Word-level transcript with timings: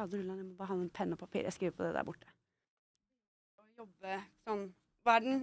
Fader, 0.00 0.18
Ulland, 0.22 0.38
jeg 0.40 0.46
må 0.48 0.54
bare 0.56 0.68
ha 0.72 0.76
en 0.80 0.90
penn 0.96 1.12
og 1.14 1.18
papir. 1.20 1.42
Jeg 1.44 1.52
skriver 1.56 1.74
på 1.76 1.82
det 1.86 1.92
der 1.96 2.04
borte. 2.06 2.26
Å 3.60 3.62
jobbe 3.82 4.10
sånn 4.46 4.62
Hva 5.04 5.10
er 5.16 5.20
den 5.26 5.38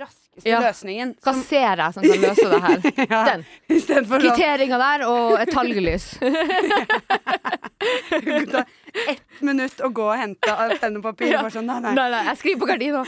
raskeste 0.00 0.46
Ja. 0.48 0.58
løsningen? 0.62 1.08
Hva 1.24 1.32
ser 1.40 1.74
jeg 1.80 1.90
som 1.96 2.02
kan 2.06 2.20
løse 2.22 2.46
det 2.52 2.60
her? 2.66 2.78
ja, 3.12 3.20
Den. 3.30 3.42
Kvitteringa 3.66 4.76
der 4.82 4.98
og 5.08 5.26
et 5.40 5.50
talglys. 5.54 6.06
ta 8.52 8.60
ett 9.06 9.40
minutt 9.46 9.78
å 9.84 9.86
gå 9.94 10.06
og 10.10 10.18
hente 10.20 10.50
penn 10.82 10.96
og 11.00 11.04
papir. 11.06 11.30
Ja. 11.32 11.38
Bare 11.42 11.54
sånn, 11.54 11.66
nei, 11.70 11.78
nei. 11.82 11.92
Nei, 11.98 12.08
nei, 12.14 12.22
jeg 12.30 12.36
skriver 12.42 12.60
på 12.62 12.70
gardina. 12.70 13.00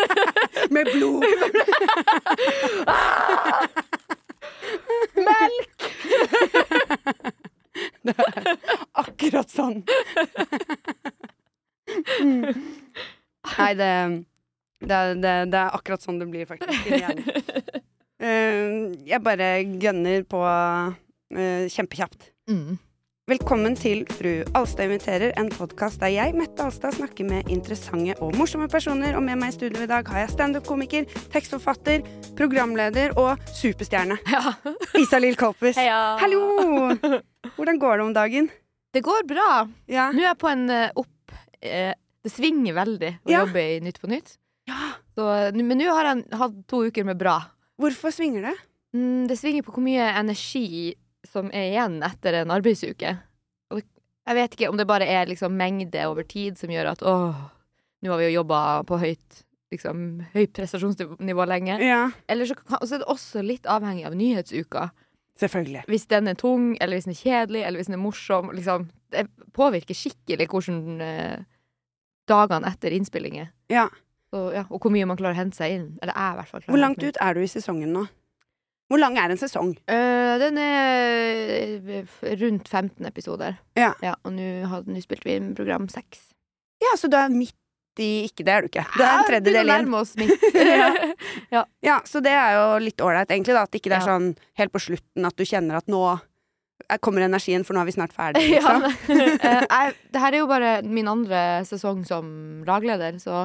Med 0.74 0.84
blod. 0.94 1.22
Melk! 5.30 5.78
Det 8.06 8.14
er 8.16 8.56
akkurat 9.00 9.50
sånn. 9.52 9.80
Nei, 13.58 13.70
det, 13.78 13.90
det, 14.80 14.94
er- 14.96 15.16
det, 15.20 15.32
det 15.52 15.58
er 15.60 15.74
akkurat 15.76 16.02
sånn 16.04 16.20
det 16.20 16.28
blir, 16.30 16.46
faktisk. 16.48 16.86
Uh. 18.20 18.92
Jeg 19.10 19.22
bare 19.24 19.48
gønner 19.80 20.26
på 20.28 20.40
uh, 20.44 20.92
kjempekjapt. 21.72 22.30
Mm. 22.52 22.76
Velkommen 23.30 23.76
til 23.78 24.00
Fru 24.10 24.30
Alstad 24.58 24.88
inviterer, 24.88 25.30
en 25.38 25.50
podkast 25.52 26.00
der 26.02 26.10
jeg, 26.10 26.32
Mette 26.34 26.64
Alstad, 26.64 26.96
snakker 26.96 27.26
med 27.28 27.50
interessante 27.52 28.16
og 28.24 28.34
morsomme 28.38 28.66
personer. 28.72 29.14
Og 29.18 29.22
med 29.22 29.38
meg 29.38 29.52
i 29.52 29.56
studio 29.58 29.84
i 29.84 29.88
dag 29.90 30.08
har 30.10 30.24
jeg 30.24 30.32
standup-komiker, 30.32 31.06
tekstforfatter, 31.30 32.02
programleder 32.38 33.14
og 33.20 33.38
superstjerne. 33.54 34.16
Ja. 34.34 34.54
Isalill 34.98 35.36
Kolpus. 35.38 35.78
Heia. 35.78 36.16
Hallo! 36.20 36.40
Hvordan 37.56 37.78
går 37.82 38.00
det 38.00 38.06
om 38.08 38.14
dagen? 38.16 38.48
Det 38.94 39.02
går 39.06 39.22
bra. 39.30 39.48
Ja. 39.90 40.08
Nå 40.14 40.24
er 40.24 40.30
jeg 40.32 40.40
på 40.40 40.50
en 40.50 40.64
eh, 40.74 40.88
opp 40.98 41.34
eh, 41.62 41.92
Det 42.24 42.32
svinger 42.34 42.74
veldig 42.80 43.12
å 43.20 43.30
Ja. 43.30 43.44
jobbe 43.44 43.62
i 43.76 43.78
Nytt 43.84 44.00
på 44.02 44.10
Nytt. 44.10 44.34
ja. 44.70 44.90
Så, 45.14 45.24
men 45.52 45.76
nå 45.76 45.86
har 45.92 46.06
jeg 46.14 46.24
hatt 46.40 46.58
to 46.70 46.78
uker 46.88 47.04
med 47.04 47.18
bra. 47.20 47.36
Hvorfor 47.78 48.12
svinger 48.14 48.46
det? 48.48 48.56
Mm, 48.96 49.26
det 49.28 49.36
svinger 49.38 49.62
på 49.66 49.74
hvor 49.74 49.84
mye 49.84 50.06
energi 50.16 50.94
som 51.30 51.50
er 51.54 51.70
igjen 51.70 52.00
etter 52.06 52.40
en 52.40 52.54
arbeidsuke. 52.54 53.14
Og 53.70 53.82
jeg 53.82 54.38
vet 54.38 54.56
ikke 54.56 54.70
om 54.72 54.80
det 54.80 54.88
bare 54.90 55.08
er 55.08 55.30
liksom 55.30 55.54
mengde 55.58 56.02
over 56.10 56.26
tid 56.26 56.58
som 56.60 56.72
gjør 56.72 56.92
at 56.94 57.04
åh, 57.06 57.38
nå 58.02 58.12
har 58.12 58.20
vi 58.20 58.30
jo 58.30 58.40
jobba 58.40 58.60
på 58.88 58.98
høyt 59.02 59.44
liksom, 59.70 60.24
høyt 60.34 60.52
prestasjonsnivå 60.56 61.46
lenge. 61.48 61.78
Ja. 61.84 62.08
Eller 62.30 62.48
så, 62.50 62.56
kan, 62.58 62.82
så 62.82 62.96
er 62.96 63.04
det 63.04 63.10
også 63.12 63.44
litt 63.46 63.68
avhengig 63.70 64.06
av 64.08 64.18
nyhetsuka. 64.18 64.90
Selvfølgelig. 65.40 65.86
Hvis 65.88 66.06
den 66.10 66.28
er 66.28 66.36
tung, 66.38 66.74
eller 66.80 66.98
hvis 66.98 67.06
den 67.08 67.14
er 67.14 67.22
kjedelig, 67.22 67.62
eller 67.64 67.80
hvis 67.80 67.88
den 67.88 67.96
er 67.96 68.02
morsom. 68.02 68.50
Liksom, 68.56 68.88
det 69.14 69.26
påvirker 69.56 69.96
skikkelig 69.96 70.50
hvordan 70.52 71.04
eh, 71.04 71.48
dagene 72.28 72.68
etter 72.70 72.96
innspillinger. 72.96 73.52
Ja. 73.72 73.88
Så, 74.30 74.50
ja, 74.54 74.66
og 74.68 74.82
hvor 74.82 74.92
mye 74.94 75.08
man 75.08 75.18
klarer 75.18 75.38
å 75.38 75.40
hente 75.40 75.58
seg 75.58 75.78
inn. 75.78 75.86
Eller 76.02 76.14
jeg, 76.14 76.34
i 76.34 76.40
hvert 76.40 76.52
fall. 76.52 76.66
Hvor 76.68 76.82
langt 76.82 77.02
ut 77.02 77.22
er 77.22 77.38
du 77.38 77.42
i 77.42 77.50
sesongen 77.50 77.94
nå? 77.96 78.04
Hvor 78.90 78.98
lang 78.98 79.16
er 79.22 79.30
en 79.30 79.38
sesong? 79.38 79.76
Uh, 79.86 80.34
den 80.42 80.58
er 80.58 82.02
rundt 82.42 82.68
15 82.68 83.06
episoder. 83.06 83.60
Ja. 83.78 83.92
og 84.24 84.34
nå 84.34 85.02
spilte 85.04 85.28
vi 85.28 85.36
inn 85.38 85.52
program 85.54 85.86
6. 85.90 86.24
Ja, 86.82 86.96
så 86.98 87.10
du 87.12 87.16
er 87.20 87.30
midt 87.32 87.54
i 88.00 88.24
Ikke 88.24 88.44
det 88.46 88.52
er 88.54 88.64
du 88.64 88.68
ikke. 88.70 88.84
Du 88.96 89.02
er 89.04 89.10
en 89.18 89.26
tredjedel 89.28 89.70
igjen. 89.70 89.90
ja. 90.80 90.88
ja. 91.56 91.62
Ja, 91.84 91.96
så 92.08 92.22
det 92.24 92.32
er 92.32 92.54
jo 92.56 92.66
litt 92.80 93.02
ålreit, 93.04 93.28
egentlig, 93.30 93.56
da. 93.56 93.66
At 93.68 93.76
ikke 93.76 93.90
det 93.92 93.98
er 93.98 94.06
sånn 94.06 94.28
helt 94.56 94.72
på 94.72 94.80
slutten 94.80 95.28
at 95.28 95.36
du 95.36 95.44
kjenner 95.44 95.80
at 95.82 95.90
nå 95.90 96.00
er- 96.14 97.00
kommer 97.04 97.26
energien, 97.26 97.66
for 97.66 97.76
nå 97.76 97.82
er 97.82 97.90
vi 97.90 97.96
snart 97.98 98.14
ferdig. 98.16 98.46
ja, 98.56 98.62
Liksom. 98.62 98.86
Eh, 99.12 99.66
jeg, 99.66 99.94
det 100.14 100.22
her 100.22 100.32
er 100.32 100.42
jo 100.42 100.48
bare 100.50 100.72
min 100.86 101.10
andre 101.12 101.42
sesong 101.68 102.06
som 102.08 102.30
lagleder, 102.66 103.18
så 103.20 103.44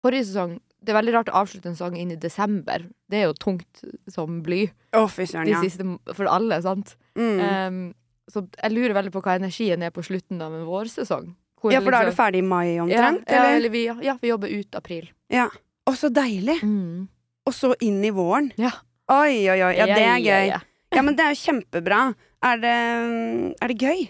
forrige 0.00 0.30
sesong 0.30 0.56
Det 0.80 0.92
er 0.92 0.96
veldig 0.96 1.12
rart 1.14 1.28
å 1.32 1.38
avslutte 1.42 1.68
en 1.68 1.76
sang 1.76 1.96
inn 2.00 2.12
i 2.14 2.16
desember. 2.20 2.86
Det 3.10 3.18
er 3.20 3.26
jo 3.28 3.34
tungt 3.36 3.82
som 4.08 4.40
bly 4.42 4.62
Å, 4.96 5.04
fy 5.12 5.26
søren, 5.28 5.50
ja. 5.50 5.60
siste, 5.60 5.84
for 6.16 6.30
alle, 6.30 6.56
sant? 6.64 6.94
Mm. 7.18 7.40
Um, 7.44 7.80
så 8.30 8.44
jeg 8.62 8.72
lurer 8.72 8.94
veldig 8.96 9.12
på 9.12 9.20
hva 9.24 9.34
energien 9.36 9.82
er 9.84 9.92
på 9.92 10.04
slutten 10.06 10.40
av 10.40 10.54
en 10.56 10.64
vårsesong. 10.68 11.32
Hvor 11.60 11.74
Ja, 11.74 11.80
for 11.84 11.90
da 11.92 11.98
er 12.00 12.08
du 12.08 12.12
liksom- 12.12 12.20
ferdig 12.24 12.38
i 12.40 12.46
mai 12.48 12.74
ja, 12.76 12.82
omtrent? 12.84 13.24
ja, 13.28 13.36
eller? 13.42 13.56
eller 13.58 13.68
vi, 13.74 13.84
ja, 14.06 14.16
vi 14.22 14.28
jobber 14.30 14.48
ut 14.48 14.74
april. 14.78 15.10
Ja. 15.28 15.48
Å, 15.86 15.92
så 15.98 16.08
deilig! 16.08 16.60
Og 17.46 17.52
så 17.56 17.74
inn 17.84 18.02
i 18.04 18.10
våren. 18.14 18.52
Ja. 18.56 18.70
Oi, 19.10 19.48
oi, 19.50 19.58
oi. 19.60 19.74
Ja, 19.76 19.86
det 19.86 20.06
er 20.06 20.18
gøy. 20.22 20.46
ja. 20.54 20.60
Ja, 20.94 21.02
men 21.02 21.14
det 21.14 21.22
er 21.24 21.34
jo 21.34 21.38
kjempebra. 21.44 22.14
Er 22.42 22.56
det, 22.58 22.74
er 23.60 23.68
det 23.68 23.76
gøy? 23.78 24.08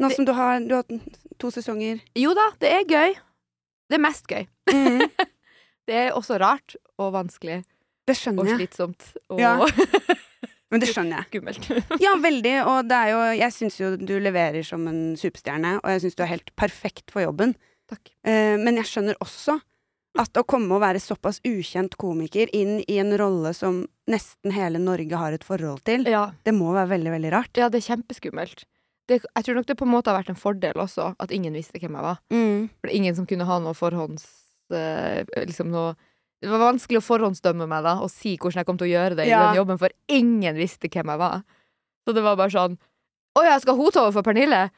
Nå 0.00 0.10
som 0.14 0.24
du 0.28 0.32
har, 0.36 0.60
du 0.60 0.74
har 0.76 0.84
to 1.40 1.50
sesonger. 1.52 2.00
Jo 2.16 2.32
da, 2.36 2.50
det 2.60 2.70
er 2.72 2.84
gøy. 2.84 3.14
Det 3.90 3.96
er 3.98 4.02
mest 4.02 4.26
gøy. 4.28 4.46
Mm, 4.70 5.02
Det 5.86 5.94
er 6.06 6.12
også 6.16 6.38
rart 6.42 6.76
og 6.98 7.12
vanskelig 7.14 7.60
det 8.06 8.14
skjønner 8.14 8.46
jeg. 8.52 8.58
slitsomt 8.60 9.12
og 9.30 9.40
Ja. 9.42 9.56
Men 10.70 10.82
det 10.82 10.88
skjønner 10.90 11.20
jeg. 11.22 11.26
skummelt. 11.30 11.66
Ja, 12.02 12.16
veldig. 12.18 12.54
Og 12.66 12.88
det 12.90 12.96
er 12.98 13.10
jo 13.12 13.20
Jeg 13.38 13.54
syns 13.54 13.76
jo 13.80 13.92
du 13.96 14.16
leverer 14.22 14.64
som 14.66 14.82
en 14.90 15.00
superstjerne, 15.18 15.76
og 15.82 15.90
jeg 15.94 16.02
syns 16.04 16.16
du 16.18 16.22
er 16.26 16.32
helt 16.32 16.50
perfekt 16.58 17.10
for 17.14 17.22
jobben. 17.22 17.54
Takk. 17.90 18.10
Eh, 18.26 18.56
men 18.58 18.78
jeg 18.82 18.88
skjønner 18.90 19.18
også 19.22 19.60
at 20.18 20.38
å 20.40 20.42
komme 20.48 20.72
og 20.74 20.80
være 20.80 20.98
såpass 21.02 21.38
ukjent 21.46 21.94
komiker 22.00 22.48
inn 22.56 22.80
i 22.88 22.96
en 23.02 23.12
rolle 23.20 23.52
som 23.54 23.82
nesten 24.10 24.54
hele 24.56 24.80
Norge 24.80 25.18
har 25.20 25.34
et 25.36 25.44
forhold 25.44 25.82
til, 25.84 26.06
Ja, 26.08 26.30
det 26.46 26.54
må 26.56 26.72
være 26.72 26.94
veldig, 26.96 27.12
veldig 27.18 27.32
rart. 27.34 27.52
ja 27.60 27.68
det 27.68 27.82
er 27.82 27.94
kjempeskummelt. 27.94 28.64
Det, 29.06 29.20
jeg 29.22 29.44
tror 29.44 29.54
nok 29.60 29.66
det 29.68 29.76
på 29.78 29.84
en 29.86 29.92
måte 29.92 30.10
har 30.10 30.16
vært 30.18 30.32
en 30.32 30.40
fordel 30.40 30.80
også, 30.82 31.12
at 31.20 31.30
ingen 31.30 31.52
visste 31.54 31.78
hvem 31.78 31.94
jeg 31.94 32.02
var. 32.08 32.18
Mm. 32.32 32.70
For 32.80 32.88
det 32.88 32.94
er 32.94 32.96
ingen 32.96 33.14
som 33.18 33.26
kunne 33.28 33.46
ha 33.46 33.58
noe 33.62 33.76
forhånds... 33.76 34.24
eh, 34.74 35.24
liksom 35.46 35.70
noe 35.70 35.94
Det 36.42 36.50
var 36.52 36.58
vanskelig 36.60 36.98
å 37.00 37.04
forhåndsdømme 37.06 37.66
meg 37.66 37.82
da, 37.86 37.94
og 38.04 38.10
si 38.12 38.36
hvordan 38.36 38.60
jeg 38.60 38.66
kom 38.68 38.76
til 38.76 38.88
å 38.88 38.92
gjøre 38.92 39.16
det 39.16 39.24
i 39.26 39.30
Ja. 39.30 39.46
den 39.46 39.56
jobben, 39.56 39.78
for 39.78 39.88
ingen 40.08 40.54
visste 40.56 40.88
hvem 40.92 41.08
jeg 41.08 41.18
var. 41.18 41.42
Så 42.06 42.12
det 42.14 42.22
var 42.22 42.36
bare 42.36 42.50
sånn 42.52 42.76
Å 43.38 43.44
ja, 43.44 43.58
skal 43.58 43.76
hun 43.76 43.90
ta 43.90 44.02
over 44.02 44.12
for 44.12 44.22
Pernille? 44.22 44.70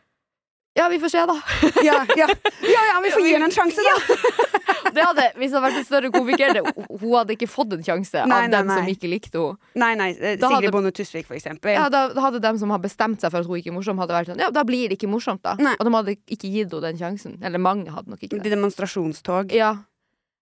Ja, 0.78 0.86
vi 0.92 0.98
får 1.02 1.10
se, 1.12 1.24
da. 1.28 1.36
Ja, 1.84 1.98
ja. 2.16 2.28
ja, 2.62 2.82
ja, 2.92 2.98
vi 3.04 3.10
får 3.14 3.24
gi 3.26 3.32
henne 3.34 3.48
en 3.50 3.54
sjanse, 3.54 3.84
da! 3.84 3.96
Det 4.88 5.04
hadde, 5.04 5.24
hvis 5.36 5.50
det 5.52 5.58
hadde 5.58 5.66
vært 5.68 5.78
en 5.82 5.84
større 5.86 6.08
komiker, 6.10 6.52
det, 6.56 6.62
hun 6.88 7.12
hadde 7.12 7.34
ikke 7.34 7.46
fått 7.50 7.74
en 7.76 7.82
sjanse 7.84 8.22
Nei, 8.24 8.38
av 8.38 8.46
nei, 8.48 8.54
dem 8.54 8.70
som 8.72 8.86
ikke 8.90 9.10
likte 9.10 9.36
henne. 9.42 9.58
Nei, 9.82 9.90
nei. 10.00 10.06
eh, 10.16 10.38
hadde- 10.40 10.48
Sigrid 10.48 10.72
Bonde 10.74 10.92
Tusvik, 10.96 11.26
for 11.28 11.36
eksempel. 11.36 11.74
Ja, 11.76 11.84
da, 11.92 12.06
da 12.16 12.24
hadde 12.24 12.40
dem 12.42 12.58
som 12.60 12.72
har 12.72 12.80
bestemt 12.82 13.20
seg 13.22 13.30
for 13.34 13.44
at 13.44 13.50
hun 13.50 13.60
ikke 13.60 13.70
er 13.72 13.76
morsom, 13.76 14.00
hadde 14.00 14.16
vært 14.16 14.32
sånn 14.32 14.40
Ja, 14.42 14.48
da 14.54 14.64
blir 14.66 14.88
det 14.88 14.96
ikke 14.98 15.10
morsomt, 15.12 15.42
da. 15.44 15.54
Nei. 15.60 15.74
Og 15.76 15.84
de 15.86 15.92
hadde 15.98 16.16
ikke 16.24 16.48
gitt 16.50 16.72
henne 16.72 16.88
den 16.88 16.98
sjansen. 17.02 17.36
Eller 17.44 17.62
mange 17.62 17.92
hadde 17.94 18.10
nok 18.14 18.24
ikke 18.24 18.38
det. 18.38 18.46
De 18.48 18.54
Demonstrasjonstog. 18.56 19.52
Ja. 19.56 19.74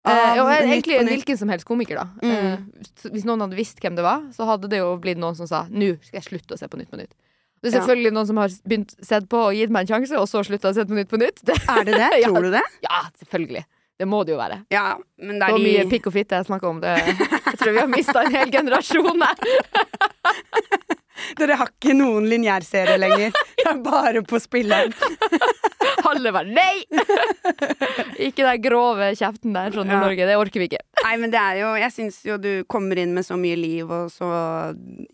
Av 0.07 0.17
Eh, 0.17 0.41
og 0.45 0.53
egentlig 0.55 1.01
hvilken 1.03 1.39
som 1.41 1.51
helst 1.51 1.67
komiker, 1.67 1.99
da. 1.99 2.07
Mm. 2.23 2.31
Eh, 2.31 3.11
hvis 3.11 3.25
noen 3.27 3.43
hadde 3.43 3.59
visst 3.59 3.81
hvem 3.83 3.97
det 3.99 4.05
var, 4.07 4.23
så 4.37 4.47
hadde 4.47 4.71
det 4.71 4.79
jo 4.79 4.93
blitt 5.03 5.19
noen 5.19 5.35
som 5.35 5.49
sa 5.51 5.65
Nå 5.67 5.97
skal 5.99 6.21
jeg 6.21 6.29
slutte 6.31 6.55
å 6.55 6.61
se 6.61 6.69
på 6.71 6.79
Nytt 6.79 6.93
på 6.93 7.01
Nytt. 7.01 7.11
Det 7.63 7.71
er 7.71 7.79
selvfølgelig 7.79 8.13
noen 8.15 8.29
som 8.29 8.41
har 8.43 8.53
begynt 8.69 8.93
sett 9.05 9.25
på 9.33 9.41
og 9.49 9.57
gitt 9.57 9.73
meg 9.75 9.87
en 9.87 9.95
sjanse, 9.95 10.19
og 10.21 10.29
så 10.31 10.43
slutta 10.47 10.71
å 10.71 10.77
se 10.77 10.85
på 10.87 10.99
Nytt 10.99 11.09
på 11.11 11.19
Nytt. 11.23 11.41
Det, 11.47 11.57
Er 11.73 11.87
det 11.89 11.97
det? 11.99 12.11
Tror 12.27 12.47
du 12.47 12.51
det? 12.55 12.63
ja, 12.85 13.01
selvfølgelig. 13.23 13.65
Det 13.97 14.05
må 14.05 14.19
det 14.29 14.35
jo 14.35 14.39
være. 14.43 14.59
Ja, 14.75 14.99
men 15.25 15.39
det 15.41 15.47
er 15.47 15.55
var 15.57 15.63
mye 15.65 15.85
de 15.87 15.89
pikk 15.95 16.11
og 16.11 16.13
fitte 16.19 16.37
jeg 16.37 16.45
snakker 16.51 16.69
om. 16.69 16.83
Det. 16.83 16.93
Jeg 17.01 17.57
tror 17.63 17.73
vi 17.73 17.81
har 17.81 17.89
mista 17.89 18.27
en 18.27 18.35
hel 18.35 18.53
generasjon 18.53 19.25
her. 19.25 19.37
Dere 21.39 21.57
har 21.61 21.71
ikke 21.73 21.95
noen 21.97 22.27
lineærserie 22.31 22.99
lenger. 23.01 23.35
Det 23.57 23.71
er 23.73 23.81
bare 23.83 24.23
på 24.23 24.39
spilleren. 24.39 24.93
Halve 26.07 26.31
var 26.35 26.47
nei! 26.47 26.85
ikke 28.29 28.45
den 28.45 28.63
grove 28.63 29.09
kjeften 29.19 29.57
der 29.57 29.73
fra 29.75 29.83
Nord-Norge. 29.87 30.29
Det 30.29 30.37
orker 30.39 30.63
vi 30.63 30.69
ikke. 30.71 30.83
Nei, 31.03 31.15
men 31.23 31.33
det 31.33 31.41
er 31.41 31.61
jo 31.63 31.73
Jeg 31.81 31.95
syns 31.95 32.21
jo 32.27 32.37
du 32.43 32.51
kommer 32.71 33.01
inn 33.03 33.15
med 33.17 33.27
så 33.27 33.39
mye 33.41 33.57
liv 33.59 33.91
og 33.91 34.13
så 34.13 34.29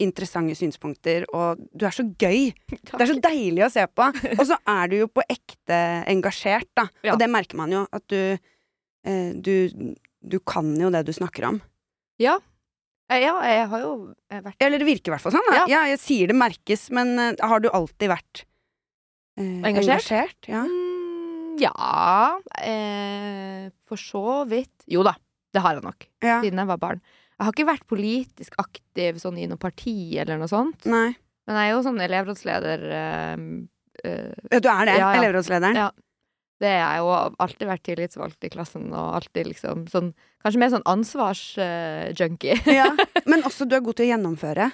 interessante 0.02 0.56
synspunkter, 0.58 1.24
og 1.32 1.62
du 1.72 1.86
er 1.88 1.96
så 1.96 2.04
gøy. 2.04 2.52
Det 2.68 2.98
er 2.98 3.12
så 3.14 3.18
deilig 3.24 3.64
å 3.66 3.72
se 3.72 3.86
på. 3.88 4.08
Og 4.36 4.44
så 4.48 4.58
er 4.74 4.92
du 4.92 4.98
jo 5.02 5.10
på 5.12 5.24
ekte 5.32 5.80
engasjert, 6.12 6.68
da. 6.76 6.88
Ja. 7.06 7.14
Og 7.14 7.22
det 7.22 7.30
merker 7.32 7.60
man 7.60 7.72
jo, 7.72 7.84
at 7.88 8.04
du 8.12 8.20
eh, 8.36 9.30
Du, 9.34 9.54
du 10.22 10.38
kan 10.46 10.74
jo 10.78 10.90
det 10.92 11.06
du 11.08 11.12
snakker 11.16 11.48
om. 11.54 11.62
Ja. 12.20 12.36
Eh, 13.12 13.20
Ja, 13.26 13.34
jeg 13.46 13.66
har 13.72 13.82
jo 13.84 13.92
eh, 14.30 14.40
vært 14.44 14.64
Eller 14.64 14.80
det 14.82 14.88
virker 14.88 15.12
i 15.12 15.14
hvert 15.16 15.24
fall 15.26 15.34
sånn. 15.36 15.50
Ja. 15.54 15.64
Ja. 15.70 15.82
jeg 15.92 16.00
sier 16.02 16.30
det 16.32 16.36
merkes, 16.38 16.86
men 16.94 17.12
eh, 17.18 17.34
har 17.42 17.60
du 17.64 17.68
alltid 17.70 18.10
vært 18.12 18.44
eh, 19.38 19.62
Engasjert? 19.68 20.08
engasjert? 20.08 20.48
Ja. 20.52 20.62
Mm, 20.66 21.58
Ja 21.60 22.38
eh, 22.64 23.66
For 23.88 24.00
så 24.00 24.24
vidt. 24.48 24.72
Jo 24.90 25.04
da, 25.06 25.14
det 25.52 25.60
har 25.64 25.76
jeg 25.76 25.84
nok. 25.84 26.08
ja. 26.24 26.40
Siden 26.44 26.58
jeg 26.64 26.70
var 26.72 26.80
barn. 26.80 27.02
Jeg 27.38 27.46
har 27.48 27.52
ikke 27.56 27.66
vært 27.72 27.86
politisk 27.90 28.54
aktiv 28.62 29.16
sånn 29.18 29.38
i 29.42 29.46
noe 29.50 29.58
parti 29.58 29.94
eller 30.22 30.38
noe 30.38 30.48
sånt. 30.50 30.84
Nei. 30.86 31.10
Men 31.48 31.56
jeg 31.58 31.68
er 31.68 31.72
jo 31.74 31.82
sånn 31.82 31.98
elevrådsleder 32.04 32.84
eh, 32.94 33.46
du 34.02 34.68
er 34.70 34.86
det? 34.88 34.94
Ja, 34.96 35.08
ja. 35.12 35.18
Elevrådslederen? 35.20 35.76
Ja. 35.76 35.88
Det 36.62 36.70
er 36.70 37.00
jo 37.02 37.08
alltid 37.42 37.66
vært 37.66 37.82
tillitsvalgt 37.88 38.44
i 38.46 38.50
klassen, 38.52 38.84
og 38.94 39.16
alltid 39.18 39.50
liksom 39.50 39.86
sånn 39.90 40.12
Kanskje 40.42 40.58
mer 40.58 40.70
sånn 40.72 40.86
ansvarsjunkie. 40.90 42.56
Ja. 42.80 42.88
Men 43.30 43.44
også 43.46 43.66
du 43.68 43.76
er 43.76 43.82
god 43.84 43.98
til 43.98 44.06
å 44.08 44.10
gjennomføre. 44.12 44.70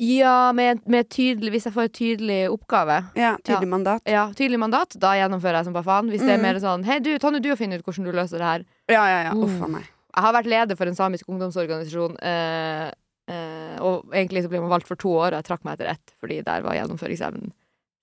ja, 0.00 0.52
med, 0.56 0.80
med 0.88 1.08
tydelig 1.12 1.50
Hvis 1.52 1.66
jeg 1.68 1.74
får 1.74 1.86
en 1.88 1.92
tydelig 1.98 2.38
oppgave, 2.50 2.96
Ja, 3.18 3.34
Tydelig 3.44 3.68
mandat. 3.68 4.02
ja, 4.08 4.24
tydelig 4.32 4.58
mandat, 4.62 4.96
da 4.98 5.12
gjennomfører 5.18 5.60
jeg 5.60 5.68
som 5.68 5.76
bare 5.76 5.84
faen. 5.90 6.08
Hvis 6.10 6.24
det 6.24 6.32
er 6.34 6.38
Mm. 6.40 6.46
mer 6.48 6.60
sånn 6.62 6.84
Hei, 6.88 6.98
du, 7.04 7.10
nå 7.18 7.42
du 7.42 7.50
og 7.52 7.58
finne 7.60 7.76
ut 7.78 7.84
hvordan 7.84 8.04
du 8.08 8.12
løser 8.16 8.38
det 8.40 8.48
her. 8.48 8.64
Ja, 8.88 9.04
ja, 9.10 9.20
ja. 9.28 9.32
Uh. 9.36 9.44
Uff 9.44 9.62
a 9.62 9.68
meg. 9.68 9.84
Jeg 10.16 10.24
har 10.24 10.32
vært 10.34 10.48
leder 10.50 10.76
for 10.76 10.86
en 10.90 10.96
samisk 10.98 11.28
ungdomsorganisasjon, 11.30 12.16
eh, 12.26 12.90
eh, 13.30 13.76
og 13.78 14.08
egentlig 14.10 14.42
så 14.42 14.48
ble 14.50 14.58
man 14.64 14.70
valgt 14.72 14.88
for 14.88 14.96
to 14.98 15.12
år, 15.14 15.30
og 15.36 15.38
jeg 15.38 15.44
trakk 15.46 15.62
meg 15.64 15.76
etter 15.78 15.92
ett, 15.92 16.14
fordi 16.18 16.40
der 16.42 16.62
var 16.66 16.74
gjennomføringsevnen 16.74 17.52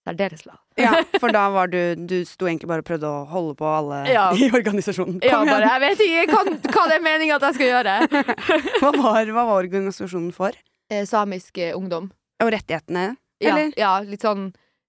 særdeles 0.08 0.46
lag. 0.48 0.58
Ja, 0.80 0.94
for 1.22 1.34
da 1.36 1.44
var 1.52 1.70
du 1.74 1.80
Du 2.08 2.16
sto 2.30 2.48
egentlig 2.48 2.70
bare 2.72 2.84
og 2.86 2.88
prøvde 2.88 3.10
å 3.12 3.26
holde 3.30 3.54
på 3.60 3.68
alle 3.68 4.00
Ja. 4.10 4.30
i 4.40 4.48
organisasjonen. 4.50 5.20
Ja, 5.22 5.38
Kom 5.42 5.52
bare, 5.52 5.68
igjen! 5.68 5.76
jeg 5.76 5.84
vet 5.84 6.06
ikke 6.08 6.38
hva, 6.40 6.74
hva 6.78 6.88
det 6.90 6.98
er 6.98 7.06
meninga 7.06 7.38
at 7.42 7.48
jeg 7.50 7.60
skal 7.60 7.72
gjøre. 7.74 7.96
Hva 8.82 8.92
var, 8.96 9.32
hva 9.36 9.44
var 9.52 9.56
organisasjonen 9.60 10.32
for? 10.36 10.56
Eh, 10.90 11.04
samisk 11.10 11.58
eh, 11.60 11.76
ungdom. 11.76 12.08
Og 12.44 12.52
rettighetene? 12.54 13.10
Eller? 13.44 13.74
ja, 13.78 13.98
litt 14.02 14.24
sånn 14.26 14.48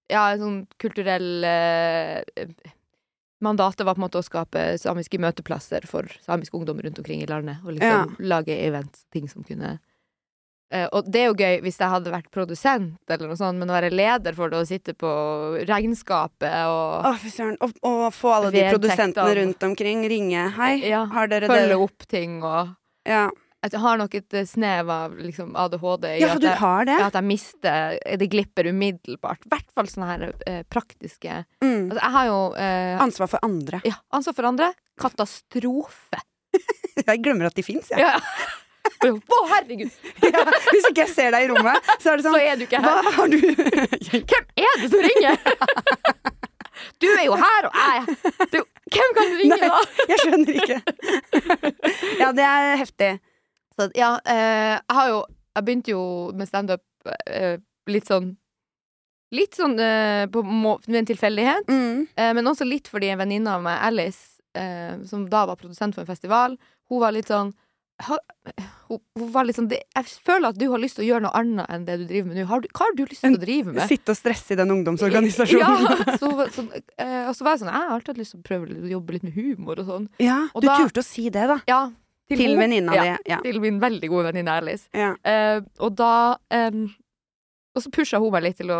Ja, 0.09 0.23
sånn 0.39 0.63
kulturell 0.81 1.43
eh, 1.45 2.23
Mandatet 3.41 3.85
var 3.85 3.95
på 3.95 4.01
en 4.01 4.05
måte 4.07 4.19
å 4.19 4.25
skape 4.25 4.63
samiske 4.81 5.19
møteplasser 5.21 5.85
for 5.87 6.09
samisk 6.25 6.55
ungdom 6.57 6.81
rundt 6.83 6.97
omkring 6.99 7.21
i 7.23 7.27
landet. 7.29 7.61
Og 7.63 7.77
liksom 7.77 8.17
lage 8.27 8.55
event, 8.65 8.97
ting 9.15 9.29
som 9.31 9.45
kunne 9.47 9.77
eh, 10.71 10.85
Og 10.93 11.07
det 11.09 11.21
er 11.21 11.27
jo 11.29 11.35
gøy 11.39 11.59
hvis 11.65 11.79
jeg 11.81 11.89
hadde 11.93 12.11
vært 12.13 12.29
produsent, 12.33 12.97
eller 13.09 13.27
noe 13.31 13.39
sånt, 13.39 13.59
men 13.61 13.69
å 13.69 13.75
være 13.77 13.91
leder 13.93 14.35
for 14.37 14.49
det, 14.53 14.61
å 14.61 14.67
sitte 14.69 14.93
på 14.97 15.09
regnskapet 15.69 16.63
og 16.69 17.09
Å, 17.09 17.13
fy 17.21 17.31
søren. 17.33 17.57
Og, 17.61 18.07
få 18.15 18.33
alle 18.37 18.51
de 18.55 18.65
produsentene 18.71 19.35
rundt 19.41 19.63
omkring 19.69 20.05
ringe. 20.09 20.47
Hei, 20.57 20.73
Ja, 20.89 21.05
har 21.13 21.27
dere 21.31 21.49
følge 21.51 21.75
det? 21.75 21.83
opp 21.89 22.07
ting 22.09 22.41
og 22.43 22.75
Ja. 23.07 23.29
Jeg 23.59 23.75
har 23.83 23.97
nok 23.99 24.13
et 24.15 24.35
snev 24.47 24.87
av 24.87 25.17
liksom 25.19 25.49
ADHD 25.59 26.05
i 26.13 26.19
ja, 26.21 26.29
at 26.37 26.41
jeg, 26.45 26.55
har 26.61 26.85
det? 26.87 26.95
at 27.09 27.13
jeg 27.17 27.25
mister 27.27 27.97
Det 28.21 28.29
glipper 28.31 28.69
umiddelbart. 28.71 29.43
I 29.43 29.49
hvert 29.51 29.73
fall 29.75 29.89
sånne 29.91 30.07
her 30.13 30.23
eh, 30.47 30.61
praktiske 30.63 31.41
Mm. 31.59 31.89
Altså, 31.91 31.99
jeg 31.99 32.13
har 32.13 32.25
jo 32.29 32.37
eh, 32.55 33.01
Ansvar 33.03 33.27
for 33.33 33.43
andre. 33.43 33.81
Ja, 33.83 33.97
ansvar 34.15 34.37
for 34.37 34.47
andre. 34.47 34.71
Katastrofe. 34.99 36.21
Jeg 37.09 37.19
glemmer 37.23 37.47
at 37.51 37.55
de 37.59 37.63
fins, 37.63 37.91
jeg. 37.91 37.99
Ja. 37.99 38.15
Å, 39.35 39.39
herregud! 39.53 39.91
Ja. 40.25 40.43
Hvis 40.71 40.87
ikke 40.89 41.05
jeg 41.05 41.11
ser 41.13 41.31
deg 41.35 41.45
i 41.45 41.49
rommet, 41.51 41.89
så 42.01 42.13
er 42.13 42.19
det 42.19 42.25
Så 42.25 42.33
sånn 42.33 42.41
er 42.43 42.59
du 42.59 42.65
ikke 42.65 42.81
her. 42.83 43.09
har 43.15 43.31
du 43.31 43.37
Hvem 43.39 44.49
er 44.59 44.81
det 44.81 44.89
som 44.91 45.05
ringer? 45.05 45.39
Du 46.99 47.07
er 47.11 47.25
jo 47.27 47.35
her, 47.39 47.67
og 47.67 47.77
jeg 47.79 48.17
du, 48.53 48.59
Hvem 48.89 49.15
kan 49.17 49.33
ringe 49.39 49.57
Nei. 49.59 49.69
da? 49.69 49.79
Jeg 50.09 50.21
skjønner 50.23 50.59
ikke. 50.63 50.77
Ja, 52.19 52.31
det 52.35 52.45
er 52.47 52.69
heftig. 52.79 53.09
Så, 53.75 53.87
ja, 53.95 54.13
eh, 54.27 54.75
jeg 54.75 54.97
har 54.97 55.09
jo 55.11 55.19
Jeg 55.55 55.65
begynte 55.67 55.93
jo 55.93 56.03
med 56.35 56.49
standup 56.49 56.83
eh, 57.27 57.59
litt 57.91 58.09
sånn 58.09 58.33
Litt 59.35 59.55
sånn 59.59 59.75
eh, 59.77 60.25
på 60.31 60.41
en 60.41 61.05
tilfeldighet. 61.05 61.67
Mm. 61.69 62.07
Men 62.33 62.49
også 62.49 62.65
litt 62.65 62.87
fordi 62.89 63.11
en 63.13 63.19
venninne 63.21 63.51
av 63.53 63.61
meg, 63.61 63.77
Alice, 63.85 64.39
som 65.05 65.27
da 65.29 65.43
var 65.45 65.59
produsent 65.59 65.93
for 65.93 66.01
en 66.01 66.09
festival, 66.09 66.55
hun 66.89 67.03
var 67.03 67.13
litt 67.13 67.29
sånn 67.29 67.51
hun, 68.07 68.99
var 69.33 69.45
litt 69.45 69.57
sånn 69.57 69.67
det, 69.69 69.81
Jeg 69.95 70.07
føler 70.25 70.53
at 70.53 70.59
du 70.59 70.65
har 70.71 70.81
lyst 70.81 70.97
til 70.97 71.05
å 71.05 71.07
gjøre 71.09 71.25
noe 71.27 71.35
annet 71.37 71.69
enn 71.73 71.85
det 71.87 71.97
du 72.01 72.05
driver 72.09 72.29
med 72.31 72.39
nå. 72.39 72.45
Har 72.49 72.63
du, 72.63 72.67
hva 72.71 72.87
har 72.87 72.95
du 72.97 73.03
lyst 73.05 73.25
til 73.25 73.35
å 73.37 73.41
drive 73.41 73.73
med? 73.75 73.83
Sitte 73.91 74.13
og 74.15 74.19
stresse 74.19 74.55
i 74.55 74.59
den 74.59 74.71
ungdomsorganisasjonen. 74.77 75.87
Ja, 75.89 76.17
så, 76.21 76.31
så, 76.55 76.65
eh, 76.97 77.25
og 77.29 77.33
så 77.37 77.45
var 77.45 77.55
jeg 77.55 77.63
sånn 77.63 77.71
Jeg 77.71 77.77
har 77.77 77.95
alltid 77.95 78.13
hatt 78.13 78.21
lyst 78.21 78.35
til 78.35 78.41
å 78.41 78.45
prøve 78.47 78.77
å 78.77 78.91
jobbe 78.93 79.15
litt 79.17 79.25
med 79.27 79.35
humor 79.37 79.81
og 79.83 79.89
sånn. 79.89 80.05
Ja, 80.23 80.39
Og 80.53 80.63
du 80.63 80.69
da- 80.69 80.77
turte 80.79 81.03
å 81.03 81.07
si 81.07 81.27
det, 81.29 81.47
da. 81.51 81.59
Ja, 81.69 81.81
Til 82.29 82.43
til 82.43 82.55
venninna 82.59 82.95
ja, 82.95 83.03
di. 83.03 83.33
Ja. 83.33 83.41
Til 83.45 83.59
min 83.63 83.81
veldig 83.81 84.09
gode 84.11 84.29
venninne 84.29 84.55
Alice. 84.61 84.87
Ja. 84.93 85.15
Uh, 85.25 85.65
og 85.83 85.95
da 85.99 86.13
um, 86.69 86.85
Og 87.75 87.83
så 87.83 87.91
pusha 87.93 88.21
hun 88.21 88.31
meg 88.33 88.47
litt 88.47 88.59
til 88.61 88.71
å 88.73 88.79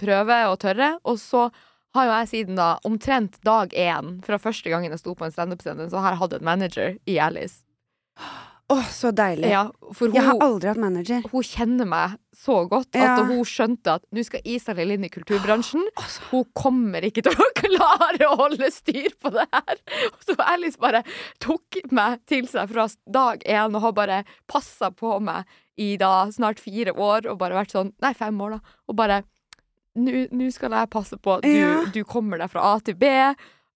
prøve 0.00 0.38
og 0.50 0.60
tørre, 0.62 0.94
og 1.04 1.18
så 1.20 1.48
har 1.96 2.06
jo 2.06 2.12
jeg 2.20 2.28
siden 2.30 2.58
da, 2.58 2.76
omtrent 2.86 3.40
dag 3.46 3.72
én, 3.74 4.20
fra 4.22 4.38
første 4.38 4.70
gangen 4.70 4.94
jeg 4.94 5.02
sto 5.02 5.14
på 5.18 5.26
en 5.26 5.34
standup-scene, 5.34 5.88
så 5.90 5.98
har 5.98 6.14
jeg 6.14 6.20
hatt 6.22 6.36
en 6.38 6.46
manager 6.46 6.94
i 7.10 7.18
Alice. 7.18 7.64
Å, 8.70 8.76
så 8.94 9.10
deilig. 9.10 9.48
Ja, 9.50 9.64
for 9.98 10.12
Jeg 10.14 10.22
har 10.22 10.38
aldri 10.44 10.68
hatt 10.70 10.78
manager. 10.78 11.22
hun 11.32 11.42
kjenner 11.42 11.88
meg 11.90 12.12
så 12.36 12.60
godt 12.70 12.94
Ja. 12.94 13.16
at 13.18 13.26
hun 13.26 13.40
skjønte 13.44 13.96
at 13.96 14.04
nå 14.14 14.22
skal 14.24 14.40
Isalill 14.46 14.92
inn 14.94 15.04
i 15.04 15.10
kulturbransjen. 15.10 15.82
Altså. 15.98 16.20
Hun 16.30 16.44
kommer 16.54 17.02
ikke 17.02 17.24
til 17.26 17.34
å 17.34 17.48
klare 17.62 18.28
å 18.28 18.36
holde 18.38 18.70
styr 18.70 19.10
på 19.20 19.32
det 19.34 19.48
her. 19.52 19.82
Så 20.22 20.36
Alice 20.38 20.78
bare 20.78 21.02
tok 21.42 21.80
meg 21.90 22.20
til 22.30 22.46
seg 22.46 22.70
fra 22.70 22.86
dag 23.10 23.42
én 23.44 23.74
og 23.74 23.82
har 23.82 23.92
bare 23.92 24.20
passa 24.46 24.92
på 24.94 25.18
meg 25.20 25.44
i 25.80 25.96
da 25.96 26.28
snart 26.30 26.60
fire 26.62 26.92
år 26.94 27.26
og 27.26 27.38
bare 27.42 27.58
vært 27.58 27.72
sånn 27.74 27.92
Nei, 28.00 28.12
fem 28.14 28.38
år, 28.40 28.58
da. 28.60 28.76
Og 28.88 28.96
bare 28.96 29.22
nå 29.98 30.50
skal 30.54 30.70
jeg 30.78 30.90
passe 30.92 31.16
på 31.18 31.38
at 31.38 31.42
du, 31.42 31.50
Ja. 31.50 31.84
du 31.90 32.04
kommer 32.04 32.38
deg 32.38 32.50
fra 32.52 32.62
A 32.76 32.78
til 32.78 32.94
B, 32.94 33.06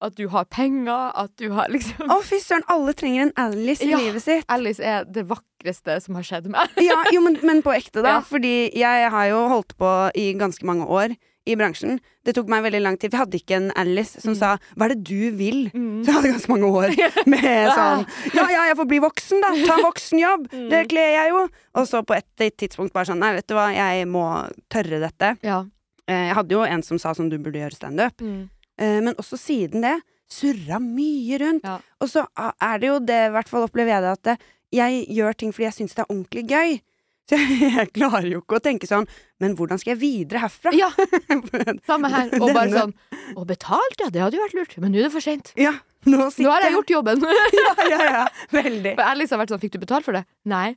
at 0.02 0.14
du 0.16 0.28
har 0.28 0.45
penger, 0.45 1.12
at 1.14 1.30
du 1.37 1.50
har 1.52 1.68
liksom 1.68 2.09
Å, 2.11 2.23
fy 2.23 2.37
søren, 2.42 2.62
alle 2.68 2.92
trenger 2.95 3.23
en 3.23 3.33
Alice 3.37 3.83
i 3.83 3.90
Ja. 3.90 3.99
livet 3.99 4.23
sitt. 4.23 4.45
Alice 4.49 4.80
er 4.80 5.04
det 5.04 5.26
vakreste 5.26 6.00
som 6.02 6.14
har 6.14 6.23
skjedd 6.23 6.47
meg. 6.50 6.68
Ja, 6.76 7.02
jo, 7.12 7.21
men, 7.21 7.38
men 7.42 7.62
på 7.62 7.73
ekte, 7.73 8.02
da. 8.02 8.18
Ja. 8.18 8.21
Fordi 8.21 8.71
jeg 8.75 9.11
har 9.11 9.26
jo 9.30 9.49
holdt 9.49 9.76
på 9.78 10.11
i 10.14 10.33
ganske 10.35 10.64
mange 10.64 10.85
år 10.87 11.16
i 11.47 11.54
bransjen. 11.57 12.00
Det 12.25 12.35
tok 12.35 12.49
meg 12.49 12.62
veldig 12.64 12.80
lang 12.83 12.97
tid. 12.97 13.11
Vi 13.12 13.18
hadde 13.21 13.37
ikke 13.37 13.57
en 13.57 13.71
Alice 13.76 14.18
som 14.21 14.33
Mm. 14.33 14.38
sa 14.38 14.57
'hva 14.76 14.85
er 14.87 14.88
det 14.95 15.04
du 15.04 15.30
vil'? 15.37 15.71
Mm. 15.73 16.00
Så 16.04 16.07
jeg 16.07 16.14
hadde 16.14 16.33
ganske 16.33 16.49
mange 16.49 16.68
år 16.73 16.88
med 17.26 17.68
sånn 17.73 18.07
'ja 18.35 18.49
ja, 18.49 18.62
jeg 18.68 18.76
får 18.76 18.88
bli 18.88 18.99
voksen, 19.00 19.40
da. 19.40 19.49
Ta 19.66 19.75
en 19.78 19.85
voksenjobb. 19.85 20.49
Mm. 20.52 20.71
Det 20.71 20.88
kler 20.88 21.11
jeg 21.12 21.30
jo'. 21.30 21.49
Og 21.75 21.87
så 21.87 22.02
på 22.04 22.16
et 22.16 22.57
tidspunkt 22.57 22.92
bare 22.92 23.04
sånn 23.04 23.18
'nei, 23.21 23.35
vet 23.35 23.47
du 23.47 23.54
hva, 23.54 23.73
jeg 23.75 24.07
må 24.09 24.49
tørre 24.71 25.00
dette'. 25.00 25.37
Ja. 25.42 25.64
Eh, 26.09 26.28
Jeg 26.28 26.35
hadde 26.35 26.50
jo 26.52 26.62
en 26.62 26.83
som 26.83 26.99
sa 26.99 27.12
sånn 27.12 27.28
'du 27.30 27.38
burde 27.38 27.61
gjøre 27.61 27.76
standup'. 27.76 28.21
Mm. 28.21 28.49
Eh, 28.78 29.00
Men 29.04 29.14
også 29.21 29.38
siden 29.38 29.83
det 29.87 29.97
surra 30.35 30.81
mye 30.83 31.38
rundt. 31.38 31.62
Ja. 31.69 31.78
Og 32.00 32.09
så 32.11 32.25
er 32.38 32.78
det 32.83 32.88
jo 32.88 32.99
det, 32.99 33.21
i 33.28 33.33
hvert 33.37 33.49
fall 33.52 33.66
opplever 33.69 33.93
jeg 33.95 34.02
det, 34.02 34.12
at 34.19 34.23
det, 34.25 34.37
jeg 34.75 35.04
gjør 35.14 35.37
ting 35.38 35.52
fordi 35.54 35.69
jeg 35.69 35.76
syns 35.76 35.95
det 35.95 36.02
er 36.07 36.11
ordentlig 36.11 36.47
gøy. 36.50 36.81
Så 37.31 37.38
jeg, 37.40 37.71
jeg 37.73 37.88
klarer 37.97 38.26
jo 38.28 38.43
ikke 38.43 38.59
å 38.59 38.61
tenke 38.61 38.85
sånn 38.85 39.07
Men 39.40 39.54
hvordan 39.57 39.78
skal 39.81 39.95
jeg 39.95 40.00
videre 40.02 40.43
herfra? 40.43 40.75
Ja, 40.76 40.90
samme 41.88 42.11
her. 42.12 42.28
Og 42.37 42.50
bare 42.52 42.66
Denne- 42.69 42.83
sånn 42.83 42.93
Og 43.40 43.47
betalt, 43.49 43.97
ja, 44.02 44.11
det 44.12 44.21
hadde 44.21 44.37
jo 44.37 44.43
vært 44.43 44.57
lurt, 44.59 44.75
men 44.83 44.93
nå 44.93 44.99
er 45.00 45.07
det 45.07 45.12
for 45.14 45.25
seint. 45.25 45.54
Ja, 45.57 45.73
nå 46.04 46.19
Nå 46.28 46.50
har 46.52 46.66
jeg 46.66 46.75
gjort 46.76 46.93
jobben. 46.93 47.25
Ja, 47.64 47.73
ja, 47.88 48.00
ja. 48.19 48.25
Veldig. 48.52 48.93
For 48.99 49.07
Alice 49.09 49.33
har 49.33 49.40
vært 49.40 49.54
sånn, 49.54 49.62
fikk 49.62 49.73
du 49.73 49.81
betalt 49.87 50.04
for 50.04 50.19
det? 50.19 50.26
Nei. 50.52 50.75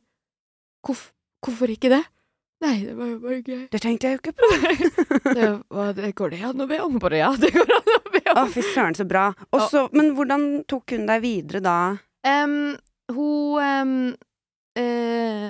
Hvorf, 0.87 1.09
hvorfor 1.43 1.73
ikke 1.75 1.91
det? 1.91 1.99
Nei, 2.63 2.77
det 2.87 2.95
var 2.97 3.09
jo 3.11 3.17
bare 3.21 3.37
gøy. 3.45 3.65
Det 3.69 3.81
tenkte 3.83 4.09
jeg 4.09 4.17
jo 4.17 4.21
ikke 4.23 4.33
på. 4.39 4.47
Det, 5.37 5.49
var, 5.69 5.91
det 5.93 6.13
går 6.17 6.31
det 6.33 6.39
an 6.47 6.63
å 6.63 6.65
be 6.69 6.79
om 6.81 6.95
på 7.01 7.09
det, 7.13 7.19
ja? 7.19 7.29
Det 7.37 7.51
går 7.53 7.73
an 7.75 7.91
å 7.93 7.99
be 8.13 8.21
Å, 8.33 8.45
fy 8.49 8.63
søren, 8.65 8.95
så 8.97 9.05
bra. 9.07 9.27
Også, 9.53 9.87
men 9.93 10.13
hvordan 10.17 10.47
tok 10.69 10.95
hun 10.95 11.05
deg 11.09 11.21
videre 11.21 11.61
da? 11.61 11.77
Um, 12.25 12.73
hun 13.13 13.61
um, 13.61 13.93
uh, 14.79 15.45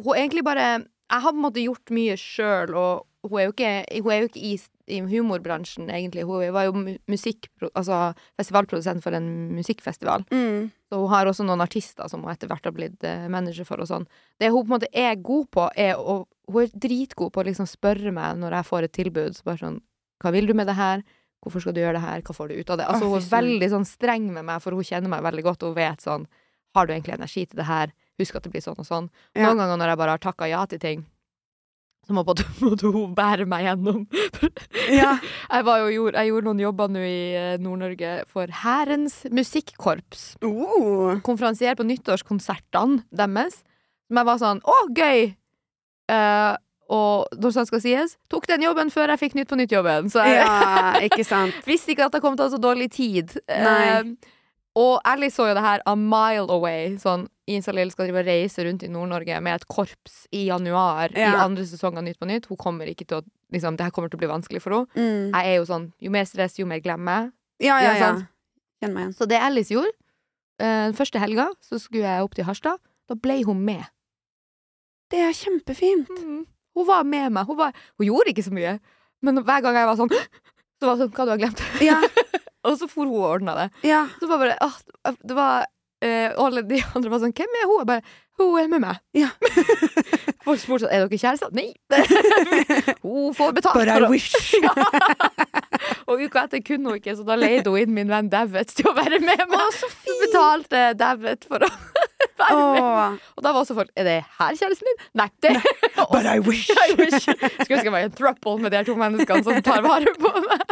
Hun 0.00 0.16
egentlig 0.18 0.42
bare 0.44 0.66
Jeg 0.82 1.22
har 1.22 1.32
på 1.32 1.38
en 1.38 1.44
måte 1.44 1.62
gjort 1.62 1.94
mye 1.94 2.16
sjøl, 2.18 2.74
og 2.74 3.06
hun 3.28 3.38
er 3.38 3.46
jo 3.46 3.54
ikke, 3.54 3.70
er 3.84 4.20
jo 4.24 4.28
ikke 4.30 4.42
i, 4.42 4.52
i 4.96 5.00
humorbransjen, 5.04 5.90
egentlig. 5.92 6.24
Hun 6.26 6.54
var 6.56 6.66
jo 6.68 6.74
musikk... 7.10 7.50
Altså 7.68 8.12
festivalprodusent 8.40 9.04
for 9.04 9.16
en 9.16 9.28
musikkfestival. 9.58 10.24
Mm. 10.32 10.70
Så 10.88 11.00
hun 11.02 11.12
har 11.12 11.28
også 11.28 11.44
noen 11.46 11.62
artister 11.62 12.08
som 12.08 12.24
hun 12.24 12.32
etter 12.32 12.50
hvert 12.50 12.64
har 12.66 12.74
blitt 12.74 13.04
eh, 13.06 13.28
manager 13.30 13.68
for 13.68 13.82
og 13.82 13.90
sånn. 13.90 14.08
Det 14.40 14.48
hun 14.48 14.64
på 14.64 14.70
en 14.70 14.76
måte 14.78 14.90
er 14.96 15.20
god 15.20 15.50
på, 15.52 15.68
er 15.76 16.00
å 16.00 16.22
hun 16.52 16.66
er 16.66 16.74
dritgod 16.86 17.32
på 17.34 17.42
å 17.42 17.46
liksom 17.48 17.68
spørre 17.68 18.12
meg 18.14 18.38
når 18.40 18.58
jeg 18.58 18.68
får 18.70 18.86
et 18.86 18.94
tilbud. 18.96 19.38
Så 19.38 19.46
bare 19.46 19.62
sånn 19.62 19.80
Hva 20.20 20.32
vil 20.34 20.50
du 20.50 20.54
med 20.56 20.68
det 20.68 20.76
her? 20.76 21.04
Hvorfor 21.40 21.64
skal 21.64 21.72
du 21.76 21.80
gjøre 21.80 21.96
det 21.96 22.04
her? 22.04 22.22
Hva 22.26 22.36
får 22.36 22.50
du 22.50 22.58
ut 22.58 22.70
av 22.70 22.80
det? 22.80 22.86
Altså, 22.92 23.08
hun 23.08 23.16
er 23.16 23.30
veldig 23.32 23.68
sånn 23.72 23.86
streng 23.88 24.26
med 24.34 24.44
meg, 24.44 24.60
for 24.60 24.76
hun 24.76 24.84
kjenner 24.84 25.08
meg 25.08 25.24
veldig 25.24 25.44
godt, 25.46 25.64
og 25.64 25.72
hun 25.72 25.80
vet 25.80 26.04
sånn 26.04 26.26
Har 26.76 26.86
du 26.86 26.92
egentlig 26.92 27.16
energi 27.16 27.46
til 27.46 27.62
det 27.62 27.66
her? 27.66 27.94
Husk 28.20 28.36
at 28.36 28.44
det 28.44 28.52
blir 28.52 28.62
sånn 28.62 28.78
og 28.78 28.86
sånn. 28.86 29.08
Ja. 29.32 29.48
Noen 29.48 29.62
ganger 29.62 29.80
når 29.80 29.94
jeg 29.94 30.00
bare 30.02 30.14
har 30.14 30.22
takka 30.22 30.50
ja 30.50 30.60
til 30.68 30.82
ting, 30.82 31.06
så 32.06 32.14
må 32.16 32.24
både 32.26 32.44
hun 32.94 33.14
bære 33.16 33.46
meg 33.48 33.68
gjennom. 33.68 34.04
Ja. 34.90 35.16
Jeg, 35.50 35.64
var 35.66 35.80
jo, 35.82 35.90
gjorde, 35.92 36.18
jeg 36.18 36.30
gjorde 36.30 36.46
noen 36.48 36.60
jobber 36.62 36.90
nå 36.90 37.00
i 37.04 37.18
eh, 37.38 37.60
Nord-Norge 37.62 38.10
for 38.30 38.50
Hærens 38.62 39.20
musikkorps. 39.30 40.22
Oh. 40.46 41.18
Konferansier 41.26 41.76
på 41.78 41.86
nyttårskonsertene 41.86 43.04
deres. 43.14 43.60
Som 44.10 44.18
jeg 44.20 44.28
var 44.28 44.40
sånn 44.42 44.62
Å, 44.66 44.76
gøy! 44.94 45.30
Eh, 46.10 46.58
og 46.90 47.38
når 47.38 47.54
sånt 47.54 47.70
skal 47.70 47.82
sies, 47.84 48.16
tok 48.32 48.48
den 48.50 48.64
jobben 48.66 48.90
før 48.90 49.12
jeg 49.12 49.22
fikk 49.22 49.38
Nytt 49.38 49.50
på 49.52 49.58
nytt-jobben. 49.60 50.10
Så 50.10 50.24
jeg 50.26 50.40
ja, 50.40 50.98
ikke 51.06 51.22
sant. 51.26 51.54
visste 51.70 51.94
ikke 51.94 52.08
at 52.08 52.16
det 52.16 52.22
kom 52.24 52.34
til 52.34 52.46
å 52.46 52.50
ha 52.50 52.54
så 52.56 52.62
dårlig 52.62 52.90
tid. 52.96 53.36
Nei. 53.46 54.00
Uh, 54.02 54.36
og 54.78 55.00
Alice 55.06 55.34
så 55.34 55.48
jo 55.48 55.54
det 55.58 55.62
her 55.64 55.82
a 55.86 55.94
mile 55.98 56.46
away. 56.54 56.94
Sånn, 57.02 57.26
Isalill 57.50 57.90
skal 57.90 58.06
drive 58.06 58.22
og 58.22 58.28
reise 58.30 58.64
rundt 58.66 58.84
i 58.86 58.90
Nord-Norge 58.90 59.38
med 59.42 59.58
et 59.58 59.66
korps 59.70 60.24
i 60.34 60.44
januar 60.46 61.14
i 61.14 61.26
andre 61.26 61.66
sesong 61.66 61.98
av 61.98 62.06
Nytt 62.06 62.20
på 62.22 62.28
nytt. 62.30 62.46
Hun 62.50 62.58
kommer 62.60 62.90
ikke 62.90 63.06
til 63.06 63.20
å 63.20 63.24
liksom, 63.54 63.78
Det 63.78 63.88
her 63.88 63.94
kommer 63.94 64.10
til 64.10 64.20
å 64.20 64.22
bli 64.22 64.30
vanskelig 64.30 64.62
for 64.62 64.76
henne. 64.76 64.90
Mm. 64.94 65.34
Jeg 65.34 65.50
er 65.50 65.58
jo 65.58 65.66
sånn 65.66 65.88
Jo 66.02 66.14
mer 66.14 66.28
stress, 66.30 66.58
jo 66.60 66.68
mer 66.70 66.82
glemmer 66.84 67.18
jeg. 67.18 67.32
Ja, 67.66 67.80
ja, 67.82 67.94
Ja, 67.94 67.96
ja. 67.98 68.12
Kjenn 68.80 68.94
meg 68.94 69.02
igjen. 69.04 69.16
Så 69.18 69.26
det 69.28 69.40
Alice 69.42 69.74
gjorde 69.74 69.90
eh, 70.62 70.86
Den 70.88 70.96
første 70.96 71.20
helga 71.20 71.50
så 71.66 71.80
skulle 71.82 72.06
jeg 72.06 72.24
opp 72.24 72.38
til 72.38 72.46
Harstad. 72.46 72.78
Da 73.10 73.18
ble 73.18 73.42
hun 73.44 73.66
med. 73.66 73.82
Det 75.10 75.20
er 75.26 75.34
kjempefint. 75.34 76.10
Mm. 76.22 76.44
Hun 76.78 76.86
var 76.86 77.02
med 77.04 77.32
meg. 77.34 77.48
Hun, 77.50 77.58
var, 77.58 77.74
hun 77.98 78.06
gjorde 78.06 78.30
ikke 78.32 78.46
så 78.46 78.54
mye. 78.54 78.76
Men 79.26 79.42
hver 79.44 79.60
gang 79.64 79.76
jeg 79.76 79.88
var 79.90 79.98
sånn 79.98 80.12
Så 80.14 80.86
var 80.86 80.94
det 80.96 81.02
sånn 81.04 81.12
Hva 81.16 81.24
du 81.26 81.32
har 81.34 81.40
glemt? 81.42 81.60
Ja, 81.84 81.98
og 82.66 82.78
så 82.80 82.86
for 82.88 83.04
hun 83.04 83.18
og 83.18 83.26
ordna 83.34 83.56
det. 83.58 83.66
ja. 83.90 84.06
Så 84.20 84.30
var 84.30 84.40
bare 84.40 84.54
åh, 84.64 84.78
Det 85.20 85.36
var 85.36 85.66
eh, 86.00 86.30
og 86.38 86.46
alle 86.46 86.62
de 86.70 86.78
andre 86.96 87.12
var 87.12 87.20
sånn 87.20 87.34
Hvem 87.36 87.58
er 87.60 87.66
hun? 87.68 87.82
Jeg 87.82 87.88
bare 87.90 88.16
Hun 88.40 88.56
er 88.62 88.70
med 88.72 88.80
meg. 88.86 89.02
Ja. 89.18 89.28
Folk 90.46 90.62
spurte 90.62 90.86
sånn 90.86 90.94
Er 90.96 91.04
dere 91.04 91.20
kjærester? 91.20 91.52
Nei. 91.52 91.66
hun 93.04 93.34
får 93.36 93.52
betalt. 93.58 93.76
But 93.76 93.92
I 93.92 94.08
wish. 94.08 94.54
Og 96.08 96.22
uka 96.24 96.46
etter 96.46 96.62
kunne 96.64 96.88
hun 96.94 96.96
ikke, 97.02 97.12
så 97.18 97.26
da 97.28 97.36
leide 97.38 97.68
hun 97.68 97.82
inn 97.84 97.92
min 97.94 98.08
venn 98.10 98.30
David 98.32 98.72
til 98.72 98.88
å 98.88 98.94
være 98.96 99.20
med 99.20 99.42
meg. 99.44 99.58
Å, 99.60 99.68
så 99.76 99.90
Så 99.92 100.16
betalte 100.24 100.80
David 100.98 101.44
for 101.50 101.66
å 101.66 101.68
være 102.40 102.60
med. 102.74 103.18
Og 103.36 103.44
da 103.44 103.52
var 103.52 103.60
også 103.62 103.76
folk 103.78 103.90
Er 103.98 104.06
det 104.08 104.16
her 104.38 104.56
kjæresten 104.58 104.88
din? 104.90 105.02
Nei, 105.20 105.26
det 105.44 105.52
But 106.12 106.26
I 106.26 106.38
wish. 106.44 106.70
I 106.86 106.96
wish. 106.98 107.26
Skulle 107.26 107.78
ønske 107.78 107.88
jeg 107.88 107.94
var 107.94 108.04
i 108.04 108.08
en 108.08 108.16
throuple 108.16 108.56
med 108.64 108.74
de 108.74 108.82
to 108.88 108.96
menneskene 108.98 109.44
som 109.46 109.60
tar 109.66 109.84
vare 109.86 110.14
på 110.20 110.32
meg. 110.46 110.64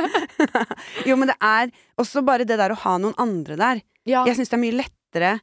Jo, 1.09 1.19
men 1.21 1.31
det 1.33 1.37
er 1.45 1.71
også 2.01 2.23
bare 2.27 2.47
det 2.49 2.59
der 2.61 2.75
å 2.75 2.81
ha 2.87 2.97
noen 3.03 3.17
andre 3.21 3.59
der. 3.61 3.83
Ja. 4.09 4.25
Jeg 4.29 4.39
syns 4.39 4.51
det 4.53 4.59
er 4.59 4.65
mye 4.65 4.79
lettere 4.79 5.37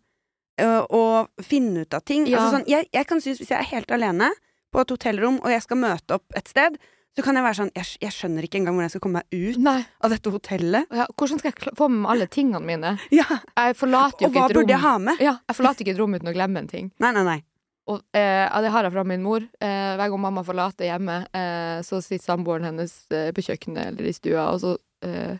å 0.95 1.03
finne 1.43 1.83
ut 1.83 1.95
av 1.97 2.03
ting. 2.07 2.25
Ja. 2.29 2.39
Altså 2.39 2.57
sånn, 2.57 2.67
jeg, 2.71 2.87
jeg 2.95 3.07
kan 3.09 3.19
synes 3.19 3.41
Hvis 3.41 3.49
jeg 3.51 3.59
er 3.59 3.71
helt 3.73 3.91
alene 3.91 4.29
på 4.71 4.79
et 4.83 4.91
hotellrom, 4.91 5.41
og 5.43 5.51
jeg 5.51 5.63
skal 5.63 5.79
møte 5.79 6.17
opp 6.17 6.35
et 6.35 6.47
sted, 6.51 6.77
så 7.15 7.23
kan 7.23 7.37
jeg 7.37 7.45
være 7.45 7.55
sånn 7.61 7.69
Jeg, 7.77 7.87
jeg 8.03 8.11
skjønner 8.11 8.45
ikke 8.45 8.59
engang 8.59 8.75
hvordan 8.75 8.89
jeg 8.89 8.93
skal 8.95 9.03
komme 9.05 9.21
meg 9.21 9.35
ut 9.55 9.59
Nei. 9.63 9.77
av 10.03 10.11
dette 10.11 10.31
hotellet. 10.33 10.89
Ja, 10.91 11.05
hvordan 11.15 11.39
skal 11.41 11.51
jeg 11.53 11.75
få 11.79 11.87
med 11.93 12.09
alle 12.11 12.27
tingene 12.31 12.63
mine? 12.67 12.95
Ja, 13.15 13.27
Jeg 13.55 13.77
forlater 13.79 14.25
jo 14.25 14.31
ikke 14.31 14.31
et 14.31 14.35
rom. 14.35 14.35
Og 14.35 14.49
hva 14.51 14.59
burde 14.59 14.75
jeg 14.75 14.83
ha 14.83 14.95
med? 14.99 15.21
Ja, 15.23 15.35
jeg 15.47 15.59
forlater 15.59 15.85
ikke 15.85 15.93
et 15.95 16.01
rom 16.01 16.17
uten 16.17 16.31
å 16.31 16.35
glemme 16.35 16.63
en 16.63 16.71
ting. 16.71 16.89
Nei, 16.99 17.11
nei, 17.15 17.23
nei. 17.27 17.37
Og 17.85 18.01
eh, 18.17 18.49
det 18.65 18.71
har 18.73 18.87
jeg 18.87 18.93
fra 18.95 19.03
min 19.07 19.21
mor. 19.23 19.43
Eh, 19.61 19.91
hver 19.95 20.09
gang 20.09 20.21
mamma 20.21 20.43
forlater 20.43 20.89
hjemmet, 20.89 21.29
eh, 21.37 21.77
så 21.85 22.01
sitter 22.01 22.25
samboeren 22.25 22.65
hennes 22.71 22.95
eh, 23.13 23.29
på 23.35 23.45
kjøkkenet 23.45 23.91
eller 23.91 24.09
i 24.09 24.13
stua, 24.15 24.47
og 24.51 24.63
så 24.63 24.73
eh, 25.05 25.37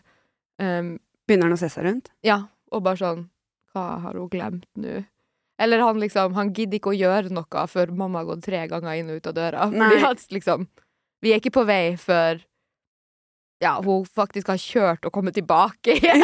Begynner 0.56 1.50
han 1.50 1.56
å 1.56 1.60
se 1.60 1.68
seg 1.68 1.84
rundt? 1.84 2.08
Ja, 2.24 2.38
og 2.72 2.84
bare 2.86 2.96
sånn 3.02 3.26
Hva 3.74 3.98
har 4.06 4.16
hun 4.16 4.30
glemt 4.32 4.64
nå? 4.78 5.02
Eller 5.60 5.82
han 5.84 5.98
liksom 6.00 6.36
Han 6.38 6.52
gidder 6.56 6.78
ikke 6.78 6.94
å 6.94 6.96
gjøre 6.96 7.32
noe 7.34 7.66
før 7.68 7.92
mamma 7.92 8.22
har 8.22 8.30
gått 8.30 8.46
tre 8.46 8.62
ganger 8.70 8.96
inn 9.00 9.10
og 9.12 9.18
ut 9.20 9.28
av 9.28 9.36
døra. 9.36 9.66
Nei. 9.72 9.90
Fordi 9.90 10.06
at 10.08 10.24
liksom 10.38 10.68
Vi 11.26 11.32
er 11.34 11.42
ikke 11.42 11.56
på 11.58 11.66
vei 11.66 11.96
før 11.98 12.38
ja, 13.64 13.70
hun 13.80 14.02
faktisk 14.04 14.50
har 14.52 14.58
kjørt 14.60 15.06
og 15.08 15.12
kommet 15.14 15.32
tilbake 15.38 15.94
igjen. 15.96 16.20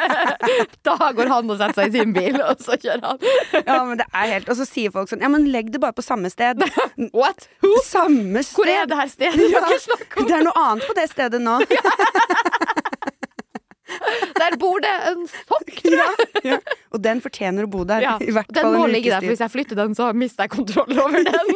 da 0.88 1.10
går 1.12 1.28
han 1.28 1.52
og 1.52 1.58
setter 1.60 1.82
seg 1.82 1.90
i 1.90 1.98
sin 1.98 2.14
bil, 2.16 2.38
og 2.40 2.62
så 2.64 2.78
kjører 2.80 3.04
han. 3.10 3.26
Ja, 3.58 3.76
men 3.84 4.00
det 4.00 4.06
er 4.08 4.30
helt 4.32 4.48
Og 4.48 4.56
så 4.56 4.64
sier 4.64 4.92
folk 4.94 5.10
sånn 5.12 5.20
Ja, 5.20 5.28
men 5.32 5.44
legg 5.52 5.68
det 5.74 5.82
bare 5.84 5.92
på 5.96 6.04
samme 6.04 6.30
sted. 6.32 6.64
What? 7.18 7.44
Who? 7.60 7.74
Samme 7.84 8.40
sted! 8.40 8.56
Hvor 8.56 8.72
er 8.72 8.88
det 8.88 9.00
her 9.02 9.12
stedet 9.12 9.50
Ja. 9.52 9.66
dere 9.68 9.80
snakker 9.84 10.22
om? 10.24 10.30
Det 10.30 10.38
er 10.38 10.48
noe 10.48 10.64
annet 10.64 10.88
på 10.88 10.96
det 10.96 11.06
stedet 11.12 11.44
nå. 11.44 11.58
Der 14.44 14.56
bor 14.60 14.80
det 14.84 14.92
en 15.10 15.26
sokk! 15.30 15.72
Ja, 15.94 16.06
ja. 16.44 16.56
Og 16.94 17.00
den 17.04 17.20
fortjener 17.24 17.66
å 17.66 17.70
bo 17.70 17.84
der. 17.88 18.02
Ja, 18.04 18.14
I 18.20 18.32
hvert 18.34 18.48
Den 18.52 18.66
fall 18.66 18.76
må 18.78 18.86
ligge 18.90 19.10
der, 19.12 19.22
for 19.22 19.32
hvis 19.32 19.42
jeg 19.44 19.52
flytter 19.52 19.78
den, 19.78 19.94
så 19.96 20.08
mister 20.16 20.44
jeg 20.46 20.52
kontroll 20.54 20.98
over 21.00 21.24
den. 21.26 21.52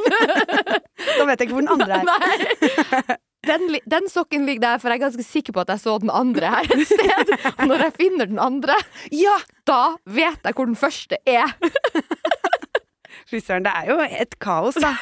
Da 1.18 1.24
vet 1.26 1.40
jeg 1.40 1.48
ikke 1.48 1.56
hvor 1.56 1.64
den 1.64 1.72
andre 1.74 1.98
er. 2.02 3.16
Den, 3.48 3.68
den 3.88 4.08
sokken 4.12 4.44
ligger 4.48 4.64
der, 4.64 4.80
for 4.82 4.90
jeg 4.92 4.98
er 4.98 5.04
ganske 5.06 5.24
sikker 5.24 5.54
på 5.56 5.62
at 5.62 5.70
jeg 5.72 5.82
så 5.84 5.94
den 6.02 6.10
andre 6.12 6.50
her 6.52 6.68
et 6.74 6.82
sted. 6.90 7.30
Og 7.54 7.62
når 7.70 7.84
jeg 7.86 7.94
finner 8.00 8.28
den 8.30 8.40
andre, 8.42 8.76
Ja! 9.14 9.36
da 9.68 9.94
vet 10.08 10.44
jeg 10.48 10.56
hvor 10.58 10.68
den 10.68 10.78
første 10.80 11.18
er. 11.28 11.54
Fy 13.28 13.40
søren, 13.44 13.66
det 13.66 13.72
er 13.76 13.90
jo 13.92 13.98
et 14.24 14.38
kaos, 14.42 14.78
da. 14.80 14.94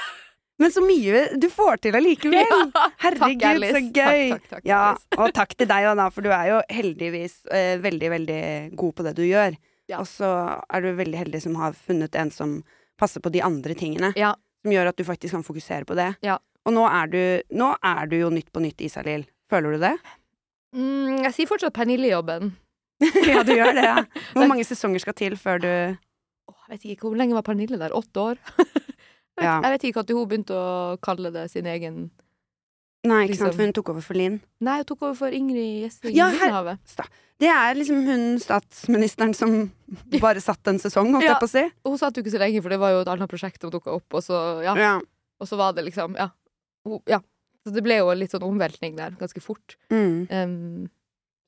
Men 0.59 0.73
så 0.73 0.81
mye 0.81 1.23
du 1.37 1.49
får 1.53 1.83
til 1.85 1.97
allikevel. 1.99 2.47
Ja, 2.49 2.87
Herregud, 3.03 3.43
takk, 3.43 3.65
så 3.77 3.83
gøy. 3.85 4.23
Takk, 4.33 4.47
takk, 4.55 4.65
ja, 4.69 4.83
og 5.19 5.35
takk 5.37 5.53
til 5.59 5.69
deg 5.69 5.89
Anna, 5.91 6.09
for 6.15 6.25
du 6.25 6.31
er 6.33 6.49
jo 6.55 6.61
heldigvis 6.73 7.43
eh, 7.53 7.77
veldig, 7.83 8.11
veldig 8.15 8.41
god 8.81 8.97
på 8.97 9.07
det 9.07 9.15
du 9.19 9.25
gjør. 9.27 9.59
Ja. 9.93 10.01
Og 10.01 10.09
så 10.11 10.31
er 10.73 10.83
du 10.83 10.91
veldig 10.99 11.21
heldig 11.21 11.43
som 11.45 11.59
har 11.61 11.77
funnet 11.77 12.17
en 12.19 12.33
som 12.35 12.59
passer 12.99 13.21
på 13.23 13.31
de 13.35 13.45
andre 13.45 13.77
tingene. 13.79 14.15
Ja. 14.19 14.33
Som 14.65 14.73
gjør 14.73 14.91
at 14.91 14.99
du 14.99 15.05
faktisk 15.07 15.37
kan 15.37 15.45
fokusere 15.47 15.87
på 15.89 15.99
det. 15.99 16.15
Ja. 16.27 16.41
Og 16.67 16.75
nå 16.75 16.87
er, 16.89 17.11
du, 17.13 17.21
nå 17.55 17.75
er 17.85 18.09
du 18.11 18.17
jo 18.19 18.33
Nytt 18.35 18.49
på 18.55 18.63
nytt, 18.65 18.81
Isalill. 18.83 19.29
Føler 19.53 19.77
du 19.77 19.85
det? 19.85 19.93
Mm, 20.75 21.23
jeg 21.29 21.35
sier 21.37 21.51
fortsatt 21.53 21.77
Pernille-jobben. 21.77 22.51
ja, 23.29 23.45
du 23.47 23.53
gjør 23.53 23.77
det, 23.77 23.85
ja. 23.85 24.01
Hvor 24.35 24.49
mange 24.51 24.65
sesonger 24.67 25.05
skal 25.05 25.15
til 25.19 25.37
før 25.37 25.61
du 25.61 25.69
Åh, 25.69 26.61
Jeg 26.65 26.71
vet 26.73 26.85
ikke, 26.87 27.03
Hvor 27.05 27.19
lenge 27.21 27.37
var 27.37 27.45
Pernille 27.45 27.79
der? 27.79 27.93
Åtte 27.95 28.23
år? 28.33 28.41
Ja. 29.43 29.61
jeg 29.63 29.73
vet 29.75 29.83
ikke 29.91 30.03
når 30.07 30.17
hun 30.17 30.29
begynte 30.31 30.55
å 30.57 30.97
kalle 31.05 31.31
det 31.35 31.51
sin 31.53 31.67
egen 31.67 32.11
Nei, 33.07 33.27
ikke 33.29 33.37
sant, 33.37 33.53
Liksom. 33.53 33.55
for 33.55 33.63
hun 33.63 33.73
tok 33.77 33.89
over 33.93 34.01
for 34.03 34.15
Linn. 34.19 34.41
Nei, 34.67 34.77
hun 34.81 34.85
tok 34.89 35.03
over 35.03 35.15
for 35.15 35.31
Ingrid 35.31 35.85
Gjessing 35.85 36.15
Ja, 36.17 36.27
her- 36.31 36.49
Lindhave. 36.51 36.79
Det 37.39 37.47
er 37.53 37.75
liksom 37.77 38.01
hun 38.07 38.39
statsministeren 38.41 39.35
som 39.37 39.53
bare 40.25 40.41
satt 40.41 40.67
en 40.67 40.79
sesong, 40.83 41.13
holdt 41.13 41.23
Ja. 41.23 41.35
jeg 41.37 41.43
på 41.45 41.47
å 41.47 41.53
si. 41.53 41.63
Hun 41.85 41.99
satt 41.99 42.17
jo 42.17 42.23
ikke 42.25 42.33
så 42.35 42.41
lenge, 42.43 42.63
for 42.65 42.69
det 42.71 42.81
var 42.81 42.91
jo 42.97 43.01
et 43.05 43.09
annet 43.13 43.31
prosjekt 43.31 43.61
som 43.61 43.71
dukka 43.71 43.93
opp, 43.95 44.09
og 44.13 44.23
så, 44.27 44.63
ja. 44.65 44.75
Ja. 44.75 45.01
og 45.39 45.47
så 45.47 45.57
var 45.57 45.73
det 45.77 45.85
liksom 45.85 46.17
Ja. 46.19 46.31
Hun- 46.85 47.03
ja. 47.07 47.21
Så 47.65 47.73
det 47.75 47.83
ble 47.85 47.99
jo 47.99 48.11
litt 48.15 48.31
sånn 48.31 48.43
omveltning 48.43 48.97
der, 48.97 49.11
ganske 49.13 49.41
fort. 49.43 49.77
Mm. 49.91 50.27
Um, 50.31 50.91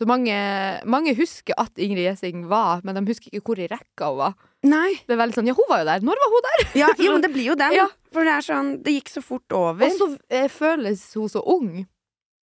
så 0.00 0.06
mange, 0.06 0.84
mange 0.84 1.14
husker 1.16 1.54
at 1.58 1.74
Ingrid 1.78 2.06
Gjessing 2.06 2.46
var, 2.46 2.82
men 2.84 2.94
de 2.94 3.02
husker 3.12 3.30
ikke 3.32 3.42
hvor 3.42 3.58
i 3.58 3.66
rekka 3.66 4.10
hun 4.12 4.18
var. 4.18 4.34
Nei. 4.66 4.90
Det 5.06 5.14
er 5.14 5.20
veldig 5.20 5.36
sånn 5.38 5.46
Ja, 5.46 5.54
hun 5.54 5.68
var 5.70 5.84
jo 5.84 5.86
der! 5.86 6.02
Når 6.02 6.18
var 6.18 6.32
hun 6.34 6.46
der? 6.48 6.64
Ja, 6.80 6.88
jo, 7.04 7.12
men 7.14 7.22
det 7.22 7.30
blir 7.34 7.46
jo 7.52 7.54
den. 7.58 7.76
Ja. 7.76 7.84
For 8.14 8.26
det 8.26 8.32
er 8.34 8.42
sånn 8.46 8.72
Det 8.82 8.96
gikk 8.96 9.12
så 9.12 9.22
fort 9.22 9.54
over. 9.54 9.86
Og 9.86 10.00
så 10.00 10.08
eh, 10.34 10.48
føles 10.50 11.04
hun 11.14 11.30
så 11.30 11.42
ung. 11.46 11.84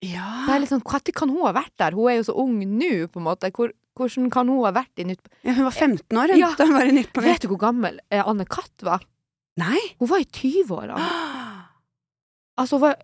Det 0.04 0.12
er 0.52 0.60
litt 0.62 0.70
sånn, 0.70 0.84
Når 0.86 1.12
kan 1.16 1.32
hun 1.32 1.42
ha 1.48 1.54
vært 1.56 1.74
der? 1.80 1.96
Hun 1.96 2.10
er 2.12 2.20
jo 2.20 2.28
så 2.28 2.36
ung 2.38 2.54
nå, 2.60 2.92
på 3.10 3.18
en 3.18 3.26
måte. 3.26 3.50
Hvor, 3.50 3.72
hvordan 3.98 4.30
kan 4.30 4.46
hun 4.52 4.62
ha 4.62 4.70
vært 4.76 5.02
i 5.02 5.08
Nytt 5.08 5.26
ja, 5.42 5.56
hun 5.56 5.66
var 5.66 5.74
15 5.74 6.20
år 6.20 6.34
hun, 6.34 6.38
Ja. 6.44 6.52
da 6.58 6.66
hun 6.68 6.76
var 6.78 6.86
i 6.86 6.94
Nytt 6.94 7.10
på 7.16 7.24
Nytt. 7.24 7.32
Vet 7.32 7.46
du 7.46 7.50
hvor 7.50 7.62
gammel 7.64 7.98
eh, 8.12 8.22
Anne 8.22 8.46
Katt 8.46 8.86
var? 8.86 9.02
Nei. 9.58 9.80
Hun 9.98 10.10
var 10.12 10.22
i 10.22 10.30
20-åra. 10.30 11.00
Altså, 12.56 12.78
hun 12.78 12.86
var 12.86 12.94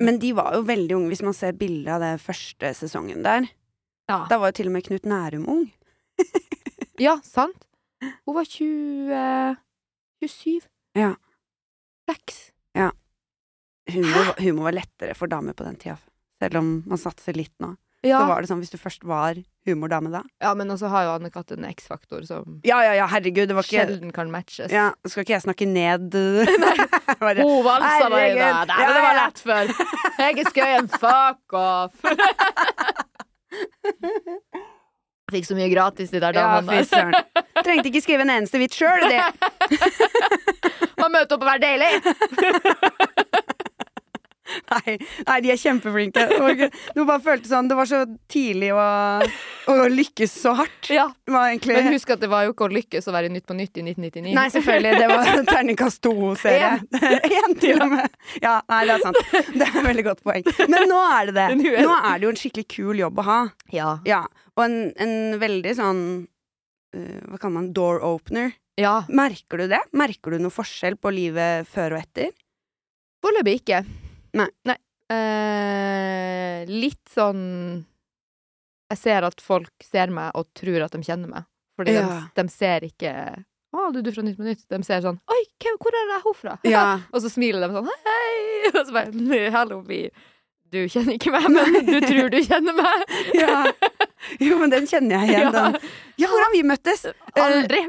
Men 0.00 0.16
de 0.18 0.30
var 0.32 0.54
jo 0.56 0.62
veldig 0.64 0.94
unge, 0.96 1.10
hvis 1.12 1.20
man 1.26 1.34
ser 1.36 1.52
bildet 1.60 1.90
av 1.92 2.00
det 2.00 2.14
første 2.24 2.70
sesongen 2.78 3.20
der. 3.26 3.44
ja. 4.08 4.22
Da 4.30 4.38
var 4.40 4.48
jo 4.48 4.56
til 4.56 4.70
og 4.70 4.72
med 4.78 4.86
Knut 4.86 5.04
Nærum 5.04 5.44
ung. 5.52 5.66
ja, 7.06 7.18
sant? 7.20 7.65
Hun 8.02 8.34
var 8.36 8.44
20 8.44 9.56
27. 10.22 10.60
Ja. 10.96 11.14
6. 12.10 12.52
Humor, 13.86 14.32
humor 14.42 14.64
var 14.66 14.74
lettere 14.74 15.14
for 15.14 15.30
damer 15.30 15.54
på 15.54 15.62
den 15.62 15.76
tida. 15.78 15.94
Selv 16.42 16.58
om 16.58 16.70
man 16.90 16.98
satser 16.98 17.36
litt 17.38 17.54
nå. 17.62 17.68
Ja. 18.02 18.18
Så 18.18 18.26
var 18.28 18.42
det 18.42 18.48
sånn 18.50 18.58
hvis 18.58 18.72
du 18.72 18.78
først 18.78 19.04
var 19.06 19.38
humordame 19.66 20.10
da. 20.12 20.20
ja, 20.42 20.50
men 20.58 20.70
også 20.70 20.86
har 20.92 21.06
jo 21.06 21.12
Anne 21.16 21.30
Katt 21.34 21.50
en 21.54 21.64
X-faktor 21.66 22.22
som 22.26 22.58
Ja, 22.66 22.82
ja, 22.84 22.92
ja, 22.98 23.06
herregud, 23.10 23.48
det 23.50 23.56
var 23.56 23.66
ikke 23.66 23.80
sjelden 23.86 24.12
kan 24.14 24.30
matches. 24.30 24.70
ja, 24.74 24.90
Skal 25.06 25.22
ikke 25.24 25.34
jeg 25.36 25.42
snakke 25.46 25.66
ned 25.70 26.10
Bare, 27.22 27.42
Hun 27.46 27.64
valsa 27.66 28.10
meg 28.12 28.34
i 28.34 28.36
det. 28.36 28.42
Herregud. 28.42 28.68
Nei, 28.70 28.78
men 28.82 28.94
det 28.94 29.02
var 29.06 29.18
lett 29.22 29.38
før. 29.46 29.64
Jeg 30.18 30.38
er 30.42 30.50
Skøyen, 30.50 30.88
fuck 30.98 31.44
off! 31.62 31.94
Fikk 35.32 35.42
så 35.48 35.56
mye 35.58 35.66
gratis, 35.72 36.10
de 36.14 36.20
der 36.22 36.36
Ja, 36.36 36.60
damene. 36.60 36.84
fy 36.84 36.86
søren. 36.86 37.14
Trengte 37.66 37.88
ikke 37.90 38.02
skrive 38.04 38.22
en 38.22 38.30
eneste 38.30 38.60
vits 38.62 38.78
sjøl, 38.78 39.08
det. 39.10 39.24
Man 41.02 41.10
møter 41.16 41.34
opp 41.34 41.42
og 41.42 41.48
hver 41.48 41.58
deilig! 41.58 41.90
Nei, 44.72 44.96
nei, 45.26 45.36
de 45.44 45.50
er 45.52 45.58
kjempeflinke. 45.60 46.22
Ikke- 46.36 46.68
det 46.96 47.04
bare 47.08 47.22
følte 47.24 47.48
sånn 47.50 47.68
Det 47.70 47.76
var 47.78 47.88
så 47.90 48.00
tidlig 48.30 48.70
å, 48.74 48.84
å 49.72 49.74
lykkes 49.92 50.32
så 50.42 50.54
hardt. 50.58 50.90
Ja. 50.92 51.06
Egentlig 51.28 51.76
Men 51.76 51.90
husk 51.94 52.10
at 52.14 52.20
det 52.22 52.30
var 52.32 52.44
jo 52.46 52.52
ikke 52.54 52.68
å 52.68 52.72
lykkes 52.72 53.08
å 53.10 53.14
være 53.16 53.30
Nytt 53.32 53.46
på 53.48 53.56
Nytt 53.58 53.76
i 53.80 53.84
1999. 53.86 54.34
Nei, 54.36 54.46
selvfølgelig. 54.54 54.94
Det 55.02 55.08
var 55.12 55.32
terningkast 55.52 56.00
to-serie. 56.06 56.72
Én 57.42 57.56
til 57.64 57.82
og 57.84 57.90
med. 57.96 58.16
Ja, 58.42 58.56
nei, 58.70 58.82
det 58.88 58.96
er 58.96 59.04
sant. 59.04 59.20
Det 59.32 59.66
er 59.66 59.72
et 59.82 59.88
veldig 59.90 60.06
godt 60.12 60.22
poeng. 60.26 60.46
Men 60.72 60.88
nå 60.90 61.00
er 61.10 61.30
det 61.32 61.36
det. 61.40 61.48
Nå 61.60 61.68
er 61.72 61.76
det- 61.80 61.86
Nå 61.86 61.98
er 61.98 62.18
det 62.18 62.26
jo 62.28 62.32
en 62.34 62.40
skikkelig 62.40 62.66
kul 62.76 63.02
jobb 63.04 63.20
å 63.22 63.26
ha. 63.28 63.40
Ja. 63.74 63.90
Ja, 64.08 64.22
Og 64.56 64.64
en, 64.68 64.78
en 65.02 65.16
veldig 65.42 65.74
sånn 65.76 66.00
eh, 66.96 67.20
Hva 67.28 67.38
kaller 67.42 67.54
man 67.60 67.72
door 67.76 68.00
opener. 68.06 68.54
ja. 68.80 69.02
Merker 69.08 69.58
du 69.64 69.68
det? 69.72 69.82
Merker 69.96 70.36
du 70.36 70.38
noe 70.46 70.52
forskjell 70.54 70.96
på 71.00 71.12
livet 71.14 71.66
før 71.68 71.96
og 71.96 72.02
etter? 72.04 72.32
Foreløpig 73.24 73.60
ikke. 73.62 73.78
Nei. 74.36 74.76
Eh, 75.06 76.64
litt 76.68 77.04
sånn 77.14 77.84
Jeg 78.90 78.98
ser 78.98 79.26
at 79.26 79.40
folk 79.42 79.70
ser 79.86 80.10
meg 80.14 80.34
og 80.38 80.48
tror 80.58 80.84
at 80.86 80.94
de 80.94 81.02
kjenner 81.06 81.30
meg. 81.30 81.46
Fordi 81.78 81.94
Ja. 81.94 82.06
de, 82.34 82.42
de 82.42 82.52
ser 82.52 82.86
ikke 82.86 83.12
Å, 83.76 83.90
du, 83.92 84.00
du 84.02 84.10
fra 84.14 84.22
Nytt 84.24 84.38
på 84.38 84.46
Nytt. 84.46 84.64
De 84.72 84.78
ser 84.86 85.02
sånn 85.04 85.18
Oi, 85.30 85.42
hvor 85.82 85.92
er 85.94 86.08
det 86.12 86.20
hun 86.24 86.34
fra? 86.38 86.54
Ja. 86.64 86.84
og 87.12 87.20
så 87.22 87.30
smiler 87.32 87.66
de 87.66 87.76
sånn 87.76 87.90
Hei! 88.06 88.70
Og 88.74 88.80
så 88.88 88.94
bare 88.96 89.50
Hallo, 89.54 89.80
vi 89.86 90.06
Du 90.76 90.80
kjenner 90.92 91.14
ikke 91.16 91.30
meg, 91.32 91.46
men 91.54 91.86
du 91.88 91.96
tror 92.04 92.28
du 92.32 92.36
kjenner 92.44 92.76
meg. 92.76 93.14
ja. 93.42 93.60
Jo, 94.42 94.56
men 94.60 94.72
den 94.72 94.86
kjenner 94.90 95.22
jeg 95.24 95.32
igjen. 95.36 95.52
Den. 95.54 95.76
Ja, 96.20 96.28
hvordan 96.28 96.44
har 96.46 96.52
vi 96.52 96.62
møttes? 96.66 97.04
Eh, 97.08 97.40
Aldri. 97.44 97.80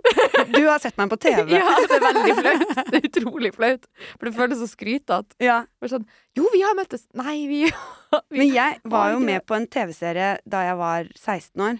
Du 0.53 0.59
har 0.67 0.79
sett 0.83 0.97
meg 0.99 1.09
på 1.11 1.17
TV. 1.25 1.43
ja, 1.57 1.63
det 1.83 1.97
er 1.97 2.05
veldig 2.05 2.35
flaut. 2.37 2.75
Det 2.91 2.99
er 3.01 3.07
utrolig 3.09 3.51
flaut. 3.55 3.87
For 4.13 4.29
det 4.29 4.33
føles 4.37 4.61
så 4.61 4.67
skrytete. 4.71 5.37
Ja. 5.43 5.57
Sånn, 5.89 6.05
jo, 6.37 6.47
vi 6.53 6.61
har 6.63 6.75
møttes. 6.77 7.07
Nei, 7.17 7.35
vi, 7.49 7.61
vi 7.67 8.41
Men 8.41 8.53
jeg 8.53 8.79
var 8.93 9.11
jo 9.15 9.21
med 9.23 9.43
på 9.49 9.57
en 9.57 9.67
TV-serie 9.73 10.35
da 10.47 10.63
jeg 10.69 10.79
var 10.79 11.09
16 11.17 11.65
år. 11.69 11.79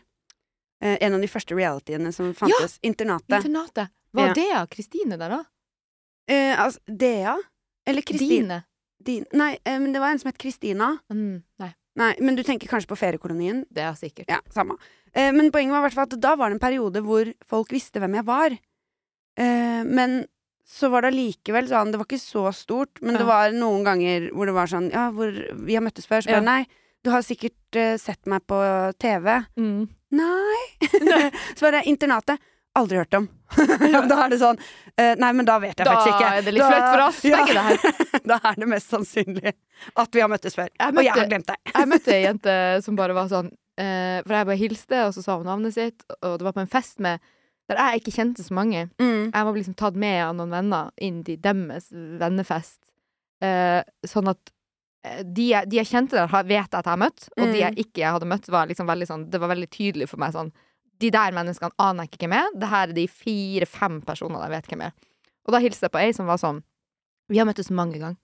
Eh, 0.83 0.97
en 1.07 1.15
av 1.17 1.23
de 1.23 1.29
første 1.31 1.55
realityene 1.57 2.11
som 2.15 2.33
fantes. 2.37 2.79
Internatet. 2.85 3.37
Internatet. 3.39 3.93
Var 4.17 4.31
Ja. 4.31 4.33
det 4.37 4.49
av 4.63 4.67
Kristine 4.73 5.17
der, 5.19 5.29
da? 5.37 5.43
Eh, 6.31 6.53
altså, 6.59 6.79
Dea? 6.87 7.37
Eller 7.87 8.01
Kristine? 8.03 8.63
Din. 9.05 9.25
Nei, 9.33 9.57
eh, 9.63 9.79
men 9.79 9.93
det 9.93 10.01
var 10.01 10.11
en 10.11 10.19
som 10.19 10.31
het 10.31 10.39
Kristina. 10.41 10.97
Mm, 11.13 11.43
nei, 11.59 11.73
Nei, 11.97 12.11
men 12.21 12.35
du 12.37 12.43
tenker 12.45 12.69
kanskje 12.69 12.91
på 12.91 12.97
Feriekolonien? 12.99 13.63
det 13.73 13.81
er 13.81 13.95
sikkert. 13.97 14.27
Ja, 14.29 14.37
samme. 14.53 14.75
Eh, 15.13 15.31
men 15.33 15.49
poenget 15.51 15.73
var 15.73 15.81
i 15.81 15.85
hvert 15.87 15.95
fall 15.97 16.05
at 16.11 16.19
da 16.21 16.35
var 16.37 16.49
det 16.51 16.57
en 16.59 16.61
periode 16.61 17.01
hvor 17.01 17.31
folk 17.49 17.71
visste 17.73 17.97
hvem 17.99 18.13
jeg 18.19 18.25
var. 18.27 18.53
Eh, 19.37 19.83
men 19.83 20.25
så 20.67 20.91
var 20.91 21.01
det 21.01 21.13
allikevel 21.13 21.69
sånn 21.69 21.93
Det 21.93 21.97
var 22.01 22.05
ikke 22.09 22.19
så 22.19 22.43
stort, 22.53 22.99
men 23.01 23.15
det 23.15 23.25
var 23.25 23.53
noen 23.55 23.85
ganger 23.87 24.29
hvor 24.35 24.49
det 24.49 24.55
var 24.57 24.67
sånn 24.67 24.89
Ja, 24.91 25.07
hvor 25.15 25.31
vi 25.31 25.77
har 25.77 25.85
møttes 25.85 26.05
før. 26.09 26.21
Så 26.21 26.33
bare 26.33 26.43
Ja. 26.43 26.45
nei, 26.45 26.67
du 27.05 27.09
har 27.13 27.21
sikkert 27.23 27.77
uh, 27.79 27.95
sett 27.97 28.25
meg 28.27 28.43
på 28.45 28.57
TV. 28.99 29.45
Mm. 29.57 29.87
Nei. 30.11 30.59
så 31.55 31.65
var 31.65 31.77
det 31.77 31.85
internatet. 31.87 32.41
Aldri 32.77 32.99
hørt 33.01 33.17
om. 33.17 33.27
da 34.11 34.17
er 34.25 34.33
det 34.33 34.37
sånn 34.41 34.57
eh, 34.99 35.13
Nei, 35.21 35.29
men 35.37 35.47
da 35.47 35.55
vet 35.63 35.77
jeg 35.79 35.87
Da 35.87 35.93
faktisk 35.95 36.09
ikke. 36.17 36.25
Da 36.25 36.33
er 36.39 36.43
det 36.47 36.53
litt 36.55 36.65
flaut 36.67 36.89
for 36.89 37.03
oss, 37.05 37.21
begge 37.23 37.53
det 37.55 37.63
her. 37.67 38.01
da 38.33 38.39
er 38.51 38.59
det 38.59 38.67
mest 38.73 38.91
sannsynlig 38.91 39.53
at 40.03 40.17
vi 40.17 40.23
har 40.23 40.29
møttes 40.31 40.57
før. 40.57 40.67
Jeg 40.73 40.93
Og 40.97 41.01
jeg 41.05 41.13
har 41.15 41.29
glemt 41.31 41.47
deg. 41.47 41.71
Jeg 41.73 41.89
møtte 41.93 42.13
ei 42.15 42.21
jente 42.27 42.57
som 42.85 42.99
bare 42.99 43.15
var 43.17 43.31
sånn 43.31 43.49
eh, 43.79 44.19
For 44.25 44.35
jeg 44.35 44.49
bare 44.51 44.59
hilste, 44.59 45.01
og 45.07 45.15
så 45.15 45.23
sa 45.25 45.37
hun 45.39 45.47
navnet 45.47 45.75
sitt, 45.77 46.03
og 46.21 46.37
det 46.41 46.47
var 46.49 46.55
på 46.57 46.63
en 46.65 46.71
fest 46.75 46.99
med 47.03 47.23
der 47.67 47.81
jeg 47.81 47.99
ikke 47.99 48.13
kjente 48.15 48.43
så 48.45 48.53
mange. 48.55 48.85
Mm. 48.95 49.25
Jeg 49.33 49.43
var 49.47 49.55
liksom 49.57 49.73
tatt 49.75 49.97
med 49.99 50.21
av 50.23 50.35
noen 50.37 50.53
venner 50.55 50.91
inn 51.03 51.17
til 51.27 51.35
deres 51.43 51.89
vennefest. 51.91 52.77
Eh, 53.43 53.81
sånn 54.07 54.29
at 54.31 54.53
eh, 55.03 55.19
de 55.27 55.49
jeg, 55.49 55.67
de 55.67 55.81
jeg 55.81 55.89
kjente 55.89 56.15
der, 56.15 56.31
vet 56.47 56.63
jeg 56.63 56.79
at 56.79 56.87
jeg 56.87 56.93
har 56.93 57.01
møtt, 57.01 57.27
og 57.35 57.43
de 57.43 57.49
Mm. 57.51 57.59
jeg 57.65 57.83
ikke 57.83 58.13
hadde 58.15 58.29
møtt, 58.31 58.47
var 58.55 58.69
liksom 58.71 58.87
veldig 58.87 59.07
sånn 59.09 59.25
Det 59.31 59.39
var 59.43 59.51
veldig 59.51 59.67
tydelig 59.69 60.07
for 60.09 60.19
meg 60.23 60.31
sånn 60.35 60.53
De 60.99 61.09
der 61.13 61.31
menneskene 61.35 61.71
aner 61.79 62.03
jeg 62.05 62.11
ikke 62.13 62.23
hvem 62.25 62.33
er. 62.39 62.47
Det 62.57 62.69
her 62.71 62.87
er 62.89 62.93
de 62.97 63.07
fire-fem 63.07 63.99
personene 64.07 64.43
jeg 64.47 64.55
vet 64.55 64.67
hvem 64.71 64.81
er. 64.87 64.93
Og 65.47 65.53
da 65.55 65.59
hilste 65.63 65.85
jeg 65.87 65.93
på 65.93 65.99
ei 66.01 66.11
som 66.15 66.25
var 66.27 66.37
sånn 66.41 66.63
Vi 67.29 67.37
har 67.39 67.45
møttes 67.47 67.69
mange 67.71 67.99
ganger. 67.99 68.17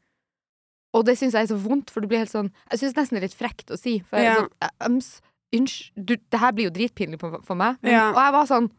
Og 0.93 1.05
det 1.07 1.15
syns 1.17 1.33
jeg 1.33 1.47
er 1.47 1.51
så 1.53 1.57
vondt, 1.57 1.89
for 1.89 2.01
det 2.01 2.09
blir 2.11 2.21
helt 2.21 2.31
sånn 2.33 2.51
Jeg 2.71 2.79
syns 2.83 2.95
nesten 2.97 3.17
det 3.17 3.23
er 3.23 3.27
litt 3.29 3.37
frekt 3.39 3.71
å 3.73 3.77
si. 3.79 3.99
For 3.99 4.17
jeg 4.17 4.27
er 4.27 4.41
Ja. 4.41 4.69
sånn, 4.87 5.01
Unnskyld, 5.53 6.21
det 6.33 6.39
her 6.41 6.51
blir 6.51 6.65
jo 6.65 6.73
dritpinlig 6.73 7.19
for, 7.21 7.37
for 7.45 7.55
meg. 7.55 7.77
Men, 7.83 7.91
Ja. 7.93 8.07
Og 8.11 8.17
jeg 8.17 8.33
var 8.33 8.47
sånn 8.49 8.71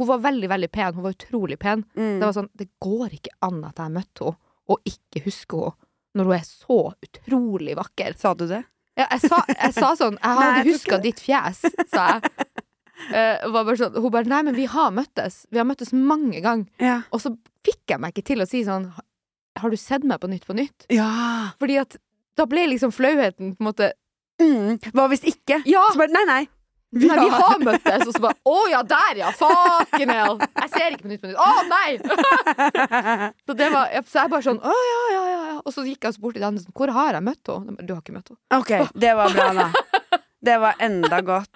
Hun 0.00 0.06
var 0.08 0.18
veldig, 0.24 0.48
veldig 0.48 0.70
pen. 0.72 0.94
Hun 0.94 1.02
var 1.04 1.12
utrolig 1.12 1.58
pen. 1.60 1.84
Mm. 1.94 2.18
Det 2.20 2.24
var 2.24 2.32
sånn, 2.32 2.48
det 2.56 2.68
går 2.80 3.10
ikke 3.18 3.34
an 3.44 3.62
at 3.68 3.76
jeg 3.76 3.92
møtte 3.92 4.24
henne 4.24 4.36
og 4.70 4.78
ikke 4.86 5.24
husker 5.26 5.64
henne 5.66 5.86
når 6.16 6.24
hun 6.26 6.34
er 6.34 6.46
så 6.46 6.76
utrolig 7.06 7.74
vakker. 7.78 8.16
Sa 8.18 8.32
du 8.34 8.46
det? 8.50 8.64
Ja, 8.98 9.06
jeg, 9.12 9.20
sa, 9.30 9.44
jeg 9.46 9.74
sa 9.76 9.92
sånn 9.94 10.16
Jeg 10.18 10.38
hadde 10.40 10.64
huska 10.66 10.98
ditt 11.02 11.20
fjes, 11.22 11.60
sa 11.92 12.06
jeg. 12.18 12.32
Og 13.08 13.54
var 13.54 13.64
bare 13.68 13.78
sånn, 13.80 13.96
hun 13.96 14.12
bare 14.14 14.28
Nei, 14.30 14.42
men 14.46 14.58
vi 14.58 14.66
har 14.70 14.92
møttes. 14.94 15.44
Vi 15.50 15.58
har 15.60 15.66
møttes 15.68 15.94
mange 15.96 16.42
ganger. 16.44 16.68
Ja. 16.82 17.00
Og 17.14 17.22
så 17.24 17.32
fikk 17.66 17.94
jeg 17.94 18.00
meg 18.02 18.14
ikke 18.14 18.26
til 18.32 18.44
å 18.44 18.48
si 18.48 18.62
sånn 18.66 18.90
Har 19.60 19.72
du 19.72 19.76
sett 19.80 20.04
meg 20.06 20.20
på 20.22 20.30
Nytt 20.30 20.46
på 20.48 20.56
Nytt? 20.56 20.86
ja. 20.92 21.10
Fordi 21.60 21.80
at 21.82 21.98
da 22.38 22.46
ble 22.48 22.62
liksom 22.70 22.92
flauheten 22.94 23.56
på 23.56 23.64
en 23.64 23.68
måte 23.72 23.90
Mm. 24.40 24.78
Hva 24.96 25.04
hvis 25.12 25.26
ikke? 25.28 25.58
Ja! 25.68 25.82
Så 25.92 26.00
bare, 26.00 26.12
nei, 26.14 26.22
nei. 26.24 26.40
Vi, 26.90 27.06
nei, 27.06 27.18
vi 27.22 27.28
har 27.30 27.60
møttes, 27.62 28.06
og 28.08 28.14
så 28.16 28.22
bare 28.24 28.34
Å 28.50 28.54
ja, 28.72 28.80
der 28.82 29.18
ja! 29.20 29.28
Fucking 29.36 30.10
hell! 30.10 30.40
Jeg 30.64 30.70
ser 30.72 30.94
ikke 30.96 31.04
på 31.04 31.10
Nytt 31.12 31.20
på 31.22 31.28
Nytt. 31.28 31.36
Å 31.38 31.66
nei! 31.68 31.98
så, 33.46 33.54
det 33.54 33.68
var, 33.70 33.92
så 34.08 34.22
jeg 34.24 34.32
bare 34.32 34.46
sånn 34.48 34.58
Å 34.64 34.72
ja, 34.88 35.02
ja, 35.12 35.20
ja. 35.28 35.58
Og 35.60 35.74
så 35.76 35.84
gikk 35.86 36.08
jeg 36.08 36.18
bort 36.24 36.34
til 36.38 36.42
den 36.46 36.58
sånn 36.62 36.74
Hvor 36.74 36.90
har 36.96 37.18
jeg 37.18 37.26
møtt 37.28 37.52
henne? 37.52 37.76
Du 37.84 37.92
har 37.94 38.00
ikke 38.00 38.16
møtt 38.16 38.32
henne. 38.32 38.40
Ok, 38.56 38.72
det 39.04 39.12
var 39.20 39.36
bra, 39.36 39.50
da. 39.60 39.68
Det 40.48 40.54
var 40.56 40.78
enda 40.80 41.18
godt. 41.20 41.50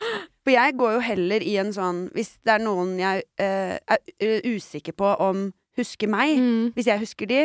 For 0.44 0.52
jeg 0.52 0.74
går 0.76 0.92
jo 0.98 1.00
heller 1.00 1.40
i 1.42 1.54
en 1.62 1.70
sånn 1.72 2.02
Hvis 2.12 2.34
det 2.44 2.52
er 2.58 2.64
noen 2.64 2.98
jeg 3.00 3.22
eh, 3.40 3.78
er 3.80 4.42
usikker 4.44 4.92
på 4.92 5.14
om 5.24 5.46
husker 5.78 6.06
meg, 6.06 6.36
Mm. 6.38 6.72
hvis 6.76 6.86
jeg 6.86 7.00
husker 7.00 7.26
de, 7.26 7.38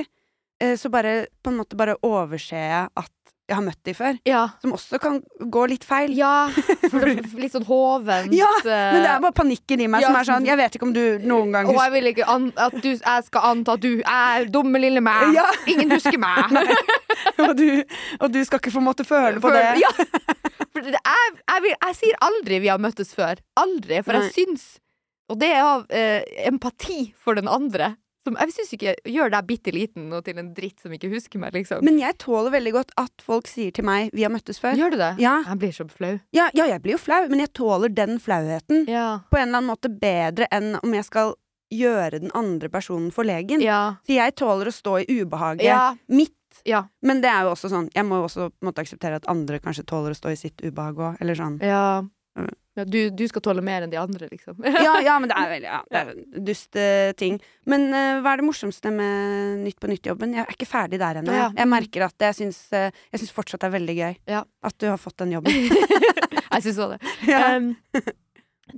eh, 0.62 0.76
så 0.78 0.92
bare 0.94 1.26
på 1.42 1.50
en 1.50 1.58
måte 1.58 1.76
bare 1.80 1.96
overser 2.06 2.60
jeg 2.62 2.90
at 2.96 3.10
jeg 3.50 3.56
har 3.58 3.64
møtt 3.66 3.80
de 3.84 3.94
før. 3.98 4.20
Ja. 4.30 4.44
Som 4.62 4.74
også 4.76 5.00
kan 5.02 5.16
gå 5.42 5.64
litt 5.72 5.82
feil. 5.84 6.12
Ja, 6.14 6.52
for 6.92 7.00
det 7.02 7.16
er 7.24 7.40
litt 7.42 7.56
sånn 7.56 7.66
hovent. 7.66 8.30
Ja, 8.38 8.46
eh, 8.62 8.92
Men 8.94 9.02
det 9.02 9.10
er 9.10 9.24
bare 9.24 9.34
panikken 9.40 9.82
i 9.82 9.88
meg 9.90 10.06
som 10.06 10.14
er 10.20 10.28
sånn 10.28 10.46
Jeg 10.46 10.58
vet 10.60 10.76
ikke 10.78 10.86
om 10.86 10.94
du 10.94 11.02
noen 11.26 11.56
gang 11.56 11.66
husker 11.66 11.80
Og 11.80 11.82
jeg 11.88 11.96
vil 11.96 12.12
ikke 12.12 12.28
at 12.68 12.78
du, 12.84 12.90
jeg 12.92 13.24
skal 13.26 13.42
anta 13.50 13.74
at 13.74 13.82
du 13.82 14.04
er 14.06 14.46
dumme 14.54 14.78
lille 14.84 15.02
meg. 15.02 15.34
Ja. 15.34 15.48
Ingen 15.66 15.90
husker 15.98 16.20
meg. 16.22 16.54
og, 17.48 17.56
du, 17.58 17.66
og 18.22 18.30
du 18.32 18.44
skal 18.46 18.62
ikke 18.62 18.76
få 18.78 18.86
måte 18.86 19.08
føle 19.08 19.42
på 19.42 19.50
det. 19.56 19.66
For- 19.66 19.82
Ja. 19.82 20.36
For 20.84 21.00
er, 21.00 21.32
jeg, 21.40 21.64
vil, 21.66 21.74
jeg 21.76 21.98
sier 22.02 22.20
aldri 22.26 22.60
vi 22.64 22.70
har 22.72 22.82
møttes 22.82 23.14
før. 23.18 23.42
Aldri. 23.60 24.04
For 24.06 24.20
jeg 24.20 24.34
syns 24.36 24.68
Og 25.30 25.38
det 25.38 25.50
er 25.54 25.62
av 25.62 25.84
eh, 25.94 26.24
empati 26.50 27.12
for 27.18 27.38
den 27.38 27.48
andre. 27.48 27.96
Som, 28.26 28.36
jeg 28.36 28.52
syns 28.52 28.72
ikke 28.76 28.94
gjør 29.08 29.30
deg 29.32 29.46
bitte 29.48 29.72
liten 29.74 30.10
og 30.14 30.24
til 30.26 30.40
en 30.42 30.50
dritt 30.58 30.82
som 30.84 30.92
ikke 30.92 31.12
husker 31.14 31.40
meg, 31.40 31.54
liksom. 31.56 31.84
Men 31.86 32.00
jeg 32.02 32.18
tåler 32.20 32.52
veldig 32.52 32.74
godt 32.76 32.92
at 33.00 33.24
folk 33.24 33.48
sier 33.48 33.72
til 33.72 33.86
meg 33.88 34.10
'vi 34.12 34.26
har 34.26 34.34
møttes 34.34 34.60
før'. 34.60 34.76
Gjør 34.76 34.92
du 34.92 34.98
det? 34.98 35.12
Ja. 35.24 35.44
Jeg 35.48 35.60
blir 35.62 35.72
så 35.72 35.86
flau. 35.90 36.20
Ja, 36.34 36.50
ja, 36.54 36.66
jeg 36.66 36.82
blir 36.82 36.98
jo 36.98 37.02
flau, 37.02 37.30
men 37.30 37.40
jeg 37.40 37.54
tåler 37.54 37.94
den 37.94 38.20
flauheten 38.20 38.88
Ja. 38.90 39.22
på 39.32 39.38
en 39.38 39.48
eller 39.48 39.58
annen 39.62 39.72
måte 39.72 39.90
bedre 39.90 40.48
enn 40.52 40.80
om 40.84 40.94
jeg 40.94 41.06
skal 41.06 41.36
gjøre 41.72 42.20
den 42.20 42.32
andre 42.34 42.70
personen 42.70 43.12
forlegen. 43.14 43.62
Ja. 43.62 43.96
Så 44.06 44.18
jeg 44.18 44.36
tåler 44.36 44.68
å 44.68 44.74
stå 44.74 45.00
i 45.06 45.22
ubehaget 45.22 45.64
Ja. 45.64 45.96
Ja. 46.68 46.84
Men 47.06 47.22
det 47.24 47.30
er 47.32 47.46
jo 47.48 47.54
også 47.56 47.70
sånn 47.72 47.90
Jeg 47.96 48.06
må 48.08 48.22
jo 48.22 48.30
også 48.30 48.50
måtte 48.66 48.82
akseptere 48.84 49.20
at 49.20 49.28
andre 49.32 49.60
kanskje 49.64 49.86
tåler 49.90 50.16
å 50.16 50.18
stå 50.18 50.32
i 50.34 50.40
sitt 50.40 50.64
ubehag 50.66 50.98
òg, 51.00 51.20
eller 51.22 51.38
sånn. 51.40 51.60
ja. 51.66 52.02
Mm. 52.38 52.52
ja 52.78 52.84
du, 52.86 52.98
du 53.10 53.24
skal 53.28 53.42
tåle 53.44 53.60
mer 53.66 53.84
enn 53.84 53.92
de 53.92 53.98
andre, 54.00 54.28
liksom. 54.32 54.62
Ja, 54.86 55.00
ja, 55.04 55.16
men 55.20 55.28
det 55.32 55.36
er 55.36 55.50
veldig 55.56 55.68
ja, 55.68 55.80
det 55.90 56.02
er 56.04 56.44
duste 56.46 56.84
eh, 56.84 57.12
ting. 57.20 57.40
Men 57.68 57.88
uh, 57.90 58.20
hva 58.24 58.32
er 58.36 58.40
det 58.40 58.46
morsomste 58.48 58.92
med 58.96 59.66
Nytt 59.66 59.80
på 59.82 59.90
Nytt-jobben? 59.92 60.36
Jeg 60.38 60.46
er 60.46 60.54
ikke 60.54 60.70
ferdig 60.70 61.02
der 61.02 61.20
ennå. 61.20 61.34
Ja. 61.36 61.50
Jeg 61.58 61.68
merker 61.74 62.06
at 62.08 62.28
jeg 62.30 62.38
syns, 62.38 62.62
uh, 62.72 62.88
jeg 63.12 63.24
syns 63.24 63.34
fortsatt 63.36 63.66
det 63.66 63.72
er 63.72 63.76
veldig 63.76 63.98
gøy 63.98 64.14
Ja. 64.32 64.44
at 64.64 64.78
du 64.80 64.88
har 64.88 65.02
fått 65.02 65.18
den 65.26 65.34
jobben. 65.36 65.52
jeg 66.54 66.66
syns 66.70 66.80
òg 66.86 66.96
det. 66.96 67.02
ja. 67.34 67.44
Um, 67.58 67.74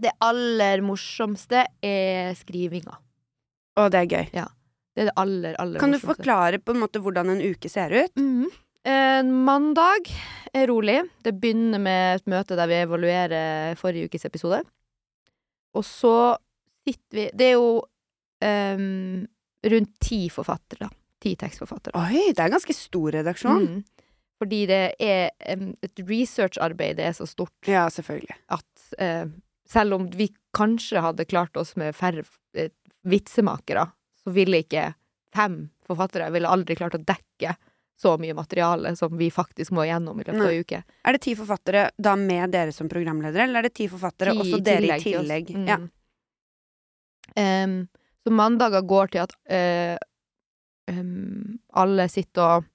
det 0.01 0.15
aller 0.23 0.81
morsomste 0.87 1.65
er 1.83 2.31
skrivinga. 2.39 2.95
Og 3.83 3.91
det 3.91 4.05
er 4.05 4.09
gøy. 4.15 4.31
Det 4.91 5.05
er 5.05 5.07
det 5.11 5.15
aller, 5.21 5.55
aller 5.61 5.79
Kan 5.79 5.93
du 5.95 5.99
forklare 6.01 6.59
på 6.59 6.73
en 6.75 6.81
måte 6.83 6.99
hvordan 6.99 7.31
en 7.31 7.41
uke 7.41 7.69
ser 7.69 7.91
ut? 7.91 8.15
Mm 8.19 8.43
-hmm. 8.43 8.51
Eh, 8.83 9.23
mandag 9.23 10.09
er 10.53 10.67
rolig. 10.67 11.03
Det 11.21 11.35
begynner 11.37 11.79
med 11.79 12.15
et 12.15 12.25
møte 12.25 12.55
der 12.57 12.67
vi 12.67 12.79
evaluerer 12.81 13.75
forrige 13.75 14.09
ukes 14.09 14.25
episode. 14.25 14.63
Og 15.77 15.85
så 15.85 16.37
sitter 16.87 17.17
vi 17.17 17.29
Det 17.33 17.45
er 17.45 17.51
jo 17.51 17.83
em, 18.41 19.27
rundt 19.63 19.99
ti 20.01 20.29
forfattere. 20.33 20.89
Ti 21.21 21.35
tekstforfattere. 21.35 21.93
Oi, 21.93 22.33
det 22.33 22.39
er 22.39 22.49
en 22.49 22.57
ganske 22.57 22.73
stor 22.73 23.11
redaksjon. 23.11 23.67
Mm. 23.67 23.83
Fordi 24.41 24.65
det 24.65 24.81
er 24.97 25.29
um, 25.53 25.75
et 25.85 26.01
researcharbeid 26.01 26.97
det 26.97 27.05
er 27.05 27.13
så 27.13 27.27
stort 27.29 27.69
Ja, 27.69 27.85
selvfølgelig. 27.93 28.35
at 28.49 28.93
eh, 28.97 29.27
selv 29.69 29.93
om 29.93 30.07
vi 30.09 30.31
kanskje 30.57 31.03
hadde 31.05 31.27
klart 31.29 31.57
oss 31.61 31.75
med 31.77 31.93
færre 31.93 32.23
eh, 32.57 32.73
vitsemakere, 33.05 33.85
så 34.23 34.33
ville 34.35 34.61
ikke 34.63 34.91
fem 35.35 35.63
forfattere 35.87 36.31
ville 36.33 36.49
aldri 36.49 36.75
klart 36.75 36.97
å 36.97 37.03
dekke 37.03 37.55
så 38.01 38.15
mye 38.17 38.33
materiale 38.33 38.95
som 38.97 39.13
vi 39.17 39.29
faktisk 39.31 39.71
må 39.77 39.85
gjennom 39.85 40.17
i 40.19 40.25
løpet 40.25 40.41
av 40.41 40.49
ei 40.49 40.61
uke. 40.63 40.81
Er 41.05 41.15
det 41.15 41.21
ti 41.21 41.35
forfattere 41.37 41.89
da 42.01 42.15
med 42.17 42.53
dere 42.55 42.73
som 42.73 42.89
programledere, 42.89 43.45
eller 43.45 43.61
er 43.61 43.69
det 43.69 43.75
ti 43.77 43.87
forfattere 43.91 44.33
Ti 44.33 44.41
og 44.41 44.47
så 44.47 44.57
i 44.57 44.65
dere 44.65 44.97
i 44.97 45.03
tillegg? 45.03 45.51
Mm. 45.53 45.67
Ja. 45.69 45.77
Um, 47.37 47.75
så 48.25 48.33
mandager 48.33 48.87
går 48.89 49.13
til 49.13 49.21
at 49.21 49.35
uh, 49.53 49.97
um, 50.89 51.59
alle 51.77 52.07
sitter 52.09 52.57
og 52.57 52.65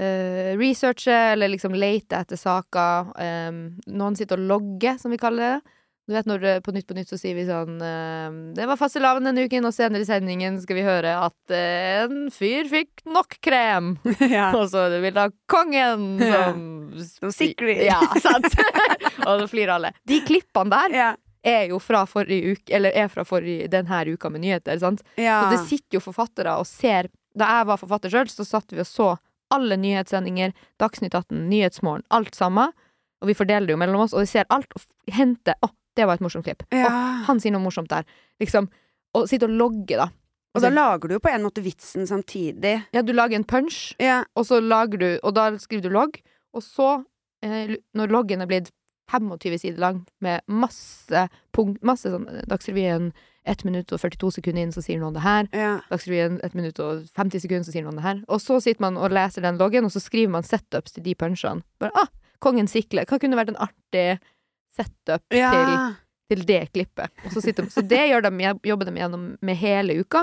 uh, 0.00 0.56
researcher, 0.56 1.34
eller 1.34 1.52
liksom 1.52 1.76
leter 1.76 2.24
etter 2.24 2.40
saker. 2.40 3.12
Um, 3.20 3.60
noen 3.92 4.16
sitter 4.16 4.40
og 4.40 4.50
logger, 4.54 4.96
som 5.02 5.12
vi 5.12 5.20
kaller 5.20 5.56
det. 5.58 5.75
Du 6.06 6.14
vet 6.14 6.26
når 6.28 6.38
det, 6.42 6.52
På 6.62 6.70
Nytt 6.74 6.86
på 6.86 6.94
Nytt 6.94 7.10
så 7.10 7.16
sier 7.18 7.34
vi 7.34 7.44
sånn 7.48 7.80
Det 8.54 8.66
var 8.70 8.78
fastelavn 8.78 9.26
denne 9.26 9.42
uken, 9.48 9.66
og 9.66 9.74
senere 9.74 10.04
i 10.04 10.08
sendingen 10.08 10.60
skal 10.62 10.78
vi 10.78 10.84
høre 10.86 11.16
at 11.26 11.54
eh, 11.54 12.04
en 12.04 12.28
fyr 12.30 12.68
fikk 12.70 13.02
nok 13.10 13.36
krem. 13.42 13.96
ja. 14.22 14.52
Og 14.58 14.68
så 14.70 14.84
vil 15.02 15.14
da 15.16 15.28
kongen 15.50 16.06
Ja. 16.22 16.44
som 17.10 17.32
sikler. 17.34 17.82
Ja, 17.88 17.98
sant? 18.22 18.46
og 19.26 19.40
så 19.42 19.46
flirer 19.50 19.74
alle. 19.76 19.90
De 20.06 20.20
klippene 20.26 20.70
der 20.70 20.94
Ja. 20.94 21.08
er 21.46 21.68
jo 21.72 21.78
fra 21.82 22.04
forrige 22.06 22.54
uke, 22.54 22.70
eller 22.78 22.94
er 22.94 23.08
fra 23.10 23.24
forrige, 23.26 23.66
denne 23.70 23.98
uka 24.14 24.30
med 24.30 24.42
nyheter, 24.46 24.78
sant? 24.82 25.02
ja. 25.18 25.40
Så 25.42 25.50
det 25.56 25.60
sitter 25.68 25.98
jo 25.98 26.04
forfattere 26.06 26.54
og 26.58 26.66
ser 26.70 27.10
Da 27.36 27.44
jeg 27.58 27.66
var 27.68 27.76
forfatter 27.82 28.08
sjøl, 28.14 28.30
så 28.32 28.46
satt 28.48 28.70
vi 28.72 28.80
og 28.80 28.86
så 28.88 29.10
alle 29.52 29.76
nyhetssendinger, 29.78 30.54
Dagsnytt 30.80 31.14
18, 31.14 31.44
Nyhetsmorgen, 31.50 32.02
alt 32.10 32.34
sammen. 32.34 32.72
Og 33.22 33.28
vi 33.28 33.34
fordeler 33.38 33.66
det 33.68 33.74
jo 33.76 33.78
mellom 33.82 34.00
oss, 34.06 34.14
og 34.16 34.24
vi 34.24 34.30
ser 34.30 34.46
alt 34.50 34.72
og 34.74 34.82
henter 35.14 35.54
Å, 35.62 35.68
det 35.96 36.06
var 36.06 36.18
et 36.18 36.24
morsomt 36.24 36.44
klipp. 36.46 36.62
Ja. 36.72 36.86
Og 36.90 37.26
han 37.30 37.40
sier 37.42 37.54
noe 37.54 37.64
morsomt 37.64 37.90
der. 37.92 38.04
Liksom. 38.42 38.68
Og 39.16 39.28
sitte 39.30 39.48
og 39.48 39.56
logge, 39.56 39.96
da. 39.96 40.10
Og 40.56 40.62
da 40.64 40.70
lager 40.72 41.08
du 41.08 41.14
jo 41.16 41.20
på 41.20 41.28
en 41.28 41.42
måte 41.44 41.60
vitsen 41.64 42.06
samtidig. 42.08 42.78
Ja, 42.96 43.02
du 43.04 43.12
lager 43.12 43.36
en 43.36 43.44
punch, 43.44 43.94
Ja. 44.00 44.22
og 44.36 44.46
så 44.48 44.60
lager 44.60 44.96
du 44.98 45.18
Og 45.22 45.34
da 45.36 45.50
skriver 45.60 45.82
du 45.82 45.88
logg, 45.92 46.16
og 46.54 46.62
så, 46.64 47.04
eh, 47.44 47.76
når 47.94 48.08
loggen 48.08 48.40
er 48.40 48.46
blitt 48.48 48.70
25 49.12 49.58
sider 49.60 49.78
lang 49.78 50.06
med 50.20 50.40
masse 50.48 51.28
punkt 51.52 51.82
Masse 51.84 52.10
sånn 52.10 52.24
eh, 52.28 52.42
Dagsrevyen 52.48 53.12
1 53.46 53.64
minutt 53.64 53.92
og 53.92 54.00
42 54.00 54.32
sekunder 54.40 54.62
inn, 54.64 54.72
så 54.72 54.82
sier 54.82 54.98
noen 54.98 55.14
det 55.14 55.22
her. 55.22 55.46
ja. 55.52 55.80
Dagsrevyen 55.90 56.40
1 56.42 56.54
minutt 56.58 56.80
og 56.80 57.04
50 57.14 57.40
sekunder, 57.44 57.62
så 57.68 57.70
sier 57.76 57.84
noen 57.84 57.94
det 58.00 58.02
her. 58.02 58.22
Og 58.28 58.40
så 58.40 58.56
sitter 58.60 58.80
man 58.80 58.96
og 58.96 59.12
leser 59.14 59.42
den 59.44 59.56
loggen, 59.60 59.84
og 59.84 59.92
så 59.94 60.00
skriver 60.02 60.32
man 60.34 60.42
setups 60.42 60.92
til 60.96 61.04
de 61.04 61.14
punchene. 61.14 61.62
Bare 61.78 61.92
ah, 61.94 62.08
Kongen 62.42 62.66
sikler. 62.66 63.04
Hva 63.06 63.20
kunne 63.20 63.36
vært 63.38 63.52
en 63.54 63.60
artig 63.68 64.18
setup 64.76 65.22
ja. 65.34 65.50
til, 65.52 65.68
til 66.32 66.40
det 66.48 66.62
klippet? 66.72 67.08
Og 67.24 67.30
så, 67.34 67.40
sitter, 67.44 67.62
så 67.72 67.80
det 67.84 68.02
de, 68.26 68.30
jobber 68.68 68.84
de 68.90 68.94
gjennom 69.00 69.22
med 69.40 69.56
hele 69.60 69.92
uka. 70.02 70.22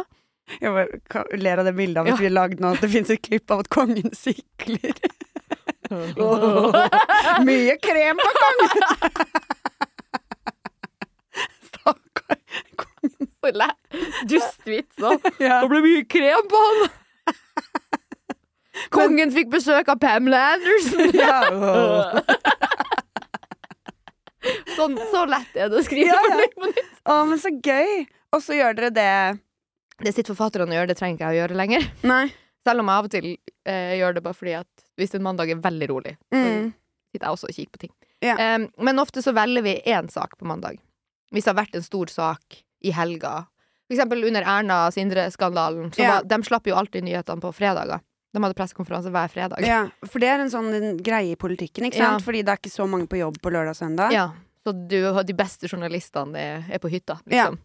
Jeg 0.59 0.69
bare 0.75 1.23
ler 1.39 1.57
av 1.61 1.65
det 1.67 1.75
bildet 1.77 1.97
av 2.01 2.05
at 2.07 2.11
Ja. 2.13 2.17
vi 2.19 2.25
har 2.27 2.33
lagd 2.35 2.57
nå 2.61 2.67
at 2.75 2.81
det 2.83 2.89
fins 2.91 3.09
et 3.13 3.21
klipp 3.23 3.51
av 3.53 3.59
at 3.63 3.69
kongen 3.73 4.11
sikler. 4.17 4.95
Mye 7.47 7.75
krem 7.83 8.17
på 8.19 8.29
kongen! 8.39 8.71
Stakkar. 11.69 12.37
kongen. 12.75 13.71
Dustvits 14.29 14.97
òg. 15.03 15.19
Ja. 15.39 15.61
Det 15.63 15.69
ble 15.71 15.79
mye 15.85 16.03
krem 16.09 16.43
på 16.51 16.57
han! 16.67 16.77
Kongen 18.93 19.29
fikk 19.33 19.49
besøk 19.53 19.87
av 19.93 19.97
Pamela 20.01 20.39
Anderson! 20.55 21.09
Ja. 21.15 21.41
Sånn, 24.77 24.97
så 25.11 25.23
lett 25.29 25.55
er 25.55 25.69
det 25.71 25.79
å 25.81 25.83
skrive. 25.85 26.13
Ja, 26.13 26.21
ja. 26.39 26.47
på 26.55 26.69
nytt. 26.69 26.93
Å, 27.05 27.17
men 27.29 27.39
så 27.41 27.51
gøy! 27.63 28.05
Og 28.33 28.41
så 28.41 28.55
gjør 28.57 28.73
dere 28.79 28.89
det 28.95 29.09
Det 30.03 30.13
sitter 30.15 30.33
forfatterne 30.33 30.73
og 30.73 30.79
gjør, 30.79 30.87
det 30.89 30.97
trenger 30.97 31.17
ikke 31.19 31.27
jeg 31.29 31.35
å 31.37 31.41
gjøre 31.43 31.57
lenger. 31.59 31.85
Nei. 32.09 32.23
Selv 32.65 32.79
om 32.81 32.89
jeg 32.89 32.95
av 33.01 33.07
og 33.09 33.11
til 33.13 33.27
eh, 33.69 33.93
gjør 33.99 34.15
det 34.17 34.23
bare 34.25 34.37
fordi 34.39 34.53
at 34.57 34.85
hvis 34.97 35.13
en 35.17 35.23
mandag 35.25 35.51
er 35.51 35.59
veldig 35.61 35.89
rolig, 35.91 36.15
så 36.31 36.39
Mm. 36.39 36.71
sitter 37.13 37.27
jeg 37.27 37.35
også 37.37 37.49
og 37.49 37.55
kikker 37.57 37.71
på 37.77 37.81
ting. 37.85 37.93
Ja. 38.23 38.35
Um, 38.55 38.69
men 38.87 38.99
ofte 39.03 39.21
så 39.21 39.33
velger 39.35 39.61
vi 39.65 39.73
én 39.85 40.07
sak 40.09 40.37
på 40.39 40.45
mandag. 40.47 40.77
Hvis 41.33 41.43
det 41.45 41.51
har 41.53 41.59
vært 41.65 41.75
en 41.75 41.83
stor 41.83 42.07
sak 42.07 42.61
i 42.83 42.91
helga. 42.95 43.45
For 43.89 43.97
eksempel 43.97 44.23
under 44.25 44.41
Erna 44.47 44.77
Sindre-skandalen. 44.95 45.91
Ja. 45.99 46.21
De 46.23 46.39
slapp 46.47 46.65
jo 46.67 46.75
alltid 46.79 47.03
nyhetene 47.03 47.41
på 47.43 47.51
fredager. 47.53 47.99
De 48.33 48.41
hadde 48.41 48.55
pressekonferanse 48.57 49.11
hver 49.13 49.29
fredag. 49.29 49.61
Ja, 49.67 49.83
for 50.07 50.23
det 50.23 50.29
er 50.31 50.39
en 50.41 50.49
sånn 50.49 50.97
greie 51.05 51.35
i 51.35 51.37
politikken, 51.37 51.85
ikke 51.85 51.99
sant? 51.99 52.21
Ja. 52.21 52.23
Fordi 52.25 52.41
det 52.47 52.53
er 52.55 52.61
ikke 52.63 52.71
så 52.73 52.87
mange 52.89 53.05
på 53.11 53.19
jobb 53.19 53.37
på 53.43 53.51
lørdag 53.53 53.75
og 53.75 53.77
søndag. 53.77 54.15
Ja, 54.15 54.29
så 54.63 54.71
du 54.87 54.97
de 55.23 55.33
beste 55.33 55.67
journalistene 55.67 56.35
er, 56.39 56.65
er 56.71 56.79
på 56.79 56.89
hytta, 56.91 57.19
liksom. 57.25 57.57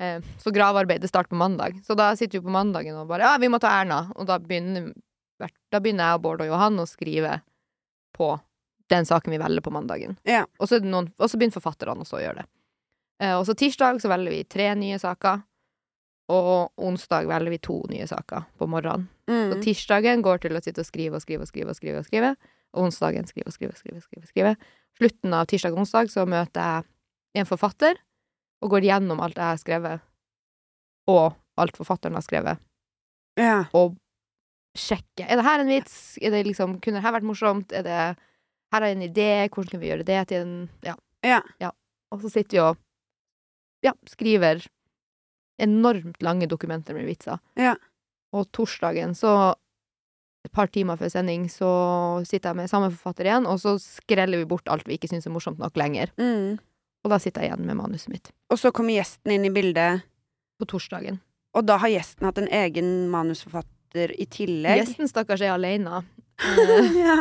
Eh, 0.00 0.20
så 0.40 0.50
gravearbeidet 0.54 1.08
starter 1.10 1.28
på 1.30 1.36
mandag. 1.36 1.80
Så 1.84 1.94
da 1.94 2.14
sitter 2.16 2.38
vi 2.40 2.46
på 2.46 2.50
mandagen 2.54 2.96
og 2.96 3.08
bare 3.08 3.20
Ja, 3.28 3.38
vi 3.38 3.48
må 3.52 3.58
ta 3.60 3.68
Erna. 3.82 4.10
Og 4.16 4.26
da 4.26 4.38
begynner, 4.38 4.92
da 5.70 5.78
begynner 5.80 6.06
jeg 6.08 6.14
og 6.14 6.22
Bård 6.24 6.40
og 6.40 6.48
Johan 6.48 6.78
å 6.80 6.86
skrive 6.88 7.42
på 8.16 8.30
den 8.88 9.04
saken 9.06 9.30
vi 9.30 9.38
velger 9.38 9.60
på 9.62 9.70
mandagen. 9.70 10.16
Ja. 10.24 10.46
Og 10.58 10.68
så, 10.68 10.80
noen, 10.82 11.12
og 11.18 11.28
så 11.30 11.36
begynner 11.38 11.52
forfatterne 11.60 12.00
også 12.02 12.16
å 12.18 12.22
gjøre 12.24 12.40
det. 12.42 12.46
Eh, 13.20 13.34
og 13.36 13.44
så 13.46 13.54
tirsdag 13.54 14.00
så 14.00 14.08
velger 14.08 14.30
vi 14.32 14.44
tre 14.48 14.70
nye 14.74 14.98
saker. 14.98 15.42
Og 16.30 16.70
onsdag 16.78 17.26
velger 17.26 17.50
vi 17.50 17.58
to 17.58 17.80
nye 17.90 18.06
saker 18.06 18.44
på 18.58 18.66
morgenen. 18.70 19.08
Så 19.28 19.54
Mm. 19.56 19.62
tirsdagen 19.62 20.22
går 20.22 20.40
til 20.40 20.56
å 20.56 20.62
sitte 20.62 20.80
og 20.80 20.86
skrive 20.86 21.14
og 21.16 21.22
skrive 21.22 21.42
og 21.42 21.48
skrive. 21.48 21.68
Og 21.70 21.76
skrive 21.76 21.98
og 21.98 22.06
skrive 22.06 22.36
Og 22.74 22.84
onsdagen 22.86 23.26
skrive 23.26 23.46
og 23.48 23.52
skrive 23.52 23.72
og 23.74 23.76
skrive. 23.78 24.00
skrive, 24.00 24.26
skrive. 24.26 24.56
Slutten 24.98 25.34
av 25.34 25.46
tirsdag 25.46 25.72
og 25.76 25.82
onsdag 25.84 26.10
så 26.12 26.26
møter 26.28 26.60
jeg 27.34 27.40
en 27.42 27.48
forfatter 27.48 27.98
og 28.60 28.70
går 28.74 28.84
gjennom 28.88 29.20
alt 29.24 29.38
jeg 29.38 29.46
har 29.46 29.60
skrevet, 29.60 30.00
og 31.08 31.36
alt 31.60 31.76
forfatteren 31.78 32.14
har 32.18 32.24
skrevet, 32.26 32.58
Ja. 33.38 33.64
og 33.72 33.96
sjekker. 34.76 35.24
Er 35.28 35.36
det 35.40 35.44
her 35.46 35.60
en 35.60 35.68
vits? 35.72 36.18
Er 36.20 36.30
det 36.30 36.44
liksom, 36.46 36.80
kunne 36.80 37.00
det 37.00 37.02
her 37.06 37.12
vært 37.16 37.24
morsomt? 37.26 37.72
Er 37.72 37.82
det 37.82 37.96
her 38.72 38.82
er 38.82 38.92
en 38.92 39.02
idé? 39.02 39.48
Hvordan 39.48 39.70
kan 39.70 39.80
vi 39.80 39.88
gjøre 39.88 40.04
det 40.04 40.28
til 40.28 40.42
en 40.42 40.68
Ja. 40.84 40.94
Ja. 41.60 41.70
Og 42.12 42.20
så 42.22 42.30
sitter 42.30 42.50
vi 42.50 42.60
og 42.60 42.76
ja, 43.82 43.92
skriver 44.06 44.66
enormt 45.60 46.20
lange 46.22 46.46
dokumenter 46.48 46.94
med 46.94 47.06
vitser. 47.06 47.38
Ja. 47.56 47.74
Og 48.32 48.50
torsdagen, 48.52 49.14
så 49.14 49.54
et 50.44 50.52
par 50.56 50.70
timer 50.72 50.96
før 50.96 51.10
sending, 51.12 51.46
så 51.52 51.68
sitter 52.24 52.50
jeg 52.50 52.56
med 52.62 52.70
samme 52.72 52.88
forfatter 52.94 53.28
igjen, 53.28 53.46
og 53.50 53.58
så 53.60 53.74
skreller 53.82 54.40
vi 54.40 54.46
bort 54.48 54.68
alt 54.72 54.86
vi 54.88 54.96
ikke 54.96 55.10
syns 55.10 55.26
er 55.28 55.34
morsomt 55.34 55.60
nok 55.60 55.76
lenger. 55.76 56.12
Mm. 56.20 56.56
Og 57.04 57.12
da 57.12 57.18
sitter 57.20 57.44
jeg 57.44 57.52
igjen 57.52 57.66
med 57.68 57.76
manuset 57.76 58.08
mitt. 58.12 58.30
Og 58.52 58.58
så 58.60 58.72
kommer 58.72 58.96
gjesten 58.96 59.34
inn 59.36 59.44
i 59.48 59.52
bildet, 59.52 60.02
På 60.60 60.66
torsdagen. 60.68 61.20
og 61.56 61.64
da 61.64 61.76
har 61.80 61.88
gjesten 61.88 62.26
hatt 62.28 62.38
en 62.38 62.48
egen 62.52 63.08
manusforfatter 63.12 64.12
i 64.20 64.26
tillegg. 64.28 64.82
Gjesten, 64.84 65.08
stakkars, 65.08 65.40
er 65.44 65.54
alene. 65.56 66.02
Eh, 66.40 66.96
ja. 67.00 67.14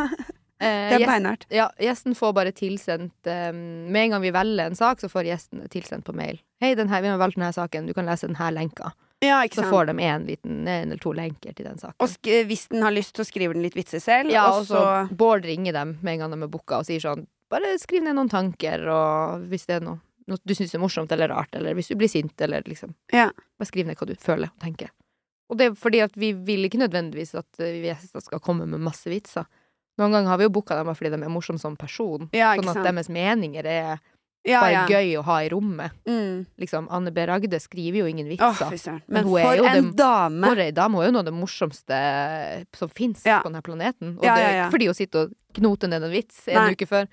eh, 0.60 0.90
Det 0.92 1.02
er 1.02 1.08
beinhardt. 1.08 1.46
Ja, 1.52 1.70
gjesten 1.80 2.16
får 2.16 2.34
bare 2.36 2.52
tilsendt 2.56 3.28
um, 3.28 3.60
Med 3.92 4.02
en 4.06 4.12
gang 4.14 4.22
vi 4.24 4.32
velger 4.36 4.66
en 4.68 4.76
sak, 4.76 5.00
så 5.00 5.08
får 5.12 5.28
gjesten 5.28 5.64
tilsendt 5.72 6.04
på 6.08 6.16
mail. 6.16 6.40
Hei, 6.64 6.74
den 6.76 6.88
her, 6.92 7.02
vi 7.04 7.08
har 7.12 7.20
valgt 7.20 7.36
denne 7.40 7.52
saken, 7.56 7.88
du 7.88 7.94
kan 7.96 8.08
lese 8.08 8.28
denne 8.28 8.48
lenka. 8.56 8.92
Ja, 9.22 9.42
Så 9.52 9.62
sant. 9.62 9.70
får 9.74 9.86
de 9.90 10.04
en 10.08 10.26
liten, 10.26 10.60
en 10.68 10.92
eller 10.92 10.98
to 11.04 11.12
lenker 11.12 11.54
til 11.56 11.66
den 11.66 11.78
saken. 11.78 11.96
Og 12.00 12.30
hvis 12.48 12.68
den 12.72 12.82
har 12.86 12.92
lyst, 12.96 13.18
så 13.20 13.26
skriver 13.28 13.54
den 13.58 13.64
litt 13.66 13.76
vitser 13.76 14.00
selv, 14.00 14.32
ja, 14.32 14.46
og 14.54 14.66
så 14.70 15.10
Bård 15.12 15.44
ringer 15.44 15.74
dem 15.76 15.98
med 16.02 16.14
en 16.14 16.20
gang 16.24 16.32
de 16.32 16.44
er 16.48 16.52
booka 16.54 16.80
og 16.80 16.86
sier 16.88 17.00
sånn 17.04 17.26
Bare 17.50 17.74
skriv 17.82 18.04
ned 18.06 18.14
noen 18.16 18.30
tanker, 18.30 18.84
og 18.94 19.48
hvis 19.50 19.66
det 19.66 19.80
er 19.80 19.82
noe, 19.82 20.00
noe 20.30 20.38
du 20.46 20.54
syns 20.54 20.76
er 20.78 20.80
morsomt 20.84 21.12
eller 21.12 21.28
rart, 21.34 21.50
eller 21.58 21.74
hvis 21.74 21.88
du 21.90 21.96
blir 21.98 22.08
sint, 22.08 22.36
eller 22.46 22.62
liksom 22.64 22.94
Ja. 23.12 23.32
Bare 23.58 23.66
skriv 23.68 23.88
ned 23.90 23.98
hva 23.98 24.06
du 24.08 24.14
føler 24.16 24.52
og 24.54 24.60
tenker. 24.62 24.92
Og 25.50 25.58
det 25.58 25.66
er 25.66 25.74
fordi 25.74 26.04
at 26.06 26.14
vi 26.16 26.32
vil 26.34 26.68
ikke 26.70 26.78
nødvendigvis 26.78 27.34
at 27.36 27.60
eh, 27.60 27.80
vi 27.82 27.88
gjester 27.90 28.22
skal 28.22 28.40
komme 28.40 28.68
med 28.70 28.80
masse 28.86 29.10
vitser. 29.10 29.48
Noen 29.98 30.12
ganger 30.14 30.30
har 30.30 30.38
vi 30.38 30.46
jo 30.46 30.54
booka 30.54 30.78
dem 30.78 30.94
fordi 30.96 31.10
de 31.10 31.24
er 31.26 31.34
morsomme 31.34 31.60
som 31.60 31.76
person. 31.76 32.30
Ja, 32.32 32.54
sånn 32.56 32.70
at 32.70 32.78
sant. 32.78 32.86
deres 32.86 33.10
meninger 33.10 33.66
er 33.66 33.98
ja, 34.48 34.62
bare 34.62 34.72
ja. 34.74 34.84
gøy 34.88 35.18
å 35.20 35.24
ha 35.28 35.38
i 35.44 35.50
rommet. 35.52 35.92
Mm. 36.08 36.46
Liksom, 36.62 36.88
Anne 36.90 37.12
B. 37.12 37.26
Ragde 37.28 37.60
skriver 37.60 38.00
jo 38.04 38.06
ingen 38.10 38.28
vitser. 38.30 38.64
Oh. 38.64 38.94
Men 38.94 39.02
Men 39.08 39.24
hun 39.28 39.42
for 39.42 39.56
jo 39.60 39.66
en 39.66 39.90
det- 39.90 39.96
dame! 40.00 40.48
For 40.48 40.60
ei 40.64 40.72
dame 40.72 41.02
er 41.02 41.06
jo 41.10 41.12
noe 41.12 41.20
av 41.20 41.26
det 41.26 41.34
morsomste 41.36 42.66
som 42.76 42.90
fins 42.90 43.26
Ja. 43.26 43.42
på 43.42 43.50
denne 43.52 43.62
planeten. 43.62 44.16
Og 44.18 44.22
det 44.22 44.30
er 44.30 44.64
ikke 44.64 44.72
fordi 44.78 44.86
hun 44.86 44.94
sitter 44.96 45.20
og 45.28 45.34
knoter 45.54 45.88
ned 45.90 46.04
en 46.04 46.12
vits 46.12 46.48
en 46.48 46.56
Nei. 46.56 46.72
uke 46.74 46.88
før. 46.88 47.08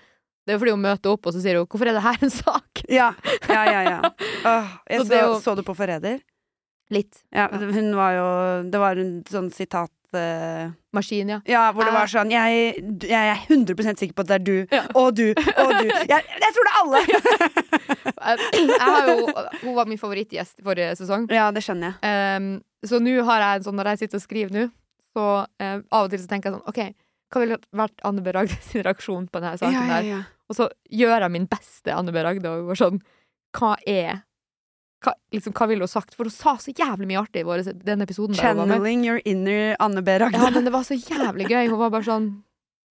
Det 0.47 0.55
er 0.55 0.59
fordi 0.63 0.71
hun 0.71 0.83
møter 0.83 1.11
opp, 1.11 1.27
og 1.27 1.33
så 1.35 1.43
sier 1.43 1.57
hun 1.59 1.67
'Hvorfor 1.67 1.89
er 1.89 1.93
det 1.99 2.03
her 2.03 2.17
en 2.23 2.31
sak?' 2.31 2.85
Ja, 2.89 3.15
ja, 3.49 3.65
ja. 3.65 3.83
ja. 3.83 4.01
Åh, 4.47 4.79
jeg 4.89 5.01
Så 5.01 5.07
så, 5.07 5.41
så 5.43 5.57
du 5.57 5.63
på 5.63 5.75
Forræder? 5.75 6.21
Litt. 6.91 7.25
Ja, 7.35 7.49
hun 7.51 7.97
var 7.97 8.13
jo 8.15 8.71
Det 8.71 8.79
var 8.79 8.95
en 8.97 9.25
sånn 9.25 9.51
sitat 9.51 9.91
eh, 9.91 10.06
Maskin, 10.97 11.29
ja. 11.35 11.39
Ja, 11.49 11.65
hvor 11.77 11.85
det 11.87 11.93
var 11.95 12.09
sånn 12.11 12.31
jeg, 12.33 12.73
jeg 13.05 13.31
er 13.33 13.43
100 13.49 13.97
sikker 14.01 14.15
på 14.17 14.25
at 14.25 14.31
det 14.31 14.37
er 14.39 14.45
du, 14.47 14.57
Ja. 14.73 14.83
og 14.97 15.15
du, 15.19 15.27
og 15.37 15.73
du. 15.77 15.91
Jeg, 16.09 16.25
jeg 16.45 16.55
tror 16.57 16.69
det 16.69 16.73
er 16.73 16.81
alle! 16.83 17.03
Jeg, 18.27 18.81
har 18.81 19.11
jo, 19.11 19.17
hun 19.63 19.75
var 19.77 19.87
min 19.91 20.01
favorittgjest 20.01 20.63
forrige 20.65 20.95
sesong. 20.99 21.27
Ja, 21.33 21.51
det 21.55 21.63
skjønner 21.67 21.95
jeg. 21.95 22.15
Um, 22.41 22.49
så 22.87 22.99
nå 23.03 23.13
har 23.29 23.43
jeg 23.45 23.61
en 23.61 23.67
sånn, 23.69 23.77
når 23.79 23.93
jeg 23.93 24.05
sitter 24.05 24.21
og 24.21 24.25
skriver 24.25 24.55
nå, 24.57 24.65
så 25.17 25.27
um, 25.47 25.83
av 25.91 26.07
og 26.07 26.11
til 26.13 26.23
så 26.23 26.31
tenker 26.31 26.51
jeg 26.51 26.57
sånn 26.59 26.71
OK, 26.73 26.81
hva 27.33 27.43
ville 27.43 27.59
vært 27.83 28.03
Anne 28.07 28.23
B. 28.25 28.33
Ragde 28.35 28.59
sin 28.67 28.85
reaksjon 28.87 29.29
på 29.31 29.43
denne 29.43 29.59
saken 29.61 29.93
Ja, 29.93 30.01
ja. 30.07 30.23
Og 30.47 30.55
så 30.59 30.69
gjør 30.95 31.25
jeg 31.27 31.35
min 31.35 31.49
beste 31.51 31.95
Anne 31.95 32.15
B. 32.15 32.23
Ragde 32.23 32.53
og 32.53 32.69
går 32.71 32.79
sånn 32.79 33.01
Hva 33.57 33.73
er 33.89 34.21
hva, 35.07 35.15
liksom, 35.35 35.55
hva 35.57 35.69
ville 35.71 35.87
hun 35.87 35.91
sagt? 35.91 36.17
For 36.19 36.27
hun 36.29 36.35
sa 36.35 36.57
så 36.61 36.75
jævlig 36.75 37.07
mye 37.11 37.21
artig 37.23 37.45
i 37.45 37.47
vår, 37.47 37.63
den 37.87 38.03
episoden. 38.05 38.37
Channeling 38.39 39.05
your 39.07 39.23
inner 39.25 39.77
Anne 39.83 40.03
B. 40.03 40.19
Ragde. 40.23 40.41
Ja, 40.41 40.51
men 40.51 40.67
det 40.67 40.75
var 40.75 40.87
så 40.89 40.99
jævlig 40.99 41.47
gøy. 41.53 41.69
Hun 41.71 41.81
var 41.81 41.95
bare 41.95 42.09
sånn 42.09 42.29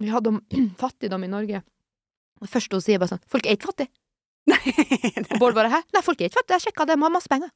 Vi 0.03 0.11
hadde 0.13 0.33
om 0.35 0.41
fattigdom 0.83 1.27
i 1.27 1.31
Norge. 1.33 1.63
Det 2.45 2.51
første 2.51 2.79
hun 2.79 2.85
sier, 2.85 3.01
bare 3.03 3.15
sånn 3.15 3.23
Folk 3.31 3.47
er 3.47 3.59
ikke 3.59 3.73
fattige. 3.73 3.91
Og 5.35 5.39
Bård 5.41 5.57
bare 5.57 5.71
Hæ? 5.73 5.81
Nei, 5.95 6.03
folk 6.05 6.21
er 6.21 6.29
ikke 6.31 6.41
fattige. 6.43 6.59
Jeg 6.61 6.67
sjekka 6.69 6.87
det. 6.89 6.99
De 6.99 7.07
har 7.07 7.15
masse 7.15 7.31
penger. 7.33 7.51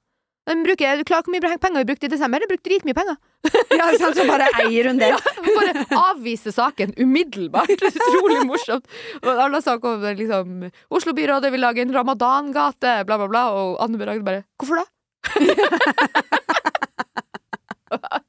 Bruker, 0.48 0.96
du 0.96 1.04
klarer 1.04 1.26
hvor 1.26 1.34
mye 1.34 1.58
penger 1.60 1.82
vi 1.82 1.88
brukte 1.90 2.08
i 2.08 2.12
desember? 2.12 2.40
Jeg 2.40 2.48
brukte 2.48 2.70
dritmye 2.70 2.96
penger. 2.96 3.16
ja, 3.78 3.88
sant, 4.00 4.16
så 4.16 4.24
bare 4.28 4.48
eier 4.62 4.88
hun 4.88 5.00
det. 5.00 5.10
ja, 5.12 5.18
bare 5.44 5.72
avviser 5.98 6.54
saken 6.56 6.94
umiddelbart. 6.96 7.84
Utrolig 7.90 8.40
morsomt. 8.48 8.88
Og 9.20 9.28
alle 9.34 9.60
sak 9.64 9.84
om 9.88 10.06
liksom 10.08 10.70
Oslo-byrådet 10.88 11.52
vil 11.52 11.64
lage 11.64 11.84
en 11.84 11.92
ramadangate, 11.94 13.04
bla, 13.08 13.18
bla, 13.20 13.28
bla. 13.28 13.44
Og 13.58 13.76
Anne 13.84 14.00
B. 14.00 14.08
Ragde 14.08 14.24
bare 14.24 14.44
Hvorfor 14.56 14.80
da? 14.80 14.86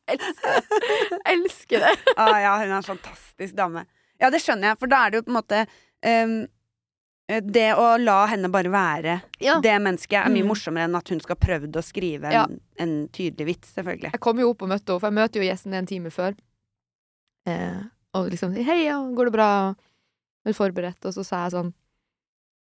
Elsker 0.10 0.50
det. 0.50 0.64
Elsker 1.30 1.80
det. 1.86 1.96
Ah, 2.18 2.38
ja, 2.42 2.54
hun 2.60 2.72
er 2.72 2.78
en 2.80 2.84
fantastisk 2.84 3.56
dame. 3.56 3.86
Ja, 4.20 4.32
det 4.34 4.42
skjønner 4.44 4.74
jeg, 4.74 4.80
for 4.82 4.92
da 4.92 5.06
er 5.06 5.12
det 5.12 5.20
jo 5.20 5.26
på 5.28 5.32
en 5.32 5.40
måte 5.40 5.60
ehm, 6.04 6.40
Det 7.30 7.68
å 7.78 7.92
la 8.02 8.24
henne 8.32 8.50
bare 8.50 8.72
være 8.74 9.22
Ja. 9.40 9.60
det 9.62 9.76
mennesket, 9.82 10.18
er 10.26 10.30
mye 10.34 10.42
Mm. 10.42 10.48
morsommere 10.50 10.84
enn 10.90 10.96
at 10.98 11.10
hun 11.10 11.20
skal 11.20 11.36
prøvd 11.36 11.72
å 11.78 11.84
skrive 11.86 12.26
en, 12.26 12.32
Ja. 12.34 12.46
en 12.80 13.08
tydelig 13.10 13.46
vits, 13.46 13.74
selvfølgelig. 13.76 14.12
Jeg 14.14 14.20
kom 14.20 14.40
jo 14.40 14.50
opp 14.50 14.64
og 14.64 14.70
møtte 14.70 14.90
henne, 14.90 15.00
for 15.00 15.08
jeg 15.12 15.14
møter 15.14 15.36
jo 15.44 15.50
gjesten 15.52 15.74
en 15.76 15.86
time 15.86 16.10
før. 16.10 16.34
Eh, 17.46 17.84
og 18.16 18.32
liksom 18.32 18.56
'hei, 18.56 18.86
ja, 18.86 18.98
går 19.14 19.26
det 19.26 19.34
bra?' 19.34 19.76
Er 20.46 20.52
du 20.52 20.54
forberedt? 20.54 21.06
Og 21.06 21.14
så 21.14 21.24
sa 21.24 21.44
jeg 21.48 21.52
sånn 21.54 21.74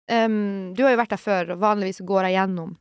«Ehm, 0.10 0.74
'Du 0.76 0.84
har 0.84 0.92
jo 0.96 0.98
vært 1.02 1.10
der 1.10 1.18
før, 1.18 1.52
og 1.52 1.60
vanligvis 1.60 2.02
går 2.06 2.24
jeg 2.30 2.36
gjennom 2.38 2.78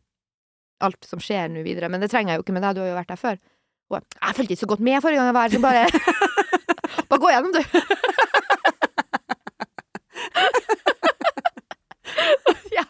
alt 0.81 1.05
som 1.05 1.18
skjer 1.20 1.48
nå 1.51 1.62
videre', 1.64 1.90
men 1.90 2.01
det 2.01 2.11
trenger 2.11 2.33
jeg 2.35 2.38
jo 2.38 2.42
ikke 2.42 2.53
med 2.53 2.62
deg, 2.62 2.74
du 2.74 2.81
har 2.83 2.88
jo 2.88 2.96
vært 3.01 3.09
der 3.09 3.16
før. 3.16 3.38
Og 3.90 3.96
jeg, 3.96 4.05
jeg 4.20 4.35
fulgte 4.37 4.53
ikke 4.53 4.66
så 4.66 4.68
godt 4.68 4.81
med 4.81 5.03
forrige 5.03 5.16
gang 5.16 5.29
jeg 5.29 5.35
var 5.35 5.48
her, 5.48 5.57
så 5.57 5.61
bare 5.62 5.88
Bare 7.09 7.20
gå 7.20 7.31
gjennom, 7.33 7.53
du. 7.53 7.62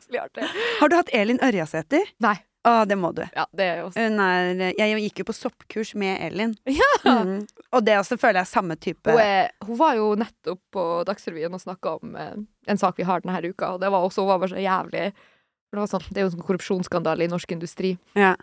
Jævlig 0.08 0.20
artig. 0.24 0.48
Har 0.80 0.88
du 0.88 0.96
hatt 0.96 1.10
Elin 1.14 1.40
Ørjasæter? 1.44 2.08
Nei. 2.24 2.36
Å, 2.66 2.82
det 2.90 2.96
må 2.98 3.12
du. 3.14 3.22
Ja, 3.36 3.44
det 3.54 3.64
er 3.70 3.78
også 3.84 4.02
Hun 4.02 4.18
er, 4.20 4.58
jeg 4.76 4.98
gikk 5.04 5.20
jo 5.22 5.26
på 5.28 5.34
soppkurs 5.36 5.92
med 5.96 6.18
Elin. 6.26 6.56
Ja! 6.66 6.88
Mm. 7.06 7.44
Og 7.70 7.84
det 7.86 7.94
også 8.00 8.18
føler 8.18 8.40
jeg 8.40 8.48
er 8.48 8.50
samme 8.50 8.74
type 8.80 9.12
Hun, 9.14 9.20
er, 9.22 9.52
hun 9.64 9.78
var 9.78 9.94
jo 9.96 10.08
nettopp 10.18 10.60
på 10.74 10.84
Dagsrevyen 11.08 11.54
og 11.54 11.62
snakka 11.62 11.94
om 12.00 12.16
eh, 12.18 12.34
en 12.68 12.80
sak 12.80 12.98
vi 12.98 13.06
har 13.08 13.22
denne 13.24 13.38
uka, 13.52 13.74
og 13.76 13.80
det 13.84 13.92
var 13.94 14.04
også, 14.04 14.24
hun 14.24 14.32
var 14.32 14.42
bare 14.42 14.52
så 14.56 14.60
jævlig 14.64 15.04
det, 15.14 15.78
var 15.78 15.88
sånn, 15.92 16.04
det 16.10 16.18
er 16.20 16.26
jo 16.26 16.30
en 16.32 16.34
sånn 16.34 16.46
korrupsjonsskandale 16.48 17.28
i 17.28 17.30
norsk 17.30 17.54
industri, 17.54 17.94
Ja. 18.18 18.34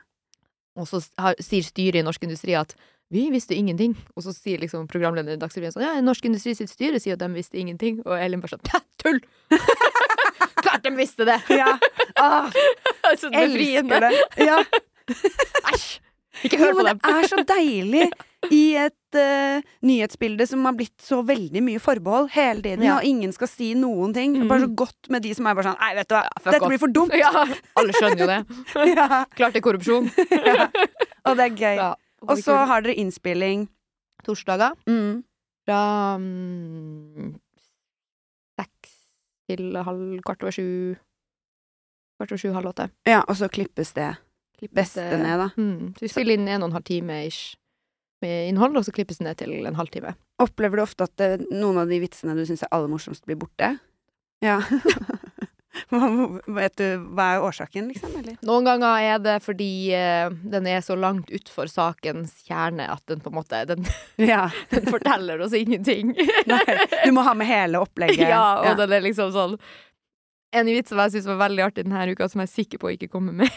og 0.79 0.87
så 0.89 1.01
har, 1.21 1.35
sier 1.43 1.65
styret 1.67 1.99
i 1.99 2.05
norsk 2.05 2.23
industri 2.25 2.55
at 2.57 2.73
vi 3.13 3.27
visste 3.33 3.53
ingenting, 3.57 3.93
og 4.15 4.23
så 4.25 4.33
sier 4.33 4.61
liksom 4.63 4.87
programlederen 4.89 5.37
i 5.37 5.41
Dagsrevyen 5.41 5.75
sånn 5.75 5.83
ja, 5.85 5.91
Norsk 6.01 6.25
Industri 6.25 6.55
sitt 6.57 6.71
styre 6.71 6.97
sier 7.01 7.13
at 7.19 7.21
de 7.21 7.29
visste 7.35 7.59
ingenting, 7.61 7.99
og 8.05 8.15
Elin 8.17 8.41
bare 8.41 8.55
sånn 8.55 8.71
«Hæ, 8.71 8.81
tull! 9.03 9.19
Klart 10.61 10.83
de 10.83 10.91
visste 10.97 11.25
det! 11.27 11.39
ja. 11.61 11.77
Ah, 12.19 12.49
så 13.21 13.29
befriende. 13.31 13.95
elsker 13.95 14.09
det. 14.09 14.45
Ja. 14.45 14.57
Æsj! 15.73 15.99
Ikke 16.45 16.57
hør 16.59 16.73
på 16.75 16.83
dem! 16.83 16.97
det 16.99 17.11
er 17.15 17.27
så 17.31 17.43
deilig 17.47 18.07
i 18.53 18.61
et 18.77 19.17
uh, 19.17 19.61
nyhetsbilde 19.87 20.45
som 20.45 20.65
har 20.67 20.75
blitt 20.77 20.99
så 21.01 21.21
veldig 21.25 21.61
mye 21.63 21.79
forbehold 21.81 22.27
hele 22.35 22.61
tiden, 22.61 22.83
Ja. 22.85 22.97
og 22.99 23.07
ingen 23.07 23.31
skal 23.33 23.47
si 23.49 23.69
noen 23.79 24.11
ting. 24.13 24.35
Mm. 24.41 24.49
Bare 24.51 24.65
så 24.65 24.69
godt 24.83 25.09
med 25.15 25.23
de 25.25 25.31
som 25.33 25.47
er 25.47 25.55
bare 25.57 25.71
sånn 25.71 25.79
Nei, 25.79 25.93
vet 25.97 26.09
du 26.11 26.17
hva, 26.17 26.23
ja, 26.27 26.51
dette 26.51 26.67
blir 26.69 26.81
for 26.83 26.91
dumt. 26.93 27.15
Ja, 27.17 27.31
alle 27.79 27.95
skjønner 27.95 28.21
jo 28.25 28.27
det. 28.29 28.41
Ja. 28.91 29.21
Klart 29.39 29.55
det 29.55 29.61
er 29.63 29.65
korrupsjon. 29.65 30.11
Og 30.11 31.39
det 31.39 31.47
er 31.47 31.55
gøy. 31.63 31.81
Og 32.27 32.43
så 32.43 32.59
har 32.69 32.83
dere 32.85 32.99
innspilling. 33.01 33.65
torsdager 34.27 34.75
Mm. 34.89 35.23
fra 35.65 35.81
seks 36.19 37.41
til 39.49 39.75
halv 39.75 40.21
kvart 40.25 40.43
over 40.43 40.51
sju 40.55 40.95
Kvart 42.15 42.31
over 42.31 42.39
sju, 42.39 42.51
halv 42.55 42.69
åtte. 42.71 42.85
Ja, 43.05 43.21
og 43.27 43.35
så 43.35 43.49
klippes 43.51 43.89
det 43.93 44.13
Klippes 44.57 44.75
beste 44.75 45.03
det- 45.09 45.19
ned, 45.19 45.37
da. 45.41 45.49
Mm. 45.59 45.93
Så 45.97 45.99
vi 46.05 46.07
spiller 46.07 46.33
inn 46.37 46.47
en 46.47 46.63
og 46.63 46.69
en 46.69 46.77
halv 46.77 46.85
time 46.87 47.25
ish 47.27 47.57
med 48.23 48.47
innhold, 48.49 48.77
og 48.77 48.85
så 48.85 48.93
klippes 48.95 49.17
det 49.19 49.25
ned 49.27 49.35
til 49.37 49.65
en 49.67 49.75
halvtime. 49.75 50.13
Opplever 50.39 50.77
du 50.79 50.83
ofte 50.85 51.03
at 51.03 51.15
det, 51.19 51.49
noen 51.51 51.77
av 51.77 51.89
de 51.91 51.99
vitsene 51.99 52.33
du 52.37 52.45
syns 52.47 52.63
er 52.63 52.71
aller 52.71 52.87
morsomst, 52.87 53.25
blir 53.27 53.35
borte? 53.35 53.73
Ja. 54.41 54.61
Vet 56.59 56.75
du 56.79 56.85
hva 57.17 57.25
er 57.35 57.43
årsaken, 57.45 57.89
liksom? 57.91 58.13
Eller? 58.21 58.37
Noen 58.47 58.67
ganger 58.67 59.03
er 59.09 59.19
det 59.23 59.35
fordi 59.45 59.69
eh, 59.95 60.29
den 60.55 60.67
er 60.71 60.83
så 60.85 60.95
langt 60.99 61.29
utfor 61.35 61.67
sakens 61.71 62.37
kjerne 62.47 62.87
at 62.93 63.03
den 63.11 63.19
på 63.23 63.31
en 63.33 63.37
måte 63.39 63.61
Den, 63.69 63.85
Ja. 64.31 64.47
den 64.71 64.87
forteller 64.91 65.41
oss 65.45 65.53
ingenting. 65.57 66.13
Nei, 66.51 66.61
du 67.05 67.11
må 67.15 67.25
ha 67.27 67.33
med 67.37 67.49
hele 67.49 67.81
opplegget. 67.83 68.27
ja, 68.29 68.43
og 68.71 68.79
den 68.79 68.95
er 68.95 69.03
liksom 69.05 69.33
sånn 69.35 69.57
En 70.55 70.69
vits 70.71 70.89
som 70.93 71.01
jeg 71.03 71.17
syns 71.17 71.27
var 71.27 71.41
veldig 71.45 71.65
artig 71.67 71.83
denne 71.87 72.05
uka, 72.15 72.29
som 72.31 72.39
jeg 72.43 72.47
er 72.47 72.53
sikker 72.55 72.79
på 72.79 72.93
ikke 72.95 73.09
kommer 73.11 73.35
med. 73.35 73.51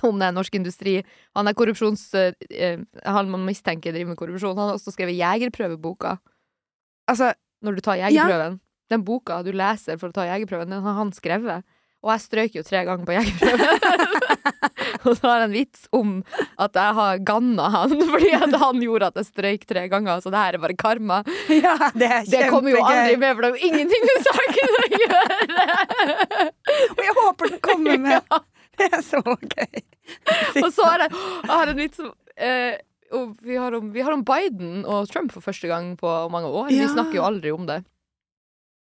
Om 0.00 0.16
det 0.20 0.28
er 0.30 0.32
norsk 0.32 0.54
industri. 0.56 0.94
Han 1.36 1.48
er 1.50 1.56
korrupsjons... 1.56 2.06
eh, 2.16 2.78
han 3.04 3.28
man 3.28 3.44
mistenker 3.44 3.92
driver 3.92 4.14
med 4.14 4.18
korrupsjon. 4.20 4.56
Han 4.56 4.70
har 4.70 4.78
også 4.78 4.94
skrevet 4.94 5.18
jegerprøveboka. 5.18 6.14
Altså, 7.08 7.34
Når 7.64 7.76
du 7.76 7.80
tar 7.84 8.00
jegerprøven. 8.00 8.56
Den 8.88 9.04
boka 9.04 9.42
du 9.44 9.50
leser 9.56 9.98
for 10.00 10.10
å 10.10 10.16
ta 10.16 10.24
jegerprøven, 10.28 10.70
den 10.72 10.84
har 10.86 10.96
han 10.96 11.12
skrevet. 11.16 11.66
Og 11.98 12.12
jeg 12.12 12.22
strøyk 12.22 12.56
jo 12.60 12.62
tre 12.62 12.84
ganger 12.86 13.08
på 13.08 13.14
jegerprøven. 13.16 13.72
og 15.08 15.10
så 15.18 15.24
har 15.24 15.42
jeg 15.42 15.48
en 15.48 15.56
vits 15.56 15.88
om 15.98 16.12
at 16.62 16.78
jeg 16.78 16.94
har 16.98 17.22
ganna 17.26 17.66
han 17.74 17.94
fordi 18.12 18.30
han 18.38 18.82
gjorde 18.84 19.10
at 19.10 19.18
jeg 19.18 19.28
strøyk 19.32 19.66
tre 19.68 19.82
ganger. 19.90 20.22
Så 20.22 20.30
det 20.32 20.42
her 20.44 20.58
er 20.58 20.62
bare 20.62 20.78
karma. 20.78 21.20
ja, 21.50 21.74
det 21.98 22.10
er 22.20 22.30
Det 22.30 22.44
kommer 22.52 22.76
jo 22.76 22.84
aldri 22.86 23.18
med, 23.18 23.34
for 23.34 23.44
det 23.44 23.50
er 23.50 23.56
jo 23.58 23.72
ingenting 23.72 24.06
med 24.08 24.30
saken 24.30 24.78
å 24.78 24.86
gjøre! 24.94 26.48
Og 26.94 27.04
jeg 27.08 27.16
håper 27.18 27.52
den 27.52 27.62
kommer 27.66 28.02
med. 28.06 28.40
Det 28.78 28.90
er 28.94 29.02
så 29.02 29.22
gøy. 29.26 29.84
Og 30.62 30.70
så 30.70 30.86
har 30.86 31.08
jeg, 31.08 31.16
jeg 31.18 31.54
har 31.56 31.72
en 31.74 31.82
vits 31.82 32.04
om 32.04 32.12
eh, 32.38 32.78
vi, 33.42 33.56
har 33.56 33.74
om, 33.74 33.90
vi 33.92 34.02
har 34.04 34.14
om 34.14 34.22
Biden 34.22 34.84
og 34.86 35.08
Trump 35.10 35.32
for 35.34 35.42
første 35.42 35.66
gang 35.66 35.96
på 35.98 36.14
mange 36.30 36.46
år. 36.46 36.70
Vi 36.70 36.86
snakker 36.92 37.18
jo 37.18 37.26
aldri 37.26 37.50
om 37.54 37.66
det. 37.66 37.82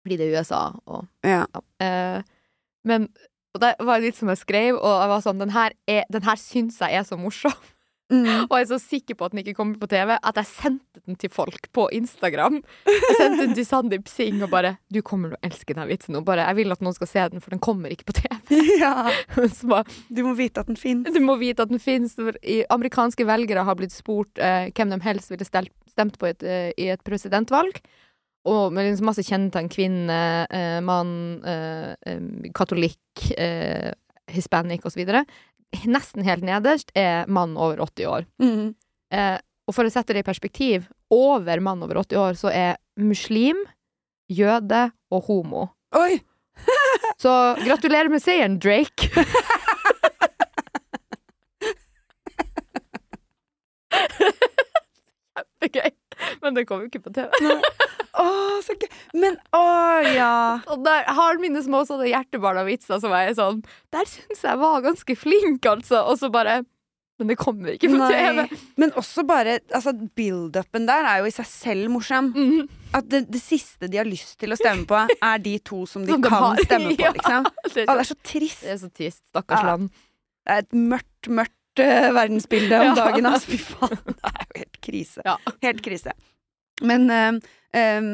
Fordi 0.01 0.17
det 0.17 0.29
er 0.29 0.39
USA 0.39 0.63
og 0.85 1.05
Ja. 1.23 1.45
ja. 1.45 1.61
Eh, 1.83 2.23
men 2.87 3.09
det 3.59 3.75
var 3.83 3.99
litt 3.99 4.15
som 4.15 4.31
jeg 4.31 4.39
skrev, 4.39 4.77
og 4.79 5.01
jeg 5.01 5.11
var 5.11 5.21
sånn 5.25 5.41
Den 5.41 5.51
her, 5.51 5.73
er, 5.87 6.03
den 6.11 6.23
her 6.23 6.39
syns 6.39 6.79
jeg 6.79 6.95
er 6.95 7.03
så 7.03 7.17
morsom. 7.19 7.53
Mm. 8.11 8.47
Og 8.49 8.55
jeg 8.57 8.65
er 8.65 8.69
så 8.73 8.79
sikker 8.81 9.15
på 9.15 9.27
at 9.27 9.31
den 9.31 9.39
ikke 9.39 9.55
kommer 9.55 9.79
på 9.79 9.87
TV, 9.87 10.17
at 10.17 10.39
jeg 10.41 10.49
sendte 10.49 10.99
den 11.05 11.15
til 11.15 11.31
folk 11.31 11.69
på 11.71 11.85
Instagram. 11.95 12.57
Jeg 12.83 13.15
sendte 13.15 13.45
den 13.45 13.55
til 13.55 13.67
Sandeep 13.67 14.11
Singh 14.11 14.43
og 14.43 14.51
bare 14.51 14.73
'Du 14.91 15.01
kommer 15.01 15.31
til 15.31 15.37
å 15.39 15.47
elske 15.47 15.73
denne 15.73 15.87
vitsen 15.87 16.17
Og 16.19 16.25
Bare, 16.25 16.43
jeg 16.47 16.55
vil 16.55 16.71
at 16.71 16.81
noen 16.81 16.93
skal 16.93 17.07
se 17.07 17.29
den, 17.29 17.39
for 17.39 17.51
den 17.51 17.59
kommer 17.59 17.87
ikke 17.89 18.11
på 18.11 18.17
TV.' 18.19 18.67
ja. 18.83 19.11
Så 19.47 19.67
bare, 19.67 19.85
Du 20.11 20.23
må 20.27 20.35
vite 20.35 20.59
at 20.59 20.67
den 20.67 20.75
fins. 20.75 21.07
du 21.07 21.19
må 21.23 21.37
vite 21.39 21.63
at 21.63 21.69
den 21.69 21.79
finnes. 21.79 22.17
Amerikanske 22.69 23.25
velgere 23.25 23.63
har 23.63 23.75
blitt 23.75 23.95
spurt 23.95 24.37
eh, 24.37 24.71
hvem 24.75 24.89
de 24.89 24.99
helst 24.99 25.31
ville 25.31 25.45
stemt 25.45 26.19
på 26.19 26.27
et, 26.27 26.43
eh, 26.43 26.71
i 26.77 26.91
et 26.91 27.03
presidentvalg. 27.03 27.79
Og 28.49 28.73
med 28.73 28.87
liksom 28.87 29.05
masse 29.09 29.25
kjennetegn. 29.25 29.69
Kvinne, 29.69 30.47
eh, 30.49 30.79
mann, 30.81 31.43
eh, 31.45 31.93
katolikk, 32.57 33.31
eh, 33.37 33.91
hispanic 34.31 34.85
osv. 34.85 35.03
Nesten 35.85 36.23
helt 36.25 36.43
nederst 36.43 36.91
er 36.95 37.27
mann 37.27 37.57
over 37.57 37.77
80 37.85 38.05
år. 38.09 38.25
Mm. 38.41 38.73
Eh, 39.13 39.37
og 39.67 39.75
for 39.75 39.85
å 39.85 39.91
sette 39.93 40.13
det 40.13 40.25
i 40.25 40.29
perspektiv, 40.31 40.89
over 41.11 41.59
mann 41.59 41.83
over 41.83 41.95
80 42.01 42.17
år 42.17 42.33
så 42.39 42.51
er 42.51 42.77
muslim, 42.97 43.55
jøde 44.31 44.91
og 45.11 45.23
homo. 45.29 45.69
Oi! 45.95 46.21
Så 47.21 47.55
gratulerer 47.61 48.09
med 48.09 48.21
seieren, 48.23 48.59
Drake. 48.59 49.09
Kjempegøy. 55.61 55.91
Men 56.41 56.55
det 56.55 56.65
kom 56.67 56.81
jo 56.81 56.89
ikke 56.89 57.03
på 57.05 57.13
TV. 57.13 57.29
Å, 58.19 58.25
så 58.65 58.75
gøy. 58.75 58.89
Men 59.15 59.37
å 59.55 59.61
ja. 60.11 60.31
Og 60.73 60.81
der 60.83 61.05
har 61.15 61.37
mine 61.39 61.61
små 61.63 61.83
sånne 61.87 62.09
hjertebarna-vitser 62.11 62.99
som 62.99 63.13
er 63.15 63.31
sånn 63.37 63.61
Der 63.93 64.03
syns 64.09 64.41
jeg 64.43 64.59
var 64.59 64.81
ganske 64.83 65.15
flink, 65.15 65.63
altså. 65.69 66.01
Og 66.11 66.19
så 66.19 66.27
bare 66.33 66.57
Men 67.21 67.29
det 67.31 67.37
kommer 67.39 67.75
ikke 67.77 67.87
på 67.93 68.09
TV. 68.09 68.43
Men 68.81 68.91
også 68.99 69.23
bare 69.29 69.59
altså, 69.71 69.93
Build-upen 70.17 70.87
der 70.89 71.05
er 71.05 71.21
jo 71.21 71.29
i 71.29 71.33
seg 71.35 71.45
selv 71.47 71.91
morsom. 71.93 72.31
Mhm. 72.35 72.67
At 72.97 73.05
det, 73.07 73.21
det 73.31 73.39
siste 73.39 73.87
de 73.87 74.01
har 74.01 74.09
lyst 74.09 74.33
til 74.41 74.51
å 74.51 74.57
stemme 74.59 74.83
på, 74.89 74.97
er 75.23 75.37
de 75.39 75.53
to 75.63 75.85
som 75.87 76.03
de 76.03 76.11
Som 76.11 76.21
de 76.25 76.27
kan 76.27 76.43
har. 76.49 76.57
stemme 76.65 76.95
på, 76.97 77.03
Ja. 77.05 77.11
liksom. 77.15 77.45
Å, 77.47 77.71
det 77.77 77.85
er 77.87 78.09
så 78.09 78.17
trist. 78.27 78.65
det 78.65 78.73
er 78.73 78.81
så 78.81 78.89
trist. 78.91 79.21
Stakkars 79.31 79.61
Ja. 79.63 79.69
land. 79.69 79.91
Det 80.43 80.51
er 80.57 80.65
et 80.65 80.73
mørkt, 80.75 81.29
mørkt 81.29 81.79
eh, 81.85 82.09
verdensbilde 82.11 82.81
om 82.81 82.87
Ja. 82.91 82.95
dagen. 83.05 83.29
Altså. 83.31 83.53
Fy 83.53 83.61
faen. 83.69 83.95
Det 84.11 84.33
er 84.33 84.43
jo 84.43 84.59
helt 84.65 84.81
krise. 84.83 85.23
Ja. 85.29 85.37
Helt 85.63 85.81
krise. 85.85 86.17
Men 86.81 87.09
eh, 87.09 87.39
eh, 87.77 88.09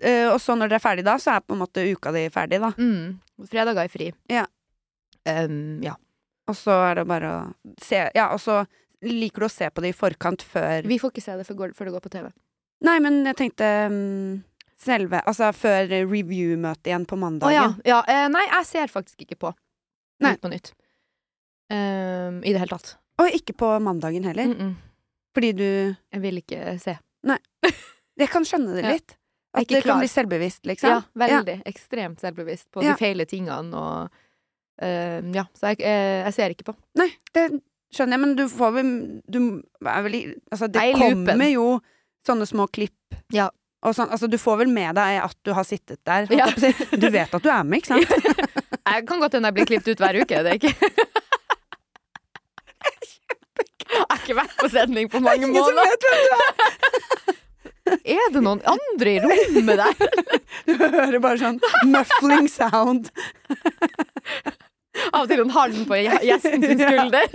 eh, 0.00 0.26
Og 0.32 0.40
så 0.42 0.56
når 0.56 0.70
dere 0.70 0.80
er 0.80 0.84
ferdig 0.84 1.06
da, 1.06 1.16
så 1.22 1.36
er 1.36 1.46
på 1.46 1.56
en 1.56 1.62
måte 1.62 1.84
uka 1.92 2.12
di 2.14 2.26
ferdig, 2.32 2.60
da. 2.64 2.72
Mm. 2.78 3.18
Fredager 3.48 3.84
er 3.84 3.92
fri. 3.92 4.10
Ja. 4.32 4.44
Um, 5.28 5.80
ja. 5.84 5.94
Og 6.48 6.56
så 6.56 6.74
er 6.86 7.00
det 7.00 7.08
bare 7.08 7.30
å 7.30 7.40
se 7.84 8.06
Ja, 8.16 8.30
og 8.32 8.40
så 8.40 8.62
liker 9.04 9.44
du 9.44 9.46
å 9.46 9.52
se 9.52 9.68
på 9.70 9.82
det 9.84 9.92
i 9.92 9.96
forkant 9.96 10.42
før 10.42 10.86
Vi 10.88 10.96
får 10.98 11.12
ikke 11.12 11.22
se 11.22 11.36
det 11.38 11.44
før, 11.46 11.74
før 11.76 11.90
det 11.90 11.94
går 11.94 12.04
på 12.06 12.12
TV. 12.14 12.30
Nei, 12.86 12.96
men 13.04 13.20
jeg 13.28 13.38
tenkte 13.38 13.68
um, 13.90 14.38
selve 14.78 15.20
Altså 15.28 15.50
før 15.54 15.90
review-møtet 15.90 16.90
igjen 16.90 17.06
på 17.08 17.18
Å 17.18 17.22
mandagen. 17.22 17.54
ja. 17.84 17.98
ja 17.98 18.00
eh, 18.08 18.26
nei, 18.32 18.44
jeg 18.46 18.70
ser 18.70 18.92
faktisk 18.94 19.26
ikke 19.26 19.40
på 19.46 19.52
Nei. 20.18 20.32
Nytt 20.32 20.42
på 20.42 20.50
nytt. 20.50 20.72
Um, 21.70 22.40
I 22.42 22.50
det 22.50 22.58
hele 22.58 22.72
tatt. 22.72 22.96
Og 23.22 23.28
ikke 23.36 23.54
på 23.54 23.68
mandagen 23.78 24.24
heller. 24.26 24.48
Mm 24.50 24.58
-mm. 24.58 24.72
Fordi 25.34 25.52
du 25.52 25.94
Jeg 26.10 26.20
vil 26.20 26.38
ikke 26.38 26.78
se. 26.78 26.98
Jeg 28.22 28.30
kan 28.32 28.46
skjønne 28.46 28.74
det 28.76 28.84
litt. 28.86 29.14
Er 29.54 29.62
At 29.62 29.70
det 29.72 29.82
kan 29.86 30.00
bli 30.02 30.08
selvbevisst, 30.10 30.64
liksom. 30.68 30.90
Ja, 30.90 31.02
veldig. 31.18 31.60
Ekstremt 31.70 32.20
selvbevisst 32.20 32.68
på 32.74 32.82
Ja. 32.84 32.92
de 32.92 33.00
feile 33.00 33.24
tingene 33.30 33.74
og 33.78 34.10
uh, 34.82 35.20
Ja, 35.34 35.46
så 35.56 35.72
jeg, 35.72 35.80
eh, 35.86 36.24
jeg 36.26 36.34
ser 36.36 36.54
ikke 36.54 36.68
på. 36.70 36.74
Nei, 37.00 37.08
det 37.34 37.46
skjønner 37.94 38.18
jeg, 38.18 38.22
men 38.26 38.34
du 38.36 38.44
får 38.52 38.74
vel 38.76 38.90
Du 39.24 39.38
er 39.86 40.02
vel 40.04 40.14
i 40.18 40.22
Altså, 40.52 40.68
det 40.68 40.82
er 40.82 40.98
kommer 40.98 41.48
jo 41.48 41.68
sånne 42.28 42.46
små 42.50 42.66
klipp. 42.68 43.16
Ja. 43.32 43.48
Og 43.86 43.94
sånn, 43.94 44.10
altså, 44.10 44.26
du 44.28 44.36
får 44.42 44.56
vel 44.64 44.72
med 44.74 44.98
deg 44.98 45.20
at 45.22 45.36
du 45.46 45.52
har 45.54 45.64
sittet 45.64 46.00
der. 46.04 46.26
Ja. 46.34 46.50
Du 46.98 47.08
vet 47.14 47.32
at 47.34 47.42
du 47.44 47.48
er 47.48 47.62
med, 47.64 47.78
ikke 47.80 47.94
sant? 47.94 48.10
Jeg 48.88 49.04
kan 49.06 49.20
godt 49.20 49.34
hende 49.36 49.48
jeg 49.50 49.54
blir 49.58 49.66
klippet 49.68 49.90
ut 49.92 50.00
hver 50.00 50.16
uke. 50.16 50.38
Det 50.44 50.50
er 50.50 50.56
ikke 50.56 50.72
Jeg 53.88 54.04
har 54.10 54.20
ikke 54.22 54.36
vært 54.36 54.54
på 54.60 54.68
sending 54.72 55.08
på 55.12 55.20
mange 55.24 55.46
Ingen 55.48 55.64
som 55.64 55.76
måneder. 55.76 57.16
Er! 57.96 58.30
Det 58.34 58.42
noen 58.44 58.62
andre 58.68 59.14
i 59.14 59.20
rommet 59.24 59.80
der? 59.80 59.94
Du 60.68 60.74
hører 60.76 61.18
bare 61.22 61.38
sånn 61.40 61.58
muffling 61.88 62.48
sound. 62.50 63.10
Av 65.12 65.22
og 65.22 65.28
til 65.30 65.42
en 65.44 65.52
halm 65.54 65.84
på 65.88 66.00
gjesten 66.02 66.64
sin 66.64 66.82
skulder. 66.86 67.28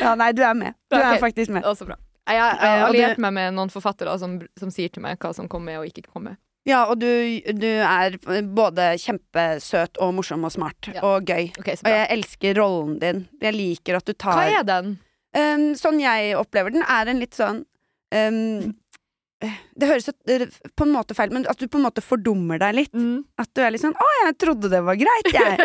Ja, 0.00 0.14
nei, 0.18 0.32
du 0.34 0.42
er 0.42 0.56
med. 0.58 0.78
Du 0.90 0.96
okay. 0.96 1.18
er 1.18 1.22
faktisk 1.22 1.52
med. 1.54 1.66
Også 1.68 1.86
bra. 1.88 1.98
Jeg 2.30 2.38
har 2.38 2.86
alliert 2.86 3.20
meg 3.22 3.34
med 3.34 3.54
noen 3.58 3.70
forfattere 3.72 4.14
som, 4.18 4.38
som 4.58 4.72
sier 4.72 4.92
til 4.94 5.04
meg 5.04 5.20
hva 5.22 5.32
som 5.36 5.50
kommer 5.50 5.80
og 5.82 5.90
ikke 5.90 6.06
kommer. 6.08 6.38
Ja, 6.68 6.84
og 6.86 7.00
du, 7.02 7.08
du 7.58 7.70
er 7.82 8.16
både 8.54 8.92
kjempesøt 9.02 9.98
og 10.02 10.12
morsom 10.14 10.46
og 10.46 10.52
smart. 10.54 10.90
Ja. 10.94 11.02
Og 11.08 11.26
gøy. 11.26 11.50
Okay, 11.58 11.74
Og 11.82 11.90
jeg 11.90 12.06
elsker 12.14 12.60
rollen 12.60 13.00
din. 13.02 13.24
Jeg 13.42 13.56
liker 13.56 13.98
at 13.98 14.06
du 14.06 14.14
tar 14.14 14.38
Hva 14.38 14.60
er 14.60 14.68
den? 14.68 14.94
Um, 15.32 15.72
sånn 15.78 16.00
jeg 16.02 16.34
opplever 16.36 16.74
den, 16.74 16.84
er 16.84 17.08
en 17.08 17.20
litt 17.22 17.32
sånn 17.38 17.62
um, 18.12 18.72
Det 19.74 19.88
høres 19.88 20.10
på 20.76 20.84
en 20.84 20.92
måte 20.92 21.16
feil 21.16 21.32
men 21.32 21.46
at 21.50 21.58
du 21.58 21.64
på 21.72 21.78
en 21.80 21.86
måte 21.86 22.02
fordummer 22.04 22.60
deg 22.60 22.76
litt. 22.76 22.92
Mm. 22.94 23.24
At 23.40 23.48
du 23.56 23.62
er 23.64 23.72
litt 23.74 23.82
sånn 23.82 23.96
'Å, 23.96 24.08
jeg 24.26 24.36
trodde 24.38 24.68
det 24.70 24.82
var 24.86 24.94
greit, 25.00 25.30
jeg'. 25.34 25.56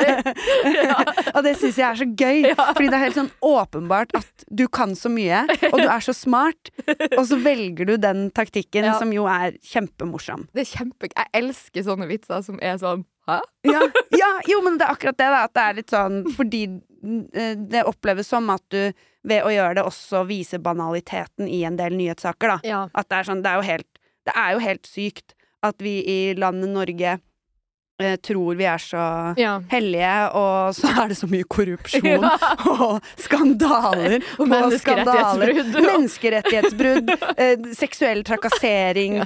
og 1.34 1.40
det 1.46 1.54
syns 1.58 1.80
jeg 1.80 1.86
er 1.88 1.98
så 1.98 2.06
gøy. 2.06 2.38
Ja. 2.52 2.68
Fordi 2.68 2.86
det 2.86 2.98
er 2.98 3.04
helt 3.06 3.18
sånn 3.18 3.32
åpenbart 3.42 4.14
at 4.20 4.44
du 4.46 4.66
kan 4.68 4.94
så 4.94 5.10
mye, 5.10 5.42
og 5.72 5.80
du 5.80 5.88
er 5.88 6.04
så 6.04 6.14
smart, 6.14 6.70
og 7.16 7.24
så 7.26 7.40
velger 7.42 7.90
du 7.90 7.96
den 7.98 8.28
taktikken 8.36 8.86
Ja. 8.86 8.98
som 9.00 9.10
jo 9.16 9.26
er 9.30 9.56
kjempemorsom. 9.66 10.46
Det 10.54 10.66
er 10.66 10.70
kjempe... 10.76 11.10
Jeg 11.10 11.26
elsker 11.42 11.82
sånne 11.88 12.06
vitser 12.10 12.44
som 12.46 12.60
er 12.62 12.78
sånn 12.78 13.02
Hæ? 13.28 13.40
Ja, 13.68 13.82
ja, 14.16 14.30
jo, 14.48 14.62
men 14.64 14.78
det 14.80 14.86
er 14.86 14.94
akkurat 14.94 15.18
det, 15.18 15.26
da. 15.28 15.42
At 15.44 15.52
det 15.54 15.62
er 15.66 15.74
litt 15.76 15.92
sånn 15.92 16.22
fordi 16.34 16.62
det 17.00 17.84
oppleves 17.88 18.28
som 18.28 18.50
at 18.52 18.64
du 18.72 18.92
ved 19.26 19.44
å 19.44 19.52
gjøre 19.52 19.78
det 19.78 19.84
også 19.88 20.24
viser 20.28 20.62
banaliteten 20.64 21.48
i 21.48 21.62
en 21.68 21.76
del 21.80 21.96
nyhetssaker, 21.98 22.54
da. 22.54 22.58
Ja. 22.66 22.80
At 22.94 23.10
det 23.10 23.18
er 23.18 23.28
sånn 23.28 23.42
Det 23.44 23.50
er 23.52 23.60
jo 23.60 23.66
helt, 23.68 24.00
det 24.28 24.36
er 24.36 24.54
jo 24.54 24.62
helt 24.64 24.88
sykt 24.88 25.34
at 25.66 25.82
vi 25.84 25.98
i 26.08 26.20
landet 26.40 26.72
Norge 26.72 27.16
eh, 27.16 27.24
tror 28.24 28.56
vi 28.58 28.64
er 28.68 28.78
så 28.82 29.02
ja. 29.40 29.54
hellige, 29.70 30.12
og 30.38 30.74
så 30.76 30.90
er 31.04 31.08
det 31.12 31.16
så 31.20 31.28
mye 31.30 31.46
korrupsjon 31.50 32.06
Ja. 32.24 32.32
og 32.74 33.00
skandaler 33.20 34.16
Og 34.40 34.48
menneskerettighetsbrudd. 34.50 35.60
skandaler. 35.70 35.90
menneskerettighetsbrudd. 35.92 37.10
Eh, 37.40 37.56
seksuell 37.76 38.22
trakassering, 38.26 39.20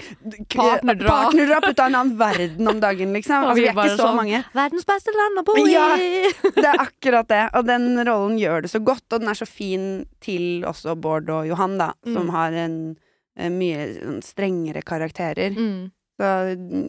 Partnerdrap. 0.55 1.09
partnerdrap 1.11 1.65
ut 1.71 1.81
av 1.81 1.87
en 1.89 1.95
annen 1.99 2.17
verden 2.19 2.69
om 2.71 2.81
dagen, 2.83 3.13
liksom. 3.17 3.45
Altså, 3.49 3.57
vi 3.59 3.67
er 3.67 3.73
ikke 3.75 3.97
så 3.97 4.03
sånn, 4.05 4.19
mange. 4.21 4.43
Verdens 4.55 4.87
beste 4.87 5.15
land 5.17 5.41
å 5.41 5.45
bo 5.49 5.57
i! 5.65 5.73
Ja. 5.73 5.87
Det 6.61 6.67
er 6.69 6.79
akkurat 6.85 7.29
det, 7.31 7.43
og 7.59 7.67
den 7.67 7.89
rollen 8.07 8.37
gjør 8.39 8.63
det 8.67 8.71
så 8.75 8.81
godt, 8.85 9.05
og 9.13 9.21
den 9.25 9.33
er 9.33 9.39
så 9.39 9.49
fin 9.49 9.89
til 10.23 10.63
også 10.69 10.95
Bård 11.01 11.31
og 11.35 11.49
Johan, 11.49 11.79
da, 11.81 11.91
som 12.07 12.29
Mm. 12.29 12.31
har 12.37 12.53
en, 12.67 12.77
en 13.37 13.59
mye 13.59 13.89
sånn 13.99 14.21
strengere 14.25 14.83
karakterer. 14.87 15.57
Mm. 15.59 15.91
Så 16.21 16.31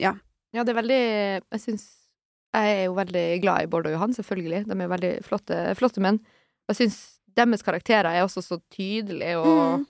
ja. 0.03 0.13
Ja, 0.55 0.63
det 0.63 0.71
er 0.71 0.79
veldig 0.81 0.99
Jeg 1.51 1.61
syns 1.61 1.85
Jeg 2.55 2.75
er 2.77 2.83
jo 2.87 2.93
veldig 2.95 3.25
glad 3.43 3.65
i 3.65 3.67
Bård 3.67 3.89
og 3.89 3.95
Johan, 3.97 4.13
selvfølgelig. 4.15 4.61
De 4.69 4.75
er 4.79 4.87
veldig 4.87 5.13
flotte, 5.27 5.57
flotte 5.75 5.99
menn. 6.03 6.21
Jeg 6.71 6.77
syns 6.79 6.99
deres 7.35 7.65
karakterer 7.67 8.07
er 8.15 8.23
også 8.23 8.39
så 8.45 8.61
tydelige 8.71 9.35
og 9.41 9.81
Mm. 9.81 9.85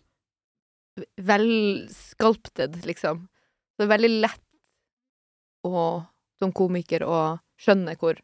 velsculpted, 1.19 2.85
liksom. 2.85 3.27
Det 3.77 3.83
er 3.85 3.89
veldig 3.91 4.09
lett 4.23 4.41
å, 5.67 6.05
som 6.39 6.53
komiker 6.55 7.03
å 7.03 7.17
skjønne 7.59 7.97
hvor, 7.99 8.15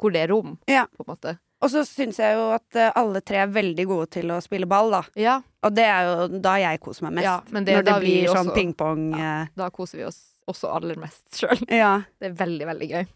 hvor 0.00 0.12
det 0.14 0.22
er 0.24 0.28
rom, 0.32 0.58
Ja. 0.66 0.86
på 0.96 1.04
en 1.04 1.12
måte. 1.14 1.38
Og 1.60 1.70
så 1.72 1.84
syns 1.88 2.18
jeg 2.20 2.34
jo 2.36 2.50
at 2.52 2.76
eh, 2.76 2.90
alle 2.96 3.20
tre 3.20 3.36
er 3.44 3.52
veldig 3.52 3.86
gode 3.86 4.10
til 4.10 4.28
å 4.32 4.40
spille 4.44 4.66
ball, 4.68 4.90
da. 4.90 5.02
Ja, 5.16 5.42
Og 5.62 5.74
det 5.74 5.84
er 5.84 6.04
jo 6.06 6.40
da 6.40 6.56
jeg 6.60 6.80
koser 6.80 7.02
meg 7.08 7.14
mest. 7.20 7.24
Ja, 7.24 7.40
men 7.50 7.64
det 7.64 7.74
når 7.78 7.84
det 7.84 7.94
blir 8.00 8.28
sånn 8.28 8.52
pingpong. 8.54 9.18
Ja, 9.18 9.46
da 9.56 9.70
koser 9.70 9.98
vi 9.98 10.04
oss 10.04 10.20
også 10.50 10.70
aller 10.72 10.98
mest 11.00 11.24
sjøl. 11.40 11.62
ja. 11.82 11.94
Det 12.20 12.30
er 12.30 12.36
veldig, 12.38 12.66
veldig 12.72 12.88
gøy. 12.92 13.06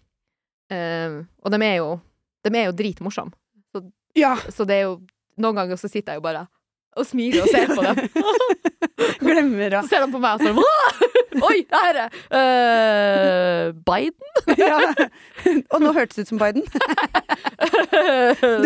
Um, 0.70 1.16
og 1.42 1.50
de 1.50 1.58
er 1.66 1.76
jo 1.80 1.86
De 2.46 2.50
er 2.54 2.68
jo 2.68 2.76
dritmorsomme. 2.78 3.32
ja. 4.16 4.36
Så 4.54 4.64
det 4.68 4.76
er 4.80 4.84
jo 4.86 5.00
Noen 5.40 5.56
ganger 5.56 5.78
så 5.80 5.88
sitter 5.90 6.12
jeg 6.14 6.20
jo 6.20 6.26
bare 6.28 6.46
og 6.98 7.06
smiler 7.06 7.44
og 7.44 7.48
ser 7.52 7.70
på 7.70 7.82
dem. 7.86 7.98
Glemmer 9.22 9.76
å 9.78 9.82
Så 9.86 9.92
ser 9.92 10.02
de 10.02 10.08
på 10.10 10.18
meg 10.20 10.40
og 10.40 10.42
sånn 10.42 10.58
Oi, 11.46 11.60
det 11.70 11.80
her 11.84 11.98
er! 12.02 12.16
Eh, 12.34 13.68
Biden? 13.86 14.32
ja. 14.58 14.80
Og 15.70 15.78
nå 15.84 15.92
hørtes 15.94 16.18
det 16.18 16.24
ut 16.26 16.32
som 16.32 16.40
Biden. 16.42 16.66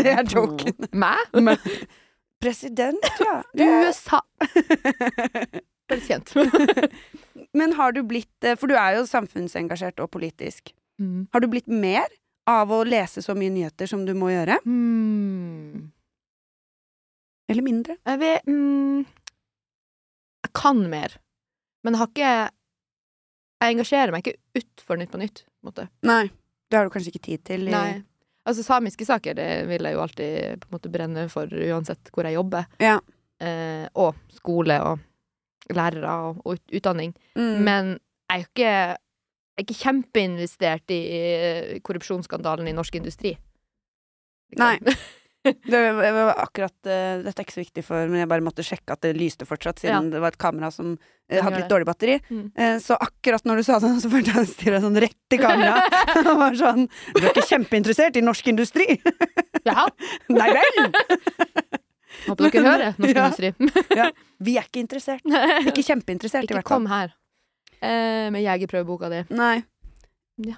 Det 0.00 0.07
er 0.14 0.24
joken. 0.33 0.88
Meg? 0.96 1.61
President, 2.40 3.05
ja. 3.20 3.37
Det 3.53 3.68
er- 3.68 3.85
USA. 3.92 4.22
Kjent. 6.09 6.33
Men 7.55 7.73
har 7.79 7.93
du 7.95 8.03
blitt 8.03 8.45
eh, 8.45 8.57
For 8.59 8.67
du 8.71 8.75
er 8.75 8.97
jo 8.99 9.05
samfunnsengasjert 9.07 10.01
og 10.03 10.11
politisk. 10.14 10.73
Mm. 11.01 11.27
Har 11.33 11.40
du 11.40 11.49
blitt 11.51 11.67
mer 11.71 12.07
av 12.51 12.71
å 12.75 12.83
lese 12.85 13.23
så 13.25 13.35
mye 13.38 13.51
nyheter 13.55 13.87
som 13.90 14.05
du 14.07 14.12
må 14.19 14.29
gjøre? 14.33 14.59
Mm. 14.67 15.90
Eller 17.51 17.62
mindre? 17.67 17.97
Jeg 18.09 18.21
vet 18.23 18.47
mm, 18.49 19.05
Jeg 20.47 20.53
kan 20.57 20.81
mer, 20.90 21.17
men 21.85 21.95
jeg 21.97 22.01
har 22.03 22.11
ikke 22.12 22.33
Jeg 23.64 23.75
engasjerer 23.77 24.14
meg 24.14 24.25
ikke 24.27 24.62
utfor 24.62 25.01
Nytt 25.01 25.12
på 25.14 25.21
Nytt. 25.23 25.45
På 25.45 25.69
en 25.69 25.71
måte. 25.73 25.87
Nei. 26.05 26.25
Det 26.71 26.79
har 26.79 26.88
du 26.88 26.93
kanskje 26.95 27.12
ikke 27.14 27.25
tid 27.31 27.45
til? 27.49 27.69
i- 27.69 27.73
Nei. 27.73 28.03
Altså, 28.45 28.61
samiske 28.67 29.07
saker 29.09 29.37
det 29.38 29.49
vil 29.71 29.87
jeg 29.88 29.95
jo 29.97 30.01
alltid 30.05 30.61
på 30.61 30.69
en 30.69 30.75
måte 30.77 30.90
brenne 30.93 31.23
for, 31.33 31.49
uansett 31.49 32.11
hvor 32.12 32.27
jeg 32.29 32.35
jobber. 32.37 32.67
Ja. 32.83 32.99
Eh, 33.40 33.87
og 33.97 34.19
skole 34.37 34.77
og 34.85 35.01
lærere 35.72 36.12
og, 36.44 36.61
utdanning. 36.74 37.14
Mm. 37.38 37.57
Men 37.64 37.90
jeg 37.94 38.37
er 38.37 38.42
jo 38.42 38.50
ikke, 38.50 38.70
jeg 38.74 39.62
er 39.62 39.66
ikke 39.66 39.81
kjempeinvestert 39.81 40.94
i 40.94 41.03
korrupsjonsskandalen 41.87 42.68
i 42.68 42.77
norsk 42.77 42.96
industri. 43.00 43.37
Liksom. 44.55 44.64
Nei. 44.64 44.79
Det 45.44 45.92
var 45.92 46.38
akkurat 46.40 46.72
uh, 46.88 47.20
Dette 47.20 47.35
er 47.37 47.44
ikke 47.44 47.53
så 47.53 47.61
viktig 47.61 47.83
for 47.85 48.09
Men 48.09 48.22
jeg 48.22 48.31
bare 48.31 48.44
måtte 48.44 48.64
sjekke 48.64 48.94
at 48.94 49.03
det 49.05 49.11
lyste 49.18 49.44
fortsatt, 49.44 49.83
siden 49.83 50.09
det 50.14 50.22
var 50.22 50.33
et 50.33 50.40
kamera 50.40 50.70
som 50.72 50.94
uh, 50.96 51.37
hadde 51.37 51.59
litt 51.59 51.68
dårlig 51.68 51.88
batteri. 51.88 52.16
Mm. 52.31 52.46
Uh, 52.57 52.77
så 52.81 52.96
akkurat 52.96 53.44
når 53.44 53.61
du 53.61 53.66
sa 53.68 53.77
det, 53.83 53.92
så 54.00 54.09
følte 54.12 54.33
jeg 54.33 54.40
å 54.40 54.48
stirre 54.48 54.81
sånn 54.81 54.96
rett 55.05 55.37
i 55.37 55.40
kamera. 55.42 55.85
Og 56.31 56.40
var 56.40 56.57
sånn 56.57 56.88
Du 56.88 57.20
er 57.20 57.33
ikke 57.35 57.48
kjempeinteressert 57.50 58.16
i 58.16 58.24
norsk 58.24 58.48
industri? 58.55 58.88
Jaha? 59.68 59.90
Nei 60.33 60.53
vel! 60.57 61.83
Håper 62.29 62.51
dere 62.51 62.64
hører 62.68 62.95
norsk 62.99 63.16
Ja. 63.18 63.27
industri. 63.27 63.53
Vi 64.49 64.57
er 64.61 64.68
ikke 64.68 64.83
interessert. 64.85 65.25
Ikke 65.70 65.85
kjempeinteressert, 65.87 66.45
i 66.45 66.49
Ikke 66.49 66.59
hvert 66.61 66.68
fall. 66.68 66.85
kom 66.85 66.91
her 66.93 67.12
eh, 67.81 68.31
med 68.35 68.43
jegerprøveboka 68.45 69.11
di. 69.12 69.22
Nei. 69.37 69.59
Ja. 70.45 70.57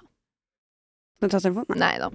Skal 1.17 1.29
du 1.31 1.35
ta 1.37 1.41
telefonen? 1.41 1.79
Nei. 1.81 1.95
Da. 2.03 2.11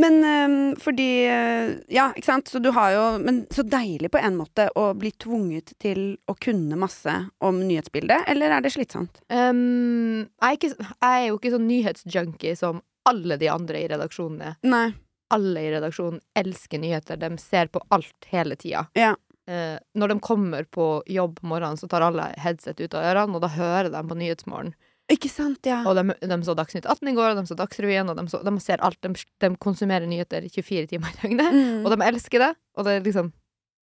Men 0.00 0.14
øhm, 0.24 0.76
fordi 0.80 1.08
øh, 1.28 1.72
Ja, 1.92 2.06
ikke 2.16 2.24
sant. 2.30 2.48
Så 2.48 2.60
du 2.62 2.70
har 2.72 2.92
jo 2.94 3.02
Men 3.20 3.42
så 3.52 3.62
deilig 3.66 4.08
på 4.14 4.20
en 4.22 4.36
måte 4.38 4.68
å 4.78 4.86
bli 4.96 5.10
tvunget 5.20 5.74
til 5.82 6.16
å 6.30 6.36
kunne 6.40 6.78
masse 6.80 7.12
om 7.44 7.58
nyhetsbildet, 7.66 8.24
eller 8.32 8.54
er 8.56 8.64
det 8.64 8.72
slitsomt? 8.72 9.20
Um, 9.28 10.22
jeg, 10.40 10.46
er 10.46 10.56
ikke, 10.56 10.70
jeg 10.78 11.10
er 11.10 11.26
jo 11.28 11.36
ikke 11.40 11.52
sånn 11.56 11.68
nyhetsjunkie 11.68 12.56
som 12.56 12.80
alle 13.10 13.36
de 13.40 13.48
andre 13.52 13.80
i 13.82 13.88
redaksjonen 13.90 14.40
er. 14.52 14.56
Nei. 14.64 14.86
Alle 15.34 15.62
i 15.62 15.72
redaksjonen 15.72 16.20
elsker 16.38 16.82
nyheter. 16.82 17.18
De 17.20 17.30
ser 17.38 17.70
på 17.72 17.82
alt 17.94 18.30
hele 18.32 18.56
tida. 18.58 18.86
Ja. 18.98 19.14
Eh, 19.50 19.78
når 19.98 20.14
de 20.14 20.20
kommer 20.22 20.66
på 20.70 21.02
jobb 21.10 21.40
morgenen, 21.42 21.78
så 21.80 21.88
tar 21.90 22.04
alle 22.06 22.30
headset 22.38 22.80
ut 22.80 22.94
av 22.94 23.06
ørene, 23.12 23.34
og 23.38 23.42
da 23.42 23.50
hører 23.54 23.90
de 23.90 24.02
på 24.06 24.18
Nyhetsmorgen. 24.18 24.74
Ikke 25.10 25.30
sant, 25.32 25.66
ja. 25.66 25.80
Og 25.88 25.96
de, 25.98 26.14
de 26.22 26.36
så 26.46 26.54
Dagsnytt 26.54 26.86
18 26.86 27.10
i 27.10 27.14
går, 27.16 27.32
og 27.32 27.40
de 27.40 27.50
så 27.50 27.56
Dagsrevyen, 27.58 28.12
og 28.12 28.18
de, 28.20 28.26
så, 28.30 28.42
de 28.46 28.52
ser 28.62 28.82
alt. 28.86 29.00
De, 29.02 29.10
de 29.42 29.50
konsumerer 29.62 30.06
nyheter 30.06 30.46
24 30.46 30.92
timer 30.92 31.16
i 31.16 31.22
døgnet. 31.24 31.56
Mm. 31.56 31.80
Og 31.82 31.90
de 31.94 32.06
elsker 32.06 32.44
det. 32.44 32.52
Og 32.78 32.86
det 32.86 32.94
er 32.94 33.08
liksom 33.08 33.32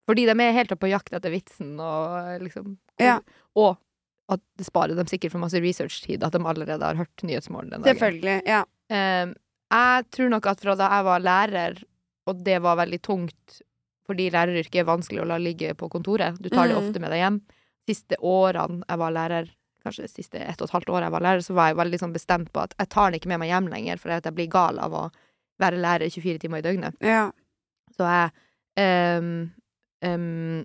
Fordi 0.07 0.23
de 0.29 0.37
er 0.39 0.55
helt 0.55 0.77
på 0.79 0.87
jakt 0.93 1.17
etter 1.19 1.35
vitsen 1.35 1.75
og 1.83 2.45
liksom 2.45 2.77
Ja. 3.03 3.19
Og 3.59 3.75
at 4.31 4.43
det 4.59 4.67
sparer 4.67 4.95
dem 4.99 5.07
sikkert 5.11 5.35
for 5.35 5.43
masse 5.43 5.59
researchtid 5.63 6.23
at 6.27 6.35
de 6.35 6.43
allerede 6.43 6.83
har 6.83 6.99
hørt 6.99 7.27
Nyhetsmorgen 7.27 7.71
den 7.71 7.83
dagen. 7.83 7.95
Selvfølgelig. 7.95 8.39
Ja. 8.47 8.63
Eh, 8.91 9.35
jeg 9.73 10.11
tror 10.15 10.29
nok 10.31 10.47
at 10.47 10.61
fra 10.63 10.75
da 10.79 10.89
jeg 10.97 11.05
var 11.05 11.21
lærer, 11.21 11.85
og 12.27 12.43
det 12.45 12.59
var 12.63 12.77
veldig 12.77 13.01
tungt 13.03 13.61
fordi 14.07 14.29
læreryrket 14.31 14.85
er 14.85 14.87
vanskelig 14.87 15.23
å 15.25 15.27
la 15.27 15.37
ligge 15.43 15.73
på 15.75 15.89
kontoret, 15.91 16.37
du 16.39 16.49
tar 16.49 16.69
det 16.69 16.77
Mm. 16.77 16.83
ofte 16.85 17.01
med 17.03 17.11
deg 17.11 17.19
hjem. 17.25 17.41
Siste 17.89 18.15
årene 18.23 18.85
jeg 18.89 18.99
var 18.99 19.11
lærer, 19.11 19.49
kanskje 19.83 20.03
det 20.07 20.11
siste 20.13 20.39
ett 20.39 20.61
og 20.63 20.69
et 20.69 20.75
halvt 20.77 20.91
år 20.95 21.03
jeg 21.03 21.11
var 21.11 21.21
lærer, 21.27 21.43
så 21.43 21.55
var 21.55 21.69
jeg 21.73 21.77
veldig 21.81 21.99
sånn 21.99 22.15
bestemt 22.15 22.53
på 22.53 22.63
at 22.63 22.75
jeg 22.79 22.89
tar 22.89 23.11
den 23.11 23.19
ikke 23.19 23.29
med 23.33 23.41
meg 23.43 23.51
hjem 23.51 23.67
lenger, 23.69 23.99
for 23.99 24.11
jeg 24.15 24.35
blir 24.35 24.47
gal 24.49 24.79
av 24.79 24.93
å 24.95 25.11
være 25.59 25.81
lærer 25.83 26.07
24 26.11 26.39
timer 26.39 26.59
i 26.59 26.67
døgnet. 26.69 26.95
ja. 27.03 27.31
Så 27.97 28.05
jeg 28.07 29.19
um, 29.19 29.51
um, 30.05 30.65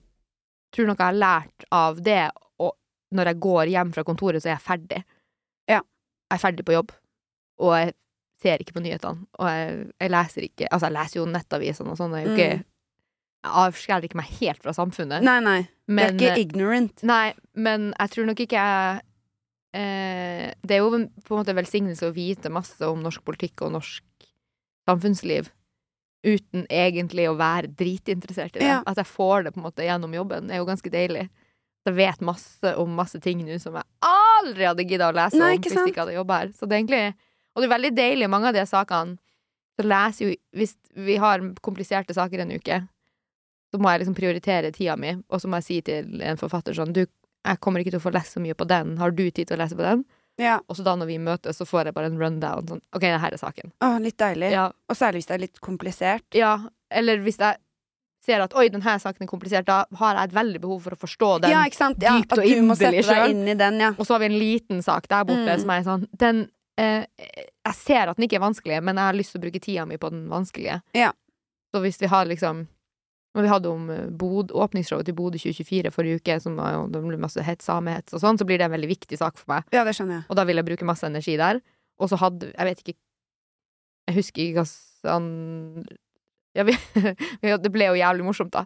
tror 0.73 0.85
nok 0.87 0.99
jeg 0.99 1.05
har 1.05 1.13
lært 1.13 1.65
av 1.71 2.01
det, 2.01 2.29
og 2.59 2.75
når 3.11 3.25
jeg 3.25 3.39
går 3.39 3.65
hjem 3.73 3.93
fra 3.93 4.03
kontoret, 4.03 4.41
så 4.41 4.49
er 4.49 4.57
jeg 4.57 4.65
ferdig. 4.65 5.03
Ja. 5.69 5.81
Jeg 5.81 6.37
er 6.37 6.41
ferdig 6.45 6.65
på 6.65 6.73
jobb, 6.77 6.91
og 7.61 7.73
jeg 7.77 7.93
ser 8.41 8.61
ikke 8.63 8.75
på 8.77 8.83
nyhetene. 8.83 9.27
Og 9.39 9.47
jeg, 9.49 9.87
jeg 10.01 10.11
leser 10.13 10.47
ikke 10.47 10.67
Altså, 10.67 10.89
jeg 10.89 10.97
leser 10.97 11.19
jo 11.19 11.29
nettavisene 11.29 11.93
og 11.93 11.99
sånn, 11.99 12.17
jeg 12.17 12.27
er 12.27 12.35
ikke 12.35 12.51
Mm. 12.61 12.67
Jeg 13.41 13.53
avskjærer 13.57 14.05
ikke 14.05 14.19
meg 14.19 14.33
helt 14.37 14.61
fra 14.61 14.73
samfunnet. 14.77 15.23
Nei, 15.25 15.39
nei. 15.41 15.61
men, 15.89 16.17
det 16.19 16.27
er 16.27 16.35
ikke 16.35 16.43
ignorant. 16.43 17.01
Nei, 17.09 17.31
men 17.57 17.87
jeg 17.95 18.13
tror 18.13 18.27
nok 18.29 18.43
ikke 18.43 18.65
jeg 18.67 18.99
eh, 19.81 20.51
Det 20.61 20.75
er 20.75 20.83
jo 20.83 20.91
på 20.91 20.99
en 21.01 21.39
måte 21.39 21.55
velsignelse 21.57 22.05
å 22.05 22.13
vite 22.13 22.51
masse 22.53 22.85
om 22.85 23.01
norsk 23.01 23.23
politikk 23.25 23.63
og 23.65 23.73
norsk 23.79 24.05
samfunnsliv 24.85 25.49
uten 26.21 26.67
egentlig 26.69 27.25
å 27.31 27.37
være 27.39 27.71
dritinteressert 27.73 28.59
i 28.59 28.61
det. 28.61 28.69
Ja. 28.69 28.81
At 28.85 29.01
jeg 29.01 29.09
får 29.09 29.47
det 29.47 29.55
på 29.55 29.61
en 29.61 29.65
måte 29.65 29.85
gjennom 29.87 30.13
jobben, 30.13 30.51
er 30.51 30.61
jo 30.61 30.67
ganske 30.69 30.93
deilig. 30.93 31.25
Jeg 31.87 31.97
vet 31.97 32.21
masse 32.21 32.75
om 32.77 32.93
masse 32.93 33.17
ting 33.23 33.41
nå 33.41 33.57
som 33.61 33.79
jeg 33.79 33.89
aldri 34.05 34.67
hadde 34.69 34.85
gidda 34.85 35.09
å 35.09 35.17
lese 35.17 35.39
Nei, 35.41 35.55
om 35.55 35.63
hvis 35.65 35.73
jeg 35.79 35.93
ikke 35.95 36.03
hadde 36.03 36.19
jobba 36.19 36.41
her. 36.43 36.51
Så 36.53 36.69
det 36.69 36.77
er 36.77 36.83
egentlig 36.83 37.05
Og 37.55 37.61
det 37.61 37.67
er 37.69 37.73
veldig 37.75 37.91
deilig, 37.97 38.29
mange 38.31 38.47
av 38.51 38.53
de 38.55 38.63
sakene 38.65 39.17
Så 39.79 39.83
leser 39.87 40.25
jo 40.29 40.35
Hvis 40.55 40.75
vi 40.95 41.15
har 41.19 41.39
kompliserte 41.61 42.13
saker 42.15 42.39
en 42.45 42.51
uke, 42.55 42.77
så 43.71 43.79
må 43.79 43.91
jeg 43.91 44.01
liksom 44.03 44.15
prioritere 44.17 44.71
tida 44.75 44.95
mi, 44.99 45.13
og 45.29 45.39
så 45.41 45.47
må 45.47 45.59
jeg 45.61 45.63
si 45.67 45.81
til 45.87 46.21
en 46.21 46.37
forfatter 46.39 46.75
sånn 46.75 46.91
Du, 46.93 47.05
jeg 47.47 47.59
kommer 47.63 47.79
ikke 47.83 47.91
til 47.95 48.01
å 48.01 48.03
få 48.07 48.11
lest 48.13 48.35
så 48.35 48.41
mye 48.43 48.53
på 48.53 48.67
den. 48.67 48.97
Har 48.99 49.11
du 49.15 49.23
tid 49.31 49.47
til 49.47 49.55
å 49.57 49.61
lese 49.63 49.75
på 49.79 49.81
den? 49.85 50.03
Ja. 50.37 50.59
Og 50.67 50.75
så 50.77 50.83
da 50.85 50.93
når 50.95 51.07
vi 51.09 51.17
møtes, 51.23 51.57
så 51.57 51.65
får 51.67 51.87
jeg 51.89 51.95
bare 51.95 52.11
en 52.11 52.19
rundown. 52.19 52.67
Sånn, 52.67 52.81
OK, 52.95 53.01
det 53.07 53.17
her 53.23 53.33
er 53.35 53.41
saken. 53.41 53.71
Å, 53.81 53.89
litt 54.03 54.17
deilig. 54.21 54.51
Ja, 54.53 54.67
Og 54.89 54.95
særlig 54.99 55.21
hvis 55.23 55.29
det 55.31 55.35
er 55.37 55.43
litt 55.47 55.59
komplisert. 55.63 56.27
ja, 56.37 56.53
eller 56.91 57.17
hvis 57.23 57.39
jeg 57.39 57.57
ser 58.21 58.43
at 58.43 58.53
oi, 58.53 58.67
denne 58.69 58.93
saken 59.01 59.23
er 59.25 59.29
komplisert, 59.31 59.65
da 59.65 59.85
har 59.97 60.15
jeg 60.19 60.29
et 60.29 60.35
veldig 60.35 60.61
behov 60.61 60.81
for 60.85 60.93
å 60.93 60.99
forstå 61.01 61.29
den. 61.41 61.51
ja, 61.55 61.63
dypt 62.21 62.35
og 62.37 62.45
inderlig 62.45 63.05
ja. 63.81 63.93
Og 63.97 64.05
så 64.05 64.13
har 64.13 64.19
vi 64.19 64.29
en 64.29 64.39
liten 64.39 64.83
sak 64.85 65.07
der 65.09 65.23
borte 65.25 65.55
Mm. 65.55 65.61
som 65.63 65.69
er 65.73 65.83
sånn 65.87 66.07
Den 66.17 66.49
Jeg 66.81 67.75
ser 67.77 68.09
at 68.11 68.17
den 68.17 68.25
ikke 68.27 68.37
er 68.39 68.43
vanskelig, 68.45 68.77
men 68.83 68.97
jeg 68.99 69.09
har 69.11 69.17
lyst 69.17 69.33
til 69.35 69.41
å 69.41 69.45
bruke 69.45 69.61
tida 69.63 69.85
mi 69.89 69.97
på 70.01 70.09
den 70.13 70.25
vanskelige. 70.31 70.79
Ja. 70.97 71.11
Så 71.71 71.81
hvis 71.83 71.99
vi 72.01 72.09
har 72.11 72.25
liksom 72.27 72.65
Når 73.31 73.45
vi 73.45 73.47
hadde 73.53 73.69
om 73.71 73.83
eh, 73.93 74.07
Bod, 74.11 74.49
åpningsshowet 74.51 75.05
til 75.07 75.15
Bodø 75.15 75.39
2024 75.39 75.91
forrige 75.95 76.19
uke, 76.19 76.35
som 76.43 76.57
var 76.59 76.73
jo 76.75 76.81
det 76.91 76.99
ble 77.05 77.15
masse 77.21 77.39
hets, 77.47 77.63
samehets 77.69 78.11
og 78.17 78.19
sånn, 78.19 78.35
så 78.41 78.43
blir 78.43 78.59
det 78.59 78.65
en 78.67 78.73
veldig 78.75 78.89
viktig 78.91 79.15
sak 79.21 79.37
for 79.39 79.53
meg. 79.53 79.69
Ja, 79.71 79.85
det 79.87 79.93
skjønner 79.95 80.17
jeg. 80.19 80.25
Og 80.27 80.35
da 80.35 80.43
vil 80.49 80.59
jeg 80.59 80.67
bruke 80.67 80.87
masse 80.89 81.07
energi 81.07 81.37
der. 81.39 81.61
Og 82.01 82.09
så 82.11 82.19
hadde 82.19 82.49
Jeg 82.51 82.67
vet 82.67 82.81
ikke 82.83 82.97
Jeg 84.09 84.17
husker 84.17 84.43
ikke 84.43 84.59
hva 84.59 84.67
sånn 84.67 85.85
ja, 86.57 86.65
vi- 86.67 86.75
Det 87.63 87.71
ble 87.71 87.87
jo 87.87 87.95
jævlig 88.01 88.25
morsomt, 88.27 88.51
da. 88.51 88.65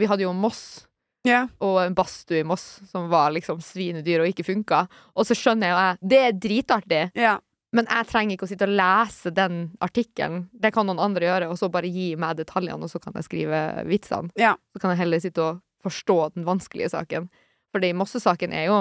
Vi 0.00 0.08
hadde 0.08 0.24
jo 0.24 0.32
Moss 0.32 0.86
Ja. 1.26 1.48
og 1.60 1.82
en 1.82 1.94
badstue 1.94 2.40
i 2.40 2.46
Moss 2.48 2.80
som 2.88 3.08
var 3.12 3.30
liksom 3.34 3.58
svinedyr 3.60 4.22
og 4.24 4.30
ikke 4.32 4.46
funka. 4.46 4.86
Og 5.16 5.26
så 5.28 5.34
skjønner 5.36 5.68
jo 5.72 5.78
jeg 5.80 5.98
Det 6.12 6.18
er 6.24 6.32
dritartig, 6.32 7.02
Ja. 7.14 7.38
men 7.72 7.86
jeg 7.86 8.06
trenger 8.08 8.36
ikke 8.36 8.46
å 8.46 8.48
sitte 8.48 8.64
og 8.68 8.76
lese 8.78 9.30
den 9.34 9.76
artikkelen. 9.80 10.48
Det 10.58 10.72
kan 10.72 10.86
noen 10.86 10.98
andre 10.98 11.26
gjøre, 11.28 11.50
og 11.50 11.58
så 11.58 11.68
bare 11.70 11.90
gi 11.92 12.14
meg 12.16 12.36
detaljene, 12.38 12.82
og 12.82 12.90
så 12.90 12.98
kan 13.02 13.12
jeg 13.14 13.24
skrive 13.28 13.84
vitsene. 13.86 14.30
Ja. 14.36 14.56
Så 14.72 14.80
kan 14.80 14.90
jeg 14.90 14.98
heller 15.04 15.20
sitte 15.20 15.38
og 15.42 15.60
forstå 15.84 16.34
den 16.34 16.44
vanskelige 16.44 16.90
saken. 16.90 17.28
Fordi 17.74 17.92
Mosse-saken 17.94 18.52
er 18.52 18.66
jo 18.66 18.80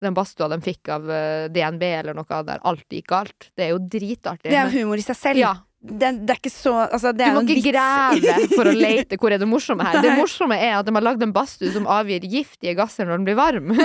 den 0.00 0.14
badstua 0.14 0.48
de 0.48 0.60
fikk 0.62 0.88
av 0.94 1.08
eh, 1.10 1.48
DNB 1.50 1.82
eller 1.82 2.14
noe 2.14 2.42
der 2.46 2.60
alt 2.64 2.86
gikk 2.88 3.08
galt. 3.10 3.50
Det 3.56 3.64
er 3.66 3.72
jo 3.74 3.78
dritartig. 3.82 4.48
Det 4.50 4.54
er 4.56 4.70
jo 4.70 4.84
humor 4.84 4.96
i 5.00 5.02
seg 5.02 5.16
selv. 5.18 5.38
ja, 5.42 5.54
Det, 5.78 6.08
det 6.26 6.32
er 6.34 6.38
ikke 6.40 6.50
så 6.50 6.72
Altså, 6.88 7.12
det 7.14 7.28
du 7.28 7.36
må 7.36 7.44
ikke 7.46 7.70
grave 7.70 8.32
for 8.50 8.66
å 8.66 8.74
lete 8.74 9.18
hvor 9.20 9.30
er 9.30 9.38
det 9.38 9.46
morsomme 9.48 9.86
her. 9.86 10.00
Det 10.02 10.16
morsomme 10.18 10.58
er 10.58 10.74
at 10.80 10.86
de 10.88 10.94
har 10.96 11.04
lagd 11.06 11.22
en 11.22 11.34
badstue 11.34 11.70
som 11.74 11.86
avgir 11.90 12.26
giftige 12.26 12.74
gasser 12.78 13.06
når 13.06 13.20
den 13.20 13.28
blir 13.28 13.38
varm. 13.38 13.70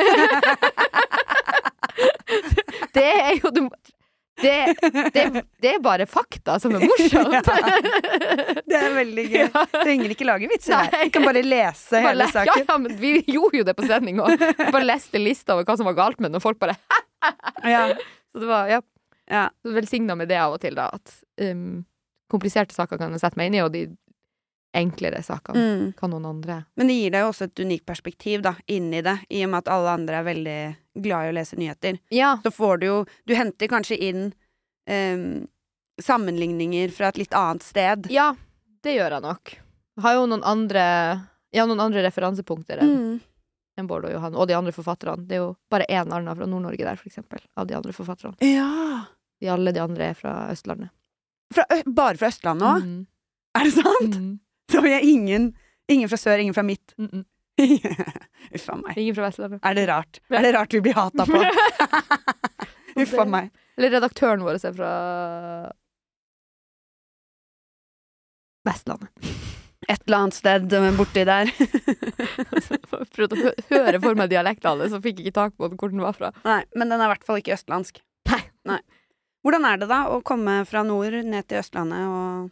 det 2.97 3.05
er 3.05 3.37
jo 3.37 3.51
det, 4.41 4.75
det, 5.13 5.43
det, 5.61 5.69
er 5.75 5.81
bare 5.83 6.07
fakta 6.09 6.55
som 6.59 6.73
er 6.75 6.81
morsomt. 6.83 7.45
Det 8.65 8.79
er 8.79 8.95
veldig 8.95 9.25
gøy. 9.29 9.43
Ja. 9.43 9.61
Trenger 9.75 10.13
ikke 10.15 10.25
lage 10.27 10.49
vitser 10.51 10.79
her. 10.79 10.89
Du 10.89 11.03
Vi 11.05 11.11
kan 11.13 11.27
bare 11.27 11.43
lese 11.45 11.99
Bare 11.99 12.09
hele 12.09 12.27
saken. 12.31 12.63
ja, 12.63 12.65
ja, 12.67 12.77
men 12.81 12.97
vi 12.99 13.11
gjorde 13.29 13.61
jo 13.61 13.67
det 13.67 13.75
på 13.77 13.85
sending 13.87 14.17
òg. 14.23 14.33
Bare 14.63 14.87
leste 14.87 15.21
lista 15.21 15.53
over 15.53 15.67
hva 15.69 15.77
som 15.79 15.87
var 15.87 15.97
galt 15.99 16.19
med 16.19 16.31
den, 16.31 16.41
og 16.41 16.45
folk 16.45 16.59
bare 16.63 16.75
Ja. 17.75 17.85
Så 18.33 18.41
det 18.41 18.49
var 18.49 18.73
ja, 18.73 18.81
Ja. 19.29 19.45
velsigna 19.63 20.17
med 20.17 20.33
det 20.33 20.41
av 20.41 20.57
og 20.57 20.63
til, 20.65 20.75
da. 20.75 20.89
At 20.97 21.13
um, 21.41 21.85
kompliserte 22.29 22.73
saker 22.75 22.97
kan 22.97 23.11
jeg 23.11 23.19
sette 23.21 23.37
meg 23.37 23.47
inn 23.51 23.55
i, 23.55 23.61
og 23.61 23.71
de 23.73 23.87
enklere 24.73 25.19
sakene 25.21 25.59
Mm. 25.63 25.93
kan 25.97 26.09
noen 26.09 26.25
andre. 26.25 26.65
Men 26.75 26.87
det 26.87 26.95
gir 26.97 27.11
deg 27.13 27.21
jo 27.21 27.27
også 27.29 27.43
et 27.45 27.59
unikt 27.61 27.85
perspektiv 27.85 28.41
da, 28.41 28.55
inni 28.67 29.01
det, 29.05 29.19
i 29.29 29.43
og 29.45 29.51
med 29.51 29.59
at 29.59 29.67
alle 29.69 29.89
andre 29.93 30.15
er 30.17 30.23
veldig 30.23 30.57
glad 31.03 31.25
i 31.27 31.29
å 31.29 31.35
lese 31.37 31.55
nyheter. 31.59 31.99
Ja. 32.09 32.39
Så 32.43 32.49
får 32.51 32.79
du 32.79 32.85
jo 32.87 33.05
Du 33.27 33.35
henter 33.35 33.67
kanskje 33.67 33.97
inn 34.01 34.33
um, 34.89 35.47
sammenligninger 36.01 36.89
fra 36.91 37.07
et 37.11 37.17
litt 37.21 37.33
annet 37.37 37.61
sted. 37.63 38.07
Ja, 38.11 38.31
det 38.83 38.95
gjør 38.97 39.11
jeg 39.17 39.21
nok. 39.27 39.53
Har 40.01 40.15
jo 40.17 40.25
noen 40.25 40.43
andre 40.43 40.85
Ja, 41.53 41.67
noen 41.69 41.79
andre 41.83 42.01
referansepunkter 42.01 42.79
enn 42.81 42.89
Mm. 42.97 43.19
enn 43.77 43.87
Bård 43.87 44.05
og 44.05 44.11
Johan, 44.11 44.33
og 44.35 44.47
de 44.47 44.55
andre 44.57 44.71
forfatterne. 44.73 45.27
Det 45.27 45.35
er 45.37 45.41
jo 45.43 45.55
bare 45.69 45.85
én 45.87 46.11
Arna 46.11 46.33
fra 46.33 46.45
Nord-Norge 46.47 46.77
der, 46.81 46.95
for 46.95 47.05
eksempel, 47.09 47.39
av 47.55 47.67
de 47.67 47.75
andre 47.75 47.91
forfatterne. 47.93 48.33
Ja. 48.41 49.05
De 49.39 49.47
alle 49.49 49.71
de 49.71 49.79
andre 49.79 50.09
er 50.09 50.13
fra 50.15 50.49
Østlandet. 50.49 50.89
Fra, 51.53 51.65
bare 51.85 52.19
fra 52.19 52.29
Østlandet 52.33 52.69
òg? 52.69 52.87
Mm. 52.87 53.03
Er 53.53 53.69
det 53.69 53.75
sant? 53.75 54.17
Mm. 54.17 54.31
Så 54.71 54.81
vi 54.81 54.93
er 54.95 55.05
ingen, 55.05 55.51
ingen 55.91 56.09
fra 56.09 56.17
sør, 56.17 56.41
ingen 56.41 56.55
fra 56.55 56.65
midt. 56.65 56.95
Mm 56.97 57.09
-mm. 57.11 57.23
Uff 58.55 58.69
a 58.69 58.75
meg. 58.75 58.97
Ingen 58.97 59.15
fra 59.15 59.27
Vestlandet. 59.27 59.59
Er 59.63 59.77
det 59.77 59.87
rart? 59.89 60.19
Er 60.29 60.41
det 60.41 60.53
rart 60.55 60.73
vi 60.73 60.81
blir 60.81 60.97
hata 60.97 61.25
på? 61.25 61.43
Uff 63.03 63.13
a 63.19 63.25
meg. 63.25 63.51
Eller 63.77 63.95
redaktøren 63.97 64.43
vår 64.45 64.59
er 64.59 64.75
fra 64.75 64.91
Vestlandet. 68.67 69.09
Et 69.91 69.99
eller 70.07 70.17
annet 70.17 70.37
sted 70.37 70.73
eh, 70.73 70.89
borti 70.95 71.25
der. 71.27 71.49
Prøvde 73.13 73.35
å 73.35 73.53
høre 73.73 73.99
for 73.99 74.15
meg 74.15 74.29
dialekten 74.31 74.69
hans, 74.69 74.93
så 74.93 75.01
fikk 75.03 75.19
jeg 75.19 75.27
ikke 75.27 75.39
tak 75.41 75.57
på 75.59 75.67
hvor 75.73 75.91
den 75.91 76.03
var 76.03 76.15
fra. 76.15 76.31
Nei, 76.45 76.61
men 76.77 76.87
den 76.87 77.01
er 77.01 77.09
i 77.09 77.13
hvert 77.13 77.27
fall 77.27 77.41
ikke 77.41 77.57
østlandsk. 77.57 77.99
Nei. 78.63 78.79
Hvordan 79.43 79.65
er 79.67 79.79
det 79.81 79.89
da 79.91 80.01
å 80.13 80.21
komme 80.25 80.61
fra 80.67 80.85
nord 80.87 81.17
ned 81.27 81.47
til 81.49 81.59
Østlandet 81.59 82.05
og 82.07 82.51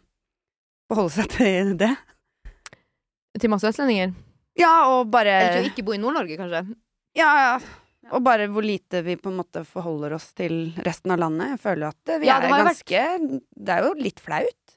forholde 0.92 1.14
seg 1.16 1.30
til 1.32 1.72
det? 1.84 1.92
Til 3.40 3.52
masse 3.52 3.70
østlendinger. 3.70 4.12
Ja, 4.60 4.72
og 4.92 5.08
bare 5.12 5.32
Eller 5.38 5.54
til 5.56 5.70
å 5.70 5.72
ikke 5.72 5.86
bo 5.86 5.94
i 5.96 6.00
Nord-Norge, 6.02 6.36
kanskje. 6.36 6.66
Ja, 7.16 7.30
ja. 7.40 7.54
Og 8.12 8.20
bare 8.26 8.48
hvor 8.52 8.64
lite 8.66 9.00
vi 9.06 9.14
på 9.16 9.30
en 9.30 9.38
måte 9.38 9.62
forholder 9.64 10.16
oss 10.18 10.32
til 10.36 10.74
resten 10.84 11.14
av 11.14 11.20
landet. 11.22 11.54
Jeg 11.54 11.62
føler 11.62 11.94
at 11.94 12.12
vi 12.20 12.28
Ja, 12.28 12.40
er 12.42 12.50
ganske 12.66 13.02
vært... 13.14 13.36
Det 13.56 13.76
er 13.76 13.86
jo 13.86 13.92
litt 13.96 14.20
flaut. 14.20 14.74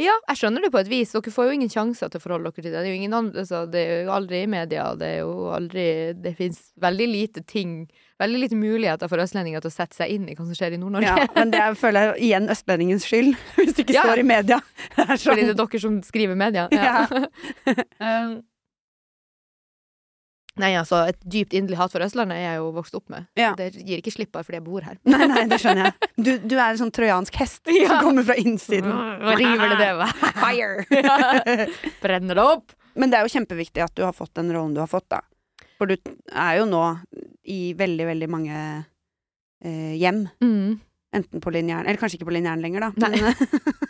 Ja, 0.00 0.14
jeg 0.28 0.40
skjønner 0.40 0.64
det 0.64 0.72
på 0.74 0.80
et 0.80 0.90
vis. 0.90 1.12
Dere 1.14 1.32
får 1.32 1.48
jo 1.48 1.56
ingen 1.56 1.70
sjanser 1.72 2.10
til 2.10 2.18
å 2.18 2.24
forholde 2.24 2.50
dere 2.50 2.58
til 2.58 2.68
det. 2.68 2.74
Det 2.74 2.80
er 2.82 2.90
jo, 2.90 2.98
ingen 2.98 3.16
andre, 3.16 3.44
altså, 3.44 3.62
det 3.70 3.82
er 3.86 4.04
jo 4.08 4.14
aldri 4.16 4.42
i 4.42 4.50
media, 4.50 4.86
det 4.98 5.08
er 5.08 5.18
jo 5.22 5.34
aldri 5.52 5.84
Det 6.18 6.32
fins 6.38 6.62
veldig 6.82 7.08
lite 7.12 7.44
ting 7.48 7.74
Veldig 8.22 8.40
lite 8.44 8.58
muligheter 8.60 9.10
for 9.10 9.22
østlendinger 9.24 9.64
til 9.64 9.72
å 9.72 9.74
sette 9.74 9.98
seg 9.98 10.14
inn 10.14 10.28
i 10.30 10.36
hva 10.38 10.46
som 10.46 10.54
skjer 10.58 10.76
i 10.76 10.80
Nord-Norge. 10.80 11.10
Ja, 11.10 11.26
men 11.36 11.50
det 11.54 11.60
er, 11.64 11.74
føler 11.80 12.12
jeg 12.12 12.28
igjen 12.30 12.46
østlendingens 12.54 13.08
skyld, 13.10 13.34
hvis 13.58 13.74
det 13.76 13.84
ikke 13.88 13.98
Ja. 13.98 14.06
står 14.06 14.22
i 14.22 14.28
media. 14.30 14.60
Det 14.96 15.02
er 15.02 15.12
Fordi 15.16 15.26
sånn. 15.26 15.42
det 15.42 15.52
er 15.56 15.60
dere 15.64 15.82
som 15.88 16.00
skriver 16.06 16.38
media. 16.46 16.68
Ja. 16.72 17.04
Um, 18.02 18.40
Nei, 20.60 20.74
altså, 20.76 20.98
et 21.08 21.16
dypt 21.32 21.54
inderlig 21.56 21.78
hat 21.80 21.94
for 21.94 22.04
Østlandet 22.04 22.36
er 22.36 22.42
jeg 22.44 22.56
jo 22.60 22.66
vokst 22.76 22.96
opp 22.98 23.06
med. 23.08 23.24
Det 23.56 23.70
gir 23.88 24.02
ikke 24.02 24.12
slipp 24.12 24.34
bare 24.34 24.44
fordi 24.44 24.58
jeg 24.58 24.64
bor 24.66 24.84
her. 24.84 24.98
Nei, 25.08 25.24
nei, 25.30 25.44
det 25.48 25.56
skjønner 25.62 25.86
jeg. 25.88 26.10
Du, 26.20 26.28
du 26.44 26.54
er 26.58 26.66
en 26.74 26.80
sånn 26.82 26.92
trojansk 26.92 27.38
hest 27.40 27.70
som 27.72 27.94
kommer 28.04 28.26
fra 28.28 28.36
innsiden. 28.36 28.92
Hva 29.24 29.32
river 29.40 29.72
det 29.72 29.78
døve. 29.80 30.10
Fire! 30.42 31.70
Brenner 32.04 32.36
det 32.36 32.44
opp? 32.44 32.76
Men 33.00 33.08
det 33.14 33.16
er 33.22 33.24
jo 33.24 33.32
kjempeviktig 33.38 33.80
at 33.86 33.94
du 33.96 34.04
har 34.04 34.12
fått 34.12 34.34
den 34.36 34.52
rollen 34.52 34.76
du 34.76 34.82
har 34.84 34.90
fått, 34.92 35.08
da. 35.14 35.22
For 35.80 35.88
du 35.88 35.96
er 35.96 36.58
jo 36.60 36.68
nå 36.68 36.82
i 37.48 37.72
veldig, 37.78 38.06
veldig 38.06 38.28
mange 38.30 38.58
eh, 39.64 39.94
hjem. 40.00 40.26
Mm. 40.42 40.76
Enten 41.12 41.42
på 41.44 41.52
linjæren 41.52 41.88
eller 41.88 42.00
kanskje 42.00 42.20
ikke 42.20 42.30
på 42.30 42.36
linjæren 42.36 42.62
lenger, 42.64 42.88
da. 42.88 43.10
Men, 43.10 43.34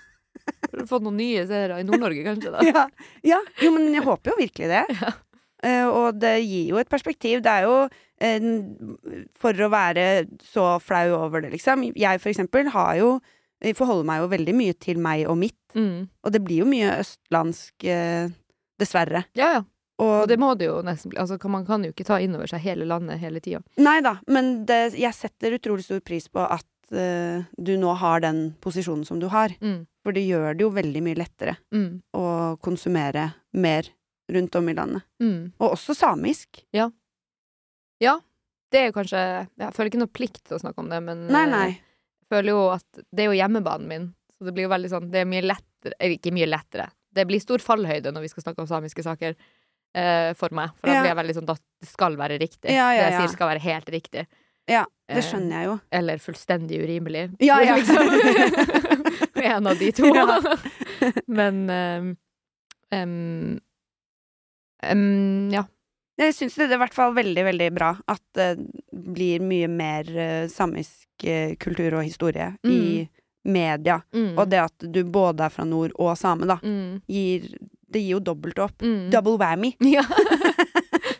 Har 0.72 0.80
du 0.80 0.88
fått 0.88 1.04
noen 1.04 1.18
nye 1.20 1.44
seere 1.46 1.82
i 1.82 1.84
Nord-Norge, 1.86 2.24
kanskje? 2.26 2.54
da? 2.54 2.64
ja, 2.70 2.86
ja, 3.34 3.42
jo, 3.62 3.74
men 3.74 3.92
jeg 3.92 4.04
håper 4.06 4.32
jo 4.32 4.40
virkelig 4.40 4.72
det. 4.72 4.86
Eh, 5.62 5.86
og 5.86 6.16
det 6.18 6.40
gir 6.42 6.72
jo 6.72 6.78
et 6.80 6.88
perspektiv. 6.90 7.38
Det 7.38 7.46
er 7.52 7.68
jo 7.68 7.74
eh, 8.18 8.46
For 9.38 9.54
å 9.62 9.68
være 9.70 10.24
så 10.42 10.64
flau 10.82 11.12
over 11.20 11.44
det, 11.44 11.52
liksom. 11.52 11.84
Jeg 11.94 12.18
for 12.18 12.32
eksempel 12.32 12.66
har 12.74 12.96
jo 12.98 13.12
forholder 13.78 14.08
meg 14.08 14.24
jo 14.24 14.30
veldig 14.32 14.54
mye 14.58 14.74
til 14.82 14.98
meg 14.98 15.22
og 15.30 15.38
mitt. 15.38 15.60
Mm. 15.78 16.08
Og 16.26 16.34
det 16.34 16.40
blir 16.42 16.64
jo 16.64 16.66
mye 16.66 16.96
østlandsk, 16.96 17.86
eh, 17.86 18.34
dessverre. 18.82 19.22
Ja, 19.38 19.52
ja. 19.54 19.62
Og 20.00 20.22
Og 20.22 20.28
det 20.28 20.38
må 20.40 20.54
det 20.58 20.66
jo 20.66 20.80
nesten 20.82 21.10
bli. 21.10 21.18
Altså, 21.20 21.38
man 21.48 21.66
kan 21.66 21.84
jo 21.84 21.90
ikke 21.92 22.04
ta 22.08 22.18
inn 22.20 22.34
over 22.34 22.46
seg 22.46 22.60
hele 22.64 22.84
landet 22.88 23.20
hele 23.20 23.40
tida. 23.40 23.60
Nei 23.78 24.00
da, 24.00 24.16
men 24.26 24.64
det, 24.66 24.94
jeg 24.98 25.12
setter 25.14 25.52
utrolig 25.58 25.84
stor 25.84 26.00
pris 26.00 26.28
på 26.28 26.40
at 26.40 26.64
uh, 26.92 27.44
du 27.60 27.76
nå 27.78 27.92
har 28.00 28.20
den 28.20 28.54
posisjonen 28.60 29.04
som 29.06 29.20
du 29.20 29.28
har. 29.28 29.52
Mm. 29.60 29.86
For 30.02 30.12
det 30.16 30.24
gjør 30.26 30.56
det 30.56 30.64
jo 30.64 30.70
veldig 30.74 31.02
mye 31.02 31.18
lettere 31.20 31.56
Mm. 31.72 32.02
å 32.14 32.56
konsumere 32.60 33.32
mer 33.52 33.86
rundt 34.32 34.54
om 34.56 34.68
i 34.68 34.74
landet. 34.74 35.02
Mm. 35.22 35.52
Og 35.60 35.72
også 35.76 35.94
samisk. 35.94 36.64
Ja, 36.72 36.90
Det 38.72 38.80
er 38.80 38.86
jo 38.88 38.92
kanskje 38.96 39.20
Jeg 39.58 39.74
føler 39.76 39.90
ikke 39.90 40.00
noe 40.00 40.08
plikt 40.16 40.44
til 40.48 40.56
å 40.56 40.60
snakke 40.62 40.80
om 40.80 40.88
det, 40.88 41.00
men 41.04 41.26
Nei, 41.28 41.42
eh, 41.44 41.50
nei. 41.50 41.66
jeg 41.68 42.28
føler 42.32 42.48
jo 42.54 42.62
at 42.72 43.02
det 43.12 43.20
er 43.26 43.28
jo 43.28 43.36
hjemmebanen 43.36 43.86
min, 43.86 44.14
så 44.38 44.46
det 44.48 44.54
blir 44.56 44.64
jo 44.64 44.70
veldig 44.72 44.88
sånn 44.90 45.10
Det 45.12 45.20
er 45.20 45.28
mye 45.28 45.42
lettere 45.44 45.92
Eller 46.00 46.16
ikke 46.16 46.32
mye 46.32 46.48
lettere. 46.48 46.88
Det 47.12 47.26
blir 47.28 47.40
stor 47.44 47.58
fallhøyde 47.60 48.10
når 48.14 48.22
vi 48.24 48.28
skal 48.32 48.42
snakke 48.46 48.62
om 48.64 48.66
samiske 48.70 49.02
saker. 49.04 49.34
Eh, 49.94 50.30
for 50.38 50.54
meg. 50.54 50.72
For 50.78 50.90
da 50.90 51.00
blir 51.00 51.12
jeg 51.12 51.20
veldig 51.22 51.36
sånn 51.40 51.50
at 51.52 51.62
det 51.82 51.90
skal 51.90 52.16
være 52.20 52.38
riktig. 52.42 52.68
Det 52.70 52.78
jeg 52.78 53.18
sier 53.18 53.34
skal 53.34 53.52
være 53.54 53.64
helt 53.66 53.92
riktig. 53.92 54.26
Ja, 54.70 54.84
det 55.10 55.18
Eh, 55.18 55.26
skjønner 55.26 55.56
jeg 55.56 55.68
jo. 55.68 55.74
Eller 55.98 56.22
fullstendig 56.22 56.80
urimelig. 56.82 57.26
Ja, 57.42 57.58
ja. 57.64 57.76
Liksom. 57.76 58.06
en 59.42 59.66
av 59.66 59.78
de 59.78 59.92
to. 59.92 60.12
Men 61.26 61.70
um, 61.70 62.16
um, 64.92 65.50
ja. 65.52 65.64
Jeg 66.20 66.36
syns 66.36 66.58
det 66.60 66.68
er 66.68 66.76
i 66.76 66.82
hvert 66.82 66.94
fall 66.94 67.14
veldig, 67.16 67.44
veldig 67.48 67.68
bra 67.74 67.94
at 68.12 68.22
det 68.36 68.50
blir 68.92 69.42
mye 69.42 69.68
mer 69.72 70.08
eh, 70.12 70.44
samisk 70.52 71.24
eh, 71.24 71.54
kultur 71.60 71.96
og 71.96 72.04
historie 72.04 72.50
i 72.68 73.08
media. 73.48 73.96
Mm. 74.14 74.34
Og 74.36 74.44
det 74.52 74.60
at 74.60 74.86
du 74.92 75.00
både 75.08 75.48
er 75.48 75.54
fra 75.54 75.64
nord 75.66 75.96
og 75.96 76.12
same, 76.20 76.46
da, 76.46 76.58
mm. 76.62 77.00
gir 77.10 77.48
Det 77.92 78.00
gir 78.02 78.16
jo 78.16 78.22
dobbelt 78.24 78.58
opp. 78.62 78.82
Mm. 78.82 79.10
Double 79.12 79.36
whammy. 79.40 79.74
Ja. 79.94 80.04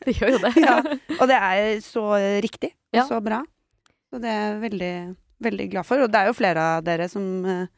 det 0.07 0.17
gjør 0.19 0.35
jo 0.37 0.41
det. 0.47 0.55
Ja. 0.67 0.79
Og 1.21 1.29
det 1.31 1.39
er 1.39 1.81
så 1.85 2.07
riktig 2.43 2.73
og 2.93 3.07
så 3.09 3.21
bra. 3.25 3.43
Så 4.13 4.19
det 4.21 4.29
er 4.29 4.43
jeg 4.43 4.61
veldig, 4.67 4.95
veldig 5.47 5.67
glad 5.73 5.87
for. 5.89 6.03
Og 6.05 6.11
det 6.13 6.21
er 6.21 6.29
jo 6.29 6.37
flere 6.37 6.65
av 6.77 6.83
dere 6.85 7.07
som, 7.09 7.25
eh, 7.49 7.71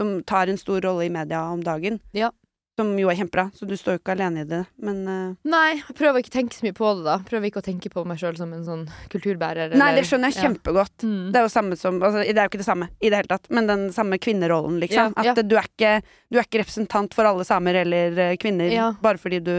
som 0.00 0.14
tar 0.24 0.48
en 0.52 0.60
stor 0.60 0.80
rolle 0.86 1.04
i 1.08 1.12
media 1.12 1.42
om 1.52 1.60
dagen. 1.64 1.98
Ja. 2.16 2.30
Som 2.76 2.88
jo 2.98 3.06
er 3.06 3.14
kjempebra, 3.14 3.44
så 3.54 3.68
du 3.70 3.76
står 3.78 3.94
jo 3.94 3.98
ikke 4.00 4.14
alene 4.16 4.40
i 4.42 4.46
det. 4.50 4.58
Men 4.82 4.96
uh... 5.06 5.34
Nei, 5.46 5.76
jeg 5.78 5.94
prøver 5.94 6.18
ikke 6.24 6.32
å 6.32 6.34
tenke 6.34 6.56
så 6.56 6.64
mye 6.66 6.74
på 6.74 6.88
det, 6.98 7.04
da. 7.06 7.12
Prøver 7.28 7.46
ikke 7.46 7.60
å 7.62 7.66
tenke 7.68 7.90
på 7.92 8.02
meg 8.10 8.18
sjøl 8.18 8.34
som 8.40 8.50
en 8.56 8.64
sånn 8.66 8.82
kulturbærer. 9.12 9.76
Nei, 9.78 9.92
det 9.94 10.02
skjønner 10.08 10.32
jeg 10.32 10.40
Ja. 10.40 10.48
kjempegodt. 10.48 11.04
Mm. 11.06 11.28
Det 11.30 11.38
er 11.38 11.46
jo 11.46 11.52
samme 11.54 11.78
som 11.78 12.00
altså, 12.02 12.24
Det 12.26 12.34
er 12.34 12.42
jo 12.48 12.50
ikke 12.50 12.62
det 12.64 12.66
samme 12.66 12.88
i 12.98 13.12
det 13.12 13.20
hele 13.20 13.30
tatt, 13.30 13.46
men 13.54 13.70
den 13.70 13.84
samme 13.94 14.18
kvinnerollen, 14.18 14.80
liksom. 14.82 15.14
Ja, 15.14 15.22
ja. 15.28 15.36
At 15.36 15.46
du, 15.46 15.54
er 15.60 15.68
ikke, 15.70 15.92
du 16.34 16.40
er 16.40 16.48
ikke 16.48 16.64
representant 16.64 17.14
for 17.14 17.30
alle 17.30 17.46
samer 17.46 17.78
eller 17.84 18.18
eh, 18.18 18.34
kvinner 18.42 18.74
Ja. 18.74 18.90
bare 19.00 19.22
fordi 19.22 19.38
du 19.46 19.54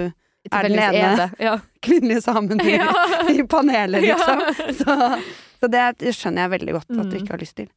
er 0.51 0.67
den 0.67 0.75
ene. 0.77 1.29
er 1.31 1.31
Ja. 1.39 1.55
kvinnelige 1.87 2.21
samen 2.27 2.59
i, 2.59 2.75
Ja. 2.75 2.91
i 3.31 3.47
panelet, 3.47 4.03
Ja. 4.03 4.19
liksom. 4.19 4.75
Så, 4.83 5.21
så 5.63 5.71
det, 5.71 5.85
det 6.03 6.11
skjønner 6.19 6.49
jeg 6.49 6.57
veldig 6.59 6.73
godt 6.81 6.91
at 6.91 6.97
du 6.99 7.15
Mm. 7.15 7.21
ikke 7.23 7.31
har 7.37 7.39
lyst 7.47 7.55
til. 7.63 7.71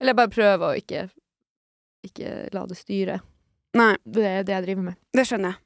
Eller 0.00 0.16
bare 0.16 0.32
prøve 0.32 0.72
å 0.72 0.76
ikke 0.80 1.10
Ikke 2.02 2.48
la 2.56 2.64
det 2.64 2.78
styre. 2.80 3.20
Nei, 3.78 3.96
Det 4.04 4.24
er 4.26 4.42
det 4.44 4.54
jeg 4.56 4.64
driver 4.68 4.82
med. 4.90 4.96
det 5.14 5.26
skjønner 5.28 5.52
jeg. 5.54 5.60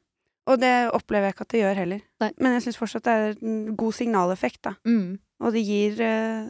Og 0.47 0.59
det 0.61 0.73
opplever 0.93 1.31
jeg 1.31 1.33
ikke 1.35 1.45
at 1.47 1.53
det 1.55 1.61
gjør 1.63 1.79
heller. 1.81 2.01
Nei. 2.21 2.31
Men 2.39 2.53
jeg 2.53 2.63
syns 2.67 2.77
fortsatt 2.77 3.05
det 3.07 3.13
er 3.17 3.37
en 3.41 3.77
god 3.81 3.95
signaleffekt, 3.97 4.61
da. 4.67 4.75
Mm. 4.85 5.19
Og 5.45 5.53
det 5.57 5.63
gir 5.67 5.97
uh, 6.05 6.49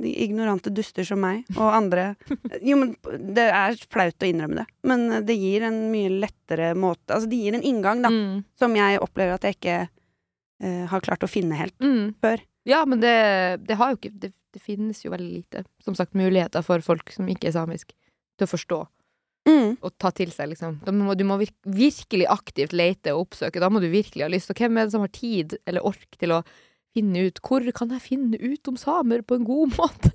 ignorante 0.00 0.70
duster 0.74 1.04
som 1.06 1.20
meg 1.20 1.44
og 1.56 1.68
andre 1.74 2.06
Jo, 2.64 2.78
men 2.80 2.94
det 3.36 3.44
er 3.52 3.76
flaut 3.92 4.22
å 4.24 4.28
innrømme 4.30 4.62
det, 4.62 4.64
men 4.88 5.04
det 5.28 5.36
gir 5.36 5.66
en 5.68 5.76
mye 5.92 6.08
lettere 6.22 6.70
måte 6.78 7.12
Altså, 7.12 7.28
det 7.30 7.38
gir 7.42 7.58
en 7.58 7.66
inngang, 7.66 8.00
da, 8.06 8.10
Mm. 8.14 8.44
som 8.58 8.74
jeg 8.78 9.02
opplever 9.02 9.34
at 9.36 9.44
jeg 9.44 9.58
ikke 9.58 9.76
uh, 10.64 10.86
har 10.90 11.00
klart 11.04 11.26
å 11.26 11.30
finne 11.30 11.58
helt. 11.58 11.76
Mm. 11.82 12.14
Før. 12.22 12.40
Ja, 12.66 12.84
men 12.88 13.00
det, 13.02 13.12
det 13.66 13.76
har 13.78 13.92
jo 13.92 13.98
ikke 14.00 14.14
det, 14.22 14.32
det 14.54 14.62
finnes 14.62 15.02
jo 15.04 15.10
veldig 15.12 15.32
lite, 15.42 15.64
som 15.84 15.94
sagt, 15.94 16.14
muligheter 16.18 16.64
for 16.66 16.80
folk 16.82 17.10
som 17.14 17.28
ikke 17.30 17.50
er 17.50 17.58
samisk, 17.58 17.92
til 18.38 18.46
å 18.48 18.50
forstå 18.54 18.80
Mm. 19.46 19.76
og 19.78 19.92
ta 20.02 20.10
til 20.10 20.32
seg, 20.34 20.50
liksom. 20.50 20.80
Må, 20.90 21.14
du 21.14 21.22
må 21.28 21.38
vir 21.38 21.52
virkelig 21.62 22.26
aktivt 22.32 22.74
lete 22.74 23.14
og 23.14 23.28
oppsøke. 23.28 23.62
Da 23.62 23.70
må 23.70 23.82
du 23.82 23.86
virkelig 23.92 24.24
ha 24.26 24.30
lyst. 24.32 24.50
Og 24.50 24.58
hvem 24.58 24.80
er 24.80 24.88
det 24.88 24.96
som 24.96 25.04
har 25.04 25.12
tid 25.14 25.54
eller 25.66 25.86
ork 25.86 26.18
til 26.18 26.34
å 26.34 26.40
finne 26.96 27.26
ut 27.28 27.40
Hvor 27.44 27.64
kan 27.76 27.92
jeg 27.94 28.02
finne 28.04 28.40
ut 28.40 28.68
om 28.72 28.76
samer 28.80 29.22
på 29.22 29.38
en 29.38 29.46
god 29.46 29.74
måte? 29.80 30.12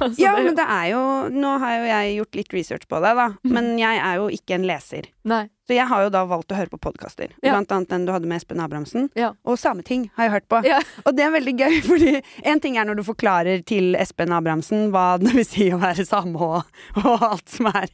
altså, 0.00 0.16
Ja, 0.20 0.34
men 0.40 0.56
det 0.58 0.66
er 0.66 0.90
jo 0.94 1.02
Nå 1.32 1.56
har 1.62 1.78
jo 1.78 1.88
jeg 1.90 2.14
gjort 2.20 2.38
litt 2.40 2.54
research 2.56 2.88
på 2.90 3.00
det, 3.04 3.12
da, 3.18 3.28
men 3.46 3.74
jeg 3.80 4.00
er 4.02 4.20
jo 4.20 4.30
ikke 4.32 4.56
en 4.56 4.66
leser. 4.68 5.08
Nei. 5.28 5.44
Så 5.68 5.76
jeg 5.76 5.86
har 5.86 6.02
jo 6.02 6.10
da 6.12 6.24
valgt 6.26 6.50
å 6.52 6.56
høre 6.58 6.72
på 6.72 6.80
podkaster. 6.82 7.30
Ja. 7.44 7.52
Blant 7.54 7.70
annet 7.74 7.92
den 7.92 8.06
du 8.08 8.10
hadde 8.12 8.26
med 8.28 8.40
Espen 8.40 8.60
Abrahamsen. 8.60 9.06
Ja. 9.18 9.30
Og 9.46 9.60
Sameting 9.62 10.08
har 10.16 10.26
jeg 10.26 10.32
hørt 10.34 10.48
på. 10.50 10.58
Ja. 10.66 10.80
Og 11.06 11.14
det 11.16 11.24
er 11.24 11.32
veldig 11.36 11.54
gøy, 11.60 11.76
fordi 11.86 12.16
en 12.50 12.62
ting 12.64 12.76
er 12.80 12.88
når 12.88 12.98
du 12.98 13.04
forklarer 13.06 13.62
til 13.68 13.94
Espen 14.00 14.34
Abrahamsen 14.34 14.90
hva 14.94 15.06
det 15.22 15.32
vil 15.36 15.46
si 15.48 15.68
å 15.72 15.80
være 15.82 16.06
same 16.08 16.34
og, 16.42 16.66
og 17.04 17.26
alt 17.28 17.52
som 17.52 17.70
er 17.72 17.88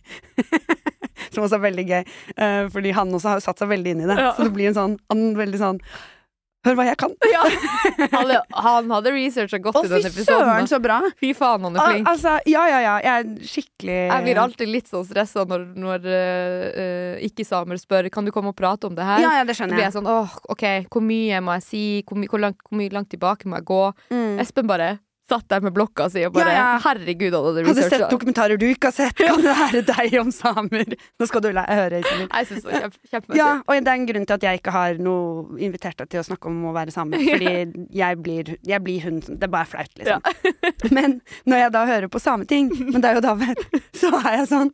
Som 1.28 1.44
også 1.44 1.58
er 1.58 1.64
veldig 1.66 1.84
gøy, 1.88 2.02
eh, 2.38 2.62
fordi 2.72 2.92
han 2.96 3.10
også 3.14 3.34
har 3.34 3.42
satt 3.44 3.60
seg 3.60 3.68
veldig 3.72 3.94
inn 3.94 4.04
i 4.06 4.08
det. 4.08 4.16
Så 4.36 4.46
det 4.46 4.54
blir 4.54 4.70
en 4.70 4.76
sånn 4.78 4.94
er 5.12 5.24
veldig 5.38 5.60
sånn 5.60 5.80
Hør 6.68 6.76
hva 6.78 6.84
jeg 6.90 6.98
kan! 7.00 7.14
Ja. 7.32 7.42
Han, 8.12 8.30
han 8.52 8.90
hadde 8.92 9.12
researcha 9.14 9.58
godt 9.62 9.78
i 9.80 9.86
fy 9.86 9.92
den 9.94 10.06
episoden. 10.08 10.44
søren, 10.48 10.68
så 10.70 10.78
bra! 10.82 10.98
Fy 11.20 11.32
faen, 11.36 11.64
han 11.66 11.76
er 11.76 11.82
Al 11.82 11.92
flink. 11.94 12.08
altså, 12.12 12.34
ja, 12.50 12.64
ja, 12.70 12.78
ja. 12.84 12.94
Jeg 13.04 13.24
er 13.24 13.48
skikkelig 13.52 13.96
Jeg 13.98 14.24
blir 14.26 14.40
alltid 14.42 14.72
litt 14.72 14.90
sånn 14.90 15.06
stressa 15.08 15.44
når, 15.48 15.66
når 15.78 16.08
eh, 16.12 17.26
ikke-samer 17.28 17.80
spør 17.80 18.08
Kan 18.14 18.28
du 18.28 18.32
komme 18.34 18.52
og 18.52 18.58
prate 18.58 18.88
om 18.90 18.96
det 18.98 19.06
her. 19.06 19.22
Ja, 19.24 19.34
ja, 19.40 19.44
det 19.48 19.56
skjønner 19.58 19.76
blir 19.78 19.86
jeg. 19.86 19.92
jeg 19.92 19.98
sånn 19.98 20.08
åh, 20.10 20.36
OK, 20.52 20.64
hvor 20.92 21.04
mye 21.04 21.40
må 21.44 21.56
jeg 21.58 21.66
si? 21.68 21.84
Hvor, 22.08 22.20
my 22.20 22.30
hvor, 22.30 22.42
langt, 22.42 22.60
hvor 22.70 22.96
langt 22.98 23.10
tilbake 23.14 23.48
må 23.50 23.60
jeg 23.60 23.68
gå? 23.72 23.82
Mm. 24.14 24.34
Espen 24.44 24.68
bare 24.70 24.90
satt 25.28 25.46
der 25.52 25.64
med 25.64 25.74
blokka 25.76 26.08
si 26.12 26.22
og 26.26 26.34
bare 26.36 26.52
Ja, 26.52 26.58
ja. 26.58 26.78
Herregud, 26.84 27.34
hadde 27.36 27.64
Hadde 27.66 27.86
sett 27.90 28.04
dokumentarer 28.10 28.60
du 28.60 28.66
ikke 28.68 28.90
har 28.90 28.96
sett, 28.96 29.18
kan 29.20 29.42
det 29.44 29.54
være 29.58 29.82
deg 29.90 30.16
om 30.22 30.32
samer? 30.34 30.94
Nå 31.20 31.28
skal 31.28 31.44
du 31.44 31.50
høre, 31.52 32.00
Iselin. 32.02 32.28
Jeg 32.28 32.50
synes 32.50 32.64
det 32.64 32.82
var 32.82 32.96
kjempe. 33.12 33.38
Ja, 33.38 33.50
og 33.64 33.74
det 33.74 33.92
er 33.92 34.00
en 34.00 34.08
grunn 34.08 34.28
til 34.28 34.38
at 34.38 34.48
jeg 34.48 34.62
ikke 34.62 34.74
har 34.74 35.02
noe 35.02 35.58
invitert 35.64 36.00
deg 36.00 36.12
til 36.14 36.22
å 36.22 36.26
snakke 36.26 36.50
om 36.50 36.68
å 36.70 36.74
være 36.76 36.94
same. 36.94 37.20
Fordi 37.28 37.54
jeg 37.98 38.22
blir, 38.24 38.54
jeg 38.68 38.84
blir 38.84 39.04
hun 39.06 39.20
Det 39.28 39.44
er 39.44 39.52
bare 39.52 39.68
flaut, 39.68 39.92
liksom. 40.00 40.24
Men 40.94 41.20
når 41.48 41.64
jeg 41.64 41.74
da 41.76 41.84
hører 41.88 42.12
på 42.12 42.22
Sameting, 42.22 42.72
men 42.88 43.02
det 43.02 43.12
er 43.12 43.18
jo 43.18 43.24
da 43.24 43.36
så 43.96 44.10
er 44.22 44.40
jeg 44.40 44.48
sånn 44.50 44.72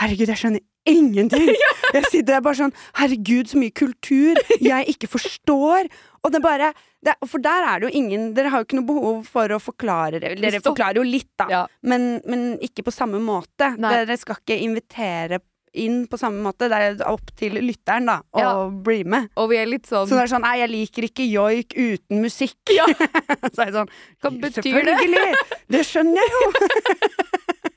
Herregud, 0.00 0.30
jeg 0.32 0.40
skjønner 0.40 0.62
ingenting! 0.90 1.52
Jeg 1.94 2.08
sitter 2.10 2.34
der 2.34 2.42
bare 2.42 2.58
sånn 2.58 2.72
Herregud, 2.98 3.46
så 3.50 3.60
mye 3.60 3.72
kultur 3.76 4.40
jeg 4.58 4.88
ikke 4.90 5.08
forstår! 5.12 5.86
Og 6.24 6.32
det 6.34 6.40
bare 6.42 6.72
det, 7.04 7.14
For 7.28 7.42
der 7.44 7.66
er 7.68 7.80
det 7.82 7.90
jo 7.90 7.98
ingen 8.00 8.30
Dere 8.36 8.50
har 8.52 8.62
jo 8.62 8.66
ikke 8.68 8.78
noe 8.80 8.88
behov 8.88 9.24
for 9.28 9.52
å 9.52 9.58
forklare 9.62 10.20
det. 10.22 10.34
Dere 10.40 10.60
forklarer 10.64 11.00
jo 11.02 11.06
litt, 11.06 11.30
da. 11.40 11.46
Ja. 11.52 11.64
Men, 11.84 12.20
men 12.30 12.54
ikke 12.64 12.84
på 12.86 12.94
samme 12.94 13.20
måte. 13.22 13.74
Nei. 13.76 13.90
Dere 14.00 14.16
skal 14.20 14.40
ikke 14.40 14.56
invitere 14.64 15.40
inn 15.74 16.04
på 16.06 16.16
samme 16.20 16.38
måte. 16.38 16.68
Det 16.70 16.78
er 16.86 17.00
opp 17.10 17.32
til 17.36 17.56
lytteren, 17.58 18.06
da, 18.06 18.20
å 18.30 18.40
Ja. 18.44 18.52
bli 18.70 19.00
med. 19.10 19.26
Og 19.42 19.48
vi 19.50 19.58
er 19.58 19.66
litt 19.66 19.88
sånn 19.90 20.06
Så 20.06 20.14
det 20.14 20.22
er 20.22 20.30
sånn 20.36 20.44
Nei, 20.46 20.54
jeg 20.62 20.70
liker 20.70 21.08
ikke 21.08 21.26
joik 21.26 21.74
uten 21.74 22.22
musikk. 22.22 22.60
Ja. 22.70 22.86
så 23.52 23.64
er 23.64 23.72
jeg 23.72 23.74
sånn 23.80 23.90
Hva 24.22 24.30
betyr 24.30 24.62
det? 24.62 24.94
Selvfølgelig! 24.94 25.58
Det 25.74 25.82
skjønner 25.88 26.22
jeg 26.22 26.30
jo! 26.38 26.46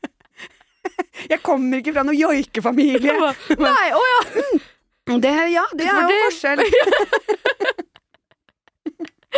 jeg 1.34 1.42
kommer 1.44 1.82
ikke 1.82 1.96
fra 1.98 2.06
noen 2.08 2.20
joikefamilie. 2.22 3.18
Nei, 3.58 3.88
å 3.98 4.04
ja! 4.14 4.22
Det, 5.08 5.32
ja, 5.54 5.64
det 5.74 5.86
er 5.88 6.02
jo 6.02 6.08
det- 6.12 6.24
forskjell. 6.28 6.64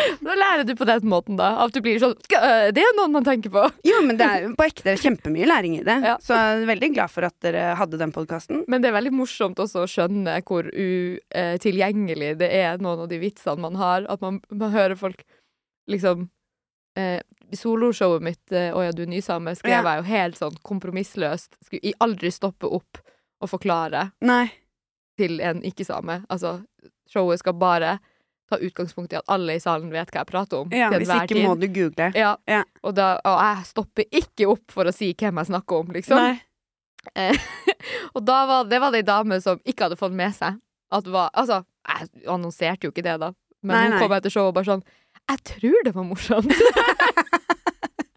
Da 0.26 0.36
lærer 0.36 0.66
du 0.68 0.74
på 0.78 0.88
den 0.88 1.06
måten, 1.10 1.38
da. 1.40 1.52
At 1.64 1.76
du 1.76 1.82
blir 1.84 2.00
sånn 2.02 2.16
Det 2.30 2.84
er 2.84 2.96
noen 2.98 3.14
man 3.16 3.26
tenker 3.28 3.54
på. 3.54 3.66
Jo, 3.88 4.02
men 4.06 4.20
det 4.20 4.28
er 4.28 4.48
på 4.58 4.68
ekte 4.68 4.96
kjempemye 5.00 5.48
læring 5.50 5.78
i 5.80 5.84
det. 5.86 5.98
Ja. 6.06 6.18
Så 6.24 6.38
jeg 6.38 6.64
er 6.64 6.70
veldig 6.70 6.92
glad 6.96 7.14
for 7.14 7.28
at 7.28 7.36
dere 7.46 7.74
hadde 7.80 8.00
den 8.02 8.14
podkasten. 8.16 8.64
Men 8.72 8.84
det 8.84 8.92
er 8.92 8.98
veldig 9.00 9.14
morsomt 9.20 9.60
også 9.62 9.86
å 9.86 9.90
skjønne 9.90 10.40
hvor 10.48 10.70
utilgjengelig 10.70 12.36
det 12.42 12.52
er 12.62 12.82
noen 12.84 13.06
av 13.06 13.12
de 13.12 13.22
vitsene 13.22 13.64
man 13.66 13.80
har. 13.80 14.08
At 14.12 14.24
man, 14.26 14.42
man 14.52 14.76
hører 14.76 15.00
folk 15.00 15.24
liksom 15.90 16.30
eh, 17.00 17.20
Soloshowet 17.56 18.22
mitt 18.22 18.52
eh, 18.54 18.70
'Å 18.70 18.84
ja, 18.86 18.94
du 18.94 19.04
er 19.04 19.10
nysame' 19.10 19.56
skrev 19.58 19.88
jeg 19.88 20.02
jo 20.02 20.08
helt 20.10 20.38
sånn 20.38 20.58
kompromissløst. 20.66 21.58
Skulle 21.66 21.96
aldri 22.04 22.32
stoppe 22.34 22.70
opp 22.70 23.02
og 23.40 23.50
forklare 23.50 24.10
Nei. 24.22 24.52
til 25.18 25.40
en 25.42 25.64
ikke-same. 25.66 26.22
Altså, 26.30 26.60
showet 27.10 27.42
skal 27.42 27.58
bare 27.58 27.98
ta 28.50 28.60
utgangspunkt 28.66 29.14
i 29.14 29.20
at 29.20 29.32
alle 29.32 29.56
i 29.58 29.64
salen 29.64 29.92
vet 29.94 30.12
hva 30.12 30.24
jeg 30.24 30.30
prater 30.30 30.64
om. 30.64 30.74
Ja, 30.76 30.90
hvis 30.94 31.10
ikke 31.10 31.36
tid. 31.36 31.44
må 31.46 31.56
du 31.60 31.68
google. 31.68 32.10
Ja. 32.18 32.36
Ja. 32.50 32.64
Og, 32.84 32.96
da, 32.98 33.16
og 33.24 33.42
jeg 33.46 33.68
stopper 33.70 34.08
ikke 34.22 34.50
opp 34.52 34.74
for 34.74 34.90
å 34.90 34.96
si 34.96 35.12
hvem 35.14 35.42
jeg 35.42 35.52
snakker 35.52 35.84
om, 35.84 35.92
liksom. 35.96 36.20
Nei. 36.20 36.38
Eh, 37.16 37.38
og 38.16 38.24
da 38.28 38.40
var, 38.50 38.66
det 38.70 38.82
var 38.84 38.94
det 38.94 39.04
ei 39.04 39.08
dame 39.08 39.40
som 39.44 39.62
ikke 39.64 39.88
hadde 39.88 40.00
fått 40.00 40.16
med 40.16 40.36
seg 40.36 40.60
at 40.90 41.08
var 41.08 41.30
Altså, 41.38 41.62
jeg 41.88 42.28
annonserte 42.28 42.88
jo 42.88 42.94
ikke 42.94 43.06
det, 43.06 43.20
da. 43.22 43.32
Men 43.62 43.76
Nei, 43.76 43.84
hun 43.92 44.04
kom 44.04 44.16
etter 44.18 44.34
showet 44.34 44.52
og 44.52 44.56
bare 44.58 44.70
sånn 44.70 44.84
Jeg 45.30 45.42
tror 45.54 45.86
det 45.86 45.94
var 45.96 46.08
morsomt. 46.08 46.54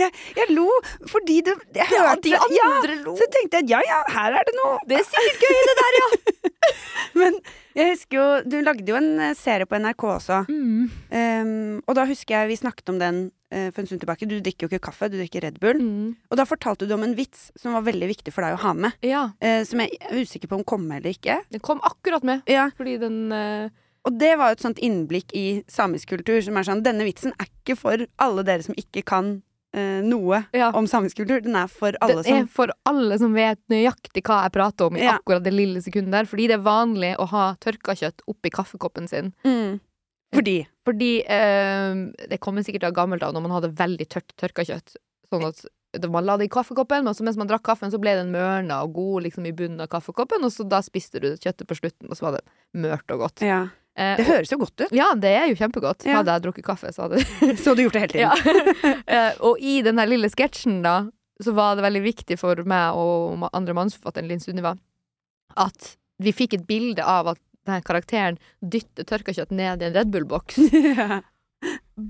Jeg, 0.00 0.14
jeg 0.36 0.54
lo 0.56 0.68
fordi 1.10 1.40
det, 1.46 1.56
Jeg 1.76 1.88
Ja, 1.92 2.04
hørte 2.10 2.26
de 2.26 2.34
ja, 2.56 2.68
andre 2.68 2.98
lo. 3.04 3.16
Så 3.18 3.28
tenkte 3.32 3.60
jeg 3.60 3.72
ja, 3.74 3.80
ja, 3.86 4.02
her 4.16 4.38
er 4.40 4.46
det 4.48 4.56
noe. 4.58 4.78
Det 4.88 5.00
er 5.00 5.08
sikkert 5.08 5.44
gøy, 5.44 5.58
det 5.70 5.76
der, 5.80 5.98
ja. 6.00 6.08
Men 7.20 7.36
jeg 7.76 7.94
husker 7.94 8.18
jo 8.18 8.26
Du 8.50 8.56
lagde 8.64 8.86
jo 8.88 8.96
en 8.98 9.10
eh, 9.22 9.36
serie 9.38 9.68
på 9.68 9.78
NRK 9.80 10.06
også. 10.14 10.40
Mm. 10.50 10.88
Um, 11.10 11.76
og 11.86 11.98
da 11.98 12.06
husker 12.08 12.36
jeg 12.36 12.50
vi 12.50 12.58
snakket 12.60 12.92
om 12.92 13.00
den 13.00 13.20
uh, 13.54 13.68
for 13.70 13.82
en 13.82 13.90
stund 13.90 14.02
tilbake. 14.02 14.28
Du 14.30 14.38
drikker 14.38 14.66
jo 14.66 14.70
ikke 14.72 14.90
kaffe, 14.90 15.10
du 15.12 15.18
drikker 15.20 15.44
Red 15.46 15.60
Bull. 15.62 15.80
Mm. 15.80 16.08
Og 16.30 16.40
da 16.40 16.46
fortalte 16.48 16.88
du 16.88 16.96
om 16.96 17.04
en 17.06 17.16
vits 17.18 17.48
som 17.60 17.76
var 17.76 17.86
veldig 17.86 18.10
viktig 18.10 18.34
for 18.34 18.46
deg 18.46 18.56
å 18.56 18.62
ha 18.64 18.74
med. 18.86 18.96
Ja. 19.06 19.28
Uh, 19.42 19.62
som 19.68 19.82
jeg 19.84 20.00
er 20.00 20.24
usikker 20.24 20.50
på 20.50 20.58
om 20.60 20.66
kom 20.66 20.88
med 20.88 21.02
eller 21.02 21.16
ikke. 21.16 21.40
Den 21.54 21.64
kom 21.64 21.82
akkurat 21.86 22.26
med, 22.26 22.42
Ja, 22.50 22.70
fordi 22.76 22.98
den 23.02 23.22
uh... 23.34 23.70
Og 24.08 24.14
det 24.16 24.30
var 24.40 24.48
jo 24.48 24.56
et 24.56 24.62
sånt 24.64 24.78
innblikk 24.80 25.32
i 25.36 25.60
samisk 25.68 26.14
kultur 26.14 26.38
som 26.40 26.56
er 26.56 26.64
sånn 26.64 26.80
Denne 26.80 27.04
vitsen 27.04 27.34
er 27.36 27.50
ikke 27.50 27.76
for 27.76 28.06
alle 28.24 28.44
dere 28.48 28.64
som 28.64 28.78
ikke 28.80 29.02
kan 29.04 29.34
eh, 29.74 30.00
noe 30.02 30.44
Ja. 30.52 30.70
om 30.74 30.86
samisk 30.86 31.16
kultur. 31.20 31.42
Den 31.42 31.56
er 31.56 31.66
for 31.68 31.92
alle 32.00 32.22
Det 32.22 32.26
er 32.32 32.38
som 32.40 32.48
for 32.48 32.68
alle 32.86 33.18
som 33.18 33.32
vet 33.34 33.58
nøyaktig 33.70 34.22
hva 34.22 34.42
jeg 34.44 34.52
prater 34.52 34.86
om 34.86 34.96
i 34.96 35.00
Ja. 35.04 35.18
akkurat 35.18 35.42
det 35.42 35.52
lille 35.54 35.80
sekundet 35.82 36.10
der. 36.12 36.24
Fordi 36.24 36.46
det 36.48 36.58
er 36.58 36.64
vanlig 36.64 37.16
å 37.18 37.26
ha 37.28 37.54
tørka 37.60 37.94
kjøtt 37.94 38.20
oppi 38.28 38.50
kaffekoppen 38.50 39.08
sin. 39.08 39.32
mm. 39.44 39.80
Fordi 40.32 40.66
Fordi 40.86 41.24
eh, 41.26 41.94
Det 42.28 42.38
kommer 42.40 42.62
sikkert 42.62 42.84
av 42.84 42.92
gammelt 42.94 43.22
av 43.22 43.32
når 43.34 43.42
man 43.42 43.50
hadde 43.62 43.74
veldig 43.74 44.08
tørt 44.08 44.32
tørka 44.36 44.64
kjøtt. 44.64 44.96
Sånn 45.32 45.44
at 45.46 45.64
man 46.08 46.24
la 46.24 46.36
det 46.36 46.44
i 46.44 46.48
kaffekoppen, 46.48 47.02
men 47.04 47.14
så 47.14 47.22
mens 47.26 47.36
man 47.36 47.48
drakk 47.48 47.64
kaffen, 47.64 47.90
så 47.90 47.98
ble 47.98 48.14
den 48.14 48.30
mørna 48.30 48.84
og 48.84 48.92
god 48.94 49.24
liksom 49.24 49.44
i 49.46 49.50
bunnen 49.52 49.80
av 49.80 49.88
kaffekoppen, 49.88 50.44
og 50.44 50.52
så 50.54 50.62
da 50.68 50.78
spiste 50.86 51.18
du 51.20 51.32
kjøttet 51.36 51.66
på 51.66 51.74
slutten, 51.74 52.06
og 52.08 52.14
så 52.16 52.20
var 52.28 52.32
det 52.38 52.44
mørt 52.78 53.10
og 53.10 53.18
godt. 53.24 53.42
Ja. 53.42 53.68
Eh, 53.98 54.16
Det 54.20 54.26
høres 54.28 54.52
jo 54.52 54.58
godt 54.60 54.84
ut. 54.86 54.92
ja, 54.94 55.08
det 55.18 55.32
er 55.36 55.48
jo 55.50 55.56
kjempegodt. 55.58 56.04
Ja. 56.06 56.20
Hadde 56.20 56.36
jeg 56.36 56.44
drukket 56.46 56.64
kaffe, 56.66 56.92
så 56.94 57.08
hadde 57.08 57.24
Så 57.64 57.74
du 57.76 57.82
gjort 57.84 57.96
det 57.98 58.04
hele 58.06 58.12
tiden. 58.14 58.74
Ja. 58.84 58.94
Eh, 59.10 59.32
og 59.42 59.58
i 59.58 59.80
den 59.82 59.98
der 59.98 60.06
lille 60.06 60.30
sketsjen, 60.30 60.80
da, 60.86 60.94
så 61.42 61.52
var 61.56 61.74
det 61.76 61.82
veldig 61.86 62.02
viktig 62.04 62.36
for 62.38 62.60
meg 62.68 62.94
og 62.94 63.48
andre 63.52 63.74
mannsforfatteren 63.74 64.28
Linn 64.30 64.40
Sunniva 64.42 64.76
at 65.58 65.94
vi 66.22 66.30
fikk 66.36 66.54
et 66.58 66.66
bilde 66.68 67.02
av 67.02 67.32
at 67.32 67.40
denne 67.66 67.82
karakteren 67.84 68.36
dytter 68.62 69.04
tørka 69.08 69.32
kjøtt 69.34 69.50
ned 69.56 69.82
i 69.82 69.88
en 69.88 69.96
Red 69.96 70.12
Bull-boks. 70.14 70.60
Ja. 70.96 71.20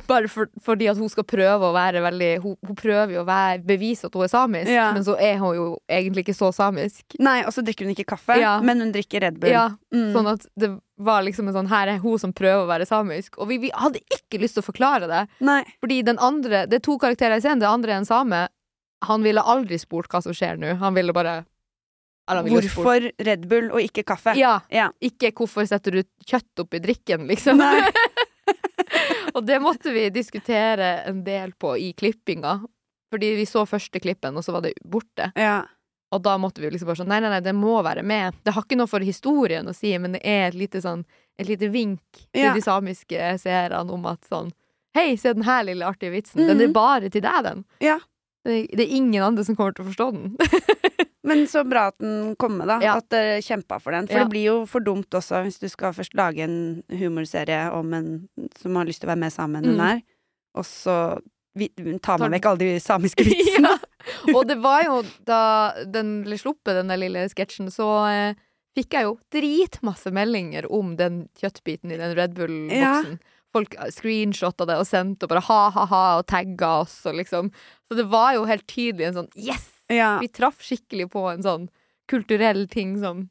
Bare 0.07 0.29
for, 0.31 0.47
fordi 0.63 0.87
at 0.87 0.97
hun 1.01 1.09
skal 1.11 1.25
prøve 1.27 1.67
å 1.67 1.73
være 1.75 1.99
veldig 2.05 2.29
Hun, 2.45 2.53
hun 2.69 2.77
prøver 2.79 3.11
jo 3.17 3.23
å 3.25 3.27
være, 3.27 3.57
bevise 3.67 4.07
at 4.07 4.15
hun 4.15 4.23
er 4.23 4.31
samisk, 4.31 4.71
Ja. 4.71 4.93
men 4.95 5.03
så 5.03 5.17
er 5.19 5.37
hun 5.43 5.57
jo 5.57 5.65
egentlig 5.91 6.23
ikke 6.25 6.37
så 6.39 6.53
samisk. 6.55 7.17
Nei, 7.19 7.41
og 7.43 7.51
så 7.57 7.65
drikker 7.67 7.89
hun 7.89 7.95
ikke 7.97 8.07
kaffe, 8.15 8.37
Ja. 8.39 8.61
men 8.63 8.79
hun 8.79 8.93
drikker 8.95 9.21
Red 9.27 9.41
Bull. 9.41 9.51
Ja, 9.51 9.65
Mm. 9.93 10.13
Sånn 10.15 10.31
at 10.33 10.47
det 10.57 10.71
var 10.99 11.23
liksom 11.27 11.49
en 11.49 11.55
sånn 11.55 11.69
Her 11.69 11.89
er 11.89 11.99
hun 11.99 12.19
som 12.19 12.33
prøver 12.33 12.63
å 12.63 12.69
være 12.71 12.87
samisk. 12.87 13.35
Og 13.39 13.49
vi, 13.49 13.59
vi 13.59 13.71
hadde 13.75 13.99
ikke 14.15 14.39
lyst 14.41 14.55
til 14.55 14.63
å 14.63 14.71
forklare 14.71 15.09
det. 15.11 15.29
Nei. 15.41 15.65
Fordi 15.83 16.05
den 16.05 16.19
andre, 16.19 16.67
det 16.71 16.75
er 16.79 16.87
to 16.87 16.97
karakterer 16.99 17.37
i 17.37 17.41
scenen, 17.41 17.59
det 17.59 17.67
andre 17.69 17.91
er 17.93 17.97
en 18.05 18.05
same. 18.07 18.49
Han 19.03 19.23
ville 19.25 19.43
aldri 19.43 19.79
spurt 19.81 20.07
hva 20.09 20.23
som 20.23 20.33
skjer 20.33 20.57
nå. 20.61 20.77
Han 20.79 20.95
ville 20.95 21.13
bare 21.13 21.45
Hvorfor 22.31 23.11
Red 23.27 23.49
Bull 23.49 23.73
og 23.73 23.81
ikke 23.83 24.05
kaffe? 24.07 24.37
Ja. 24.39 24.61
Ja. 24.71 24.91
Ikke 25.03 25.33
hvorfor 25.35 25.67
setter 25.67 25.91
du 25.91 26.03
kjøtt 26.25 26.63
oppi 26.63 26.79
drikken, 26.79 27.27
liksom. 27.27 27.57
Nei. 27.59 27.91
og 29.41 29.47
det 29.49 29.57
måtte 29.65 29.93
vi 29.95 30.07
diskutere 30.13 31.03
en 31.09 31.25
del 31.27 31.53
på 31.59 31.75
i 31.81 31.91
klippinga. 31.97 32.59
Fordi 33.11 33.33
vi 33.41 33.45
så 33.49 33.65
første 33.67 33.99
klippen, 33.99 34.37
og 34.39 34.45
så 34.47 34.53
var 34.55 34.63
det 34.63 34.75
borte. 34.87 35.33
Ja. 35.35 35.65
Og 36.15 36.23
da 36.23 36.37
måtte 36.39 36.63
vi 36.63 36.71
liksom 36.71 36.87
bare 36.91 37.01
sånn 37.01 37.09
Nei, 37.11 37.19
nei, 37.23 37.31
nei, 37.33 37.41
det 37.43 37.55
må 37.59 37.81
være 37.83 38.05
med. 38.07 38.37
Det 38.47 38.53
har 38.55 38.63
ikke 38.67 38.79
noe 38.79 38.91
for 38.91 39.03
historien 39.03 39.67
å 39.71 39.75
si, 39.75 39.91
men 39.99 40.15
det 40.15 40.21
er 40.27 40.49
et 40.53 40.59
lite 40.59 40.83
sånn 40.85 41.05
Et 41.41 41.49
lite 41.49 41.71
vink 41.73 42.03
til 42.35 42.43
Ja. 42.45 42.53
de 42.53 42.61
samiske 42.61 43.17
seerne 43.41 43.91
om 43.91 44.05
at 44.07 44.21
sånn 44.29 44.51
Hei, 44.95 45.15
se 45.17 45.33
den 45.33 45.45
her 45.47 45.63
lille 45.65 45.87
artige 45.87 46.11
vitsen. 46.13 46.47
Den 46.47 46.61
er 46.61 46.67
Mhm. 46.67 46.73
bare 46.75 47.09
til 47.09 47.23
deg, 47.23 47.43
den. 47.45 47.65
Ja. 47.81 47.99
Det, 48.47 48.67
det 48.73 48.85
er 48.87 48.97
ingen 48.97 49.23
andre 49.23 49.45
som 49.45 49.57
kommer 49.59 49.75
til 49.77 49.85
å 49.85 49.91
forstå 49.91 50.11
den. 50.17 50.37
Men 51.31 51.45
så 51.51 51.65
bra 51.69 51.89
at 51.91 51.99
den 52.01 52.35
kom 52.41 52.57
med, 52.59 52.71
da. 52.71 52.79
Ja. 52.83 52.95
At 53.01 53.11
dere 53.13 53.41
kjempa 53.45 53.77
for 53.83 53.93
den. 53.93 54.09
For 54.09 54.17
Ja. 54.17 54.25
det 54.25 54.33
blir 54.33 54.47
jo 54.47 54.57
for 54.67 54.81
dumt 54.81 55.13
også 55.15 55.43
hvis 55.45 55.61
du 55.61 55.69
skal 55.69 55.93
først 55.97 56.17
lage 56.17 56.43
en 56.47 56.83
humorserie 56.89 57.69
om 57.77 57.93
en 57.95 58.09
som 58.57 58.79
har 58.81 58.89
lyst 58.89 59.05
til 59.05 59.11
å 59.11 59.13
være 59.13 59.25
med 59.27 59.35
sammen 59.35 59.67
med 59.67 59.75
mm. 59.75 59.77
Mm. 59.77 59.87
her, 59.87 60.01
og 60.57 60.67
så 60.67 60.97
vi, 61.59 61.69
tar 62.03 62.19
man 62.23 62.33
vekk 62.33 62.47
alle 62.47 62.63
de 62.63 62.81
samiske 62.81 63.25
vitsene. 63.29 63.75
Ja. 63.77 64.35
Og 64.35 64.47
det 64.49 64.57
var 64.63 64.85
jo 64.87 65.01
da 65.29 65.43
den 65.85 66.23
ble 66.25 66.39
sluppet, 66.41 66.73
den 66.79 66.93
der 66.93 67.01
lille 67.03 67.27
sketsjen, 67.29 67.69
så 67.75 67.89
eh, 68.09 68.39
fikk 68.79 68.97
jeg 68.97 69.09
jo 69.09 69.19
dritmasse 69.35 70.13
meldinger 70.15 70.71
om 70.73 70.95
den 70.97 71.27
kjøttbiten 71.41 71.93
i 71.93 71.99
den 72.01 72.17
Red 72.17 72.37
Bull-boksen. 72.39 73.19
Folk 73.53 73.75
screenshotta 73.91 74.67
det 74.69 74.77
og 74.79 74.87
sendte 74.87 75.27
og 75.27 75.33
bare 75.33 75.43
ha-ha-ha 75.43 76.03
og 76.21 76.27
tagga 76.31 76.69
oss 76.85 77.01
og 77.11 77.17
liksom. 77.19 77.51
Så 77.91 77.97
det 77.99 78.05
var 78.13 78.35
jo 78.37 78.45
helt 78.47 78.67
tydelig 78.71 79.09
en 79.09 79.17
sånn 79.23 79.31
yes! 79.35 79.69
Ja. 79.91 80.19
Vi 80.23 80.29
traff 80.31 80.61
skikkelig 80.63 81.09
på 81.11 81.25
en 81.33 81.43
sånn 81.43 81.69
kulturell 82.11 82.69
ting 82.71 82.93
som 83.03 83.25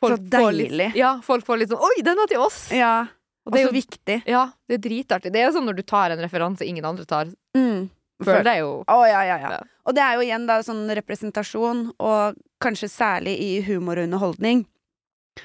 Så 0.00 0.16
får 0.16 0.52
litt- 0.56 0.96
ja, 0.96 1.18
folk 1.24 1.44
får 1.44 1.58
litt 1.60 1.68
sånn 1.74 1.82
Oi, 1.84 2.00
den 2.02 2.16
var 2.16 2.26
til 2.30 2.40
oss! 2.40 2.70
ja. 2.72 3.06
Og 3.48 3.54
det 3.54 3.60
er 3.62 3.66
jo 3.66 3.72
viktig. 3.72 4.16
Ja, 4.28 4.40
det 4.68 4.76
er 4.76 4.82
dritartig. 4.84 5.30
Det 5.32 5.40
er 5.40 5.46
jo 5.48 5.54
sånn 5.56 5.64
når 5.66 5.78
du 5.78 5.82
tar 5.88 6.12
en 6.12 6.20
referanse 6.20 6.60
ingen 6.68 6.84
andre 6.84 7.06
tar. 7.08 7.30
Mm. 7.56 7.88
Føler 8.22 8.44
deg 8.44 8.58
jo 8.60 8.84
ja, 8.86 8.98
ja, 9.08 9.22
ja. 9.24 9.38
Ja. 9.56 9.60
Og 9.88 9.96
det 9.96 10.02
er 10.04 10.18
jo 10.18 10.24
igjen 10.26 10.44
da 10.46 10.58
sånn 10.62 10.82
representasjon, 10.94 11.80
og 11.98 12.36
kanskje 12.60 12.90
særlig 12.92 13.32
i 13.40 13.48
humor 13.64 13.96
og 13.98 14.04
underholdning, 14.10 14.66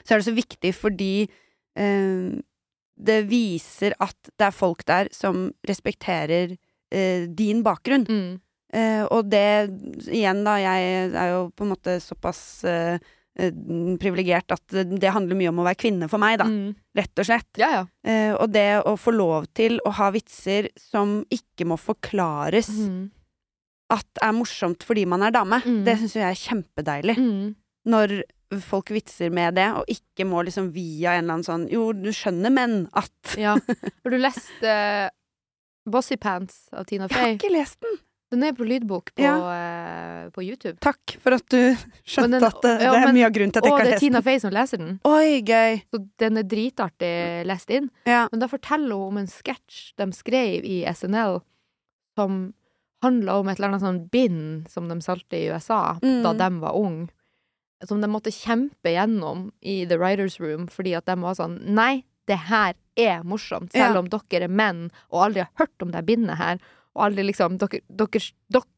så 0.03 0.11
er 0.15 0.19
det 0.21 0.27
så 0.27 0.35
viktig 0.35 0.73
fordi 0.75 1.13
eh, 1.79 2.35
det 2.97 3.25
viser 3.29 3.93
at 3.99 4.15
det 4.37 4.47
er 4.47 4.55
folk 4.55 4.85
der 4.87 5.09
som 5.11 5.49
respekterer 5.67 6.55
eh, 6.91 7.27
din 7.27 7.63
bakgrunn. 7.65 8.07
mm. 8.09 8.41
Eh, 8.75 9.05
og 9.13 9.29
det, 9.31 9.69
igjen 10.11 10.41
da, 10.43 10.57
jeg 10.59 11.11
er 11.15 11.29
jo 11.31 11.43
på 11.55 11.63
en 11.63 11.69
måte 11.71 11.93
såpass 12.03 12.39
eh, 12.67 12.97
eh, 13.39 13.51
privilegert 14.01 14.51
at 14.51 14.73
det, 14.89 15.11
handler 15.15 15.37
mye 15.39 15.51
om 15.53 15.61
å 15.63 15.67
være 15.67 15.79
kvinne 15.79 16.09
for 16.11 16.19
meg, 16.19 16.39
da. 16.41 16.47
Mm. 16.49 16.73
Rett 16.97 17.21
og 17.21 17.27
slett. 17.29 17.47
Ja, 17.61 17.69
ja. 17.71 17.83
Eh, 18.03 18.33
og 18.35 18.51
det 18.51 18.65
å 18.83 18.97
få 18.99 19.13
lov 19.15 19.47
til 19.55 19.77
å 19.87 19.93
ha 19.95 20.09
vitser 20.11 20.67
som 20.81 21.21
ikke 21.31 21.67
må 21.71 21.77
forklares 21.79 22.67
Mm. 22.73 23.11
at 23.95 24.21
er 24.25 24.33
morsomt 24.33 24.83
fordi 24.83 25.05
man 25.07 25.23
er 25.23 25.31
dame, 25.31 25.61
Mm. 25.63 25.83
det 25.85 25.95
syns 26.01 26.15
jeg 26.17 26.23
er 26.27 26.43
kjempedeilig. 26.43 27.15
Mm. 27.17 27.55
Når 27.87 28.23
folk 28.61 28.89
vitser 28.91 29.31
med 29.33 29.55
det, 29.55 29.67
og 29.75 29.85
ikke 29.91 30.25
må 30.27 30.43
liksom 30.45 30.71
via 30.75 31.13
en 31.17 31.23
eller 31.25 31.33
annen 31.39 31.43
sånn 31.47 31.67
Jo, 31.71 31.91
du 31.93 32.09
skjønner, 32.15 32.51
men 32.51 32.87
at 32.93 33.35
Ja. 33.37 33.55
Har 34.03 34.11
du 34.11 34.17
lest 34.17 34.63
uh, 34.63 35.09
Bossy 35.89 36.17
Pants 36.17 36.69
av 36.73 36.85
Tina 36.89 37.07
Fey? 37.07 37.17
Jeg 37.17 37.25
har 37.25 37.39
ikke 37.39 37.53
lest 37.53 37.79
den. 37.81 37.97
Den 38.33 38.41
er 38.43 38.55
på 38.57 38.65
lydbok 38.65 39.11
på, 39.15 39.21
Ja. 39.21 39.35
uh, 39.37 40.29
på 40.33 40.41
YouTube. 40.43 40.79
Takk 40.81 41.13
for 41.21 41.35
at 41.37 41.45
du 41.53 41.75
skjønte 42.03 42.39
den- 42.39 42.43
at 42.43 42.57
det, 42.65 42.71
ja, 42.81 42.91
det 42.91 42.99
er 43.01 43.05
men- 43.05 43.15
mye 43.15 43.25
av 43.27 43.31
grunnen 43.35 43.53
til 43.53 43.61
at 43.61 43.65
jeg 43.65 43.71
ikke 43.71 43.77
har 43.77 43.85
lest 43.85 43.93
Og 43.93 43.95
ikke 43.95 43.99
det 43.99 44.01
er 44.01 44.05
Tina. 44.09 44.21
Fey 44.25 44.39
som 44.39 44.51
leser 44.57 44.77
den. 44.81 44.99
Oi, 45.05 45.41
gøy. 45.45 45.81
Så 45.93 46.01
den 46.17 46.37
er 46.37 46.43
dritartig 46.43 47.45
lest 47.45 47.69
inn. 47.69 47.89
Ja. 48.09 48.27
Men 48.31 48.39
da 48.41 48.47
forteller 48.47 48.95
hun 48.97 49.07
om 49.13 49.17
en 49.21 49.27
sketsj 49.27 49.93
de 50.01 50.09
skrev 50.11 50.65
i 50.65 50.83
SNL 50.91 51.41
som 52.17 52.53
handla 53.03 53.37
om 53.39 53.47
et 53.49 53.59
eller 53.59 53.67
annet 53.75 53.81
sånn 53.85 54.09
bind 54.09 54.67
som 54.73 54.87
de 54.89 54.95
solgte 55.05 55.37
i 55.37 55.49
USA 55.53 55.99
Mm. 56.01 56.23
da 56.23 56.33
de 56.33 56.59
var 56.59 56.73
unge. 56.73 57.09
Som 57.83 57.99
de 58.01 58.07
måtte 58.07 58.31
kjempe 58.31 58.93
gjennom 58.95 59.49
i 59.61 59.85
The 59.85 59.97
Writers 59.99 60.39
Room 60.39 60.67
fordi 60.71 60.95
at 60.95 61.05
de 61.05 61.15
var 61.19 61.35
sånn 61.35 61.59
Nei, 61.75 62.03
det 62.25 62.37
her 62.47 62.73
er 62.97 63.21
morsomt, 63.27 63.71
selv 63.75 63.93
Ja. 63.93 63.99
om 63.99 64.07
dere 64.09 64.43
er 64.47 64.47
menn 64.47 64.89
og 65.11 65.25
aldri 65.27 65.43
har 65.43 65.51
hørt 65.59 65.81
om 65.83 65.91
det 65.91 66.05
bindet 66.07 66.37
her. 66.37 66.57
Og 66.95 67.03
aldri 67.11 67.25
liksom 67.27 67.57
Dere, 67.59 67.81
dere, 67.91 68.21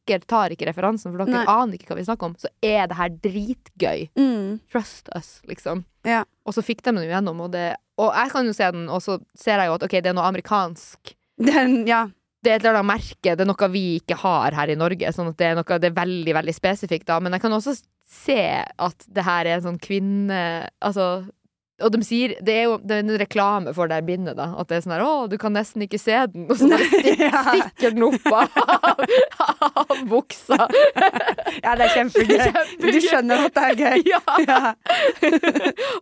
dere 0.06 0.18
tar 0.26 0.50
ikke 0.50 0.66
referansen, 0.66 1.12
for 1.14 1.22
dere 1.24 1.44
Nei. 1.44 1.44
aner 1.46 1.74
ikke 1.78 1.92
hva 1.94 1.96
vi 2.00 2.04
snakker 2.04 2.26
om. 2.26 2.34
Så 2.34 2.48
er 2.60 2.88
det 2.90 2.96
her 2.98 3.08
dritgøy. 3.10 4.08
Mm. 4.18 4.60
Trust 4.72 5.08
us, 5.14 5.40
liksom. 5.46 5.84
Ja. 6.04 6.24
Og 6.44 6.52
så 6.54 6.64
fikk 6.66 6.82
de 6.82 6.90
den 6.92 7.04
jo 7.04 7.12
gjennom, 7.14 7.40
og 7.46 7.52
det 7.52 7.76
Og 7.98 8.12
jeg 8.14 8.30
kan 8.30 8.46
jo 8.46 8.52
se 8.52 8.70
den, 8.70 8.88
og 8.88 9.00
så 9.02 9.20
ser 9.34 9.58
jeg 9.58 9.66
jo 9.66 9.74
at 9.74 9.82
ok, 9.82 9.90
det 10.02 10.06
er 10.06 10.14
noe 10.14 10.26
amerikansk. 10.30 11.14
Den, 11.38 11.86
ja. 11.86 12.08
Det 12.48 12.54
er 12.54 12.62
et 12.62 12.64
eller 12.64 12.78
annet 12.80 12.94
merke, 12.94 13.32
det 13.36 13.44
er 13.44 13.48
noe 13.50 13.66
vi 13.74 13.82
ikke 13.98 14.16
har 14.22 14.54
her 14.56 14.70
i 14.72 14.76
Norge. 14.80 15.10
Sånn 15.12 15.28
at 15.28 15.36
det 15.36 15.50
er 15.50 15.58
noe 15.58 15.76
det 15.82 15.90
er 15.90 15.98
veldig, 15.98 16.32
veldig 16.38 16.54
spesifikt, 16.56 17.04
da. 17.10 17.18
Men 17.20 17.36
jeg 17.36 17.42
kan 17.44 17.52
også 17.52 17.74
se 18.08 18.40
at 18.64 19.04
det 19.04 19.24
her 19.26 19.44
er 19.44 19.58
en 19.58 19.66
sånn 19.66 19.82
kvinne 19.84 20.38
Altså 20.80 21.26
og 21.78 21.92
de 21.94 22.00
sier, 22.02 22.32
Det 22.42 22.54
er 22.58 22.64
jo 22.66 22.78
det 22.82 22.96
er 22.96 23.04
en 23.04 23.18
reklame 23.20 23.74
for 23.76 23.86
det 23.90 24.00
bindet, 24.06 24.34
da. 24.38 24.48
At 24.58 24.70
det 24.70 24.78
er 24.78 24.80
sånn 24.82 24.94
her 24.96 25.04
'Å, 25.04 25.28
du 25.30 25.36
kan 25.38 25.54
nesten 25.54 25.84
ikke 25.84 26.00
se 26.00 26.16
den', 26.32 26.48
og 26.50 26.56
så 26.58 26.66
stik, 26.74 27.20
stikker 27.52 27.94
den 27.94 28.02
opp 28.02 28.26
av, 28.32 28.48
av 29.84 30.00
buksa. 30.10 30.58
ja, 31.64 31.76
det 31.78 31.86
er 31.86 31.94
kjempegøy. 31.94 32.34
Kjempegøy. 32.48 32.90
Du 32.96 32.98
skjønner 33.06 33.44
at 33.46 33.54
det 33.54 33.68
er 33.68 33.78
gøy. 33.84 34.02
Ja. 34.10 34.22
Ja. 34.48 34.74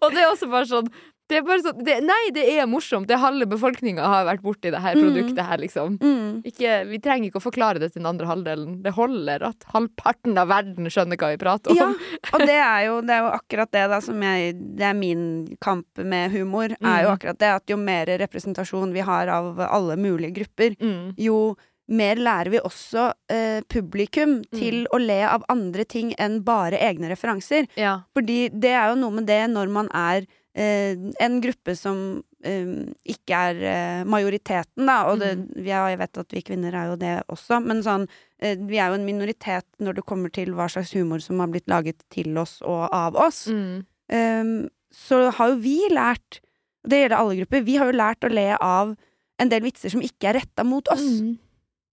og 0.01 0.09
det 0.15 0.23
er 0.23 0.31
også 0.31 0.49
bare 0.49 0.71
sånn 0.71 0.89
Det 1.29 1.39
er 1.41 1.43
bare 1.43 1.59
sånn 1.65 1.81
det, 1.83 1.97
Nei, 2.07 2.31
det 2.35 2.45
er 2.55 2.67
morsomt. 2.71 3.09
Det 3.11 3.17
Halve 3.19 3.49
befolkninga 3.51 4.05
har 4.07 4.27
vært 4.29 4.43
borti 4.45 4.71
det 4.71 4.79
her 4.81 4.95
Mm. 4.95 5.03
produktet 5.03 5.45
her, 5.49 5.59
liksom. 5.59 5.99
Mm. 5.99 6.43
Ikke, 6.47 6.87
vi 6.89 6.99
trenger 7.03 7.29
ikke 7.31 7.41
å 7.41 7.47
forklare 7.51 7.81
det 7.83 7.93
til 7.93 8.01
den 8.03 8.07
andre 8.07 8.27
halvdelen. 8.31 8.83
Det 8.83 8.93
holder 8.95 9.43
at 9.49 9.65
halvparten 9.75 10.39
av 10.39 10.49
verden 10.49 10.87
skjønner 10.87 11.17
hva 11.19 11.33
vi 11.35 11.41
prater 11.43 11.71
om. 11.71 11.77
Ja, 11.77 11.89
og 12.33 12.41
det 12.47 12.55
er, 12.63 12.81
jo, 12.87 13.01
det 13.03 13.11
er 13.11 13.23
jo 13.27 13.33
akkurat 13.41 13.71
det 13.75 13.89
da 13.91 14.01
som 14.01 14.23
jeg 14.23 14.55
Det 14.77 14.85
er 14.87 14.95
min 14.95 15.57
kamp 15.61 15.87
med 15.99 16.31
humor, 16.33 16.71
er 16.81 17.03
jo 17.03 17.11
Mm. 17.11 17.17
akkurat 17.19 17.39
det 17.39 17.51
at 17.57 17.67
jo 17.67 17.77
mer 17.77 18.07
representasjon 18.07 18.93
vi 18.93 19.01
har 19.01 19.29
av 19.29 19.59
alle 19.61 19.97
mulige 19.97 20.33
grupper, 20.35 20.77
Mm. 20.79 21.15
jo 21.19 21.57
mer 21.89 22.17
lærer 22.17 22.51
vi 22.51 22.59
også 22.59 23.13
eh, 23.31 23.61
publikum 23.69 24.43
til 24.53 24.87
å 24.93 24.99
le 24.99 25.23
av 25.23 25.45
andre 25.49 25.85
ting 25.85 26.13
enn 26.19 26.41
bare 26.43 26.79
egne 26.79 27.09
referanser. 27.11 27.69
Ja. 27.77 28.01
Fordi 28.15 28.49
det 28.51 28.71
er 28.75 28.89
jo 28.91 28.97
noe 28.97 29.11
med 29.13 29.27
det 29.27 29.49
når 29.51 29.69
man 29.71 29.89
er 29.95 30.27
en 30.57 31.41
gruppe 31.45 31.75
som 31.77 31.99
eh, 32.47 32.69
ikke 33.13 33.41
er 33.51 33.59
eh, 33.61 34.05
majoriteten, 34.09 34.87
da, 34.89 35.03
og 35.11 35.21
det, 35.21 35.35
vi 35.53 35.69
er, 35.69 35.91
jeg 35.93 36.01
vet 36.01 36.21
at 36.23 36.33
vi 36.33 36.43
kvinner 36.47 36.77
er 36.77 36.93
jo 36.93 36.97
det 37.01 37.13
også, 37.33 37.59
men 37.65 37.83
sånn 37.85 38.07
eh, 38.41 38.57
Vi 38.57 38.81
er 38.81 38.89
jo 38.89 38.97
en 38.97 39.05
minoritet 39.05 39.67
når 39.85 39.99
det 39.99 40.07
kommer 40.09 40.33
til 40.33 40.55
hva 40.57 40.69
slags 40.73 40.95
humor 40.97 41.21
som 41.25 41.43
har 41.45 41.53
blitt 41.53 41.69
laget 41.69 42.01
til 42.13 42.33
oss 42.41 42.59
og 42.65 42.87
av 42.89 43.19
oss. 43.21 43.47
Mm. 43.53 43.85
Ehm, 44.17 44.57
så 44.95 45.27
har 45.37 45.53
jo 45.53 45.61
vi 45.61 45.77
lært, 45.93 46.41
og 46.85 46.93
det 46.93 47.03
gjelder 47.03 47.19
alle 47.19 47.39
grupper, 47.43 47.67
vi 47.67 47.77
har 47.77 47.91
jo 47.91 48.01
lært 48.01 48.25
å 48.25 48.33
le 48.33 48.49
av 48.57 48.97
en 49.37 49.53
del 49.53 49.67
vitser 49.67 49.93
som 49.93 50.05
ikke 50.05 50.31
er 50.31 50.41
retta 50.41 50.65
mot 50.65 50.89
oss. 50.93 51.05
Mm. 51.21 51.35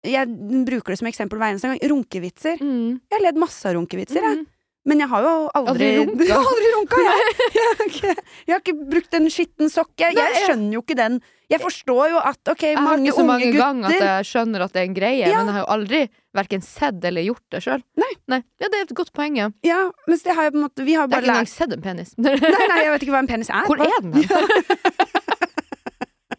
Jeg 0.05 0.29
bruker 0.65 0.93
det 0.93 1.01
som 1.01 1.09
eksempel 1.09 1.41
hver 1.41 1.53
eneste 1.53 1.69
gang. 1.69 1.81
Runkevitser. 1.91 2.61
Mm. 2.61 3.01
Jeg 3.05 3.15
har 3.15 3.25
ledd 3.25 3.41
masse 3.41 3.65
av 3.69 3.77
runkevitser, 3.77 4.21
jeg. 4.25 4.45
Men 4.89 4.97
jeg 5.03 5.09
har 5.11 5.21
jo 5.21 5.31
aldri 5.59 5.87
Aldri 5.99 5.99
runka. 5.99 6.25
Jeg 6.31 6.33
har 6.33 6.47
aldri 6.51 6.69
runka, 6.73 7.01
jeg. 7.05 7.33
Jeg 7.57 7.65
har 7.67 7.83
ikke, 7.85 8.13
jeg 8.47 8.53
har 8.55 8.61
ikke 8.63 8.73
brukt 8.95 9.13
en 9.19 9.27
skitten 9.29 9.69
sokk. 9.69 9.91
Jeg, 10.01 10.15
jeg 10.17 10.39
skjønner 10.47 10.73
jo 10.73 10.81
ikke 10.81 10.95
den. 10.97 11.19
Jeg 11.51 11.59
forstår 11.61 12.09
jo 12.13 12.21
at 12.31 12.49
ok, 12.53 12.63
Jeg 12.63 12.79
har 12.79 12.97
ikke 13.03 13.13
så 13.19 13.25
mange 13.27 13.49
ganger 13.53 13.91
at 13.91 14.01
jeg 14.07 14.27
skjønner 14.31 14.63
at 14.65 14.73
det 14.73 14.81
er 14.81 14.87
en 14.89 14.95
greie, 14.97 15.27
Ja. 15.27 15.35
men 15.37 15.51
jeg 15.51 15.55
har 15.57 15.61
jo 15.65 15.69
aldri 15.75 16.01
hverken 16.33 16.63
sett 16.65 17.03
eller 17.05 17.25
gjort 17.27 17.43
det 17.53 17.61
sjøl. 17.65 17.83
Nei. 17.99 18.09
Ja, 18.31 18.69
det 18.71 18.79
er 18.79 18.85
et 18.87 18.93
godt 18.97 19.11
poeng, 19.13 19.35
ja. 19.37 19.49
Ja, 19.67 19.81
mens 20.07 20.23
det 20.25 20.33
har 20.37 20.47
jeg 20.47 20.55
på 20.55 20.61
en 20.61 20.65
måte 20.65 20.85
Vi 20.87 20.95
har 20.97 21.05
Jeg 21.11 21.17
har 21.17 21.25
ikke 21.27 21.35
engang 21.35 21.51
sett 21.51 21.75
en 21.75 21.83
penis. 21.85 22.15
Nei, 22.17 22.33
nei, 22.39 22.79
jeg 22.85 22.93
vet 22.95 23.05
ikke 23.05 23.15
hva 23.17 23.21
en 23.25 23.31
penis 23.35 23.51
er. 23.51 23.67
Hvor 23.67 23.83
er 23.83 23.99
den? 24.01 24.11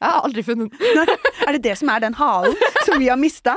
Jeg 0.02 0.08
har 0.10 0.24
aldri 0.26 0.42
funnet 0.42 0.72
den. 0.82 1.12
Er 1.46 1.52
det 1.58 1.62
det 1.68 1.76
som 1.78 1.92
er 1.94 2.00
den 2.02 2.16
halen 2.18 2.56
som 2.88 2.98
vi 2.98 3.06
har 3.12 3.20
mista? 3.20 3.54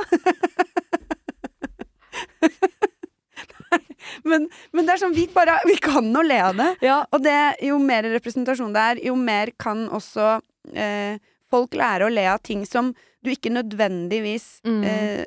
men, 4.30 4.48
men 4.72 4.86
det 4.86 4.94
er 4.94 5.00
sånn, 5.02 5.14
vi 5.16 5.26
bare 5.34 5.58
Vi 5.66 5.76
kan 5.82 6.08
å 6.16 6.22
le 6.24 6.40
av 6.50 6.56
det. 6.58 6.68
Ja. 6.86 7.00
Og 7.12 7.22
det, 7.24 7.36
jo 7.66 7.78
mer 7.82 8.06
representasjon 8.16 8.74
det 8.76 8.84
er, 8.92 9.00
jo 9.08 9.16
mer 9.18 9.52
kan 9.58 9.86
også 9.88 10.36
eh, 10.74 11.18
folk 11.50 11.74
lære 11.78 12.06
å 12.06 12.12
le 12.12 12.26
av 12.30 12.42
ting 12.46 12.64
som 12.66 12.92
du 13.24 13.32
ikke 13.32 13.50
nødvendigvis 13.50 14.60
Mm. 14.66 14.84
eh, 14.86 15.24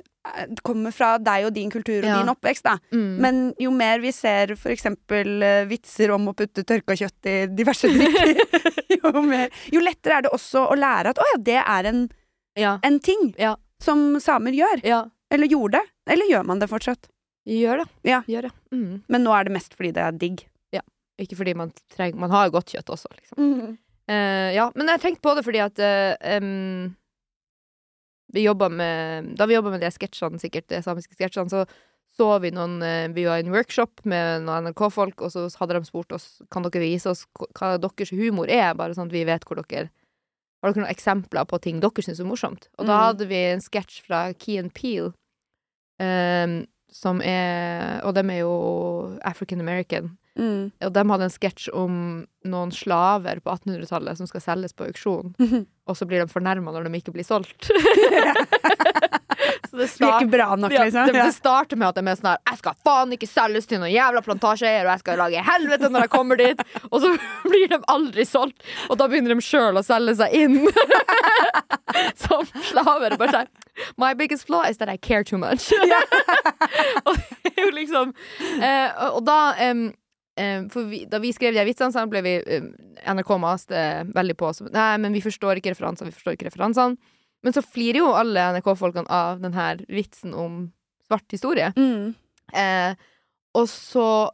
kommer 0.64 0.92
fra 0.94 1.14
deg 1.18 1.46
og 1.48 1.54
din 1.56 1.72
kultur 1.72 2.04
og 2.04 2.08
Ja. 2.10 2.18
din 2.20 2.30
oppvekst, 2.30 2.64
da. 2.64 2.78
Mm. 2.94 3.18
Men 3.24 3.38
jo 3.60 3.72
mer 3.72 4.00
vi 4.04 4.12
ser 4.12 4.54
eksempel 4.72 5.42
eh, 5.42 5.66
vitser 5.66 6.12
om 6.12 6.28
å 6.30 6.36
putte 6.38 6.64
tørka 6.68 6.96
kjøtt 6.96 7.26
i 7.32 7.36
diverse 7.48 7.88
drikker, 7.94 8.36
jo, 9.00 9.22
mer, 9.24 9.50
jo 9.72 9.82
lettere 9.84 10.20
er 10.20 10.28
det 10.28 10.34
også 10.36 10.68
å 10.70 10.76
lære 10.78 11.16
at 11.16 11.20
å 11.24 11.30
ja, 11.34 11.38
det 11.50 11.58
er 11.64 11.90
en, 11.92 12.04
ja. 12.60 12.78
en 12.84 13.00
ting 13.00 13.34
som 13.82 14.20
samer 14.20 14.52
gjør. 14.52 14.84
Eller 15.32 15.48
gjorde. 15.48 15.82
Eller 16.10 16.26
gjør 16.30 16.46
man 16.46 16.60
det 16.60 16.70
fortsatt? 16.70 17.08
Gjør 17.50 17.82
det. 17.82 17.88
Ja. 18.06 18.22
Gjør 18.30 18.46
det. 18.48 18.52
Mm. 18.76 19.02
Men 19.10 19.24
nå 19.26 19.34
er 19.34 19.48
det 19.48 19.54
mest 19.56 19.74
fordi 19.78 19.92
det 19.98 20.04
er 20.06 20.12
digg. 20.22 20.46
Ikke 21.20 21.36
fordi 21.36 21.52
man 21.52 21.74
trenger 21.92 22.16
Man 22.16 22.32
har 22.32 22.48
godt 22.54 22.70
kjøtt 22.72 22.88
også, 22.94 23.10
liksom. 23.18 23.74
Eh, 24.08 24.54
ja, 24.56 24.70
men 24.74 24.88
jeg 24.88 24.94
har 24.96 25.02
tenkt 25.04 25.20
på 25.26 25.34
det 25.36 25.42
fordi 25.44 25.60
at 25.60 25.82
uh, 25.84 26.16
um, 26.40 26.96
vi 28.32 28.46
jobba 28.46 28.70
med 28.72 29.34
Da 29.36 29.46
vi 29.50 29.58
jobba 29.58 29.74
med 29.74 29.82
de 29.84 29.90
sketsjene, 29.92 30.40
sikkert, 30.40 30.70
de 30.72 30.80
samiske 30.86 31.18
sketsjene, 31.18 31.52
så 31.52 31.66
så 32.16 32.30
vi 32.42 32.50
noen 32.56 32.80
eh, 32.82 33.10
Vi 33.14 33.26
var 33.28 33.38
i 33.38 33.44
en 33.46 33.52
workshop 33.54 34.02
med 34.10 34.46
noen 34.48 34.72
NRK-folk, 34.72 35.20
og 35.22 35.30
så 35.36 35.44
hadde 35.60 35.76
de 35.78 35.86
spurt 35.92 36.16
oss 36.16 36.42
Kan 36.52 36.64
dere 36.66 36.82
vise 36.82 37.12
oss 37.12 37.26
hva- 37.38 37.76
deres 37.78 38.10
humor 38.16 38.48
er, 38.50 38.72
bare 38.80 38.96
sånn 38.96 39.12
at 39.12 39.14
vi 39.20 39.26
vet 39.28 39.44
hvor 39.46 39.60
dere 39.60 39.90
Har 40.64 40.72
dere 40.72 40.86
noen 40.86 40.90
eksempler 40.96 41.46
på 41.52 41.60
ting 41.62 41.84
dere 41.84 42.02
syns 42.08 42.20
er 42.24 42.32
morsomt? 42.32 42.70
Og 42.80 42.88
da 42.88 42.96
Mm. 42.96 43.04
hadde 43.12 43.28
vi 43.30 43.44
en 43.52 43.60
sketsj 43.62 44.02
fra 44.08 44.24
Key 44.34 44.58
and 44.64 44.74
Peel, 44.74 45.12
em, 46.00 46.62
som 46.92 47.22
er 47.22 48.02
Og 48.04 48.16
dem 48.16 48.30
er 48.34 48.40
jo 48.42 49.20
African 49.24 49.62
American. 49.62 50.18
Mm. 50.40 50.72
Og 50.86 50.94
de 50.96 51.02
hadde 51.12 51.24
en 51.28 51.34
sketsj 51.34 51.68
om 51.76 51.94
noen 52.48 52.72
slaver 52.72 53.42
på 53.44 53.52
1800-tallet 53.52 54.18
som 54.18 54.28
skal 54.30 54.42
selges 54.42 54.72
på 54.74 54.86
auksjon, 54.88 55.34
og 55.90 55.98
så 55.98 56.06
blir 56.08 56.22
de 56.24 56.32
fornærma 56.32 56.72
når 56.72 56.88
de 56.88 56.96
ikke 57.02 57.12
blir 57.12 57.28
solgt. 57.28 57.68
så 59.70 59.76
det 59.76 59.84
Det 59.84 59.90
start- 59.90 60.30
bra 60.32 60.56
nok, 60.56 60.72
ja, 60.72 60.84
liksom. 60.86 61.06
det, 61.12 61.14
det 61.14 61.34
starter 61.36 61.76
med 61.76 61.90
at 61.90 61.96
de 62.00 62.08
er 62.08 62.16
sånn 62.16 62.32
her 62.32 62.38
'Jeg 62.48 62.58
skal 62.62 62.74
faen 62.86 63.12
ikke 63.18 63.28
selges 63.28 63.68
til 63.68 63.80
noen 63.80 63.92
jævla 63.92 64.22
plantasjeeier, 64.24 64.86
og 64.88 64.92
jeg 64.96 65.00
skal 65.04 65.18
lage 65.18 65.44
helvete 65.44 65.90
når 65.92 66.00
jeg 66.08 66.10
kommer 66.16 66.36
dit', 66.40 66.64
og 66.92 67.02
så 67.02 67.12
blir 67.44 67.68
de 67.76 67.80
aldri 67.88 68.24
solgt, 68.26 68.64
og 68.90 68.98
da 68.98 69.08
begynner 69.08 69.36
de 69.36 69.42
sjøl 69.44 69.76
å 69.76 69.84
selge 69.84 70.16
seg 70.16 70.32
inn 70.34 70.68
som 72.24 72.46
slaver. 72.72 73.18
Bare 73.20 73.32
sånn 73.32 73.48
'My 73.98 74.14
biggest 74.14 74.46
flaw 74.48 74.64
is 74.70 74.78
that 74.78 74.90
I 74.90 74.98
care 74.98 75.24
too 75.24 75.38
much'. 75.38 75.72
og 77.06 77.16
det 77.44 77.54
er 77.58 77.64
jo 77.66 77.72
liksom 77.76 78.14
eh, 78.62 78.92
og- 78.98 79.16
Og 79.20 79.26
da 79.26 79.54
em, 79.60 79.94
for 80.70 80.84
vi, 80.88 81.06
Da 81.06 81.20
vi 81.20 81.34
skrev 81.34 81.54
de 81.54 81.66
vitsene, 81.68 81.92
så 81.92 82.06
ble 82.10 82.22
vi 82.24 82.36
um, 82.58 82.70
NRK 83.16 83.32
maste 83.40 83.82
veldig 84.16 84.36
på 84.40 84.48
oss. 84.48 84.62
Nei, 84.72 84.98
men 84.98 85.14
vi 85.14 85.22
forstår 85.22 85.60
ikke 85.60 85.74
referansene, 85.74 86.08
vi 86.08 86.16
forstår 86.16 86.38
ikke 86.38 86.48
referansene. 86.50 86.98
Men 87.44 87.54
så 87.56 87.62
flirer 87.64 88.00
jo 88.02 88.14
alle 88.16 88.40
NRK-folkene 88.56 89.08
av 89.10 89.40
den 89.40 89.54
her 89.54 89.80
vitsen 89.88 90.34
om 90.36 90.72
svart 91.08 91.28
historie. 91.32 91.72
Mm. 91.78 92.16
Eh, 92.54 92.96
og 93.56 93.68
så 93.72 94.30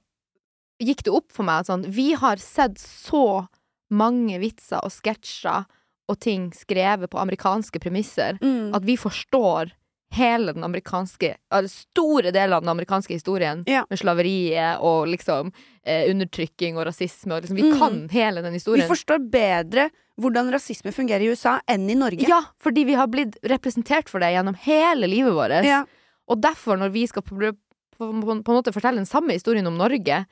gikk 0.81 1.03
det 1.05 1.13
opp 1.13 1.31
for 1.31 1.43
meg 1.47 1.61
at 1.63 1.69
sånn 1.69 1.85
Vi 1.93 2.13
har 2.13 2.37
sett 2.41 2.77
så 2.81 3.47
mange 3.93 4.39
vitser 4.41 4.81
og 4.83 4.91
sketsjer 4.91 5.65
og 6.09 6.19
ting 6.21 6.51
skrevet 6.53 7.09
på 7.09 7.17
amerikanske 7.21 7.79
premisser 7.81 8.37
Mm. 8.41 8.75
at 8.75 8.83
vi 8.85 8.95
forstår 8.97 9.71
hele 10.15 10.53
den 10.53 10.63
amerikanske 10.63 11.35
eller 11.51 11.67
Store 11.67 12.31
deler 12.31 12.55
av 12.55 12.61
den 12.61 12.69
amerikanske 12.69 13.13
historien 13.17 13.63
Ja. 13.67 13.85
med 13.89 13.99
slaveriet 13.99 14.79
og 14.79 15.07
liksom 15.07 15.51
eh, 15.83 16.09
undertrykking 16.11 16.77
og 16.77 16.85
rasisme 16.87 17.33
og 17.35 17.41
liksom 17.43 17.55
Vi 17.57 17.63
Mm. 17.71 17.79
kan 17.79 18.09
hele 18.09 18.41
den 18.41 18.53
historien. 18.53 18.87
Vi 18.87 18.95
forstår 18.95 19.29
bedre 19.29 19.89
hvordan 20.21 20.51
rasisme 20.53 20.91
fungerer 20.93 21.21
i 21.21 21.29
USA 21.33 21.59
enn 21.67 21.89
i 21.89 21.95
Norge. 21.95 22.25
Ja, 22.27 22.41
fordi 22.59 22.85
vi 22.85 22.93
har 22.93 23.07
blitt 23.07 23.35
representert 23.43 24.07
for 24.09 24.19
det 24.19 24.31
gjennom 24.33 24.55
hele 24.55 25.07
livet 25.07 25.33
vårt. 25.33 25.65
Ja. 25.65 25.83
Og 26.29 26.39
derfor, 26.41 26.77
når 26.77 26.91
vi 26.91 27.05
skal 27.07 27.21
på, 27.21 27.35
på, 27.35 27.51
på, 27.97 28.09
på 28.21 28.31
en 28.31 28.43
måte 28.43 28.73
fortelle 28.73 28.95
den 28.97 29.05
samme 29.05 29.31
historien 29.33 29.67
om 29.67 29.77
Norge, 29.77 30.25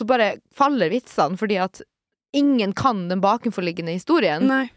så 0.00 0.06
bare 0.06 0.38
faller 0.54 0.88
vitsene 0.90 1.36
fordi 1.36 1.58
at 1.62 1.82
ingen 2.34 2.72
kan 2.72 3.08
den 3.08 3.20
bakenforliggende 3.20 3.92
historien. 3.92 4.46
Nei. 4.48 4.70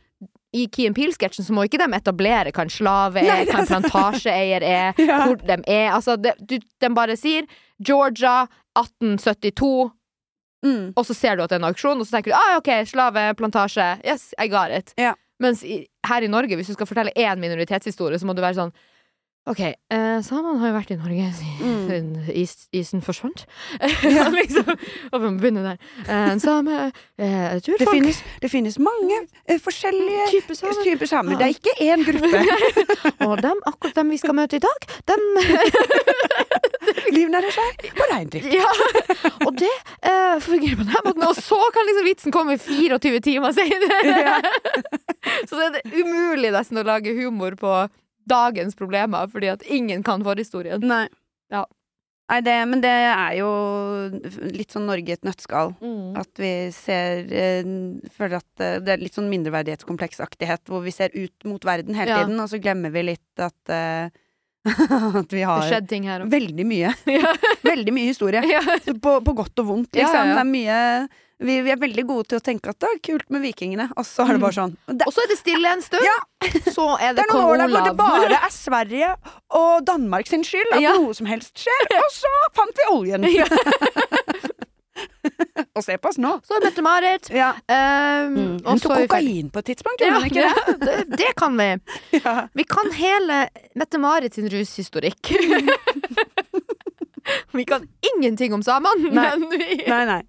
I 0.55 0.65
Key 0.71 0.85
and 0.87 0.95
Peel-sketsjen 0.95 1.43
så 1.47 1.53
må 1.55 1.65
ikke 1.67 1.79
de 1.81 1.87
etablere 1.97 2.53
hva 2.55 2.63
en 2.65 2.71
slave 2.71 3.19
er, 3.21 3.43
hva 3.49 3.59
en 3.63 3.67
plantasjeeier 3.69 4.63
er, 4.63 4.93
Ja. 5.09 5.17
hvor 5.27 5.35
de 5.41 5.57
er. 5.67 5.89
Altså, 5.97 6.15
de, 6.21 6.31
du, 6.39 6.55
de 6.63 6.89
bare 6.95 7.17
sier 7.19 7.47
Georgia 7.83 8.45
1872, 8.79 9.91
Mm. 10.65 10.93
og 10.97 11.05
så 11.05 11.13
ser 11.13 11.35
du 11.37 11.43
at 11.43 11.51
det 11.51 11.59
er 11.59 11.61
en 11.61 11.67
auksjon, 11.67 11.99
og 12.01 12.07
så 12.07 12.15
tenker 12.15 12.31
du 12.31 12.35
ah, 12.39 12.55
ok, 12.57 12.69
slave, 12.89 13.21
plantasje, 13.37 13.85
yes, 14.07 14.31
I 14.41 14.47
got 14.49 14.71
it. 14.73 14.95
Ja. 14.97 15.11
Mens 15.43 15.59
i, 15.67 15.83
her 16.09 16.25
i 16.25 16.29
Norge, 16.31 16.55
hvis 16.57 16.71
du 16.71 16.73
skal 16.73 16.87
fortelle 16.89 17.11
én 17.13 17.37
minoritetshistorie, 17.37 18.17
så 18.17 18.25
må 18.25 18.33
du 18.33 18.41
være 18.41 18.57
sånn 18.57 18.71
OK, 19.45 19.59
eh, 19.61 20.19
samene 20.25 20.57
har 20.57 20.71
jo 20.71 20.75
vært 20.79 20.91
i 20.95 20.97
Norge 20.97 21.25
siden 21.39 21.73
Mm. 21.85 22.29
is, 22.33 22.53
isen 22.73 23.01
forsvant. 23.05 23.43
Ja. 24.15 24.23
liksom, 24.33 24.65
og 25.11 25.21
vi 25.21 25.29
må 25.29 25.37
begynne 25.41 25.61
der. 25.67 25.77
Eh, 26.09 26.31
same 26.41 26.79
eh, 27.19 27.59
turfolk. 27.61 27.79
Det, 27.83 27.87
finnes, 27.91 28.21
det 28.41 28.49
finnes 28.51 28.79
mange 28.81 29.19
eh, 29.45 29.59
forskjellige 29.61 30.25
typer 30.33 30.57
samer. 30.57 30.81
typer 30.87 31.11
samer. 31.11 31.37
Det 31.37 31.45
er 31.45 31.53
ikke 31.53 31.75
én 31.85 32.05
gruppe. 32.07 32.41
Og 33.29 33.37
dem, 33.45 33.61
akkurat 33.69 33.95
dem 34.01 34.09
vi 34.13 34.17
skal 34.21 34.33
møte 34.37 34.57
i 34.57 34.63
dag, 34.65 34.87
dem 35.09 35.21
Livnærer 37.15 37.53
seg 37.53 37.85
på 37.95 38.05
reindrift. 38.11 38.49
Ja, 38.53 38.65
og 39.45 39.55
det 39.59 39.69
eh, 40.05 40.35
fungerer 40.43 40.79
på 40.79 40.85
den 40.87 41.05
måten. 41.05 41.25
Og 41.27 41.37
så 41.37 41.57
kan 41.75 41.87
liksom 41.89 42.07
vitsen 42.09 42.33
komme 42.35 42.57
24 42.61 43.21
timer 43.25 43.53
senere. 43.55 44.41
så 45.49 45.59
det 45.59 45.69
er 45.69 46.01
umulig 46.01 46.51
nesten 46.53 46.81
å 46.81 46.85
lage 46.87 47.13
humor 47.17 47.55
på 47.59 47.71
dagens 48.29 48.75
problemer, 48.77 49.27
fordi 49.31 49.51
at 49.53 49.65
ingen 49.69 50.03
kan 50.05 50.23
forhistorien. 50.25 50.81
Nei. 50.85 51.07
Ja. 51.53 51.65
Nei, 52.25 52.39
det, 52.41 52.53
men 52.65 52.81
det 52.81 52.89
er 52.89 53.35
jo 53.37 53.49
litt 54.49 54.73
sånn 54.73 54.87
Norge 54.89 55.11
i 55.11 55.13
et 55.13 55.25
nøttskall. 55.27 55.75
At 56.17 56.41
vi 56.41 56.71
ser 56.73 57.27
eh, 57.29 57.67
Føler 58.15 58.39
at 58.39 58.63
eh, 58.65 58.79
det 58.81 58.95
er 58.95 59.03
litt 59.03 59.13
sånn 59.13 59.29
mindreverdighetskompleksaktighet, 59.29 60.63
hvor 60.71 60.81
vi 60.81 60.93
ser 60.95 61.13
ut 61.13 61.45
mot 61.45 61.61
verden 61.69 61.93
hele 61.93 62.15
Ja. 62.15 62.23
tiden, 62.23 62.39
og 62.41 62.49
så 62.49 62.57
glemmer 62.57 62.89
vi 62.95 63.03
litt 63.11 63.43
at 63.45 63.69
eh, 63.69 64.09
At 65.21 65.29
vi 65.37 65.43
har 65.45 65.69
veldig 66.25 66.65
mye. 66.65 66.89
Veldig 67.69 67.93
mye 67.93 68.09
historie. 68.09 68.41
Ja. 68.55 68.63
På, 68.97 69.19
på 69.21 69.35
godt 69.37 69.61
og 69.61 69.67
vondt, 69.69 69.91
liksom. 69.93 70.33
Det 70.33 70.41
er 70.41 70.49
mye 70.49 70.79
Vi, 71.43 71.57
vi 71.65 71.71
er 71.73 71.79
veldig 71.81 72.03
gode 72.07 72.23
til 72.31 72.37
å 72.39 72.43
tenke 72.43 72.71
at 72.71 72.77
det 72.79 72.87
er 72.93 72.99
kult 73.03 73.27
med 73.33 73.41
vikingene, 73.43 73.89
og 73.99 74.05
så 74.07 74.23
er 74.23 74.29
det 74.37 74.41
bare 74.45 74.55
sånn 74.55 74.71
det, 74.87 75.03
Og 75.03 75.11
så 75.11 75.19
er 75.25 75.29
det 75.33 75.37
stille 75.41 75.67
en 75.75 75.83
stund. 75.83 76.07
Så 76.71 76.85
er 76.95 77.11
det 77.11 77.17
det 77.19 77.25
er 77.25 77.31
noen 77.33 77.49
år 77.49 77.55
der 77.59 77.67
hvor 77.73 77.83
det 77.89 77.95
bare 77.99 78.37
er 78.39 78.53
Sverige 78.55 79.09
og 79.59 79.83
Danmark 79.89 80.25
sin 80.31 80.45
skyld 80.47 80.71
at 80.77 80.81
Ja. 80.85 80.93
noe 80.95 81.11
som 81.17 81.27
helst 81.27 81.51
skjer, 81.59 81.83
og 81.99 82.07
så 82.15 82.31
fant 82.55 82.71
vi 82.79 82.85
oljen. 82.95 83.27
Ja. 83.35 83.43
og 85.75 85.83
se 85.83 85.97
på 85.99 86.07
oss 86.07 86.15
nå. 86.21 86.29
Så 86.47 86.55
Mette-Marit. 86.63 87.27
Ja. 87.35 87.49
Um, 87.67 88.31
Mm. 88.35 88.59
Hun 88.63 88.79
tok 88.79 88.95
kokain 89.03 89.49
på 89.51 89.59
et 89.59 89.65
tidspunkt, 89.73 89.99
Ja, 90.01 90.07
gjorde 90.07 90.21
hun 90.21 90.27
ikke 90.29 90.43
det? 90.47 90.55
det, 90.79 90.95
det 91.19 91.31
kan 91.35 91.57
vi. 91.59 91.67
Ja. 92.23 92.47
Vi 92.55 92.63
kan 92.63 92.91
hele 92.95 93.49
Mette-Marit 93.75 94.33
sin 94.39 94.47
rushistorikk. 94.49 95.33
Vi 97.51 97.65
kan 97.65 97.87
ingenting 98.13 98.53
om 98.53 98.63
samene, 98.63 99.11
men 99.11 99.47
vi 99.49 99.79
Nei, 99.87 100.05
nei. 100.05 100.21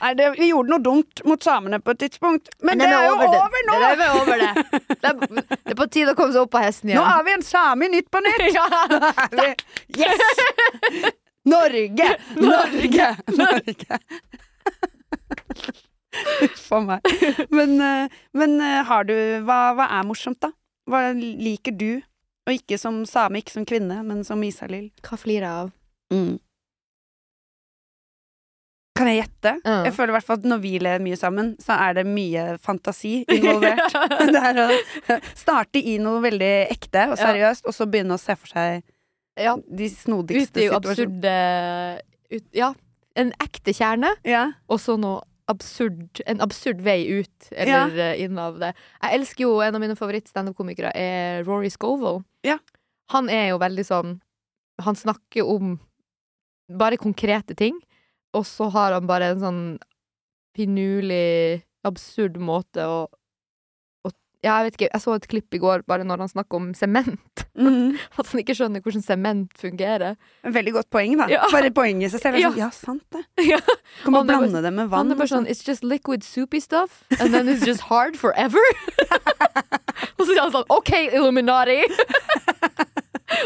nei 0.00 0.12
det, 0.18 0.30
vi 0.38 0.48
gjorde 0.50 0.72
noe 0.72 0.82
dumt 0.84 1.22
mot 1.28 1.42
samene 1.42 1.80
på 1.84 1.94
et 1.94 2.00
tidspunkt, 2.06 2.48
men, 2.64 2.80
det 2.80 2.88
er 2.88 3.06
jo 3.08 3.16
over 3.16 3.66
nå! 3.68 3.76
Det 3.82 4.06
er 4.06 4.14
over 4.20 4.42
det. 4.42 4.52
Det 4.88 5.10
er, 5.10 5.14
det 5.52 5.74
er 5.74 5.78
på 5.78 5.88
tide 5.92 6.14
å 6.14 6.18
komme 6.18 6.32
seg 6.34 6.46
opp 6.46 6.54
på 6.56 6.62
hesten 6.64 6.90
Nå 6.92 6.96
igjen. 6.96 7.12
er 7.12 7.26
vi 7.28 7.36
en 7.36 7.46
same 7.46 7.86
i 7.86 7.92
Nytt 7.96 8.10
på 8.12 8.22
Nytt! 8.24 8.42
Nå 9.36 9.44
er 9.44 9.54
Yes! 9.96 11.14
Norge! 11.46 12.08
Norge! 12.42 13.08
Norge! 13.36 14.00
Huff 16.40 16.72
a 16.72 16.80
meg. 16.80 17.00
Men, 17.52 17.76
eh, 17.80 18.14
men 18.34 18.56
eh, 18.64 18.80
har 18.88 19.06
du 19.06 19.14
hva, 19.46 19.58
hva 19.76 19.86
er 19.98 20.06
morsomt, 20.08 20.40
da? 20.42 20.50
Hva 20.90 21.10
liker 21.16 21.74
du? 21.76 21.90
Og 22.46 22.52
ikke 22.54 22.78
som 22.78 23.00
same, 23.10 23.40
ikke 23.42 23.50
som 23.56 23.64
kvinne, 23.66 24.02
men 24.06 24.22
som 24.24 24.42
Isalill. 24.46 24.90
Hva 25.02 25.16
flirer 25.18 25.46
jeg 25.48 25.64
av? 25.66 25.70
Mm. 26.14 26.36
Kan 28.96 29.10
jeg 29.10 29.18
gjette? 29.26 29.52
Uh. 29.66 29.82
Jeg 29.84 29.92
føler 29.92 30.12
i 30.12 30.16
hvert 30.16 30.24
fall 30.24 30.38
at 30.40 30.46
når 30.48 30.60
vi 30.62 30.70
ler 30.80 31.02
mye 31.04 31.18
sammen, 31.20 31.50
så 31.60 31.76
er 31.84 31.98
det 31.98 32.06
mye 32.08 32.44
fantasi 32.64 33.18
involvert. 33.34 33.92
det 34.32 34.42
er 34.52 34.60
å 34.62 35.18
starte 35.36 35.82
i 35.82 35.98
noe 36.00 36.22
veldig 36.24 36.52
ekte 36.72 37.08
og 37.10 37.18
Ja. 37.18 37.26
seriøst, 37.26 37.66
og 37.68 37.76
så 37.76 37.88
begynne 37.92 38.16
å 38.16 38.22
se 38.22 38.36
for 38.40 38.52
seg 38.54 38.82
Ja, 39.36 39.52
de 39.68 39.88
snodigste 39.92 40.56
ut 40.56 40.62
i 40.62 40.68
situasjonene. 40.70 40.80
absurde 40.80 42.38
ut, 42.38 42.46
Ja, 42.56 42.70
en 43.20 43.34
ekte 43.44 43.74
kjerne, 43.76 44.14
Ja. 44.24 44.46
og 44.68 44.80
så 44.80 44.96
noe 45.00 45.20
absurd 45.48 46.20
En 46.26 46.40
absurd 46.40 46.80
vei 46.82 47.04
ut, 47.20 47.48
eller 47.52 47.94
ja. 47.96 48.08
inn 48.24 48.38
av 48.38 48.58
det. 48.58 48.72
Jeg 49.02 49.20
elsker 49.20 49.44
jo 49.46 49.60
En 49.62 49.74
av 49.74 49.80
mine 49.80 49.96
favoritt-standup-komikere 49.98 50.90
er 50.96 51.44
Rory 51.46 51.70
Scovel. 51.70 52.22
Ja. 52.46 52.58
Han 53.14 53.28
er 53.30 53.52
jo 53.52 53.58
veldig 53.62 53.84
sånn 53.86 54.16
Han 54.82 54.98
snakker 54.98 55.46
om 55.46 55.76
bare 56.68 56.96
konkrete 56.98 57.54
ting, 57.54 57.76
og 58.34 58.42
så 58.44 58.66
har 58.74 58.92
han 58.96 59.06
bare 59.06 59.28
en 59.36 59.40
sånn 59.40 59.60
finurlig, 60.56 61.62
absurd 61.86 62.36
måte 62.42 62.82
å 62.82 63.04
å- 63.06 63.10
ja, 64.46 64.54
jeg 64.60 64.68
vet 64.70 64.76
ikke, 64.78 64.88
jeg 64.94 65.02
så 65.02 65.14
et 65.18 65.26
klipp 65.30 65.56
i 65.56 65.60
går 65.62 65.82
bare 65.90 66.06
når 66.06 66.22
han 66.24 66.30
snakket 66.32 66.60
om 66.60 66.72
sement. 66.78 67.42
Mm. 67.56 67.94
At 68.20 68.28
han 68.28 68.40
ikke 68.42 68.52
skjønner 68.52 68.82
hvordan 68.84 69.00
sement 69.00 69.54
fungerer. 69.56 70.18
Veldig 70.44 70.74
godt 70.74 70.90
poeng, 70.92 71.14
da. 71.16 71.24
Ja. 71.32 71.46
Bare 71.48 71.70
poenget 71.72 72.10
i 72.10 72.12
seg 72.12 72.20
selv. 72.20 72.36
Ja. 72.42 72.50
Sånn, 72.52 72.58
ja, 72.60 72.66
sant 72.76 73.16
det. 73.16 73.22
Ja. 73.48 73.60
Kan 74.02 74.12
man 74.12 74.26
er 74.26 74.28
bare- 74.28 74.42
blande 74.44 74.60
det 74.66 74.72
med 74.76 74.90
vann? 74.92 75.06
Han 75.06 75.14
er 75.14 75.20
bare 75.22 75.30
sånn 75.32 75.48
It's 75.48 75.64
just 75.64 75.80
liquid 75.82 76.20
soupy 76.26 76.60
stuff, 76.60 76.98
and 77.16 77.32
then 77.32 77.48
it's 77.48 77.64
just 77.64 77.86
hard 77.88 78.12
forever. 78.20 78.60
og 80.18 80.20
så 80.20 80.28
sier 80.34 80.42
han 80.44 80.52
sånn 80.52 80.68
OK, 80.76 80.92
Illuminati! 81.16 81.78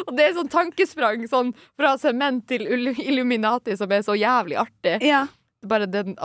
og 0.09 0.12
det 0.18 0.26
er 0.26 0.34
sånn 0.36 0.51
tankesprang 0.53 1.22
sånn 1.30 1.55
fra 1.78 1.94
sement 2.03 2.42
til 2.51 2.66
Illuminati 2.66 3.78
som 3.78 3.94
er 3.94 4.03
så 4.07 4.18
jævlig 4.18 4.59
artig. 4.61 4.98
Ja. 5.07 5.22
Bare 5.70 5.86
den, 5.86 6.16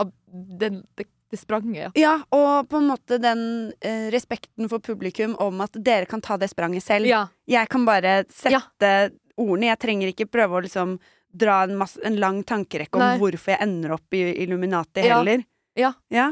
den, 0.58 0.82
den 0.98 1.06
det, 1.30 1.40
spranget, 1.40 1.80
ja. 1.82 1.90
ja, 1.98 2.14
og 2.36 2.68
på 2.70 2.78
en 2.78 2.88
måte 2.90 3.18
den 3.22 3.40
eh, 3.80 4.06
respekten 4.14 4.68
for 4.70 4.82
publikum 4.84 5.34
om 5.42 5.60
at 5.64 5.74
dere 5.82 6.06
kan 6.06 6.22
ta 6.22 6.36
det 6.38 6.48
spranget 6.52 6.84
selv. 6.84 7.08
Ja. 7.10 7.26
Jeg 7.50 7.70
kan 7.72 7.86
bare 7.88 8.20
sette 8.30 8.92
ordene. 9.36 9.72
Jeg 9.72 9.80
trenger 9.82 10.12
ikke 10.12 10.28
prøve 10.30 10.58
å 10.58 10.64
liksom 10.64 10.96
dra 11.36 11.62
en, 11.66 11.76
masse, 11.76 12.00
en 12.06 12.16
lang 12.20 12.42
tankerekke 12.46 12.96
om 12.96 13.04
Nei. 13.04 13.16
hvorfor 13.20 13.54
jeg 13.54 13.66
ender 13.66 13.96
opp 13.98 14.16
i 14.16 14.22
Illuminati 14.44 15.04
Ja. 15.04 15.18
heller. 15.18 15.44
Ja. 15.76 15.92
Ja. 16.10 16.30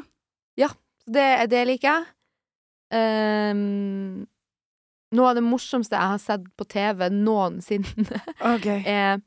ja. 0.57 0.71
det, 1.07 1.29
det 1.53 1.65
liker 1.69 1.91
jeg. 1.91 2.07
Um, 2.95 4.25
noe 5.15 5.31
av 5.31 5.39
det 5.39 5.45
morsomste 5.45 5.97
jeg 5.99 6.13
har 6.15 6.21
sett 6.23 6.49
på 6.57 6.67
TV 6.71 7.09
noensinne, 7.13 8.21
okay. 8.55 8.83
er 8.87 9.21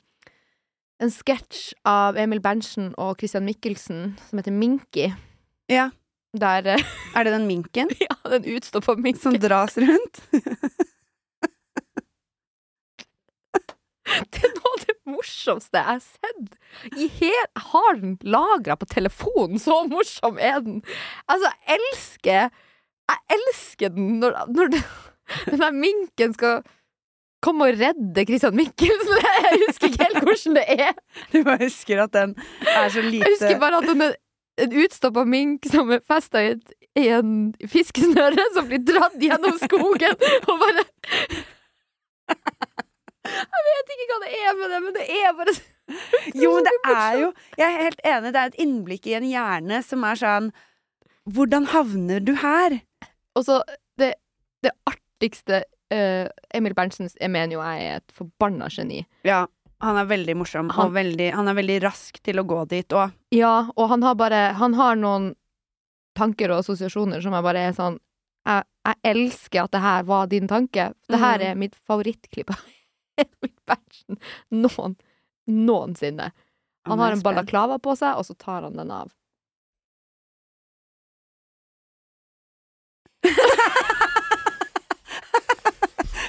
en 1.04 1.14
sketsj 1.14 1.76
av 1.88 2.18
Emil 2.18 2.42
Berntsen 2.42 2.94
og 2.98 3.20
Christian 3.22 3.46
Mikkelsen 3.46 4.16
som 4.30 4.42
heter 4.42 4.56
Minky. 4.56 5.12
Ja. 5.72 5.90
Der 6.38 6.68
eh, 6.76 6.84
Er 7.16 7.24
det 7.24 7.34
den 7.34 7.48
minken 7.48 7.90
Ja, 8.04 8.16
den 8.30 8.46
utstoppa 8.56 8.96
minken. 8.96 9.22
som 9.22 9.38
dras 9.40 9.78
rundt? 9.78 10.22
Det 14.32 14.40
er 14.48 14.54
noe 14.56 14.70
av 14.72 14.84
det 14.88 14.94
morsomste 15.12 15.78
jeg 15.82 15.86
har 15.88 16.00
sett. 16.00 16.54
Jeg 16.96 17.42
har 17.74 17.98
den 18.00 18.14
lagra 18.24 18.78
på 18.80 18.88
telefonen, 18.90 19.60
så 19.60 19.82
morsom 19.92 20.40
er 20.40 20.62
den. 20.64 20.78
Altså, 21.28 21.52
jeg 21.68 21.82
elsker 21.82 22.48
Jeg 23.12 23.20
elsker 23.36 23.92
den 23.98 24.18
når, 24.22 24.38
når 24.56 24.72
den 24.78 24.88
der 25.60 25.76
minken 25.76 26.34
skal 26.38 26.62
komme 27.44 27.68
og 27.68 27.80
redde 27.82 28.24
Christian 28.30 28.56
Mikkelsen. 28.56 29.20
Jeg 29.28 29.60
husker 29.66 29.92
ikke 29.92 30.08
helt 30.08 30.24
hvordan 30.24 30.56
det 30.56 30.66
er. 30.88 30.94
Du 31.34 31.42
bare 31.44 31.60
husker 31.66 32.04
at 32.06 32.16
den 32.16 32.38
er 32.64 32.88
så 32.96 33.04
lite 33.04 33.28
Jeg 33.28 33.36
husker 33.36 33.60
bare 33.60 33.82
at 33.84 33.90
den 33.92 34.06
er 34.08 34.16
en 34.58 34.74
utstoppa 34.84 35.24
mink 35.28 35.68
som 35.70 35.92
er 35.94 36.04
festa 36.08 36.42
i, 36.44 36.56
i 36.98 37.08
en 37.14 37.54
fiskesnøre 37.70 38.48
som 38.56 38.68
blir 38.70 38.82
dratt 38.86 39.18
gjennom 39.22 39.58
skogen, 39.62 40.18
og 40.48 40.64
bare 40.64 40.86
Jeg 43.28 43.64
vet 43.68 43.92
ikke 43.94 44.08
hva 44.10 44.20
det 44.24 44.32
er 44.40 44.54
med 44.58 44.72
det, 44.72 44.80
men 44.84 44.96
det 44.96 45.08
er 45.20 45.34
bare 45.36 45.56
Jo, 46.36 46.54
men 46.56 46.68
det 46.68 46.76
er 46.92 47.20
jo 47.22 47.32
Jeg 47.60 47.68
er 47.68 47.86
helt 47.86 48.02
enig, 48.04 48.34
det 48.34 48.42
er 48.42 48.52
et 48.52 48.62
innblikk 48.64 49.08
i 49.08 49.16
en 49.20 49.28
hjerne 49.28 49.82
som 49.86 50.06
er 50.08 50.20
sånn 50.20 50.52
Hvordan 51.28 51.68
havner 51.74 52.24
du 52.24 52.34
her? 52.40 52.80
Og 53.36 53.44
så 53.48 53.60
det, 54.00 54.14
det 54.64 54.72
artigste 54.88 55.66
uh, 55.94 56.28
Emil 56.56 56.76
Berntsen 56.78 57.10
jeg 57.12 57.32
mener 57.34 57.58
jo 57.58 57.64
jeg 57.64 57.88
er 57.88 58.00
et 58.00 58.16
forbanna 58.16 58.70
geni. 58.72 59.02
Ja, 59.28 59.46
han 59.82 59.98
er 59.98 60.06
veldig 60.10 60.36
morsom, 60.38 60.70
Han- 60.72 60.88
og 60.88 60.94
veldig, 60.94 61.32
han 61.34 61.48
er 61.48 61.54
veldig 61.54 61.82
rask 61.84 62.20
til 62.24 62.36
å 62.42 62.46
gå 62.48 62.68
dit 62.68 62.88
òg. 62.90 63.12
Ja, 63.32 63.70
og 63.76 63.90
han 63.90 64.02
har 64.02 64.16
bare 64.16 64.54
Han 64.56 64.74
har 64.74 64.96
noen 64.96 65.36
tanker 66.16 66.50
og 66.52 66.64
assosiasjoner 66.64 67.22
som 67.22 67.34
jeg 67.34 67.44
bare 67.44 67.60
er 67.70 67.74
sånn 67.74 68.00
Jeg, 68.48 68.64
jeg 68.86 68.96
elsker 69.04 69.64
at 69.66 69.72
det 69.72 69.82
her 69.82 70.04
var 70.04 70.28
din 70.28 70.48
tanke. 70.48 70.94
Det 71.10 71.20
her 71.20 71.38
Mm. 71.40 71.46
er 71.52 71.56
mitt 71.56 71.76
favorittklipp 71.76 72.50
av 72.50 72.62
Emil 73.18 73.54
Berntsen 73.68 74.18
noen, 74.52 74.96
noensinne. 75.48 76.32
Han 76.86 77.00
har 77.00 77.12
en 77.12 77.20
balaklava 77.22 77.78
på 77.82 77.98
seg, 77.98 78.16
og 78.16 78.24
så 78.24 78.38
tar 78.38 78.62
han 78.64 78.78
den 78.78 78.90
av. 78.92 79.12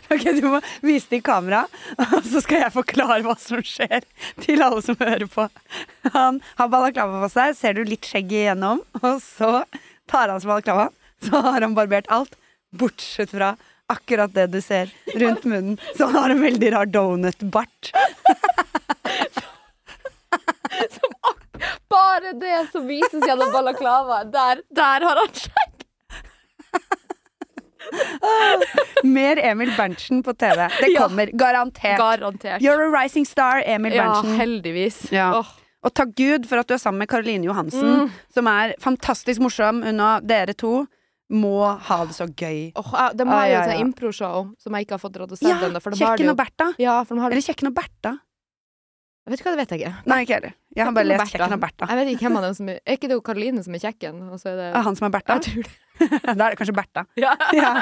Ok, 0.15 0.25
Du 0.39 0.47
må 0.49 0.61
vise 0.81 1.11
det 1.11 1.21
i 1.21 1.25
kamera, 1.25 1.67
så 2.25 2.41
skal 2.41 2.63
jeg 2.63 2.73
forklare 2.73 3.21
hva 3.27 3.35
som 3.41 3.61
skjer 3.65 4.07
til 4.41 4.63
alle 4.65 4.81
som 4.85 4.97
hører 5.01 5.27
på. 5.29 5.49
Han 6.15 6.41
har 6.57 6.71
balaklava 6.73 7.21
på 7.27 7.31
seg, 7.35 7.57
ser 7.59 7.77
du 7.77 7.83
litt 7.85 8.09
skjegg 8.09 8.33
igjennom, 8.33 8.81
og 9.03 9.19
så 9.25 9.65
tar 10.09 10.33
han 10.33 10.41
seg 10.41 10.49
balaklavaen. 10.55 10.95
Så 11.19 11.35
har 11.43 11.61
han 11.65 11.75
barbert 11.75 12.09
alt, 12.15 12.37
bortsett 12.71 13.33
fra 13.35 13.57
akkurat 13.91 14.33
det 14.35 14.47
du 14.53 14.61
ser 14.63 14.91
rundt 15.19 15.45
munnen. 15.49 15.79
Så 15.97 16.07
han 16.07 16.15
har 16.23 16.31
en 16.31 16.43
veldig 16.45 16.73
rar 16.77 16.87
donut-bart. 16.87 17.93
Bare 21.91 22.33
det 22.39 22.69
som 22.73 22.87
vises 22.87 23.25
gjennom 23.27 23.51
balaklava, 23.53 24.23
der, 24.31 24.63
der 24.71 25.09
har 25.09 25.25
han 25.25 25.35
skjegg! 25.35 25.68
Mer 29.05 29.39
Emil 29.43 29.71
Berntsen 29.77 30.23
på 30.27 30.35
TV. 30.39 30.69
Det 30.81 30.91
kommer, 30.99 31.31
garantert. 31.39 31.99
Garantert. 31.99 32.63
You're 32.63 32.87
a 32.89 32.91
rising 33.03 33.27
star, 33.27 33.63
Emil 33.67 33.95
Ja, 33.95 34.05
Berntsen. 34.09 34.37
heldigvis. 34.39 35.01
Ja. 35.13 35.31
Oh. 35.41 35.47
Og 35.87 35.93
takk 35.95 36.15
Gud 36.19 36.47
for 36.51 36.59
at 36.59 36.67
du 36.67 36.75
er 36.75 36.79
sammen 36.83 36.99
med 37.05 37.09
Caroline 37.09 37.45
Johansen, 37.47 37.87
Mm. 38.09 38.11
som 38.35 38.47
er 38.51 38.75
fantastisk 38.83 39.41
morsom. 39.41 39.83
Hun 39.87 40.01
og 40.01 40.27
dere 40.27 40.53
to 40.55 40.87
må 41.31 41.79
ha 41.79 42.05
det 42.05 42.15
så 42.17 42.27
gøy. 42.27 42.73
Oh, 42.75 43.11
de 43.15 43.25
har 43.25 43.35
Ah, 43.35 43.47
jo 43.47 43.53
ja, 43.53 43.61
et 43.63 43.69
ja. 43.69 43.73
sånt 43.77 43.81
improshow 43.87 44.55
som 44.59 44.73
jeg 44.75 44.87
ikke 44.87 44.97
har 44.97 44.99
fått 44.99 45.17
råd 45.21 45.31
og 45.33 45.37
å 45.37 45.39
se 45.39 45.47
Ja, 45.49 45.59
ennå. 45.61 45.81
Kjekken 45.81 46.31
og 46.31 46.37
Bertha. 46.37 46.73
Ja. 46.79 47.01
Eller 47.05 47.41
Kjekken 47.41 47.67
og 47.69 47.75
Bertha. 47.75 48.19
Jeg 49.29 49.31
vet 49.37 49.41
ikke 49.41 49.51
hva 49.51 49.57
det 49.57 49.69
vet 49.69 49.79
jeg 49.79 49.81
ikke. 49.83 50.07
Nei, 50.07 50.25
ikke 50.25 50.35
heller. 50.35 50.55
Jeg 50.79 50.87
har 50.89 50.95
bare 50.97 51.09
lest 51.11 51.35
Kjekken 51.35 51.57
og 51.59 51.61
Bertha. 51.67 51.89
Jeg 51.91 51.99
vet 52.01 52.13
ikke 52.15 52.25
hvem 52.29 52.39
av 52.41 52.47
dem 52.49 52.55
som 52.61 52.69
er 52.73 52.79
Er 52.87 52.97
ikke 52.99 53.11
det 53.11 53.17
jo 53.19 53.25
Karoline 53.27 53.65
som 53.67 53.75
er 53.77 53.83
kjekken? 53.83 54.23
Og 54.31 54.41
så 54.41 54.53
er 54.53 54.57
det 54.63 54.69
Er 54.79 54.87
han 54.89 54.97
som 54.99 55.09
er 55.09 55.15
Bertha? 55.19 55.39
Jeg 55.39 55.47
tror 55.49 55.69
det. 55.69 55.77
da 56.39 56.47
er 56.47 56.55
det 56.55 56.59
kanskje 56.61 56.77
Bertha. 56.79 57.03
Ja. 57.25 57.33
Ja, 57.59 57.73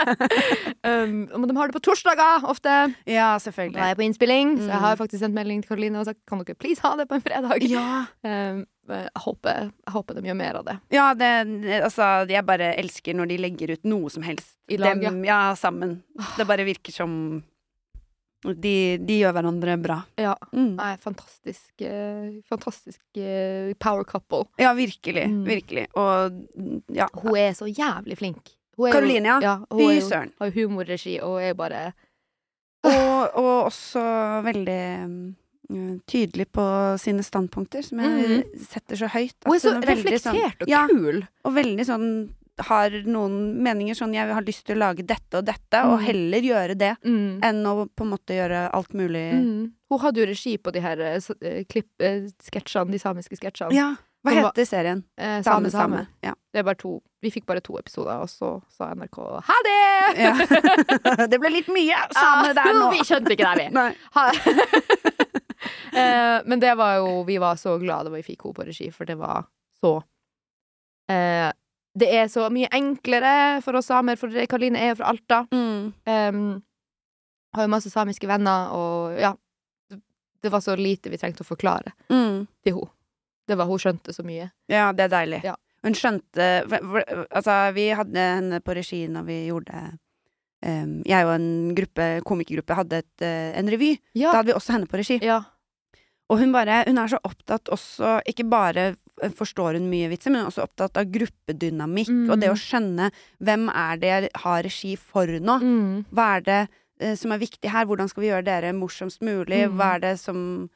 um, 1.04 1.44
de 1.46 1.56
har 1.58 1.68
det 1.68 1.76
på 1.76 1.82
torsdager 1.84 2.46
ofte. 2.48 2.76
ja 3.06 3.34
selvfølgelig. 3.42 3.76
Da 3.76 3.84
er 3.84 3.92
jeg 3.92 3.98
på 4.00 4.06
innspilling, 4.06 4.54
så 4.58 4.66
Mm. 4.66 4.70
jeg 4.72 4.80
har 4.86 4.96
faktisk 4.96 5.20
sendt 5.22 5.36
melding 5.36 5.60
til 5.62 5.68
Karoline 5.74 6.00
og 6.00 6.06
sagt 6.08 6.20
kan 6.26 6.40
dere 6.40 6.56
please 6.56 6.80
ha 6.82 6.94
det 6.96 7.06
på 7.10 7.14
en 7.18 7.24
fredag. 7.24 7.62
Ja. 7.68 8.06
Um, 8.24 8.64
jeg 8.88 9.10
håper, 9.18 9.66
jeg 9.84 9.92
håper 9.92 10.14
de 10.14 10.22
gjør 10.28 10.36
mer 10.38 10.56
av 10.60 10.64
det. 10.64 10.76
Ja, 10.94 11.08
det, 11.18 11.30
altså, 11.82 12.06
jeg 12.30 12.46
bare 12.46 12.68
elsker 12.78 13.16
når 13.18 13.28
de 13.32 13.38
legger 13.42 13.72
ut 13.74 13.84
noe 13.84 14.08
som 14.14 14.22
helst. 14.22 14.54
I 14.70 14.78
lag, 14.78 15.00
Dem, 15.02 15.24
ja, 15.26 15.54
sammen. 15.58 15.98
Det 16.38 16.46
bare 16.46 16.64
virker 16.66 16.94
som 16.94 17.42
de, 18.54 18.98
de 19.02 19.18
gjør 19.20 19.32
hverandre 19.36 19.76
bra. 19.82 19.96
Ja. 20.20 20.34
Mm. 20.52 20.76
Nei, 20.78 20.92
fantastisk 21.02 21.82
eh, 21.82 22.36
Fantastisk 22.48 23.18
eh, 23.18 23.72
power 23.82 24.04
couple. 24.08 24.44
Ja, 24.60 24.72
virkelig. 24.78 25.26
Mm. 25.32 25.42
Virkelig. 25.48 25.86
Og 25.98 26.38
ja. 26.94 27.08
Hun 27.22 27.36
er 27.40 27.56
så 27.58 27.66
jævlig 27.66 28.18
flink. 28.20 28.52
Karoline, 28.76 29.38
ja. 29.40 29.40
ja 29.40 29.54
Fy 29.72 30.00
søren. 30.04 30.32
har 30.38 30.50
humorregi 30.52 31.16
og 31.24 31.38
er 31.40 31.54
bare 31.56 31.86
Og, 32.84 33.34
og 33.34 33.52
også 33.64 34.02
veldig 34.44 34.82
mm, 35.08 36.00
tydelig 36.06 36.46
på 36.54 36.64
sine 37.02 37.24
standpunkter, 37.26 37.82
som 37.82 38.02
jeg 38.04 38.44
setter 38.68 39.00
så 39.00 39.08
høyt. 39.10 39.34
Hun 39.46 39.56
er 39.56 39.62
så 39.64 39.72
hun 39.74 39.86
veldig 39.88 40.20
sånn- 40.20 40.36
reflektert 40.36 40.62
og 40.62 40.70
ja, 40.70 40.84
kul. 40.92 41.24
Og 41.48 41.56
veldig 41.56 41.86
sånn 41.88 42.06
har 42.58 42.90
noen 43.04 43.62
meninger 43.62 43.94
sånn 43.94 44.14
'jeg 44.14 44.32
har 44.32 44.42
lyst 44.42 44.64
til 44.66 44.76
å 44.76 44.80
lage 44.80 45.04
dette 45.06 45.34
og 45.38 45.44
dette', 45.44 45.84
og 45.84 45.98
Mm. 46.00 46.04
heller 46.06 46.40
gjøre 46.40 46.78
det 46.78 46.96
Mm. 47.04 47.40
enn 47.42 47.62
å 47.66 47.88
på 47.94 48.02
en 48.04 48.10
måte 48.10 48.32
gjøre 48.34 48.70
alt 48.72 48.92
mulig 48.94 49.32
Mm. 49.34 49.72
Hun 49.90 49.98
hadde 50.00 50.16
jo 50.18 50.26
regi 50.26 50.56
på 50.58 50.72
de 50.72 50.80
her 50.80 50.98
uh, 51.00 51.64
klipp, 51.68 51.86
uh, 52.00 52.26
sketsjene, 52.42 52.90
de 52.90 52.98
samiske 52.98 53.36
sketsjene. 53.38 53.72
Ja. 53.72 53.94
Hva 54.24 54.32
Som 54.32 54.42
var- 54.42 54.52
heter 54.52 54.64
serien? 54.66 55.04
Eh, 55.16 55.42
Same, 55.42 55.70
same, 55.70 55.70
same. 55.70 56.06
Ja. 56.24 56.34
Det 56.52 56.58
er 56.58 56.62
bare 56.64 56.74
to. 56.74 57.00
Vi 57.22 57.30
fikk 57.30 57.46
bare 57.46 57.60
to 57.60 57.74
episoder, 57.78 58.20
og 58.20 58.26
så 58.28 58.60
sa 58.68 58.90
NRK 58.92 59.40
ha 59.40 59.54
det! 59.62 60.18
ja. 60.18 60.32
det 61.30 61.38
ble 61.38 61.50
litt 61.50 61.68
mye 61.68 61.94
same 62.12 62.52
der 62.54 62.72
nå. 62.74 62.90
Vi 62.90 63.04
skjønte 63.04 63.30
ikke 63.36 63.54
det, 63.54 63.70
vi. 63.70 63.72
Eh, 65.96 66.40
men 66.44 66.60
det 66.60 66.76
var 66.76 66.96
jo 66.98 67.24
Vi 67.24 67.38
var 67.38 67.54
så 67.56 67.78
glade 67.80 68.04
da 68.04 68.10
vi 68.10 68.22
fikk 68.22 68.42
henne 68.44 68.54
på 68.54 68.66
regi, 68.66 68.90
for 68.92 69.04
det 69.06 69.16
var 69.16 69.46
så 69.82 70.02
eh, 71.08 71.50
Det 71.96 72.08
er 72.12 72.26
så 72.28 72.48
mye 72.52 72.68
enklere 72.76 73.62
for 73.64 73.78
oss 73.78 73.86
samer, 73.88 74.16
for 74.20 74.28
Karoline 74.46 74.76
er 74.76 74.90
jo 74.92 74.98
fra 75.00 75.08
Alta. 75.14 75.38
Mm. 75.50 75.92
Um, 76.06 76.62
har 77.56 77.64
jo 77.64 77.72
masse 77.72 77.88
samiske 77.92 78.28
venner, 78.28 78.70
og 78.76 79.16
ja 79.20 79.32
det- 80.42 80.50
var 80.52 80.60
så 80.60 80.76
lite 80.76 81.08
vi 81.10 81.16
trengte 81.18 81.42
å 81.42 81.48
forklare 81.48 81.92
Mm. 82.10 82.46
til 82.62 82.74
henne. 82.74 82.90
Det 83.48 83.56
var 83.56 83.66
Hun 83.66 83.78
skjønte 83.78 84.12
så 84.14 84.22
mye. 84.24 84.50
Ja, 84.68 84.92
det 84.92 85.04
er 85.06 85.08
deilig. 85.08 85.40
Ja. 85.44 85.54
Hun 85.82 85.92
skjønte 85.94 86.66
Altså, 87.30 87.72
vi 87.74 87.88
hadde 87.94 88.14
henne 88.18 88.60
på 88.60 88.74
regi 88.74 89.06
når 89.08 89.24
vi 89.24 89.46
gjorde 89.48 89.98
um, 90.66 91.02
Jeg 91.06 91.24
og 91.26 91.34
en 91.34 91.74
gruppe, 91.74 92.22
komikergruppe 92.24 92.74
hadde 92.74 92.92
et, 92.98 93.22
eh, 93.22 93.52
en 93.58 93.66
revy. 93.68 93.98
Ja. 94.14 94.32
Da 94.32 94.38
hadde 94.42 94.46
vi 94.52 94.58
også 94.58 94.72
henne 94.72 94.86
på 94.86 94.98
regi. 94.98 95.18
ja. 95.22 95.40
Og 96.28 96.38
hun 96.40 96.52
bare 96.52 96.84
Hun 96.86 96.98
er 96.98 97.06
så 97.08 97.18
opptatt 97.24 97.64
også 97.70 98.20
Ikke 98.26 98.48
bare 98.50 98.96
forstår 99.36 99.78
hun 99.78 99.88
mye 99.90 100.08
vitser, 100.12 100.30
men 100.30 100.42
hun 100.42 100.46
er 100.46 100.50
også 100.52 100.64
opptatt 100.66 100.96
av 101.00 101.06
gruppedynamikk 101.12 102.08
Mm. 102.12 102.30
og 102.30 102.40
det 102.40 102.50
å 102.52 102.56
skjønne 102.60 103.10
hvem 103.40 103.68
er 103.72 103.96
det 103.96 104.08
jeg 104.08 104.30
har 104.42 104.62
regi 104.62 104.96
for 104.96 105.26
nå. 105.26 105.58
Mm. 105.62 106.04
Hva 106.12 106.36
er 106.36 106.40
det 106.40 106.68
eh, 107.00 107.14
som 107.16 107.32
er 107.32 107.38
viktig 107.38 107.70
her? 107.70 107.86
Hvordan 107.86 108.08
skal 108.08 108.22
vi 108.22 108.28
gjøre 108.30 108.44
dere 108.44 108.72
morsomst 108.76 109.20
mulig? 109.22 109.64
Mm. 109.70 109.76
Hva 109.76 109.94
er 109.96 110.00
det 110.00 110.14
som 110.20 110.68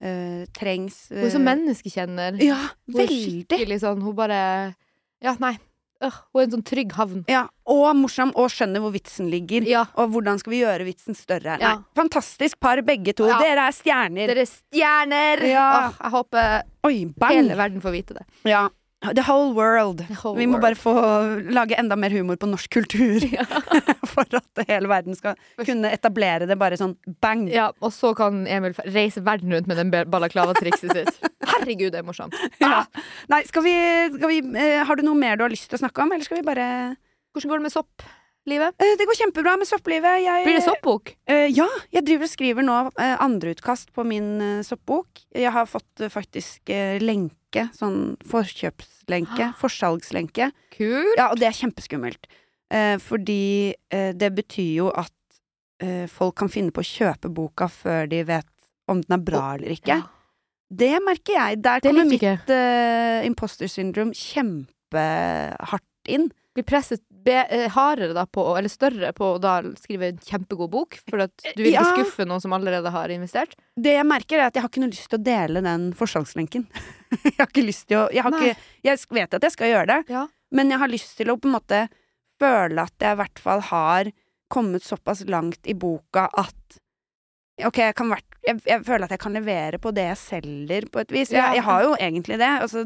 eh, 0.00 0.46
trengs? 0.54 1.08
Hun 1.10 1.24
er 1.26 1.30
så 1.34 1.42
menneskekjenner. 1.42 2.38
Ja, 2.42 2.60
veldig. 2.86 3.46
Hun, 3.50 3.78
sånn 3.78 4.02
Hun 4.02 4.14
bare 4.14 4.74
Ja, 5.20 5.34
nei. 5.40 5.56
Øh, 6.00 6.14
er 6.38 6.42
en 6.44 6.50
sånn 6.52 6.62
trygg 6.64 6.92
havn. 6.94 7.24
Ja, 7.28 7.48
og 7.66 7.88
morsom, 7.98 8.30
og 8.38 8.50
skjønner 8.54 8.78
hvor 8.84 8.92
vitsen 8.94 9.26
ligger. 9.32 9.66
Ja. 9.66 9.84
Og 9.98 10.12
hvordan 10.14 10.38
skal 10.38 10.52
vi 10.54 10.60
gjøre 10.62 10.86
vitsen 10.86 11.16
større? 11.18 11.56
Nei, 11.58 11.72
Ja. 11.72 11.76
fantastisk 11.98 12.60
par 12.60 12.80
begge 12.86 13.12
to. 13.18 13.26
Ja. 13.26 13.38
Dere 13.42 13.66
er 13.66 13.72
stjerner. 13.74 14.26
Dere 14.30 14.44
er 14.46 14.50
stjerner! 14.52 15.42
Ja. 15.50 15.68
Åh, 15.88 15.94
jeg 16.04 16.10
håper 16.14 16.62
Oi, 16.86 16.96
hele 17.28 17.56
verden 17.58 17.80
får 17.82 17.90
vite 17.96 18.14
det. 18.14 18.26
Ja. 18.46 18.68
The 19.14 19.22
whole 19.22 19.54
world. 19.54 20.00
whole 20.22 20.36
vi 20.38 20.46
må 20.46 20.58
world. 20.58 20.62
bare 20.62 20.74
få 20.74 21.52
lage 21.54 21.76
enda 21.78 21.94
mer 21.94 22.10
humor 22.10 22.34
på 22.36 22.48
norsk 22.50 22.70
kultur. 22.70 23.20
For 24.10 24.24
at 24.34 24.64
hele 24.66 24.88
verden 24.90 25.14
skal 25.14 25.36
kunne 25.64 25.90
etablere 25.94 26.48
det 26.48 26.56
bare 26.58 26.74
sånn 26.80 26.96
bang. 27.22 27.44
Ja, 27.52 27.68
og 27.80 27.92
så 27.94 28.10
kan 28.18 28.44
Emil 28.50 28.74
reise 28.90 29.22
verden 29.22 29.52
rundt 29.54 29.68
med 29.70 29.76
den 29.78 29.90
balaklava-trikset 30.10 30.94
sitt. 30.94 31.20
Herregud, 31.58 31.92
det 31.94 32.02
er 32.02 32.06
morsomt. 32.06 32.36
Ja. 32.62 32.84
Nei, 33.30 33.42
skal 33.48 33.64
vi, 33.64 33.74
skal 34.16 34.30
vi 34.30 34.38
uh, 34.44 34.84
Har 34.88 34.98
du 34.98 35.04
noe 35.06 35.18
mer 35.18 35.38
du 35.38 35.44
har 35.46 35.52
lyst 35.52 35.68
til 35.70 35.78
å 35.78 35.82
snakke 35.82 36.02
om, 36.04 36.12
eller 36.14 36.26
skal 36.26 36.40
vi 36.40 36.46
bare 36.46 36.68
Hvordan 37.34 37.52
går 37.52 37.60
det 37.60 37.66
med 37.66 37.74
sopplivet? 37.74 38.82
Eh, 38.82 38.94
Det 38.98 39.06
går 39.08 39.18
kjempebra 39.20 39.54
med 39.60 39.68
sopplivet. 39.68 40.22
Jeg, 40.24 40.44
Blir 40.46 40.58
det 40.58 40.64
soppbok? 40.66 41.12
Uh, 41.30 41.46
ja, 41.52 41.68
jeg 41.94 42.06
driver 42.08 42.28
og 42.28 42.32
skriver 42.32 42.66
nå 42.66 42.78
uh, 42.88 43.16
andreutkast 43.24 43.92
på 43.96 44.06
min 44.08 44.30
uh, 44.40 44.64
soppbok. 44.66 45.22
Jeg 45.36 45.52
har 45.54 45.68
fått 45.68 46.06
faktisk 46.14 46.72
lenke, 47.04 47.68
sånn 47.76 48.16
forkjøpslenke, 48.28 49.52
forsalgslenke. 49.62 50.50
Kult! 50.74 51.14
Ja, 51.20 51.30
og 51.30 51.38
det 51.40 51.50
er 51.50 51.58
kjempeskummelt. 51.60 52.28
Fordi 53.00 53.72
det 53.88 54.28
betyr 54.36 54.72
jo 54.82 54.88
at 54.92 55.14
folk 56.12 56.34
kan 56.36 56.50
finne 56.52 56.74
på 56.74 56.82
å 56.84 56.88
kjøpe 56.88 57.30
boka 57.32 57.64
før 57.72 58.10
de 58.10 58.20
vet 58.28 58.50
om 58.92 59.00
den 59.00 59.16
er 59.16 59.22
bra 59.24 59.44
eller 59.56 59.72
ikke. 59.72 59.96
Ja. 59.96 60.17
Det 60.68 60.98
merker 61.00 61.32
jeg. 61.32 61.60
Der 61.64 61.80
kommer 61.80 62.04
mitt 62.08 62.22
uh, 62.52 63.24
imposter 63.26 63.70
syndrome 63.72 64.12
kjempehardt 64.16 65.84
inn. 66.12 66.28
Blir 66.56 66.64
presset 66.66 67.02
be 67.28 67.34
eh, 67.52 67.66
hardere 67.74 68.14
da 68.16 68.24
på, 68.30 68.42
eller 68.56 68.70
større 68.72 69.10
på 69.16 69.34
å 69.34 69.40
da 69.42 69.58
skrive 69.78 70.08
en 70.12 70.20
kjempegod 70.22 70.70
bok, 70.72 70.96
for 71.08 71.20
at 71.26 71.34
du 71.54 71.60
vil 71.62 71.72
ikke 71.74 71.82
Ja. 71.82 71.90
skuffe 71.92 72.24
noen 72.26 72.40
som 72.42 72.54
allerede 72.56 72.90
har 72.94 73.12
investert? 73.12 73.52
Det 73.76 73.92
jeg 73.96 74.06
merker, 74.08 74.38
er 74.38 74.46
at 74.48 74.56
jeg 74.56 74.64
har 74.64 74.70
ikke 74.72 74.80
noe 74.82 74.92
lyst 74.94 75.10
til 75.12 75.18
å 75.20 75.24
dele 75.26 75.62
den 75.66 75.88
forsalgslenken. 75.98 76.66
jeg 77.26 77.36
har 77.38 77.50
ikke 77.50 77.66
lyst 77.66 77.88
til 77.90 78.00
å 78.00 78.06
Jeg, 78.14 78.22
har 78.24 78.32
ikke, 78.32 78.56
jeg 78.88 79.02
vet 79.18 79.34
at 79.38 79.42
jeg 79.48 79.52
skal 79.56 79.72
gjøre 79.74 79.86
det, 79.92 80.00
Ja. 80.14 80.24
men 80.50 80.70
jeg 80.72 80.78
har 80.82 80.88
lyst 80.94 81.16
til 81.20 81.30
å 81.30 81.36
på 81.36 81.50
en 81.50 81.56
måte 81.58 81.82
føle 82.40 82.86
at 82.86 82.94
jeg 83.02 83.12
i 83.16 83.20
hvert 83.20 83.38
fall 83.44 83.60
har 83.68 84.10
kommet 84.48 84.82
såpass 84.86 85.24
langt 85.28 85.66
i 85.68 85.74
boka 85.74 86.28
at 86.32 86.80
Ok, 87.58 87.80
jeg, 87.82 87.94
kan 87.98 88.06
hvert, 88.06 88.27
jeg, 88.46 88.60
jeg 88.66 88.84
føler 88.86 89.06
at 89.06 89.14
jeg 89.14 89.22
kan 89.22 89.36
levere 89.36 89.78
på 89.82 89.92
det 89.94 90.08
jeg 90.10 90.18
selger, 90.20 90.88
på 90.92 91.02
et 91.02 91.14
vis. 91.14 91.32
Jeg, 91.34 91.56
jeg 91.58 91.64
har 91.66 91.86
jo 91.86 91.94
egentlig 91.98 92.38
det. 92.40 92.50
Altså, 92.64 92.84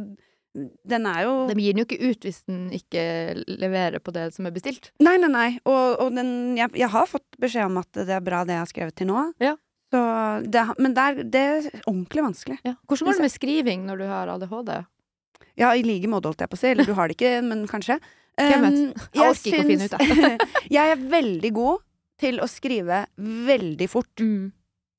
den 0.53 1.07
er 1.09 1.23
jo 1.25 1.35
Den 1.49 1.61
gir 1.63 1.73
den 1.73 1.81
jo 1.81 1.87
ikke 1.89 2.11
ut 2.11 2.25
hvis 2.27 2.43
den 2.45 2.65
ikke 2.77 3.03
leverer 3.49 4.03
på 4.05 4.13
det 4.13 4.29
som 4.37 4.49
er 4.49 4.55
bestilt. 4.55 4.91
Nei, 5.01 5.17
nei, 5.21 5.31
nei. 5.33 5.51
Og, 5.65 6.01
og 6.03 6.17
den 6.17 6.57
jeg, 6.59 6.73
jeg 6.77 6.91
har 6.93 7.09
fått 7.09 7.39
beskjed 7.41 7.71
om 7.71 7.79
at 7.81 7.89
det 8.03 8.13
er 8.13 8.25
bra, 8.25 8.43
det 8.49 8.59
jeg 8.59 8.65
har 8.65 8.73
skrevet 8.73 8.99
til 9.01 9.09
nå. 9.13 9.27
Ja. 9.43 9.55
Så 9.93 10.01
det, 10.49 10.65
men 10.81 10.97
det 10.97 11.05
er, 11.05 11.23
det 11.29 11.45
er 11.45 11.69
ordentlig 11.85 12.25
vanskelig. 12.25 12.59
Ja. 12.65 12.75
Hvordan 12.89 13.09
går 13.11 13.19
det 13.21 13.27
med 13.27 13.35
skriving 13.35 13.87
når 13.89 14.03
du 14.03 14.07
har 14.09 14.33
ADHD? 14.33 14.75
Ja, 15.61 15.75
i 15.77 15.85
like 15.85 16.09
måte, 16.09 16.31
holdt 16.31 16.41
jeg 16.45 16.53
på 16.53 16.57
å 16.57 16.61
si. 16.63 16.71
Eller 16.73 16.89
du 16.89 16.95
har 16.97 17.11
det 17.11 17.17
ikke, 17.19 17.33
men 17.45 17.67
kanskje. 17.69 17.99
Hvem 18.41 18.65
vet? 18.65 18.79
Um, 18.79 19.09
Jeg 19.13 19.29
orker 19.35 19.51
ikke 19.51 19.65
å 19.65 19.69
finne 19.69 19.89
ut 19.89 19.97
det. 19.97 20.49
jeg 20.79 20.95
er 20.95 21.03
veldig 21.13 21.51
god 21.57 21.83
til 22.23 22.41
å 22.41 22.49
skrive 22.49 23.05
veldig 23.19 23.89
fort 23.93 24.23
Mm. 24.23 24.51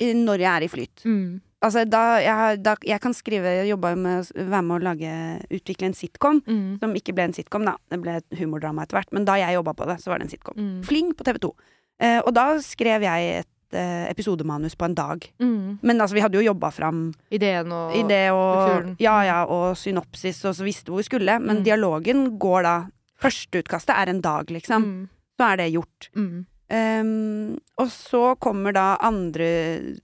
I- 0.03 0.13
når 0.13 0.39
jeg 0.43 0.51
er 0.53 0.65
i 0.67 0.71
flyt. 0.71 1.03
Mm. 1.07 1.41
Altså, 1.63 1.85
da 1.87 2.01
jeg, 2.19 2.57
da 2.61 2.73
jeg 2.83 2.99
kan 2.99 3.13
skrive 3.15 3.47
Jeg 3.61 3.69
jobba 3.69 3.93
jo 3.93 3.99
med 4.03 4.25
å 4.25 4.47
være 4.49 4.63
med 4.67 4.75
å 4.81 4.83
lage, 4.83 5.11
utvikle 5.55 5.85
en 5.87 5.93
sitcom, 5.95 6.41
Mm. 6.43 6.79
som 6.81 6.93
ikke 6.93 7.13
ble 7.15 7.23
en 7.29 7.33
sitcom, 7.37 7.63
da. 7.65 7.77
Det 7.89 8.01
ble 8.01 8.17
et 8.19 8.29
humordrama 8.37 8.83
etter 8.83 8.97
hvert. 8.99 9.13
Men 9.13 9.23
da 9.25 9.35
jeg 9.39 9.55
jobba 9.55 9.73
på 9.73 9.87
det, 9.87 9.97
så 10.03 10.11
var 10.11 10.19
det 10.19 10.25
en 10.27 10.33
sitcom. 10.37 10.55
Mm. 10.59 10.83
Fling 10.83 11.13
på 11.15 11.23
TV 11.23 11.39
2. 11.39 11.53
Eh, 12.01 12.19
og 12.25 12.33
da 12.35 12.57
skrev 12.59 13.01
jeg 13.07 13.39
et 13.39 13.47
eh, 13.75 14.05
episodemanus 14.11 14.75
på 14.75 14.85
en 14.85 14.93
dag. 14.93 15.23
Mm. 15.39 15.79
Men 15.81 15.97
altså, 16.01 16.13
vi 16.13 16.21
hadde 16.21 16.35
jo 16.37 16.53
jobba 16.53 16.69
fram 16.71 17.13
Ideen 17.31 17.71
og 17.71 17.95
ide 17.95 18.19
og. 18.35 18.95
Ja, 18.99 19.21
ja, 19.23 19.45
og 19.45 19.75
synopsis, 19.77 20.43
og 20.45 20.53
så 20.53 20.63
visste 20.67 20.91
hvor 20.91 20.97
vi 21.01 21.07
skulle. 21.07 21.39
Men 21.41 21.57
Mm. 21.61 21.63
dialogen 21.63 22.37
går 22.37 22.61
da 22.63 22.75
Førsteutkastet 23.23 23.95
er 23.95 24.09
en 24.09 24.21
dag, 24.21 24.45
liksom. 24.51 24.83
Mm. 24.83 25.09
Så 25.39 25.53
er 25.53 25.57
det 25.57 25.73
gjort. 25.73 26.09
Mm. 26.15 26.45
Ehm, 26.71 27.57
og 27.81 27.89
så 27.91 28.23
kommer 28.41 28.75
da 28.75 28.93
andre 29.03 29.49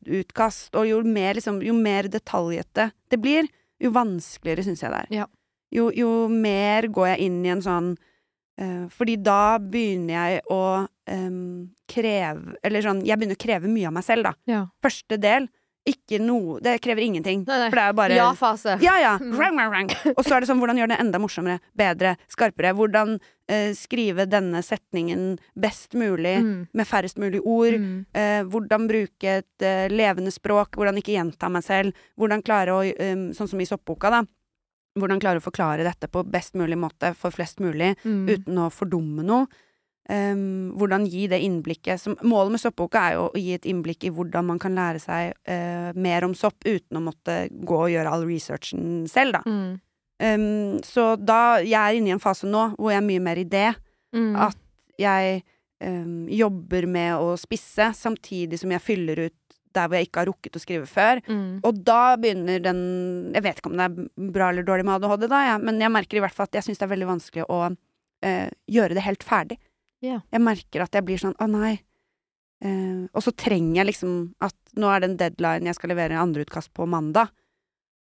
utkast, 0.06 0.76
og 0.76 0.90
jo 0.90 1.02
mer, 1.06 1.38
liksom, 1.38 1.62
jo 1.66 1.76
mer 1.78 2.10
detaljete 2.12 2.90
det 3.10 3.20
blir, 3.22 3.48
jo 3.80 3.94
vanskeligere 3.96 4.66
syns 4.68 4.84
jeg 4.84 4.94
det 4.94 5.02
er. 5.06 5.12
Ja. 5.22 5.28
Jo, 5.74 5.90
jo 5.94 6.28
mer 6.34 6.90
går 6.90 7.12
jeg 7.14 7.28
inn 7.30 7.42
i 7.46 7.52
en 7.54 7.60
sånn 7.62 7.92
uh, 7.94 8.86
Fordi 8.90 9.20
da 9.22 9.60
begynner 9.62 10.16
jeg 10.16 10.40
å 10.50 10.64
um, 10.82 11.68
kreve 11.86 12.56
Eller 12.66 12.82
sånn, 12.82 13.04
jeg 13.06 13.22
begynner 13.22 13.38
å 13.38 13.44
kreve 13.44 13.70
mye 13.70 13.86
av 13.86 13.94
meg 13.94 14.08
selv, 14.08 14.32
da. 14.32 14.34
Ja. 14.50 14.64
Første 14.82 15.20
del, 15.22 15.46
ikke 15.88 16.20
noe 16.22 16.60
Det 16.62 16.76
krever 16.84 17.02
ingenting. 17.02 17.46
Nei, 17.48 17.58
nei. 17.64 17.70
For 17.72 17.78
det 17.80 17.84
er 17.84 17.90
jo 17.92 17.98
bare 17.98 18.16
Ja-fase. 18.18 18.76
ja, 18.84 18.98
ja. 19.00 19.14
Mm. 19.18 19.32
Rang, 19.40 19.58
rang, 19.58 19.72
rang. 19.74 19.90
Og 20.18 20.24
så 20.26 20.36
er 20.36 20.42
det 20.44 20.50
sånn, 20.50 20.60
hvordan 20.62 20.78
gjøre 20.78 20.92
det 20.94 21.00
enda 21.00 21.20
morsommere, 21.20 21.60
bedre, 21.78 22.16
skarpere? 22.30 22.74
Hvordan 22.78 23.16
eh, 23.50 23.72
skrive 23.74 24.28
denne 24.30 24.62
setningen 24.62 25.40
best 25.58 25.94
mulig, 25.98 26.36
Mm. 26.44 26.68
med 26.74 26.86
færrest 26.88 27.18
mulig 27.18 27.42
ord? 27.42 27.74
Mm. 27.80 28.06
Eh, 28.14 28.44
hvordan 28.44 28.88
bruke 28.88 29.38
et 29.40 29.62
eh, 29.66 29.88
levende 29.90 30.32
språk? 30.32 30.76
Hvordan 30.78 30.98
ikke 31.02 31.16
gjenta 31.16 31.50
meg 31.50 31.64
selv? 31.64 31.94
Hvordan 32.20 32.44
klare 32.44 32.76
å, 32.76 32.84
eh, 32.86 33.16
sånn 33.34 33.50
som 33.50 33.60
i 33.60 33.66
soppboka, 33.66 34.10
da. 34.12 34.22
Hvordan 35.00 35.20
klare 35.22 35.40
å 35.40 35.46
forklare 35.46 35.84
dette 35.86 36.10
på 36.12 36.24
best 36.30 36.54
mulig 36.60 36.78
måte 36.78 37.16
for 37.16 37.32
flest 37.32 37.60
mulig, 37.64 37.96
Mm. 38.04 38.28
uten 38.30 38.58
å 38.58 38.70
fordumme 38.70 39.24
noe? 39.24 39.48
Ehm, 40.12 40.72
hvordan 40.78 41.06
gi 41.10 41.28
det 41.32 41.42
innblikket 41.46 42.02
som, 42.02 42.16
Målet 42.26 42.56
med 42.56 42.64
soppboka 42.64 43.02
er 43.02 43.18
jo 43.18 43.28
å 43.30 43.42
gi 43.42 43.54
et 43.56 43.68
innblikk 43.70 44.08
i 44.08 44.14
hvordan 44.14 44.48
man 44.50 44.62
kan 44.62 44.76
lære 44.78 45.02
seg 45.04 45.36
uh, 45.50 45.92
mer 45.96 46.26
om 46.28 46.36
sopp 46.38 46.66
uten 46.66 47.00
å 47.00 47.04
måtte 47.04 47.42
gå 47.50 47.78
og 47.86 47.94
gjøre 47.94 48.16
all 48.16 48.26
researchen 48.30 49.06
selv, 49.10 49.40
da. 49.40 49.44
Mm. 49.46 49.78
Um, 50.20 50.80
så 50.84 51.14
da 51.16 51.62
Jeg 51.64 51.80
er 51.80 51.96
inne 51.96 52.12
i 52.12 52.14
en 52.18 52.20
fase 52.20 52.44
nå 52.50 52.74
hvor 52.74 52.92
jeg 52.92 53.00
er 53.00 53.08
mye 53.08 53.24
mer 53.24 53.40
i 53.40 53.48
det. 53.48 53.70
Mm. 54.16 54.34
At 54.50 54.60
jeg 55.00 55.44
um, 55.86 56.26
jobber 56.28 56.90
med 56.92 57.14
å 57.22 57.36
spisse, 57.40 57.94
samtidig 57.96 58.60
som 58.60 58.74
jeg 58.76 58.84
fyller 58.84 59.28
ut 59.30 59.38
der 59.76 59.88
hvor 59.88 60.00
jeg 60.00 60.10
ikke 60.10 60.24
har 60.24 60.30
rukket 60.32 60.58
å 60.58 60.62
skrive 60.62 60.90
før. 60.90 61.22
Mm. 61.30 61.62
Og 61.68 61.82
da 61.86 62.16
begynner 62.20 62.62
den 62.64 62.82
Jeg 63.36 63.46
vet 63.46 63.62
ikke 63.62 63.72
om 63.72 63.78
det 63.78 63.86
er 63.86 64.32
bra 64.34 64.50
eller 64.50 64.66
dårlig 64.68 64.88
med 64.88 64.98
ADHD, 64.98 65.28
da, 65.30 65.44
ja, 65.52 65.58
men 65.62 65.82
jeg 65.82 65.94
merker 65.94 66.20
i 66.20 66.24
hvert 66.26 66.36
fall 66.36 66.50
at 66.50 66.60
jeg 66.60 66.68
syns 66.68 66.82
det 66.82 66.88
er 66.88 66.94
veldig 66.96 67.10
vanskelig 67.12 67.46
å 67.46 67.60
eh, 68.26 68.48
gjøre 68.72 68.98
det 68.98 69.06
helt 69.06 69.26
ferdig. 69.26 69.60
Ja. 70.06 70.22
Jeg 70.32 70.42
merker 70.42 70.84
at 70.86 70.94
jeg 70.96 71.04
blir 71.08 71.20
sånn 71.20 71.36
Å, 71.40 71.48
nei. 71.52 71.74
Eh, 72.64 73.06
og 73.16 73.24
så 73.24 73.32
trenger 73.36 73.82
jeg 73.82 73.90
liksom 73.94 74.16
at 74.44 74.56
nå 74.80 74.88
er 74.92 75.00
det 75.04 75.10
en 75.10 75.18
deadline 75.20 75.70
jeg 75.70 75.76
skal 75.78 75.92
levere 75.94 76.20
andreutkast 76.20 76.72
på 76.76 76.88
mandag. 76.88 77.32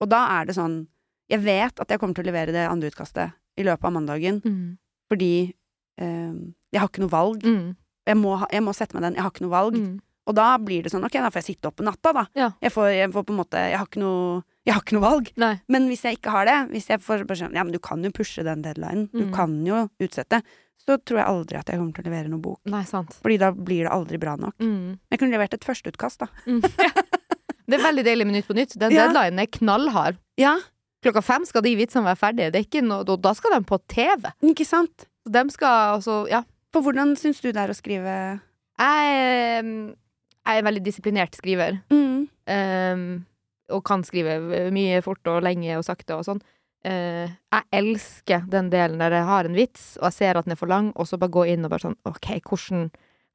Og 0.02 0.08
da 0.10 0.24
er 0.40 0.46
det 0.48 0.56
sånn 0.58 0.86
Jeg 1.30 1.44
vet 1.44 1.78
at 1.78 1.88
jeg 1.92 2.00
kommer 2.02 2.14
til 2.18 2.24
å 2.24 2.30
levere 2.32 2.50
det 2.54 2.64
andreutkastet 2.66 3.36
i 3.60 3.62
løpet 3.62 3.84
av 3.86 3.92
mandagen, 3.94 4.40
Mm. 4.42 4.78
fordi 5.10 5.54
eh, 5.98 6.32
jeg 6.72 6.80
har 6.80 6.88
ikke 6.88 7.02
noe 7.04 7.12
valg. 7.12 7.42
Mm. 7.44 7.76
Jeg 8.06 8.16
må, 8.18 8.32
jeg 8.50 8.62
må 8.66 8.72
sette 8.74 8.94
meg 8.96 9.02
den. 9.04 9.14
Jeg 9.14 9.22
har 9.22 9.30
ikke 9.30 9.44
noe 9.44 9.52
valg. 9.54 9.74
Mm. 9.78 10.00
Og 10.26 10.34
da 10.34 10.46
blir 10.58 10.82
det 10.82 10.90
sånn, 10.90 11.04
ok, 11.06 11.12
da 11.22 11.30
får 11.30 11.42
jeg 11.42 11.54
sitte 11.54 11.68
opp 11.70 11.76
på 11.76 11.84
natta, 11.86 12.12
da. 12.16 12.24
Ja. 12.34 12.48
Jeg, 12.62 12.72
får, 12.74 12.88
jeg 12.94 13.12
får 13.12 13.24
på 13.28 13.32
en 13.34 13.38
måte 13.38 13.62
Jeg 13.70 13.78
har 13.78 13.86
ikke 13.86 14.00
noe, 14.02 14.42
jeg 14.66 14.74
har 14.74 14.82
ikke 14.82 14.96
noe 14.98 15.04
valg. 15.06 15.30
Nei. 15.40 15.54
Men 15.68 15.86
hvis 15.88 16.02
jeg 16.04 16.18
ikke 16.18 16.30
har 16.34 16.44
det, 16.46 16.56
hvis 16.74 16.88
jeg 16.90 17.00
får 17.00 17.24
beskjed 17.26 17.48
om 17.50 17.54
Ja, 17.56 17.64
men 17.64 17.72
du 17.72 17.78
kan 17.78 18.02
jo 18.04 18.10
pushe 18.10 18.44
den 18.44 18.62
deadlinen, 18.62 19.08
du 19.12 19.26
Mm. 19.26 19.32
kan 19.34 19.54
jo 19.66 19.88
utsette, 20.00 20.42
så 20.80 20.96
tror 20.98 21.18
jeg 21.18 21.26
aldri 21.26 21.56
at 21.58 21.66
jeg 21.66 21.78
kommer 21.78 21.92
til 21.94 22.04
å 22.04 22.08
levere 22.10 22.28
noen 22.28 22.42
bok. 22.42 22.60
Nei, 22.66 22.82
sant. 22.84 23.16
Fordi 23.22 23.38
da 23.38 23.50
blir 23.52 23.84
det 23.84 23.92
aldri 23.92 24.18
bra 24.18 24.36
nok. 24.36 24.54
Mm. 24.58 24.98
Jeg 25.10 25.18
kunne 25.18 25.32
levert 25.36 25.54
et 25.54 25.64
førsteutkast, 25.64 26.18
da. 26.18 26.28
Mm. 26.46 26.60
Det 27.70 27.78
er 27.78 27.84
veldig 27.84 28.02
deilig 28.04 28.24
med 28.26 28.34
Nytt 28.34 28.48
på 28.48 28.54
nytt. 28.56 28.72
Den 28.78 28.90
Ja. 28.90 29.06
deadlinen 29.06 29.38
er 29.40 29.46
knallhard. 29.46 30.16
Ja, 30.36 30.56
Klokka 31.02 31.22
fem 31.22 31.44
skal 31.46 31.62
de 31.62 31.76
vitsene 31.76 32.04
være 32.04 32.18
ferdige. 32.18 32.54
Er 32.54 32.92
og 33.08 33.22
da 33.22 33.32
skal 33.32 33.52
de 33.52 33.64
på 33.64 33.78
TV. 33.88 34.32
ikke 34.42 34.66
sant? 34.66 35.06
De 35.24 35.44
skal 35.50 35.96
altså 35.96 36.28
Ja. 36.28 36.42
For 36.72 36.82
hvordan 36.82 37.16
syns 37.16 37.40
du 37.40 37.50
det 37.52 37.56
er 37.56 37.68
å 37.68 37.74
skrive 37.74 38.40
Jeg, 38.78 39.64
jeg 39.64 40.56
er 40.56 40.58
en 40.58 40.64
veldig 40.64 40.82
disiplinert 40.84 41.32
skriver. 41.36 41.80
mm. 41.90 42.28
ehm, 42.48 43.24
og 43.74 43.84
kan 43.86 44.04
skrive 44.06 44.38
mye 44.74 45.02
fort 45.04 45.26
og 45.30 45.44
lenge 45.46 45.78
og 45.78 45.86
sakte 45.86 46.18
og 46.18 46.26
sånn. 46.28 46.42
Uh, 46.80 47.28
jeg 47.28 47.66
elsker 47.76 48.46
den 48.48 48.70
delen 48.72 49.02
der 49.02 49.12
jeg 49.12 49.28
har 49.28 49.48
en 49.48 49.56
vits, 49.58 49.92
og 50.00 50.08
jeg 50.08 50.16
ser 50.16 50.38
at 50.40 50.46
den 50.48 50.56
er 50.56 50.60
for 50.60 50.70
lang, 50.70 50.94
og 50.96 51.08
så 51.08 51.18
bare 51.20 51.34
gå 51.34 51.44
inn 51.52 51.66
og 51.66 51.74
bare 51.74 51.84
sånn 51.90 51.98
OK, 52.08 52.32
hvordan 52.48 52.88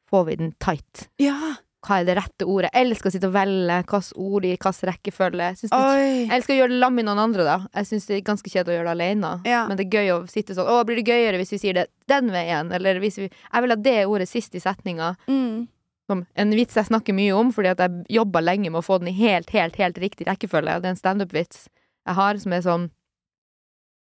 får 0.09 0.25
vi 0.29 0.39
den 0.39 0.55
tight? 0.61 1.07
Ja. 1.21 1.55
Hva 1.85 1.99
er 2.01 2.07
det 2.07 2.15
rette 2.17 2.47
ordet? 2.49 2.71
Jeg 2.73 2.87
elsker 2.87 3.11
å 3.11 3.13
sitte 3.13 3.29
og 3.29 3.35
velge 3.35 3.75
hvilke 3.83 3.99
ord 4.25 4.45
i 4.47 4.53
hvilken 4.55 4.89
rekkefølge. 4.89 5.49
Jeg, 5.61 5.69
jeg 5.69 6.31
elsker 6.33 6.55
å 6.55 6.57
gjøre 6.57 6.73
det 6.73 6.79
sammen 6.81 6.97
med 6.97 7.07
noen 7.09 7.21
andre, 7.27 7.45
da. 7.45 7.57
Jeg 7.77 7.89
syns 7.91 8.09
det 8.09 8.17
er 8.17 8.25
ganske 8.25 8.49
kjedelig 8.49 8.73
å 8.73 8.77
gjøre 8.79 8.87
det 8.87 8.95
alene. 8.95 9.31
Ja. 9.45 9.61
Men 9.69 9.77
det 9.77 9.85
er 9.85 9.99
gøy 9.99 10.11
å 10.15 10.17
sitte 10.31 10.57
sånn 10.57 10.71
Å, 10.71 10.79
blir 10.87 10.97
det 11.01 11.05
gøyere 11.05 11.37
hvis 11.41 11.53
vi 11.53 11.61
sier 11.61 11.77
det 11.77 11.85
den 12.09 12.33
veien? 12.33 12.71
Eller 12.73 12.97
hvis 13.03 13.19
vi 13.21 13.29
Jeg 13.29 13.65
vil 13.65 13.75
ha 13.75 13.77
det 13.77 13.99
ordet 14.09 14.29
sist 14.31 14.57
i 14.57 14.63
setninga. 14.63 15.13
Mm. 15.29 15.67
Som 16.05 16.21
en 16.37 16.53
vits 16.53 16.77
jeg 16.77 16.89
snakker 16.89 17.15
mye 17.17 17.33
om, 17.33 17.49
fordi 17.53 17.71
at 17.71 17.81
jeg 17.81 18.03
jobba 18.19 18.43
lenge 18.43 18.69
med 18.69 18.83
å 18.83 18.85
få 18.85 18.99
den 19.01 19.09
i 19.09 19.15
helt, 19.17 19.49
helt, 19.55 19.77
helt 19.81 19.97
riktig 20.01 20.27
rekkefølge. 20.29 20.77
Det 20.81 20.91
er 20.91 20.93
en 20.93 21.01
standup-vits 21.01 21.65
jeg 22.05 22.17
har 22.19 22.41
som 22.41 22.53
er 22.53 22.65
sånn 22.65 22.85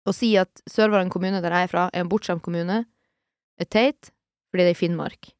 Å 0.06 0.14
si 0.14 0.36
at 0.38 0.62
Sør-Varanger 0.70 1.16
kommune, 1.16 1.40
der 1.42 1.56
jeg 1.56 1.66
er 1.66 1.72
fra, 1.72 1.88
er 1.90 2.04
en 2.04 2.10
bortskjemt 2.12 2.44
kommune, 2.46 2.84
er 3.58 3.70
teit 3.72 4.12
fordi 4.52 4.68
det 4.68 4.76
er 4.76 4.76
i 4.76 4.78
Finnmark. 4.78 5.32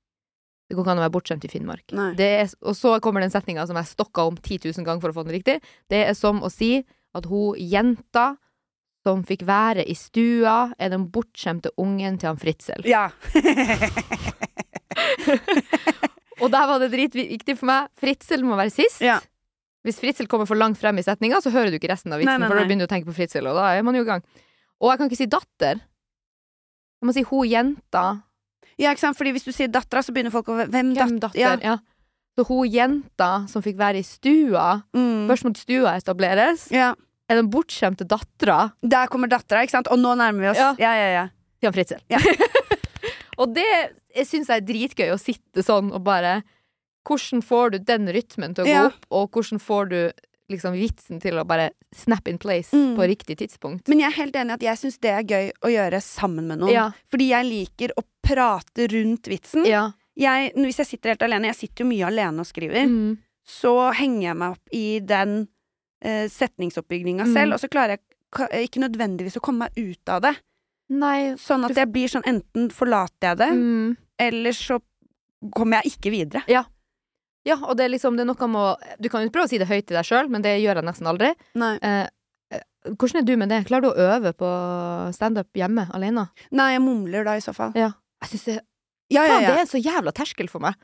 Det 0.66 0.74
går 0.74 0.82
ikke 0.82 0.94
an 0.96 1.00
å 1.00 1.04
være 1.04 1.14
bortskjemt 1.14 1.46
i 1.46 1.52
Finnmark. 1.52 1.94
Det 2.18 2.30
er, 2.40 2.50
og 2.66 2.74
så 2.74 2.96
kommer 3.04 3.22
den 3.22 3.34
setninga 3.34 3.68
som 3.70 3.78
jeg 3.78 3.92
stokka 3.92 4.26
om 4.26 4.40
10 4.40 4.72
000 4.72 4.88
ganger 4.88 5.04
for 5.04 5.14
å 5.14 5.18
få 5.20 5.28
den 5.28 5.38
riktig. 5.38 5.60
Det 5.92 6.02
er 6.08 6.18
som 6.18 6.42
å 6.42 6.50
si 6.50 6.80
at 7.16 7.30
hun 7.30 7.60
jenta 7.62 8.32
som 9.06 9.22
fikk 9.28 9.46
være 9.46 9.86
i 9.86 9.94
stua, 9.94 10.74
er 10.82 10.96
den 10.96 11.06
bortskjemte 11.14 11.76
ungen 11.78 12.18
til 12.18 12.32
han 12.32 12.42
Fritzel. 12.42 12.82
Ja. 12.90 13.12
Og 16.44 16.52
der 16.52 16.68
var 16.68 16.80
det 16.84 16.92
dritviktig 16.92 17.56
for 17.60 17.70
meg. 17.70 17.88
Fritzel 18.00 18.44
må 18.44 18.58
være 18.60 18.74
sist. 18.74 19.02
Ja. 19.06 19.20
Hvis 19.86 20.00
Fritzel 20.02 20.28
kommer 20.28 20.48
for 20.50 20.58
langt 20.58 20.80
frem 20.82 20.98
i 20.98 21.04
setninga, 21.06 21.40
så 21.46 21.52
hører 21.54 21.70
du 21.72 21.78
ikke 21.78 21.92
resten 21.92 22.12
av 22.12 22.20
vitsen, 22.20 22.34
Nei, 22.34 22.42
nei, 22.42 22.50
for 22.50 22.58
da 22.58 22.66
begynner 22.66 22.88
du 22.88 22.90
å 22.90 22.94
tenke 22.96 23.06
på 23.12 23.16
Fritzel, 23.16 23.46
og 23.48 23.56
da 23.60 23.68
er 23.78 23.84
man 23.86 23.96
jo 23.96 24.02
i 24.02 24.08
gang. 24.10 24.24
Og 24.82 24.90
jeg 24.92 24.98
kan 25.00 25.08
ikke 25.12 25.20
si 25.22 25.28
datter. 25.32 25.82
Jeg 27.00 27.08
må 27.08 27.14
si 27.14 27.22
ho 27.30 27.44
jenta. 27.46 28.06
ja, 28.82 28.92
ikke 28.92 29.04
sant? 29.06 29.18
Fordi 29.20 29.32
hvis 29.36 29.46
du 29.46 29.52
sier 29.54 29.70
dattera, 29.72 30.02
så 30.04 30.12
begynner 30.16 30.34
folk 30.34 30.50
å 30.50 30.58
Hvem 30.66 30.96
Hvem 30.98 31.20
datter? 31.22 31.40
Ja. 31.40 31.54
Ja. 31.62 31.78
Så 32.36 32.44
hun 32.50 32.68
jenta 32.68 33.30
som 33.48 33.62
fikk 33.64 33.78
være 33.80 34.02
i 34.02 34.04
stua, 34.04 34.82
Mm. 34.92 35.28
først 35.30 35.46
måtte 35.48 35.62
stua 35.64 35.94
etableres, 35.96 36.66
ja. 36.72 36.90
er 37.30 37.36
den 37.40 37.48
bortskjemte 37.50 38.04
dattera 38.06 38.74
Der 38.84 39.08
kommer 39.08 39.30
dattera, 39.32 39.62
ikke 39.64 39.72
sant? 39.78 39.88
Og 39.88 39.98
nå 40.02 40.18
nærmer 40.18 40.42
vi 40.42 40.50
oss. 40.52 40.58
Ja. 40.58 40.74
Ja, 40.80 40.92
ja, 41.00 41.08
ja. 41.14 41.28
til 41.62 41.72
Fritzel. 41.72 42.02
Ja. 42.10 42.20
og 43.38 43.54
det 43.54 43.66
syns 44.26 44.48
jeg 44.48 44.62
er 44.62 44.66
dritgøy 44.66 45.12
å 45.14 45.20
sitte 45.22 45.64
sånn 45.66 45.92
og 45.94 46.04
bare 46.04 46.44
Hvordan 47.06 47.44
får 47.46 47.70
du 47.72 47.78
den 47.86 48.08
rytmen 48.10 48.56
til 48.56 48.64
å 48.64 48.66
gå 48.66 48.72
Ja. 48.74 48.86
opp, 48.88 49.06
og 49.12 49.30
hvordan 49.32 49.60
får 49.62 49.90
du 49.90 50.12
liksom 50.50 50.74
vitsen 50.74 51.20
til 51.22 51.36
å 51.38 51.44
bare 51.46 51.70
snap 51.94 52.28
in 52.28 52.40
place 52.40 52.74
Mm. 52.74 52.96
på 52.98 53.06
riktig 53.08 53.38
tidspunkt? 53.38 53.88
Men 53.88 54.00
jeg 54.00 54.08
er 54.08 54.16
helt 54.24 54.34
enig 54.36 54.50
i 54.50 54.54
at 54.54 54.62
jeg 54.62 54.78
syns 54.78 54.98
det 55.00 55.12
er 55.12 55.22
gøy 55.24 55.52
å 55.62 55.70
gjøre 55.70 56.02
sammen 56.02 56.48
med 56.48 56.60
noen. 56.60 56.72
Ja. 56.74 56.92
Fordi 57.12 57.28
jeg 57.30 57.46
liker 57.46 57.94
å 57.96 58.02
prate 58.26 58.88
rundt 58.90 59.28
vitsen. 59.30 59.68
Ja. 59.68 59.92
Jeg, 60.18 60.54
hvis 60.56 60.78
jeg 60.78 60.88
sitter 60.88 61.10
helt 61.14 61.22
alene, 61.22 61.46
jeg 61.54 61.56
sitter 61.70 61.84
jo 61.86 61.90
mye 61.92 62.08
alene 62.08 62.40
og 62.40 62.48
skriver, 62.48 62.88
Mm. 62.88 63.18
så 63.46 63.94
henger 63.94 64.22
jeg 64.24 64.36
meg 64.38 64.52
opp 64.52 64.70
i 64.74 65.00
den 65.00 65.48
eh, 66.02 66.28
setningsoppbygninga 66.28 67.26
Mm. 67.26 67.34
selv, 67.34 67.54
og 67.54 67.60
så 67.60 67.70
klarer 67.70 67.98
jeg 68.52 68.70
ikke 68.70 68.82
nødvendigvis 68.90 69.38
å 69.38 69.42
komme 69.42 69.60
meg 69.60 69.72
ut 69.78 70.10
av 70.10 70.22
det. 70.24 70.36
Nei 70.94 71.34
Sånn 71.42 71.66
at 71.66 71.78
jeg 71.80 71.90
blir 71.90 72.12
sånn 72.12 72.26
enten 72.30 72.68
forlater 72.74 73.32
jeg 73.32 73.40
det, 73.42 73.52
mm. 73.58 73.96
eller 74.28 74.54
så 74.58 74.80
kommer 75.56 75.82
jeg 75.82 75.96
ikke 75.96 76.14
videre. 76.14 76.44
Ja, 77.46 77.58
og 77.62 77.78
det 77.78 77.86
er 77.86 77.94
liksom 77.94 78.18
det 78.18 78.26
er 78.26 78.30
noe 78.32 78.48
med 78.50 78.62
å 78.62 78.98
Du 79.02 79.10
kan 79.14 79.22
jo 79.22 79.32
prøve 79.34 79.46
å 79.46 79.52
si 79.52 79.60
det 79.62 79.70
høyt 79.70 79.86
til 79.90 79.98
deg 79.98 80.08
sjøl, 80.08 80.30
men 80.34 80.46
det 80.46 80.56
gjør 80.64 80.82
jeg 80.82 80.88
nesten 80.88 81.10
aldri. 81.10 81.32
Nei. 81.62 81.76
Eh, 81.78 82.08
eh, 82.54 82.64
hvordan 82.96 83.22
er 83.22 83.28
du 83.28 83.36
med 83.38 83.54
det? 83.54 83.62
Klarer 83.70 83.86
du 83.86 83.92
å 83.92 84.08
øve 84.16 84.34
på 84.38 84.50
standup 85.14 85.58
hjemme 85.58 85.86
alene? 85.94 86.28
Nei, 86.58 86.72
jeg 86.74 86.84
mumler 86.86 87.28
da 87.28 87.38
i 87.38 87.44
så 87.46 87.54
fall. 87.54 87.76
Ja. 87.78 87.94
Jeg 88.26 88.34
synes 88.34 88.48
det 88.50 88.58
Ja, 89.14 89.22
ja, 89.22 89.36
Faen, 89.36 89.44
det 89.46 89.54
ja. 89.54 89.62
er 89.62 89.70
så 89.70 89.82
jævla 89.82 90.14
terskel 90.18 90.50
for 90.50 90.64
meg. 90.66 90.80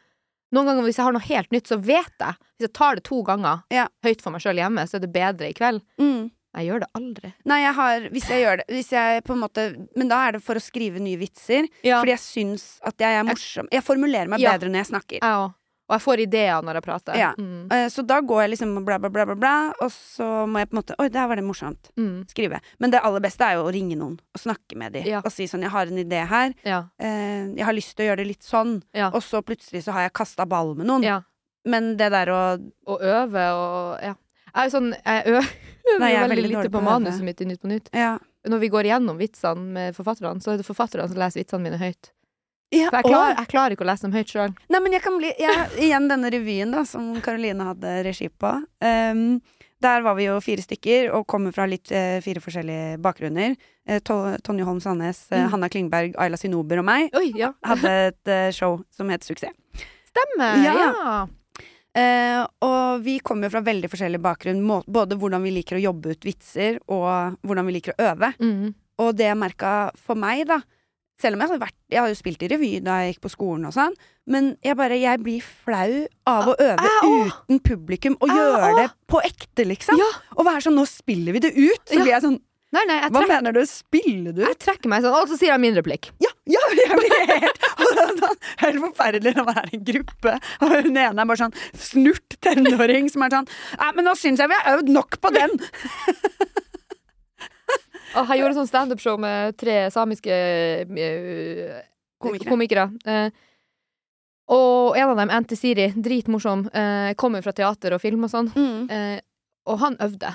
Noen 0.54 0.68
ganger 0.68 0.86
hvis 0.86 1.00
jeg 1.00 1.08
har 1.08 1.16
noe 1.16 1.26
helt 1.26 1.54
nytt, 1.56 1.70
så 1.72 1.80
vet 1.82 2.14
jeg. 2.22 2.38
Hvis 2.60 2.68
jeg 2.68 2.74
tar 2.78 3.00
det 3.00 3.06
to 3.08 3.24
ganger 3.26 3.64
Ja. 3.74 3.88
høyt 4.06 4.22
for 4.22 4.36
meg 4.36 4.44
sjøl 4.44 4.62
hjemme, 4.62 4.86
så 4.86 5.00
er 5.00 5.06
det 5.06 5.14
bedre 5.16 5.50
i 5.50 5.56
kveld. 5.58 5.82
Mm. 5.98 6.30
Jeg 6.58 6.68
gjør 6.68 6.80
det 6.84 6.90
aldri. 7.00 7.34
Nei, 7.46 7.62
jeg 7.64 7.74
har 7.78 8.02
Hvis 8.12 8.28
jeg 8.30 8.44
gjør 8.44 8.58
det 8.58 8.66
hvis 8.68 8.90
jeg 8.92 9.22
måte, 9.40 9.88
Men 9.96 10.08
da 10.12 10.28
er 10.28 10.32
det 10.34 10.44
for 10.44 10.56
å 10.56 10.62
skrive 10.62 11.00
nye 11.00 11.18
vitser. 11.18 11.68
Ja. 11.84 12.02
Fordi 12.02 12.12
jeg 12.12 12.20
syns 12.20 12.80
at 12.84 12.98
jeg 13.00 13.16
er 13.20 13.24
morsom. 13.24 13.68
Jeg 13.72 13.84
formulerer 13.84 14.28
meg 14.28 14.40
Ja. 14.42 14.52
bedre 14.58 14.70
når 14.70 14.84
jeg 14.84 14.92
snakker. 14.94 15.20
Jeg. 15.22 15.54
Og 15.92 15.96
jeg 16.00 16.02
får 16.06 16.20
ideer 16.24 16.62
når 16.64 16.74
jeg 16.80 16.84
prater. 16.84 17.16
Ja. 17.20 17.34
Mm. 17.38 17.68
Eh, 17.72 17.88
Så 17.90 18.06
da 18.08 18.22
går 18.22 18.42
jeg 18.44 18.50
liksom 18.52 18.86
bla, 18.86 18.98
bla, 18.98 19.10
bla, 19.10 19.26
bla, 19.26 19.36
bla, 19.36 19.74
og 19.82 19.90
så 19.92 20.46
må 20.48 20.60
jeg 20.60 20.70
på 20.70 20.78
en 20.78 20.82
måte 20.84 20.96
Oi, 21.00 21.08
der 21.10 21.28
var 21.28 21.36
det 21.36 21.44
morsomt. 21.44 21.90
Mm. 21.98 22.26
Skrive. 22.30 22.62
Men 22.80 22.92
det 22.92 23.02
aller 23.04 23.20
beste 23.20 23.42
er 23.44 23.56
jo 23.56 23.64
å 23.68 23.74
ringe 23.74 23.98
noen 23.98 24.20
og 24.20 24.40
snakke 24.40 24.76
med 24.78 24.94
dem. 24.94 25.04
Ja. 25.06 25.20
Og 25.24 25.32
si 25.32 25.48
sånn 25.48 25.62
Jeg 25.64 25.72
har 25.72 25.88
en 25.88 25.98
idé 26.00 26.26
her. 26.28 26.54
Ja. 26.64 26.84
eh, 27.00 27.48
Jeg 27.56 27.66
har 27.66 27.74
lyst 27.74 27.96
til 27.96 28.06
å 28.06 28.10
gjøre 28.12 28.18
det 28.24 28.28
litt 28.28 28.44
sånn. 28.44 28.84
Og 29.12 29.22
så 29.24 29.42
plutselig 29.44 29.84
så 29.84 29.92
har 29.92 30.02
jeg 30.04 30.14
kasta 30.14 30.46
ball 30.48 30.76
med 30.76 30.86
noen. 30.88 31.04
ja. 31.04 31.22
Men 31.64 31.96
det 31.96 32.10
der 32.12 32.26
å 32.28 32.72
Å 32.88 33.00
øve 33.02 33.44
og 33.54 34.00
Ja. 34.02 34.16
Jeg 34.56 34.66
er 34.68 34.74
sånn 34.74 34.92
Jeg 34.94 35.26
øver 35.32 35.52
er 35.92 36.00
veldig 36.00 36.30
veldig 36.36 36.50
lite 36.52 36.72
på 36.74 36.82
manuset 36.86 37.24
mitt 37.26 37.42
i 37.42 37.46
Nytt 37.50 37.62
på 37.62 37.70
Nytt. 37.72 37.90
Ja. 37.98 38.18
Når 38.48 38.60
vi 38.64 38.70
går 38.74 38.88
igjennom 38.90 39.18
vitsene 39.22 39.62
med 39.76 39.96
forfatterne, 39.96 40.42
så 40.42 40.54
er 40.54 40.58
det 40.62 40.66
forfatterne 40.66 41.08
som 41.10 41.18
leser 41.22 41.42
vitsene 41.44 41.62
mine 41.68 41.78
høyt. 41.82 42.12
ja 42.74 42.88
For 42.90 42.98
jeg, 43.02 43.06
klar, 43.12 43.34
jeg 43.38 43.50
klarer 43.52 43.76
ikke 43.76 43.84
å 43.86 43.90
lese 43.92 44.06
dem 44.08 44.14
høyt 44.16 44.32
sjøl. 44.34 44.54
Nei, 44.72 44.80
men 44.82 44.94
jeg 44.96 45.02
kan 45.04 45.18
bli 45.20 45.32
jeg, 45.40 45.66
Igjen 45.88 46.08
denne 46.10 46.32
revyen 46.34 46.72
da 46.74 46.84
som 46.88 47.12
Karoline 47.22 47.68
hadde 47.72 47.96
regi 48.08 48.30
på. 48.30 48.54
Um, 48.82 49.42
der 49.82 50.04
var 50.06 50.14
vi 50.18 50.28
jo 50.28 50.36
fire 50.46 50.62
stykker 50.62 51.10
og 51.18 51.26
kommer 51.30 51.54
fra 51.56 51.66
litt 51.66 51.90
eh, 51.92 52.20
fire 52.22 52.42
forskjellige 52.44 53.00
bakgrunner. 53.02 53.56
Eh, 53.90 53.98
To- 54.06 54.38
Tonje 54.46 54.66
Holm 54.68 54.80
Sandnes, 54.84 55.24
eh, 55.32 55.42
Mm. 55.42 55.50
Hanna 55.56 55.70
Klingberg, 55.74 56.14
Ayla 56.22 56.38
Sinober 56.38 56.78
og 56.78 56.86
meg 56.86 57.10
Oi, 57.18 57.32
ja. 57.36 57.50
hadde 57.66 57.90
et 58.12 58.28
eh, 58.30 58.52
show 58.54 58.78
som 58.94 59.10
het 59.10 59.26
Suksess. 59.26 59.54
Stemmer! 60.12 60.62
Ja. 60.62 60.74
Ja. 60.78 61.16
Eh, 61.98 62.42
og 62.64 63.02
vi 63.04 63.18
kommer 63.20 63.50
jo 63.50 63.56
fra 63.58 63.62
veldig 63.66 63.90
forskjellig 63.92 64.22
bakgrunn. 64.24 64.62
må- 64.64 64.84
Både 64.88 65.18
hvordan 65.20 65.44
vi 65.44 65.52
liker 65.52 65.76
å 65.76 65.82
jobbe 65.84 66.12
ut 66.16 66.22
vitser, 66.24 66.80
og 66.88 67.38
hvordan 67.44 67.66
vi 67.68 67.74
liker 67.80 67.94
å 67.98 68.16
øve. 68.16 68.34
Mm. 68.40 68.74
Og 69.00 69.16
det 69.18 69.26
jeg 69.26 69.38
merka 69.38 69.92
for 69.98 70.16
meg, 70.16 70.48
da 70.48 70.62
Selv 71.22 71.36
om 71.36 71.42
jeg 71.42 71.50
hadde 71.52 71.62
vært 71.68 71.78
Jeg 71.92 72.00
har 72.00 72.08
jo 72.10 72.16
spilt 72.16 72.42
i 72.42 72.48
revy 72.50 72.80
da 72.82 72.96
jeg 73.04 73.14
gikk 73.14 73.22
på 73.22 73.30
skolen 73.30 73.68
og 73.68 73.74
sånn, 73.76 73.94
men 74.26 74.58
jeg 74.64 74.76
bare 74.76 74.98
Jeg 75.00 75.20
blir 75.22 75.40
flau 75.44 76.08
av 76.26 76.48
å 76.48 76.56
øve 76.58 76.88
òg. 77.04 77.30
uten 77.30 77.60
publikum 77.60 78.16
og 78.20 78.28
Jeg 78.30 78.38
gjøre 78.38 78.76
det 78.82 78.92
på 79.08 79.22
ekte, 79.22 79.66
liksom. 79.68 79.98
Ja. 80.00 80.10
Og 80.38 80.46
være 80.48 80.64
sånn 80.66 80.74
Nå 80.80 80.88
spiller 80.88 81.34
vi 81.34 81.40
det 81.40 81.54
ut! 81.56 81.86
Så 81.86 81.94
Ja. 82.00 82.04
blir 82.04 82.14
jeg 82.16 82.24
sånn 82.24 82.40
Nei, 82.74 82.86
nei, 82.88 83.02
jeg, 83.02 83.12
Hva 83.12 83.28
mener 83.28 83.52
du? 83.54 83.60
Spiller 83.68 84.34
du? 84.34 84.42
jeg 84.48 84.58
trekker 84.58 84.88
meg 84.88 85.04
sånn, 85.04 85.14
og 85.14 85.28
så 85.30 85.38
sier 85.38 85.52
jeg 85.52 85.60
min 85.60 85.76
replikk. 85.76 86.10
Ja. 86.20 86.31
Ja, 86.50 86.62
jeg 86.80 86.98
blir 86.98 87.28
helt 87.30 87.66
Helt 88.62 88.80
forferdelig 88.82 89.36
er 89.38 89.68
i 89.70 89.78
en 89.78 89.84
gruppe, 89.86 90.34
og 90.62 90.72
hun 90.74 90.98
ene 90.98 91.22
er 91.22 91.28
bare 91.30 91.38
sånn 91.44 91.54
snurt 91.78 92.38
tenåring 92.42 93.12
som 93.14 93.26
er 93.26 93.36
sånn 93.36 93.50
Nei, 93.78 93.92
men 93.98 94.08
nå 94.10 94.16
syns 94.18 94.42
jeg 94.42 94.50
vi 94.50 94.58
har 94.58 94.80
øvd 94.80 94.90
nok 94.96 95.20
på 95.22 95.34
den! 95.38 95.54
Og 98.12 98.28
jeg 98.28 98.42
gjorde 98.42 98.58
sånn 98.58 98.68
standup-show 98.68 99.16
med 99.24 99.56
tre 99.56 99.86
samiske 99.94 100.36
uh, 100.84 101.78
Komikere. 102.20 102.50
komikere. 102.52 102.84
Eh, 103.08 103.30
og 104.52 104.98
en 105.00 105.14
av 105.14 105.22
dem, 105.22 105.32
Anti 105.32 105.56
Siri, 105.56 105.86
dritmorsom, 105.96 106.66
uh, 106.76 107.14
kommer 107.16 107.40
fra 107.46 107.54
teater 107.56 107.96
og 107.96 108.02
film 108.04 108.28
og 108.28 108.34
sånn. 108.34 108.52
Mm. 108.52 109.24
Og 109.72 109.80
han 109.80 109.96
øvde 110.04 110.34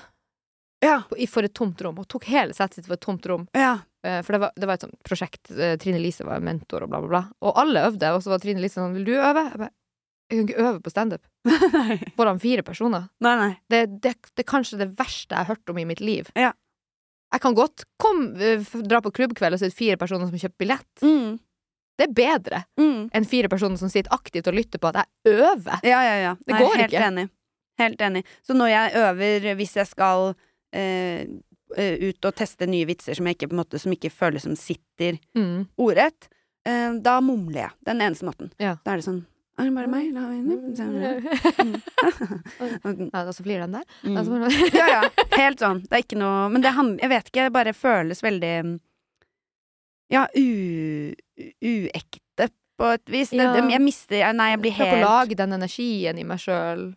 Ja. 0.86 1.00
på, 1.10 1.18
for 1.28 1.46
et 1.48 1.54
tomt 1.58 1.80
rom, 1.84 1.96
Hun 2.00 2.06
tok 2.08 2.24
hele 2.30 2.54
settet 2.56 2.80
sitt 2.80 2.86
for 2.88 2.94
et 2.96 3.02
tomt 3.04 3.26
rom. 3.26 3.48
Ja. 3.56 3.74
Eh, 4.06 4.20
for 4.22 4.36
det 4.36 4.40
var, 4.44 4.52
det 4.56 4.68
var 4.70 4.78
et 4.78 4.84
sånt 4.86 4.98
prosjekt. 5.06 5.50
Eh, 5.52 5.74
Trine 5.82 5.98
Lise 6.02 6.24
var 6.28 6.40
mentor 6.44 6.86
og 6.86 6.92
bla, 6.92 7.00
bla, 7.02 7.08
bla. 7.10 7.22
Og 7.42 7.58
alle 7.62 7.82
øvde, 7.88 8.12
og 8.14 8.22
så 8.24 8.30
var 8.34 8.42
Trine 8.44 8.62
Lise 8.62 8.78
sånn 8.80 8.94
Vil 8.94 9.04
du 9.08 9.14
øve? 9.18 9.42
Jeg 9.50 9.58
bare 9.64 9.72
Jeg 10.30 10.38
kan 10.38 10.46
ikke 10.48 10.62
øve 10.66 10.80
på 10.82 10.90
standup 10.90 11.26
foran 12.18 12.40
fire 12.42 12.62
personer. 12.66 13.08
nei, 13.22 13.34
nei. 13.38 13.50
Det, 13.70 13.84
det, 14.02 14.14
det 14.34 14.42
er 14.44 14.48
kanskje 14.50 14.78
det 14.80 14.88
verste 14.98 15.34
jeg 15.36 15.44
har 15.44 15.50
hørt 15.54 15.70
om 15.70 15.78
i 15.78 15.84
mitt 15.86 16.00
liv. 16.02 16.30
Ja. 16.34 16.52
Jeg 17.34 17.42
kan 17.42 17.54
godt 17.58 17.84
kom, 18.02 18.24
eh, 18.38 18.62
dra 18.86 19.00
på 19.02 19.10
klubbkveld 19.14 19.54
og 19.54 19.60
så 19.60 19.66
er 19.68 19.74
fire 19.74 19.96
personer 20.00 20.26
som 20.30 20.38
kjøpt 20.38 20.58
billett. 20.62 20.88
Mm. 21.02 21.38
Det 21.98 22.08
er 22.08 22.12
bedre 22.12 22.58
Mm. 22.78 23.06
enn 23.14 23.24
fire 23.24 23.48
personer 23.48 23.78
som 23.80 23.88
sitter 23.88 24.12
aktivt 24.12 24.46
og 24.50 24.54
lytter 24.58 24.78
på 24.82 24.90
at 24.90 24.98
jeg 25.00 25.38
øver. 25.38 25.80
Ja, 25.86 26.00
ja, 26.04 26.16
ja. 26.20 26.34
Det 26.44 26.52
Nei, 26.54 26.60
går 26.62 26.76
helt 26.82 26.92
ikke. 26.92 27.06
Enig. 27.06 27.26
Helt 27.80 28.00
enig. 28.04 28.24
Så 28.44 28.54
når 28.56 28.68
jeg 28.72 28.92
øver, 29.00 29.46
hvis 29.56 29.74
jeg 29.76 29.86
skal 29.88 30.34
eh, 30.72 31.26
eh, 31.76 31.94
ut 32.08 32.24
og 32.28 32.34
teste 32.38 32.66
nye 32.70 32.86
vitser 32.88 33.14
som, 33.18 33.26
jeg 33.26 33.36
ikke, 33.38 33.50
måte, 33.54 33.78
som 33.82 33.92
ikke 33.92 34.10
føles 34.12 34.42
som 34.46 34.56
sitter 34.56 35.18
Mm. 35.36 35.66
ordrett, 35.78 36.28
eh, 36.66 36.92
da 37.02 37.20
mumler 37.20 37.60
jeg. 37.66 37.70
Den 37.86 38.00
eneste 38.00 38.24
måten. 38.28 38.52
Ja. 38.58 38.76
Da 38.84 38.92
er 38.92 38.96
det 39.02 39.04
sånn 39.08 39.24
Er 39.58 39.64
det 39.64 39.74
bare 39.74 39.88
meg? 39.88 40.10
La 40.12 40.20
meg 40.28 40.44
Mm. 41.56 41.80
og 43.28 43.34
så 43.34 43.42
flirer 43.42 43.64
den 43.64 43.72
der. 43.78 43.84
Mm. 44.04 44.16
Ja, 44.76 44.86
ja. 44.86 45.02
Helt 45.36 45.58
sånn. 45.60 45.80
Det 45.86 45.92
er 45.96 46.02
ikke 46.04 46.18
noe 46.20 46.50
Men 46.52 46.60
det 46.62 46.74
Jeg 47.00 47.08
vet 47.08 47.30
ikke, 47.30 47.46
det 47.46 47.52
bare 47.54 47.72
føles 47.72 48.20
veldig 48.22 48.80
Ja, 50.12 50.26
u, 50.36 51.14
uekte 51.64 52.50
på 52.76 52.90
et 52.92 53.08
vis. 53.08 53.30
Det, 53.32 53.40
det, 53.40 53.64
jeg 53.72 53.80
mister 53.82 54.32
Nei, 54.36 54.50
jeg 54.52 54.60
blir 54.60 54.76
Prøv 54.76 54.86
å 54.86 54.90
helt 54.90 55.06
lage 55.06 55.34
den 55.40 55.52
energien 55.56 56.18
i 56.20 56.24
meg 56.28 56.38
sjøl. 56.42 56.90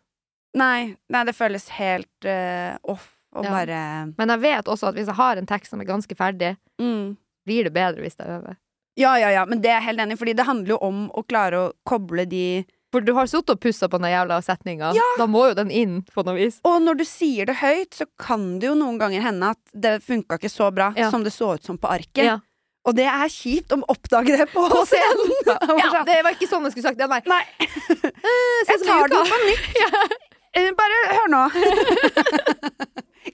Nei, 0.60 0.96
nei, 1.14 1.24
det 1.30 1.36
føles 1.38 1.70
helt 1.78 2.26
uh, 2.28 2.76
off 2.84 3.08
og 3.36 3.46
Ja. 3.46 3.52
bare 3.52 4.14
Men 4.18 4.30
jeg 4.30 4.40
vet 4.42 4.66
også 4.66 4.88
at 4.90 4.96
hvis 4.96 5.06
jeg 5.08 5.16
har 5.16 5.38
en 5.38 5.46
tekst 5.46 5.70
som 5.72 5.82
er 5.82 5.86
ganske 5.86 6.16
ferdig, 6.16 6.56
mm. 6.82 7.18
blir 7.46 7.64
det 7.64 7.74
bedre 7.74 8.02
hvis 8.02 8.18
jeg 8.20 8.28
øver. 8.28 8.58
Ja, 9.00 9.16
ja, 9.18 9.30
ja, 9.32 9.46
men 9.46 9.62
det 9.62 9.70
er 9.70 9.80
jeg 9.80 9.84
helt 9.94 10.00
enig 10.02 10.14
i, 10.18 10.20
fordi 10.20 10.34
det 10.36 10.46
handler 10.46 10.74
jo 10.76 10.78
om 10.84 11.06
å 11.16 11.24
klare 11.28 11.56
å 11.70 11.72
koble 11.88 12.26
de 12.28 12.66
For 12.92 13.02
du 13.06 13.14
har 13.14 13.28
sittet 13.30 13.52
og 13.54 13.60
pussa 13.62 13.86
på 13.88 14.00
den 14.02 14.10
jævla 14.10 14.40
setninga. 14.42 14.96
Ja. 14.98 15.04
Da 15.20 15.28
må 15.30 15.44
jo 15.48 15.54
den 15.54 15.70
inn 15.70 16.02
på 16.10 16.24
noe 16.26 16.34
vis. 16.40 16.56
Og 16.66 16.82
når 16.82 16.98
du 16.98 17.04
sier 17.06 17.46
det 17.46 17.60
høyt, 17.62 17.94
så 17.94 18.08
kan 18.18 18.58
det 18.60 18.66
jo 18.66 18.74
noen 18.74 18.98
ganger 18.98 19.22
hende 19.22 19.52
at 19.54 19.60
det 19.78 20.02
funka 20.02 20.40
ikke 20.40 20.50
så 20.50 20.72
bra 20.74 20.92
Ja. 20.98 21.12
som 21.12 21.22
det 21.24 21.30
så 21.32 21.54
ut 21.54 21.64
som 21.64 21.78
på 21.78 21.86
arket. 21.88 22.26
Ja. 22.26 22.40
Og 22.88 22.96
det 22.96 23.06
er 23.06 23.30
kjipt 23.30 23.70
å 23.76 23.78
oppdage 23.94 24.34
det 24.40 24.48
på, 24.50 24.66
scenen! 24.90 25.32
Ja, 25.78 26.02
det 26.10 26.24
var 26.26 26.32
ikke 26.34 26.50
sånn 26.50 26.64
jeg 26.66 26.72
skulle 26.74 26.90
sagt 26.90 26.98
det. 26.98 27.08
Nei. 27.08 27.22
Nei. 27.30 27.46
Eh, 27.62 28.66
sånn 28.66 28.74
Jeg 28.74 28.82
tar 28.90 29.08
det 29.14 29.22
på 29.30 29.40
nytt. 29.46 30.18
Eh, 30.58 30.72
Bare 30.74 31.00
hør 31.14 31.30
nå. 31.30 31.44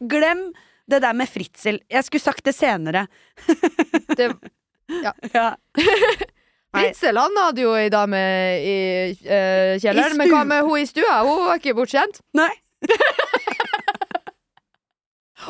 Glem 0.01 0.47
det 0.89 1.01
der 1.01 1.13
med 1.17 1.29
fritzel. 1.29 1.79
Jeg 1.89 2.05
skulle 2.05 2.21
sagt 2.21 2.45
det 2.45 2.55
senere. 2.55 3.07
Det, 4.17 4.29
Ja. 4.87 5.13
ja. 5.33 5.55
Fritzel 6.75 7.17
han 7.17 7.37
hadde 7.39 7.61
jo 7.63 7.71
ei 7.79 7.87
dame 7.89 8.19
i 8.59 8.75
uh, 9.15 9.77
kjelleren, 9.79 10.11
I 10.11 10.17
men 10.19 10.31
hva 10.33 10.41
med 10.43 10.65
hun 10.67 10.81
i 10.81 10.87
stua? 10.89 11.21
Hun 11.23 11.45
var 11.47 11.61
ikke 11.61 11.75
bortskjemt. 11.77 12.19
Nei. 12.35 12.51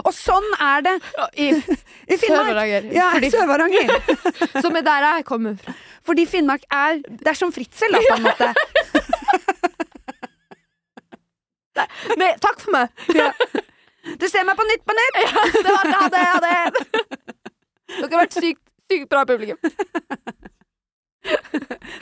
Og 0.06 0.12
sånn 0.14 0.46
er 0.60 0.84
det 0.86 0.94
I 1.40 1.50
i 1.56 2.18
Finnmark. 2.20 2.92
Ja, 2.94 3.10
Sør-Varanger. 3.32 3.94
Som 4.60 4.76
er 4.76 4.84
der 4.86 5.06
jeg 5.08 5.26
kommer 5.26 5.56
fra. 5.58 5.74
Fordi 6.06 6.26
Finnmark 6.30 6.66
er 6.70 7.00
Det 7.08 7.32
er 7.32 7.38
som 7.40 7.54
fritzel, 7.56 7.96
da, 7.96 8.02
på 8.04 8.18
en 8.18 8.26
måte. 8.28 8.48
Nei, 12.22 12.32
takk 12.44 12.60
for 12.62 12.76
meg. 12.76 12.88
Du 14.06 14.28
ser 14.30 14.46
meg 14.48 14.56
på 14.58 14.64
Nytt 14.70 14.84
på 14.86 14.94
Nytt! 14.98 15.16
Det 15.66 15.72
var 15.72 15.84
det, 15.90 15.96
det, 16.14 16.26
det. 16.46 16.56
Dere 17.96 18.12
har 18.12 18.22
vært 18.26 18.38
sykt, 18.38 18.64
sykt 18.92 19.10
bra 19.12 19.22
publikum. 19.28 19.60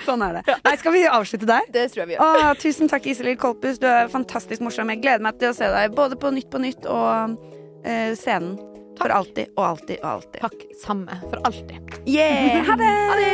Sånn 0.03 0.21
er 0.25 0.31
det. 0.39 0.43
Nei, 0.65 0.73
skal 0.79 0.91
vi 0.95 1.01
avslutte 1.07 1.47
der? 1.47 1.61
Det 1.71 1.83
tror 1.93 2.01
jeg 2.03 2.09
vi 2.11 2.15
gjør. 2.17 2.23
Å, 2.49 2.51
tusen 2.59 2.87
takk, 2.91 3.03
Iselin 3.07 3.39
Kolpus. 3.39 3.77
Du 3.79 3.87
er 3.87 4.11
fantastisk 4.11 4.59
morsom. 4.65 4.91
Jeg 4.91 4.99
gleder 5.03 5.23
meg 5.23 5.33
til 5.39 5.49
å 5.53 5.57
se 5.57 5.67
deg 5.71 5.95
både 5.95 6.15
på 6.19 6.27
Nytt 6.35 6.49
på 6.51 6.59
Nytt 6.63 6.83
og 6.91 7.11
uh, 7.37 8.11
scenen. 8.19 8.53
For 8.99 9.09
alltid 9.09 9.45
og 9.55 9.63
alltid 9.71 9.97
og 10.01 10.09
alltid. 10.17 10.39
Takk. 10.43 10.59
Samme. 10.83 11.13
For 11.29 11.37
alltid. 11.47 11.77
Yeah! 12.03 12.67
Ha 12.67 12.73
det! 12.79 12.93
Ha 13.09 13.15
det! 13.21 13.33